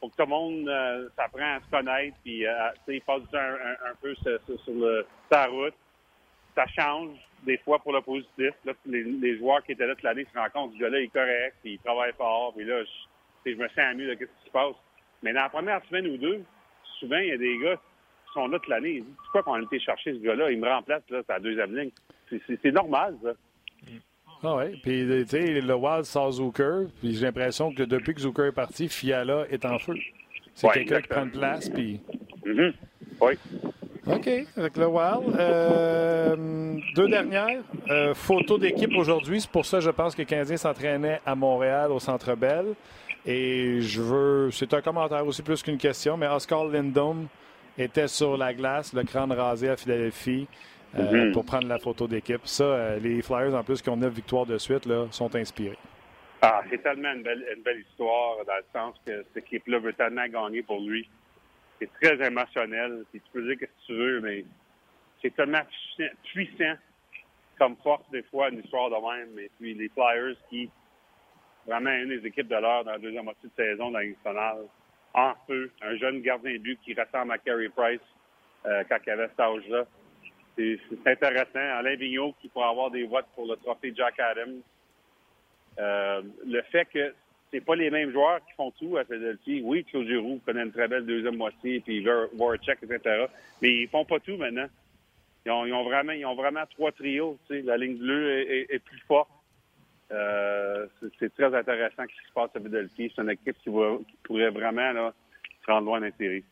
pour 0.00 0.10
que 0.10 0.16
tout 0.16 0.22
le 0.22 0.28
monde 0.28 0.68
euh, 0.68 1.08
s'apprend 1.14 1.54
à 1.54 1.60
se 1.60 1.70
connaître, 1.70 2.16
puis 2.24 2.44
euh, 2.44 2.52
ils 2.88 3.00
passent 3.00 3.22
un, 3.32 3.94
peu 4.02 4.12
sur, 4.16 4.40
le, 4.74 5.06
sa 5.30 5.46
route, 5.46 5.74
ça 6.56 6.66
change 6.66 7.10
des 7.44 7.58
fois 7.58 7.78
pour 7.78 7.92
le 7.92 8.00
positif. 8.00 8.52
les, 8.86 9.38
joueurs 9.38 9.62
qui 9.62 9.72
étaient 9.72 9.86
là 9.86 9.94
toute 9.94 10.02
l'année 10.02 10.26
se 10.32 10.38
rendent 10.38 10.52
compte 10.52 10.72
ce 10.74 10.78
gars-là 10.78 11.00
est 11.00 11.08
correct, 11.08 11.54
puis 11.62 11.74
il 11.74 11.78
travaille 11.78 12.12
fort, 12.14 12.52
puis 12.56 12.64
là, 12.64 12.82
je, 12.82 13.50
je 13.52 13.56
me 13.56 13.68
sens 13.68 13.94
mieux 13.94 14.08
de 14.08 14.12
ce 14.14 14.24
qui 14.24 14.46
se 14.46 14.50
passe. 14.50 14.74
Mais 15.22 15.32
dans 15.32 15.42
la 15.42 15.48
première 15.48 15.84
semaine 15.86 16.08
ou 16.08 16.16
deux, 16.16 16.42
souvent, 16.98 17.18
il 17.18 17.28
y 17.28 17.32
a 17.32 17.36
des 17.36 17.58
gars 17.58 17.76
qui 17.76 18.32
sont 18.34 18.48
là 18.48 18.58
toute 18.58 18.68
l'année. 18.68 18.96
Ils 18.96 19.04
disent 19.04 19.14
Pourquoi 19.22 19.42
qu'on 19.42 19.54
a 19.54 19.62
été 19.62 19.78
chercher 19.78 20.14
ce 20.14 20.18
gars-là? 20.18 20.50
Il 20.50 20.58
me 20.58 20.68
remplace, 20.68 21.02
là, 21.10 21.22
c'est 21.26 21.32
la 21.32 21.40
deuxième 21.40 21.76
ligne. 21.76 21.90
C'est 22.30 22.72
normal, 22.72 23.16
ça. 23.22 23.32
Ah 24.42 24.56
oui, 24.56 24.78
puis 24.82 25.06
tu 25.08 25.26
sais, 25.26 25.60
le 25.60 25.74
Wild 25.74 26.04
sans 26.04 26.32
Zucker, 26.32 26.86
puis 27.00 27.14
j'ai 27.14 27.24
l'impression 27.24 27.72
que 27.72 27.82
depuis 27.82 28.14
que 28.14 28.20
Zucker 28.20 28.48
est 28.48 28.52
parti, 28.52 28.88
Fiala 28.88 29.46
est 29.50 29.64
en 29.64 29.78
feu. 29.78 29.94
C'est 30.54 30.68
quelqu'un 30.68 31.00
qui 31.00 31.08
prend 31.08 31.26
de 31.26 31.30
place, 31.30 31.68
puis. 31.70 32.00
Mm-hmm. 32.44 32.72
Oui. 33.20 33.34
OK, 34.06 34.28
avec 34.56 34.76
le 34.76 34.86
Wild. 34.86 35.34
Euh, 35.36 36.76
deux 36.94 37.08
dernières. 37.08 37.62
Euh, 37.90 38.14
photo 38.14 38.56
d'équipe 38.56 38.96
aujourd'hui. 38.96 39.40
C'est 39.40 39.50
pour 39.50 39.66
ça, 39.66 39.80
je 39.80 39.90
pense 39.90 40.14
que 40.14 40.22
le 40.22 40.26
Canadien 40.26 40.56
s'entraînait 40.56 41.20
à 41.26 41.34
Montréal, 41.34 41.90
au 41.90 41.98
Centre 41.98 42.34
Bell. 42.36 42.74
Et 43.24 43.80
je 43.80 44.00
veux. 44.00 44.50
C'est 44.52 44.72
un 44.74 44.80
commentaire 44.80 45.26
aussi 45.26 45.42
plus 45.42 45.62
qu'une 45.62 45.78
question, 45.78 46.16
mais 46.16 46.28
Oscar 46.28 46.66
Lindom 46.66 47.26
était 47.76 48.06
sur 48.06 48.36
la 48.36 48.54
glace, 48.54 48.92
le 48.92 49.02
crâne 49.02 49.32
rasé 49.32 49.68
à 49.68 49.76
Philadelphie. 49.76 50.46
Euh, 50.96 51.02
mm-hmm. 51.02 51.32
pour 51.32 51.44
prendre 51.44 51.66
la 51.66 51.78
photo 51.78 52.06
d'équipe. 52.06 52.40
Ça, 52.44 52.96
les 53.02 53.20
Flyers, 53.20 53.54
en 53.54 53.62
plus, 53.62 53.82
qui 53.82 53.90
ont 53.90 53.96
neuf 53.96 54.14
victoires 54.14 54.46
de 54.46 54.56
suite, 54.56 54.86
là, 54.86 55.06
sont 55.10 55.34
inspirés. 55.34 55.76
Ah, 56.40 56.62
c'est 56.70 56.82
tellement 56.82 57.12
une 57.12 57.22
belle, 57.22 57.44
une 57.54 57.62
belle, 57.62 57.80
histoire, 57.80 58.36
dans 58.46 58.54
le 58.54 58.64
sens 58.72 58.94
que 59.04 59.24
cette 59.24 59.44
équipe-là 59.44 59.78
veut 59.80 59.92
tellement 59.92 60.26
gagner 60.26 60.62
pour 60.62 60.80
lui 60.80 61.06
c'est 61.78 61.90
très 62.00 62.26
émotionnel. 62.26 63.04
tu 63.12 63.20
peux 63.32 63.42
dire 63.42 63.56
ce 63.60 63.64
que 63.64 63.70
tu 63.86 63.94
veux, 63.94 64.20
mais 64.20 64.44
c'est 65.22 65.34
tellement 65.34 65.62
puissant 66.24 66.74
comme 67.58 67.76
force 67.82 68.08
des 68.10 68.22
fois 68.24 68.50
une 68.50 68.60
histoire 68.60 68.90
de 68.90 68.96
même. 68.96 69.38
Et 69.38 69.50
puis 69.58 69.74
les 69.74 69.88
Flyers 69.88 70.36
qui 70.48 70.70
vraiment 71.66 71.90
une 71.90 72.08
des 72.08 72.26
équipes 72.26 72.48
de 72.48 72.56
l'heure 72.56 72.84
dans 72.84 72.92
la 72.92 72.98
deuxième 72.98 73.24
moitié 73.24 73.48
de 73.48 73.62
saison 73.62 73.90
dans 73.90 73.98
nationale, 73.98 74.64
en 75.14 75.34
feu, 75.46 75.70
un 75.82 75.96
jeune 75.96 76.20
gardien 76.20 76.52
de 76.52 76.58
but 76.58 76.78
qui 76.82 76.94
ressemble 76.94 77.32
à 77.32 77.38
Carey 77.38 77.68
Price 77.74 78.00
euh, 78.66 78.84
quand 78.88 78.98
il 79.06 79.10
avait 79.10 79.28
cet 79.28 79.40
âge-là. 79.40 79.84
C'est 80.56 80.78
intéressant. 81.06 81.58
Alain 81.78 81.96
Vigneault 81.96 82.34
qui 82.40 82.48
pourrait 82.48 82.68
avoir 82.68 82.90
des 82.90 83.04
votes 83.04 83.26
pour 83.34 83.46
le 83.46 83.56
trophée 83.56 83.92
Jack 83.94 84.18
Adams. 84.18 84.60
Euh, 85.78 86.22
le 86.46 86.62
fait 86.62 86.86
que 86.86 87.14
c'est 87.56 87.64
pas 87.64 87.74
les 87.74 87.90
mêmes 87.90 88.12
joueurs 88.12 88.40
qui 88.44 88.52
font 88.54 88.70
tout 88.72 88.98
à 88.98 89.04
Philadelphie. 89.04 89.62
Oui, 89.64 89.82
Claude 89.84 90.06
Giroux 90.06 90.40
connaît 90.44 90.62
une 90.62 90.72
très 90.72 90.88
belle 90.88 91.06
deuxième 91.06 91.36
moitié, 91.36 91.80
puis 91.80 92.04
Voracek, 92.34 92.78
etc. 92.82 93.24
Mais 93.62 93.70
ils 93.70 93.88
font 93.88 94.04
pas 94.04 94.20
tout 94.20 94.36
maintenant. 94.36 94.66
Ils 95.46 95.50
ont, 95.50 95.84
vraiment, 95.84 96.12
ils 96.12 96.26
ont 96.26 96.34
vraiment 96.34 96.64
trois 96.70 96.92
trios. 96.92 97.38
La 97.48 97.78
ligne 97.78 97.96
bleue 97.96 98.50
est, 98.70 98.78
plus 98.80 98.98
forte. 99.08 99.30
Euh, 100.12 100.86
c'est 101.18 101.32
très 101.34 101.54
intéressant 101.54 102.02
ce 102.02 102.08
qui 102.08 102.28
se 102.28 102.32
passe 102.34 102.50
à 102.54 102.58
Philadelphie. 102.58 103.10
C'est 103.14 103.22
une 103.22 103.30
équipe 103.30 103.56
qui, 103.62 103.70
pourrait 104.24 104.50
vraiment 104.50 104.92
là, 104.92 105.14
se 105.64 105.70
rendre 105.70 105.86
loin 105.86 106.00
d'intérêt. 106.00 106.42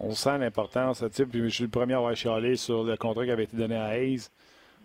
On 0.00 0.10
sent 0.10 0.38
l'importance. 0.38 1.04
Je 1.04 1.48
suis 1.48 1.64
le 1.64 1.70
premier 1.70 1.94
à 1.94 1.98
avoir 1.98 2.16
chialé 2.16 2.56
sur 2.56 2.82
le 2.82 2.96
contrat 2.96 3.24
qui 3.24 3.30
avait 3.30 3.44
été 3.44 3.56
donné 3.56 3.76
à 3.76 3.96
Hayes. 3.96 4.28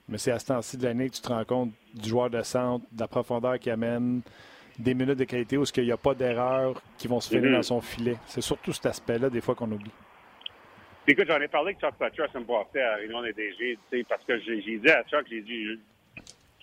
Mais 0.07 0.19
c'est 0.19 0.32
à 0.32 0.38
ce 0.38 0.45
temps-ci 0.47 0.78
de 0.78 0.84
l'année 0.84 1.09
que 1.09 1.15
tu 1.15 1.21
te 1.21 1.30
rends 1.30 1.45
compte 1.45 1.71
du 1.95 2.09
joueur 2.09 2.30
de 2.30 2.43
centre, 2.43 2.86
de 2.91 2.99
la 2.99 3.07
profondeur 3.07 3.57
qu'il 3.57 3.71
amène, 3.71 4.21
des 4.80 4.93
minutes 4.93 5.17
de 5.17 5.24
qualité 5.24 5.57
où 5.57 5.63
il 5.63 5.84
n'y 5.84 5.91
a 5.91 5.97
pas 5.97 6.13
d'erreurs 6.13 6.82
qui 6.97 7.07
vont 7.07 7.19
se 7.19 7.30
faire 7.30 7.41
mm-hmm. 7.41 7.55
dans 7.55 7.63
son 7.63 7.82
filet. 7.82 8.15
C'est 8.26 8.41
surtout 8.41 8.74
cet 8.74 8.88
aspect-là, 8.88 9.30
des 9.30 9.41
fois, 9.41 9.55
qu'on 9.55 9.71
oublie. 9.71 9.91
Écoute, 11.05 11.26
j'en 11.28 11.41
ai 11.41 11.49
parlé 11.49 11.71
avec 11.71 11.82
Chuck 11.82 11.95
Fletcher 11.97 12.32
ça 12.32 12.39
me 12.39 12.45
passée 12.45 12.80
à 12.80 12.95
Réunion 12.95 13.21
des 13.21 13.34
DG, 13.34 13.78
parce 14.07 14.24
que 14.24 14.39
j'ai 14.39 14.61
dit 14.61 14.89
à 14.89 15.03
Chuck, 15.03 15.26
j'ai 15.30 15.41
dit, 15.41 15.78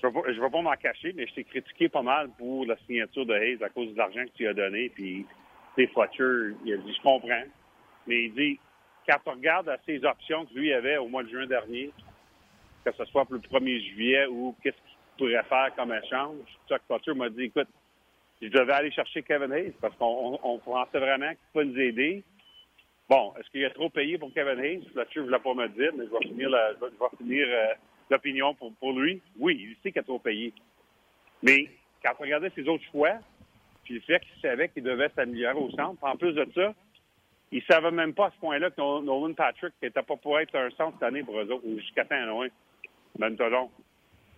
je 0.03 0.07
ne 0.07 0.41
vais 0.41 0.51
pas, 0.51 0.63
m'en 0.63 0.73
cacher, 0.77 1.13
mais 1.15 1.27
je 1.27 1.35
t'ai 1.35 1.45
critiqué 1.45 1.91
pas 1.91 2.01
mal 2.01 2.31
pour 2.39 2.65
la 2.65 2.77
signature 2.87 3.27
de 3.27 3.35
Hayes 3.35 3.63
à 3.63 3.69
cause 3.69 3.93
de 3.93 3.99
l'argent 3.99 4.25
que 4.25 4.37
tu 4.37 4.49
as 4.49 4.55
donné. 4.55 4.89
Puis, 4.89 5.27
Fletcher, 5.77 6.55
il 6.65 6.73
a 6.73 6.77
dit, 6.79 6.95
je 6.95 7.03
comprends. 7.03 7.45
Mais 8.07 8.25
il 8.25 8.35
dit, 8.35 8.59
quand 9.07 9.19
tu 9.23 9.31
regardes 9.31 9.71
ses 9.85 10.03
options 10.05 10.47
que 10.47 10.55
lui 10.55 10.73
avait 10.73 10.97
au 10.97 11.09
mois 11.09 11.23
de 11.23 11.29
juin 11.29 11.47
dernier, 11.47 11.91
que 12.85 12.93
ce 12.93 13.05
soit 13.07 13.27
pour 13.27 13.35
le 13.35 13.41
1er 13.41 13.93
juillet 13.93 14.27
ou 14.27 14.57
qu'est-ce 14.63 14.77
qu'il 14.77 14.97
pourrait 15.19 15.45
faire 15.51 15.71
comme 15.77 15.93
échange, 15.93 16.39
Chuck 16.67 16.81
Fletcher 16.87 17.13
m'a 17.13 17.29
dit, 17.29 17.45
écoute, 17.45 17.69
je 18.41 18.49
devais 18.49 18.73
aller 18.73 18.91
chercher 18.91 19.23
Kevin 19.23 19.53
Hayes 19.53 19.75
parce 19.81 19.95
qu'on 19.97 20.61
pensait 20.65 20.99
vraiment 20.99 21.29
qu'il 21.29 21.39
pouvait 21.53 21.65
nous 21.67 21.79
aider. 21.79 22.25
Bon, 23.09 23.35
est-ce 23.39 23.51
qu'il 23.51 23.65
a 23.65 23.71
trop 23.71 23.91
payé 23.91 24.19
pour 24.19 24.33
Kevin 24.33 24.59
Hayes? 24.59 24.89
Là-dessus, 24.95 25.19
ne 25.21 25.25
voulais 25.25 25.39
pas 25.39 25.55
me 25.55 25.69
dire, 25.69 25.93
mais 25.97 26.07
je 26.07 26.11
vais 26.11 27.17
finir, 27.19 27.49
euh, 27.49 27.75
l'opinion 28.09 28.55
pour, 28.55 28.93
lui. 28.93 29.21
Oui, 29.39 29.59
il 29.61 29.77
sait 29.83 29.93
qu'il 29.93 30.01
a 30.01 30.05
trop 30.05 30.19
payé. 30.19 30.53
Mais 31.43 31.69
quand 32.03 32.13
on 32.19 32.23
regardait 32.23 32.51
ses 32.55 32.67
autres 32.69 32.85
choix, 32.91 33.19
puis 33.85 33.95
le 33.95 34.01
fait 34.01 34.21
qu'il 34.21 34.41
savait 34.41 34.69
qu'il 34.69 34.85
devait 34.85 35.11
s'améliorer 35.15 35.59
au 35.59 35.71
centre, 35.71 36.03
en 36.03 36.17
plus 36.17 36.33
de 36.33 36.47
ça, 36.55 36.75
il 37.53 37.59
ne 37.59 37.65
savait 37.75 37.91
même 37.91 38.15
pas 38.15 38.27
à 38.27 38.31
ce 38.31 38.39
point-là 38.39 38.71
que 38.71 38.81
Nolan 38.81 39.35
Patrick 39.35 39.75
n'était 39.83 40.03
pas 40.03 40.17
pour 40.17 40.39
être 40.39 40.55
un 40.55 40.71
centre 40.71 40.97
cette 40.99 41.09
année 41.09 41.25
pour 41.25 41.39
eux 41.39 41.51
autres, 41.51 41.67
jusqu'à 41.79 42.05
temps 42.05 42.25
loin. 42.27 42.49
Ben, 43.19 43.37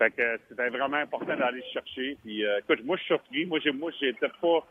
fait 0.03 0.11
que 0.11 0.40
c'était 0.48 0.68
vraiment 0.68 0.96
important 0.96 1.36
d'aller 1.36 1.62
chercher. 1.72 2.16
Puis, 2.24 2.44
euh, 2.44 2.59
écoute, 2.59 2.84
moi, 2.84 2.96
je 2.96 3.03
suis 3.03 3.14
surpris. 3.14 3.46
Moi, 3.46 3.61
j'ai, 3.62 3.70
moi, 3.70 3.90
j'étais 4.00 4.28
pas, 4.40 4.66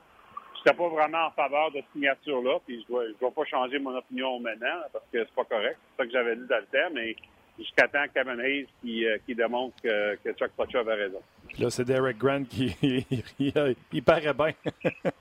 j'étais 0.58 0.76
pas 0.76 0.90
vraiment 0.90 1.28
en 1.28 1.32
faveur 1.32 1.72
de 1.72 1.78
cette 1.78 1.92
signature-là. 1.94 2.60
Puis, 2.66 2.86
je 2.88 2.94
ne 2.94 3.14
dois 3.20 3.32
pas 3.32 3.46
changer 3.46 3.80
mon 3.80 3.96
opinion 3.96 4.40
maintenant 4.40 4.82
parce 4.92 5.06
que 5.12 5.20
c'est 5.20 5.36
pas 5.36 5.46
correct. 5.46 5.78
C'est 5.92 6.04
ça 6.04 6.06
que 6.06 6.12
j'avais 6.12 6.36
dit 6.36 6.48
dans 6.48 6.58
le 6.58 6.66
temps, 6.66 6.94
mais 6.94 7.16
jusqu'à 7.58 7.88
temps 7.88 8.06
Kevin 8.14 8.40
Hayes 8.42 8.68
qui, 8.82 9.06
euh, 9.06 9.18
qui 9.26 9.36
démontre 9.36 9.76
que, 9.82 10.16
que 10.18 10.34
Chuck 10.34 10.52
Fletcher 10.56 10.80
avait 10.80 10.96
raison. 10.96 11.22
Là, 11.60 11.70
c'est 11.70 11.86
Derek 11.86 12.18
Grant 12.18 12.44
qui 12.44 12.76
il, 13.40 14.04
paraît 14.04 14.34
bien. 14.34 14.54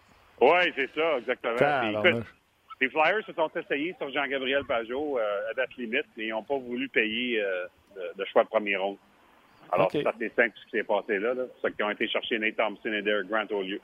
oui, 0.40 0.72
c'est 0.74 0.90
ça, 0.94 1.18
exactement. 1.18 2.04
Écoute, 2.04 2.26
les 2.80 2.88
Flyers 2.88 3.24
se 3.26 3.32
sont 3.34 3.50
essayés 3.54 3.94
sur 3.98 4.11
Jean-Gabriel 4.11 4.64
Pajot 4.64 5.18
euh, 5.18 5.50
à 5.50 5.54
date 5.54 5.76
limite, 5.76 6.06
mais 6.16 6.26
ils 6.26 6.30
n'ont 6.30 6.42
pas 6.42 6.56
voulu 6.56 6.88
payer 6.88 7.44
de, 8.16 8.24
choix 8.24 8.42
de 8.44 8.48
premier 8.48 8.76
rond. 8.76 8.96
Alors, 9.72 9.90
ça 9.92 10.12
c'est 10.18 10.34
simple 10.34 10.52
ce 10.56 10.64
qui 10.64 10.78
s'est 10.78 10.84
passé 10.84 11.18
là. 11.18 11.34
là. 11.34 11.42
C'est 11.54 11.68
ça 11.68 11.70
qu'ils 11.70 11.84
ont 11.84 11.90
été 11.90 12.08
chercher 12.08 12.38
Nate 12.38 12.56
Thompson 12.56 12.92
et 12.92 13.02
Derek 13.02 13.28
Grant 13.28 13.46
au 13.50 13.62
lieu. 13.62 13.80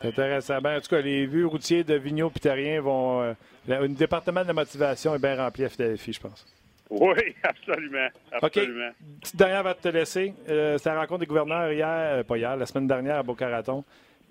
C'est 0.00 0.08
intéressant. 0.08 0.60
Ben, 0.60 0.76
en 0.76 0.80
tout 0.80 0.88
cas, 0.88 1.00
les 1.00 1.26
vues 1.26 1.44
routiers 1.44 1.82
de 1.82 1.94
Vigneault 1.94 2.32
et 2.34 2.38
Terrien 2.38 2.80
vont. 2.80 3.22
Euh, 3.22 3.32
le 3.66 3.88
département 3.88 4.44
de 4.44 4.52
motivation 4.52 5.14
est 5.14 5.18
bien 5.18 5.36
rempli 5.36 5.64
à 5.64 5.68
Philadelphie, 5.68 6.12
je 6.12 6.20
pense. 6.20 6.46
Oui, 6.90 7.34
absolument. 7.42 8.08
absolument. 8.32 8.88
OK. 8.88 9.20
Petite 9.22 9.36
dernière 9.36 9.62
va 9.62 9.74
te 9.74 9.88
laisser. 9.88 10.34
Euh, 10.48 10.76
C'était 10.76 10.90
la 10.90 11.00
rencontre 11.00 11.20
des 11.20 11.26
gouverneurs 11.26 11.72
hier, 11.72 11.88
euh, 11.88 12.22
pas 12.22 12.36
hier, 12.36 12.56
la 12.56 12.66
semaine 12.66 12.86
dernière 12.86 13.16
à 13.16 13.22
Boca 13.22 13.48
Raton. 13.48 13.82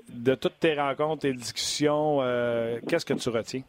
De 0.10 0.36
toutes 0.36 0.60
tes 0.60 0.80
rencontres 0.80 1.26
et 1.26 1.34
discussions, 1.34 2.20
euh, 2.22 2.80
qu'est-ce 2.88 3.06
que 3.06 3.14
tu 3.14 3.30
retiens? 3.30 3.64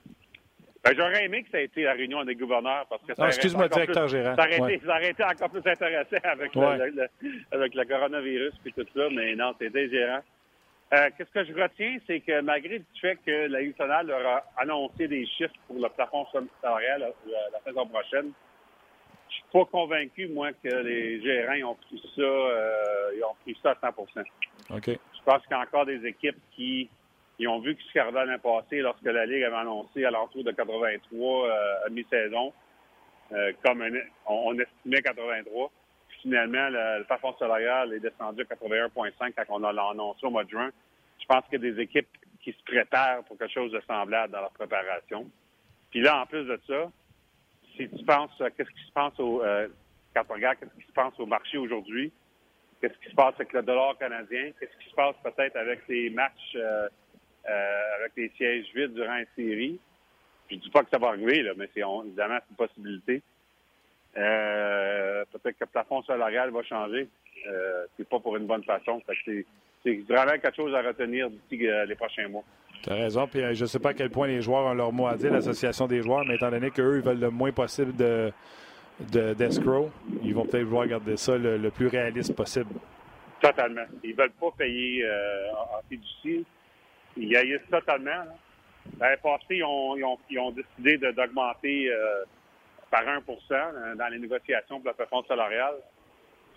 Ben, 0.84 0.94
j'aurais 0.96 1.24
aimé 1.26 1.44
que 1.44 1.50
ça 1.50 1.60
ait 1.60 1.66
été 1.66 1.84
la 1.84 1.92
réunion 1.92 2.24
des 2.24 2.34
gouverneurs 2.34 2.86
parce 2.90 3.02
que 3.02 3.14
ça 3.14 3.24
ah, 3.24 3.28
excuse-moi, 3.28 3.68
directeur 3.68 4.08
gérant. 4.08 4.34
Ça 4.34 4.42
aurait, 4.42 5.10
été, 5.10 5.22
encore 5.22 5.50
plus 5.50 5.70
intéressant 5.70 6.16
avec, 6.24 6.54
le, 6.54 7.08
avec 7.52 7.74
le 7.74 7.84
coronavirus 7.84 8.52
et 8.66 8.72
tout 8.72 8.86
ça, 8.94 9.08
mais 9.12 9.36
non, 9.36 9.54
c'était 9.60 9.88
gérant. 9.88 10.22
Euh, 10.92 11.08
Qu'est-ce 11.16 11.30
que 11.30 11.44
je 11.44 11.54
retiens, 11.54 11.98
c'est 12.06 12.20
que 12.20 12.40
malgré 12.40 12.78
le 12.78 12.84
fait 13.00 13.16
que 13.24 13.46
la 13.46 13.62
nationale 13.62 14.08
leur 14.08 14.26
a 14.26 14.44
annoncé 14.58 15.06
des 15.06 15.24
chiffres 15.24 15.54
pour 15.68 15.76
le 15.76 15.88
plafond 15.88 16.26
salarial 16.60 17.00
la, 17.26 17.38
la, 17.52 17.60
saison 17.64 17.86
prochaine, 17.86 18.32
je 19.30 19.34
suis 19.36 19.44
pas 19.52 19.64
convaincu, 19.66 20.26
moi, 20.28 20.52
que 20.52 20.68
les 20.68 21.22
gérants 21.22 21.70
ont 21.70 21.76
pris 21.76 22.02
ça, 22.14 22.22
euh, 22.22 23.12
ils 23.16 23.24
ont 23.24 23.34
pris 23.42 23.56
ça 23.62 23.70
à 23.70 23.92
100 23.92 24.76
OK. 24.76 24.86
Je 24.86 25.24
pense 25.24 25.42
qu'il 25.42 25.52
y 25.52 25.54
a 25.54 25.60
encore 25.60 25.86
des 25.86 26.04
équipes 26.04 26.38
qui 26.54 26.90
ils 27.38 27.48
ont 27.48 27.60
vu 27.60 27.76
ce 27.86 27.92
qui 27.92 27.98
arrivait 27.98 28.24
l'année 28.24 28.42
passée 28.42 28.80
lorsque 28.80 29.04
la 29.04 29.26
Ligue 29.26 29.42
avait 29.42 29.56
annoncé 29.56 30.04
à 30.04 30.10
l'entour 30.10 30.44
de 30.44 30.52
83 30.52 31.46
euh, 31.48 31.86
à 31.86 31.88
mi-saison, 31.90 32.52
euh, 33.32 33.52
comme 33.64 33.84
on, 34.26 34.58
estimait 34.58 35.02
83. 35.02 35.70
finalement, 36.20 36.68
le, 36.70 37.04
plafond 37.04 37.34
salarial 37.38 37.92
est 37.94 38.00
descendu 38.00 38.42
à 38.42 38.54
81,5 38.54 39.32
quand 39.36 39.44
on 39.48 39.64
a 39.64 39.90
annoncé 39.90 40.26
au 40.26 40.30
mois 40.30 40.44
de 40.44 40.50
juin. 40.50 40.70
Je 41.20 41.26
pense 41.26 41.44
qu'il 41.46 41.64
y 41.64 41.68
a 41.68 41.72
des 41.72 41.80
équipes 41.80 42.08
qui 42.42 42.52
se 42.52 42.62
préparent 42.64 43.24
pour 43.24 43.38
quelque 43.38 43.52
chose 43.52 43.72
de 43.72 43.80
semblable 43.86 44.32
dans 44.32 44.40
leur 44.40 44.52
préparation. 44.52 45.28
Puis 45.90 46.00
là, 46.00 46.22
en 46.22 46.26
plus 46.26 46.44
de 46.44 46.60
ça, 46.66 46.90
si 47.76 47.88
tu 47.88 48.04
penses, 48.04 48.30
euh, 48.40 48.50
qu'est-ce 48.56 48.70
qui 48.70 48.84
se 48.86 48.92
passe 48.92 49.18
au, 49.18 49.42
quand 50.14 50.24
on 50.28 50.34
regarde 50.34 50.58
qu'est-ce 50.58 50.74
qui 50.80 50.86
se 50.86 50.92
passe 50.92 51.18
au 51.18 51.26
marché 51.26 51.58
aujourd'hui, 51.58 52.12
qu'est-ce 52.80 52.98
qui 52.98 53.10
se 53.10 53.14
passe 53.14 53.34
avec 53.36 53.52
le 53.52 53.62
dollar 53.62 53.96
canadien, 53.98 54.50
qu'est-ce 54.58 54.76
qui 54.84 54.90
se 54.90 54.94
passe 54.94 55.16
peut-être 55.22 55.56
avec 55.56 55.86
les 55.88 56.10
matchs 56.10 56.56
euh, 56.56 56.88
avec 57.44 58.12
les 58.16 58.30
sièges 58.36 58.66
vides 58.74 58.94
durant 58.94 59.16
une 59.16 59.26
série. 59.36 59.80
Je 60.50 60.56
dis 60.56 60.70
pas 60.70 60.82
que 60.82 60.90
ça 60.90 60.98
va 60.98 61.08
arriver, 61.08 61.42
là, 61.42 61.52
mais 61.56 61.68
c'est 61.74 61.80
évidemment 61.80 62.38
une 62.50 62.56
possibilité. 62.56 63.22
Euh, 64.16 65.24
peut-être 65.32 65.58
que 65.58 65.64
le 65.64 65.66
plafond 65.66 66.02
salarial 66.02 66.50
va 66.50 66.62
changer. 66.62 67.08
Euh, 67.46 67.86
c'est 67.96 68.08
pas 68.08 68.20
pour 68.20 68.36
une 68.36 68.46
bonne 68.46 68.64
façon. 68.64 69.00
C'est 69.24 69.46
vraiment 70.08 70.32
quelque 70.32 70.54
chose 70.54 70.74
à 70.74 70.82
retenir 70.82 71.30
d'ici 71.30 71.66
euh, 71.66 71.86
les 71.86 71.94
prochains 71.94 72.28
mois. 72.28 72.44
Tu 72.82 72.90
as 72.90 72.94
raison. 72.94 73.26
Puis 73.26 73.40
je 73.54 73.62
ne 73.62 73.66
sais 73.66 73.78
pas 73.78 73.90
à 73.90 73.94
quel 73.94 74.10
point 74.10 74.26
les 74.26 74.42
joueurs 74.42 74.66
ont 74.66 74.74
leur 74.74 74.92
mot 74.92 75.06
à 75.06 75.16
dire, 75.16 75.32
l'association 75.32 75.86
des 75.86 76.02
joueurs, 76.02 76.24
mais 76.26 76.34
étant 76.34 76.50
donné 76.50 76.70
qu'eux, 76.70 76.96
ils 76.98 77.02
veulent 77.02 77.20
le 77.20 77.30
moins 77.30 77.52
possible 77.52 77.96
de 77.96 78.32
d'escrow. 79.10 79.90
Ils 80.22 80.34
vont 80.34 80.44
peut-être 80.44 80.64
vouloir 80.64 80.86
garder 80.86 81.16
ça 81.16 81.36
le, 81.36 81.70
plus 81.70 81.88
réaliste 81.88 82.36
possible. 82.36 82.74
Totalement. 83.40 83.84
Ils 84.04 84.10
ne 84.10 84.16
veulent 84.16 84.30
pas 84.32 84.50
payer 84.56 85.04
euh, 85.04 85.50
en, 85.52 85.82
fiducie. 85.88 86.44
Ils 87.16 87.36
haïssent 87.36 87.70
totalement. 87.70 88.24
L'année 88.98 89.16
passée, 89.22 89.56
ils 89.56 89.64
ont, 89.64 89.96
ils 90.28 90.38
ont, 90.38 90.50
décidé 90.50 90.98
d'augmenter 90.98 91.90
euh, 91.90 92.24
par 92.90 93.02
1% 93.02 93.96
dans 93.96 94.08
les 94.08 94.18
négociations 94.18 94.78
pour 94.78 94.88
la 94.88 94.94
performance 94.94 95.28
salariale. 95.28 95.76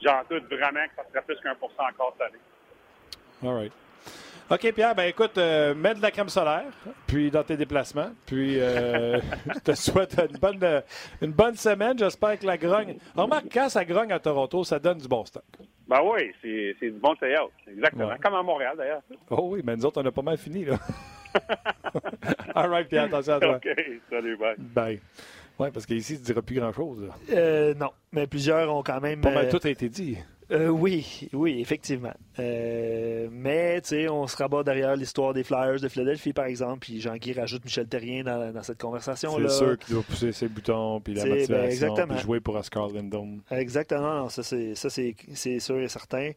J'en 0.04 0.22
doute 0.30 0.46
vraiment 0.46 0.86
que 0.88 0.96
ça 0.96 1.04
serait 1.10 1.22
plus 1.22 1.40
qu'un 1.42 1.52
encore 1.52 2.16
cette 2.18 2.28
année. 2.28 2.42
All 3.44 3.54
right. 3.54 3.85
OK, 4.52 4.74
Pierre, 4.74 4.94
ben 4.94 5.06
écoute, 5.06 5.40
euh, 5.40 5.74
mets 5.74 5.96
de 5.96 6.02
la 6.04 6.12
crème 6.12 6.30
solaire, 6.30 6.66
puis 7.08 7.32
dans 7.32 7.44
tes 7.44 7.58
déplacements, 7.58 8.12
puis 8.28 8.60
euh, 8.60 9.20
je 9.48 9.60
te 9.64 9.72
souhaite 9.74 10.16
une 10.30 10.38
bonne, 10.38 10.84
une 11.20 11.32
bonne 11.32 11.56
semaine. 11.56 11.98
J'espère 11.98 12.38
que 12.38 12.46
la 12.46 12.56
grogne. 12.56 12.98
Remarque, 13.16 13.46
quand 13.52 13.70
ça 13.70 13.84
grogne 13.84 14.12
à 14.12 14.20
Toronto, 14.20 14.64
ça 14.64 14.78
donne 14.78 15.00
du 15.00 15.08
bon 15.08 15.26
stock. 15.26 15.44
Ben 15.88 16.00
oui, 16.04 16.32
c'est 16.44 16.92
du 16.92 17.00
bon 17.00 17.16
théâtre. 17.16 17.50
Exactement. 17.68 18.16
Comme 18.22 18.36
à 18.36 18.44
Montréal, 18.44 18.76
d'ailleurs. 18.78 19.02
Oh 19.32 19.50
oui, 19.52 19.62
mais 19.64 19.76
nous 19.76 19.86
autres, 19.86 20.00
on 20.00 20.06
a 20.06 20.12
pas 20.12 20.22
mal 20.22 20.38
fini, 20.38 20.66
là. 20.66 20.78
All 22.56 22.70
right, 22.70 22.88
Pierre, 22.88 23.06
attention 23.06 23.34
à 23.34 23.40
toi. 23.40 23.56
OK, 23.56 23.68
salut, 24.12 24.38
bye. 24.38 24.56
Bye. 24.58 25.02
Oui, 25.58 25.70
parce 25.74 25.88
qu'ici, 25.88 26.16
tu 26.16 26.22
ne 26.22 26.26
diras 26.26 26.42
plus 26.44 26.56
grand-chose. 26.56 27.10
Euh, 27.32 27.74
non, 27.74 27.90
mais 28.12 28.28
plusieurs 28.28 28.74
ont 28.74 28.84
quand 28.84 29.02
même. 29.02 29.22
Pas 29.22 29.32
mal 29.32 29.50
tout 29.50 29.60
a 29.64 29.70
été 29.70 29.90
dit. 29.90 30.18
Euh, 30.52 30.70
oui, 30.70 31.28
oui, 31.34 31.60
effectivement. 31.60 32.14
Euh, 32.40 33.28
mais, 33.32 33.82
tu 33.82 33.90
sais, 33.90 34.10
on 34.10 34.28
se 34.28 34.38
rabat 34.38 34.64
derrière 34.64 34.96
l'histoire 34.96 35.34
des 35.34 35.44
Flyers 35.44 35.80
de 35.80 35.88
Philadelphie, 35.88 36.34
par 36.34 36.46
exemple, 36.46 36.80
puis 36.80 37.02
Jean-Guy 37.02 37.34
rajoute 37.34 37.66
Michel 37.66 37.88
Terrien 37.88 38.24
dans, 38.24 38.64
cette 38.64 38.80
conversation-là. 38.80 39.50
C'est 39.50 39.58
sûr 39.58 39.78
qu'il 39.78 39.96
doit 39.96 40.04
pousser 40.04 40.32
ses 40.32 40.48
boutons, 40.48 41.00
puis 41.02 41.16
la 41.16 41.24
ben, 41.24 41.32
motivation, 41.32 41.96
puis 42.08 42.20
jouer 42.20 42.40
pour 42.40 42.56
Oscar 42.56 42.90
Lindon. 42.90 43.40
Exactement, 43.50 44.30
ça 44.30 44.44
c'est 44.44 44.76
sûr 45.60 45.80
et 45.80 45.88
certain. 45.88 46.32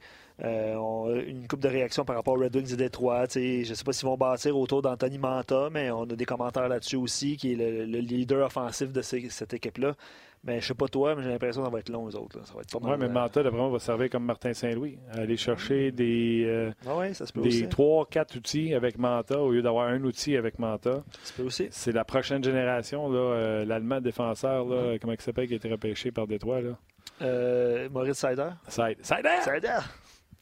Euh, 0.44 1.24
une 1.26 1.48
coupe 1.48 1.61
de 1.61 1.68
réaction 1.68 2.04
par 2.04 2.14
rapport 2.14 2.34
aux 2.34 2.40
Red 2.40 2.54
Wings 2.54 2.72
et 2.72 2.76
Détroit. 2.76 3.24
Je 3.34 3.68
ne 3.68 3.74
sais 3.74 3.82
pas 3.82 3.92
s'ils 3.92 4.06
vont 4.06 4.16
bâtir 4.16 4.56
autour 4.56 4.82
d'Anthony 4.82 5.18
Manta, 5.18 5.68
mais 5.72 5.90
on 5.90 6.02
a 6.02 6.14
des 6.14 6.24
commentaires 6.26 6.68
là-dessus 6.68 6.96
aussi, 6.96 7.36
qui 7.36 7.52
est 7.52 7.56
le, 7.56 7.98
leader 7.98 8.46
offensif 8.46 8.92
de 8.92 9.02
cette 9.02 9.52
équipe-là. 9.52 9.96
Mais 10.45 10.61
je 10.61 10.66
sais 10.66 10.74
pas 10.74 10.89
toi, 10.89 11.14
mais 11.14 11.22
j'ai 11.22 11.30
l'impression 11.30 11.62
que 11.62 11.66
ça 11.66 11.72
va 11.72 11.78
être 11.80 11.89
long, 11.89 12.05
aux 12.05 12.16
autres. 12.16 12.41
Ça 12.47 12.55
va 12.55 12.61
être 12.61 12.80
Oui, 12.80 12.97
mais 12.99 13.07
euh, 13.07 13.09
Manta, 13.09 13.43
d'après 13.43 13.59
moi, 13.59 13.68
va 13.68 13.78
servir 13.78 14.09
comme 14.09 14.24
Martin 14.24 14.53
Saint-Louis. 14.55 14.99
Aller 15.12 15.36
chercher 15.36 15.91
des, 15.91 16.45
euh, 16.47 16.70
ah 16.86 17.07
des 17.41 17.66
3-4 17.66 18.36
outils 18.36 18.74
avec 18.74 18.99
Manta 18.99 19.41
au 19.41 19.51
lieu 19.53 19.62
d'avoir 19.62 19.89
un 19.89 20.03
outil 20.05 20.36
avec 20.36 20.59
Manta. 20.59 21.03
Ça 21.22 21.34
peut 21.36 21.43
aussi. 21.43 21.68
C'est 21.70 21.93
la 21.93 22.05
prochaine 22.05 22.43
génération, 22.43 23.11
là, 23.11 23.18
euh, 23.18 23.64
l'Allemand 23.64 24.01
défenseur, 24.01 24.64
là, 24.66 24.97
comment 25.01 25.12
il 25.12 25.20
s'appelle, 25.20 25.49
qui 25.49 25.55
a 25.55 25.57
été 25.57 25.70
repêché 25.70 26.12
par 26.12 26.26
Détroit. 26.26 26.61
Là? 26.61 27.89
Maurice 27.91 28.18
Seider. 28.18 28.51
Seider! 28.68 28.97
Seider! 29.03 29.78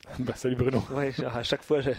Ben, 0.20 0.34
salut 0.36 0.54
Bruno. 0.54 0.84
Oui, 0.92 1.06
à 1.34 1.42
chaque 1.42 1.64
fois. 1.64 1.80
Je... 1.80 1.90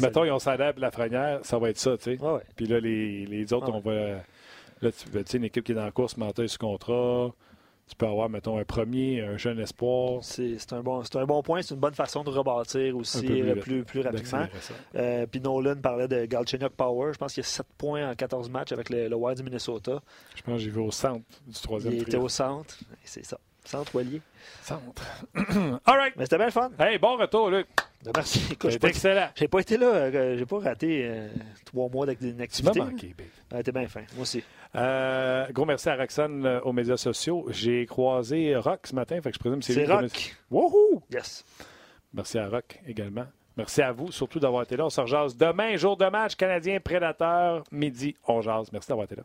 Mettons, 0.00 0.24
ils 0.24 0.30
ont 0.30 0.38
Seider 0.38 0.70
et 0.76 0.80
Lafrenière, 0.80 1.40
ça 1.42 1.58
va 1.58 1.70
être 1.70 1.78
ça, 1.78 1.96
tu 1.96 2.16
sais. 2.16 2.22
Ouais, 2.22 2.42
Puis 2.54 2.66
là, 2.66 2.78
les, 2.78 3.26
les 3.26 3.52
autres, 3.52 3.72
on 3.72 3.80
va 3.80 4.20
Là, 4.80 4.92
tu 4.92 5.08
sais, 5.26 5.36
une 5.38 5.44
équipe 5.44 5.64
qui 5.64 5.72
est 5.72 5.74
dans 5.74 5.84
la 5.84 5.90
course, 5.90 6.16
mental 6.16 6.48
ce 6.48 6.58
contrat. 6.58 7.32
Tu 7.88 7.96
peux 7.96 8.06
avoir, 8.06 8.28
mettons, 8.28 8.58
un 8.58 8.64
premier, 8.64 9.22
un 9.22 9.38
jeune 9.38 9.58
espoir. 9.60 10.22
C'est 10.22 10.72
un, 10.72 10.82
bon, 10.82 11.02
un 11.14 11.24
bon 11.24 11.42
point. 11.42 11.62
C'est 11.62 11.72
une 11.72 11.80
bonne 11.80 11.94
façon 11.94 12.22
de 12.22 12.28
rebâtir 12.28 12.94
aussi 12.94 13.26
plus, 13.26 13.82
plus, 13.82 14.00
rapidement. 14.02 14.46
Euh, 14.94 15.26
puis 15.26 15.40
Nolan 15.40 15.76
parlait 15.76 16.06
de 16.06 16.26
Galchenyuk 16.26 16.72
Power. 16.72 17.14
Je 17.14 17.18
pense 17.18 17.32
qu'il 17.32 17.42
y 17.42 17.46
a 17.46 17.48
7 17.48 17.66
points 17.78 18.10
en 18.10 18.14
14 18.14 18.50
matchs 18.50 18.72
avec 18.72 18.90
le, 18.90 19.14
Wild 19.14 19.38
du 19.38 19.42
Minnesota. 19.42 20.02
Je 20.36 20.42
pense 20.42 20.56
que 20.56 20.64
j'ai 20.64 20.70
vu 20.70 20.80
au 20.80 20.90
centre 20.90 21.24
du 21.46 21.58
troisième 21.58 21.94
Il 21.94 22.02
était 22.02 22.18
au 22.18 22.28
centre. 22.28 22.76
C'est 23.04 23.24
ça. 23.24 23.40
Centre 23.68 23.94
Walier. 23.94 24.22
Centre. 24.62 25.02
All 25.84 25.98
right. 25.98 26.14
Mais 26.16 26.24
c'était 26.24 26.38
bien 26.38 26.46
le 26.46 26.52
fun. 26.52 26.70
Hey, 26.78 26.98
bon 26.98 27.16
retour, 27.18 27.50
Luc. 27.50 27.66
Merci. 28.14 28.40
C'était 28.62 28.88
excellent. 28.88 29.28
J'ai 29.34 29.46
pas 29.48 29.60
été 29.60 29.76
là. 29.76 29.86
Euh, 29.86 30.38
j'ai 30.38 30.46
pas 30.46 30.58
raté 30.58 31.02
euh, 31.04 31.28
trois 31.66 31.90
mois 31.90 32.06
d'activité. 32.06 32.48
Tu 32.48 32.62
m'as 32.62 32.72
manqué, 32.72 33.14
babe. 33.50 33.62
T'es 33.62 33.72
bien 33.72 33.86
fin. 33.86 34.04
Moi 34.14 34.22
aussi. 34.22 34.42
Euh, 34.74 35.46
gros 35.52 35.66
merci 35.66 35.88
à 35.90 35.96
Roxane 35.96 36.46
euh, 36.46 36.60
aux 36.62 36.72
médias 36.72 36.96
sociaux. 36.96 37.46
J'ai 37.50 37.84
croisé 37.84 38.56
Rock 38.56 38.86
ce 38.86 38.94
matin, 38.94 39.20
fait 39.20 39.30
que 39.30 39.34
je 39.34 39.38
présume 39.40 39.58
que 39.58 39.66
c'est 39.66 39.74
lui. 39.74 39.86
C'est 39.86 39.92
Rock. 39.92 40.36
Wouhou! 40.50 41.02
Yes. 41.12 41.44
Merci 42.14 42.38
à 42.38 42.48
Rock 42.48 42.80
également. 42.86 43.26
Merci 43.58 43.82
à 43.82 43.92
vous, 43.92 44.12
surtout 44.12 44.40
d'avoir 44.40 44.62
été 44.62 44.76
là. 44.76 44.86
On 44.86 44.90
se 44.90 45.00
rejase 45.00 45.36
demain, 45.36 45.76
jour 45.76 45.96
de 45.96 46.06
match 46.06 46.36
canadien 46.36 46.80
prédateur, 46.80 47.64
midi, 47.70 48.16
on 48.26 48.40
jase. 48.40 48.72
Merci 48.72 48.88
d'avoir 48.88 49.04
été 49.04 49.16
là. 49.16 49.24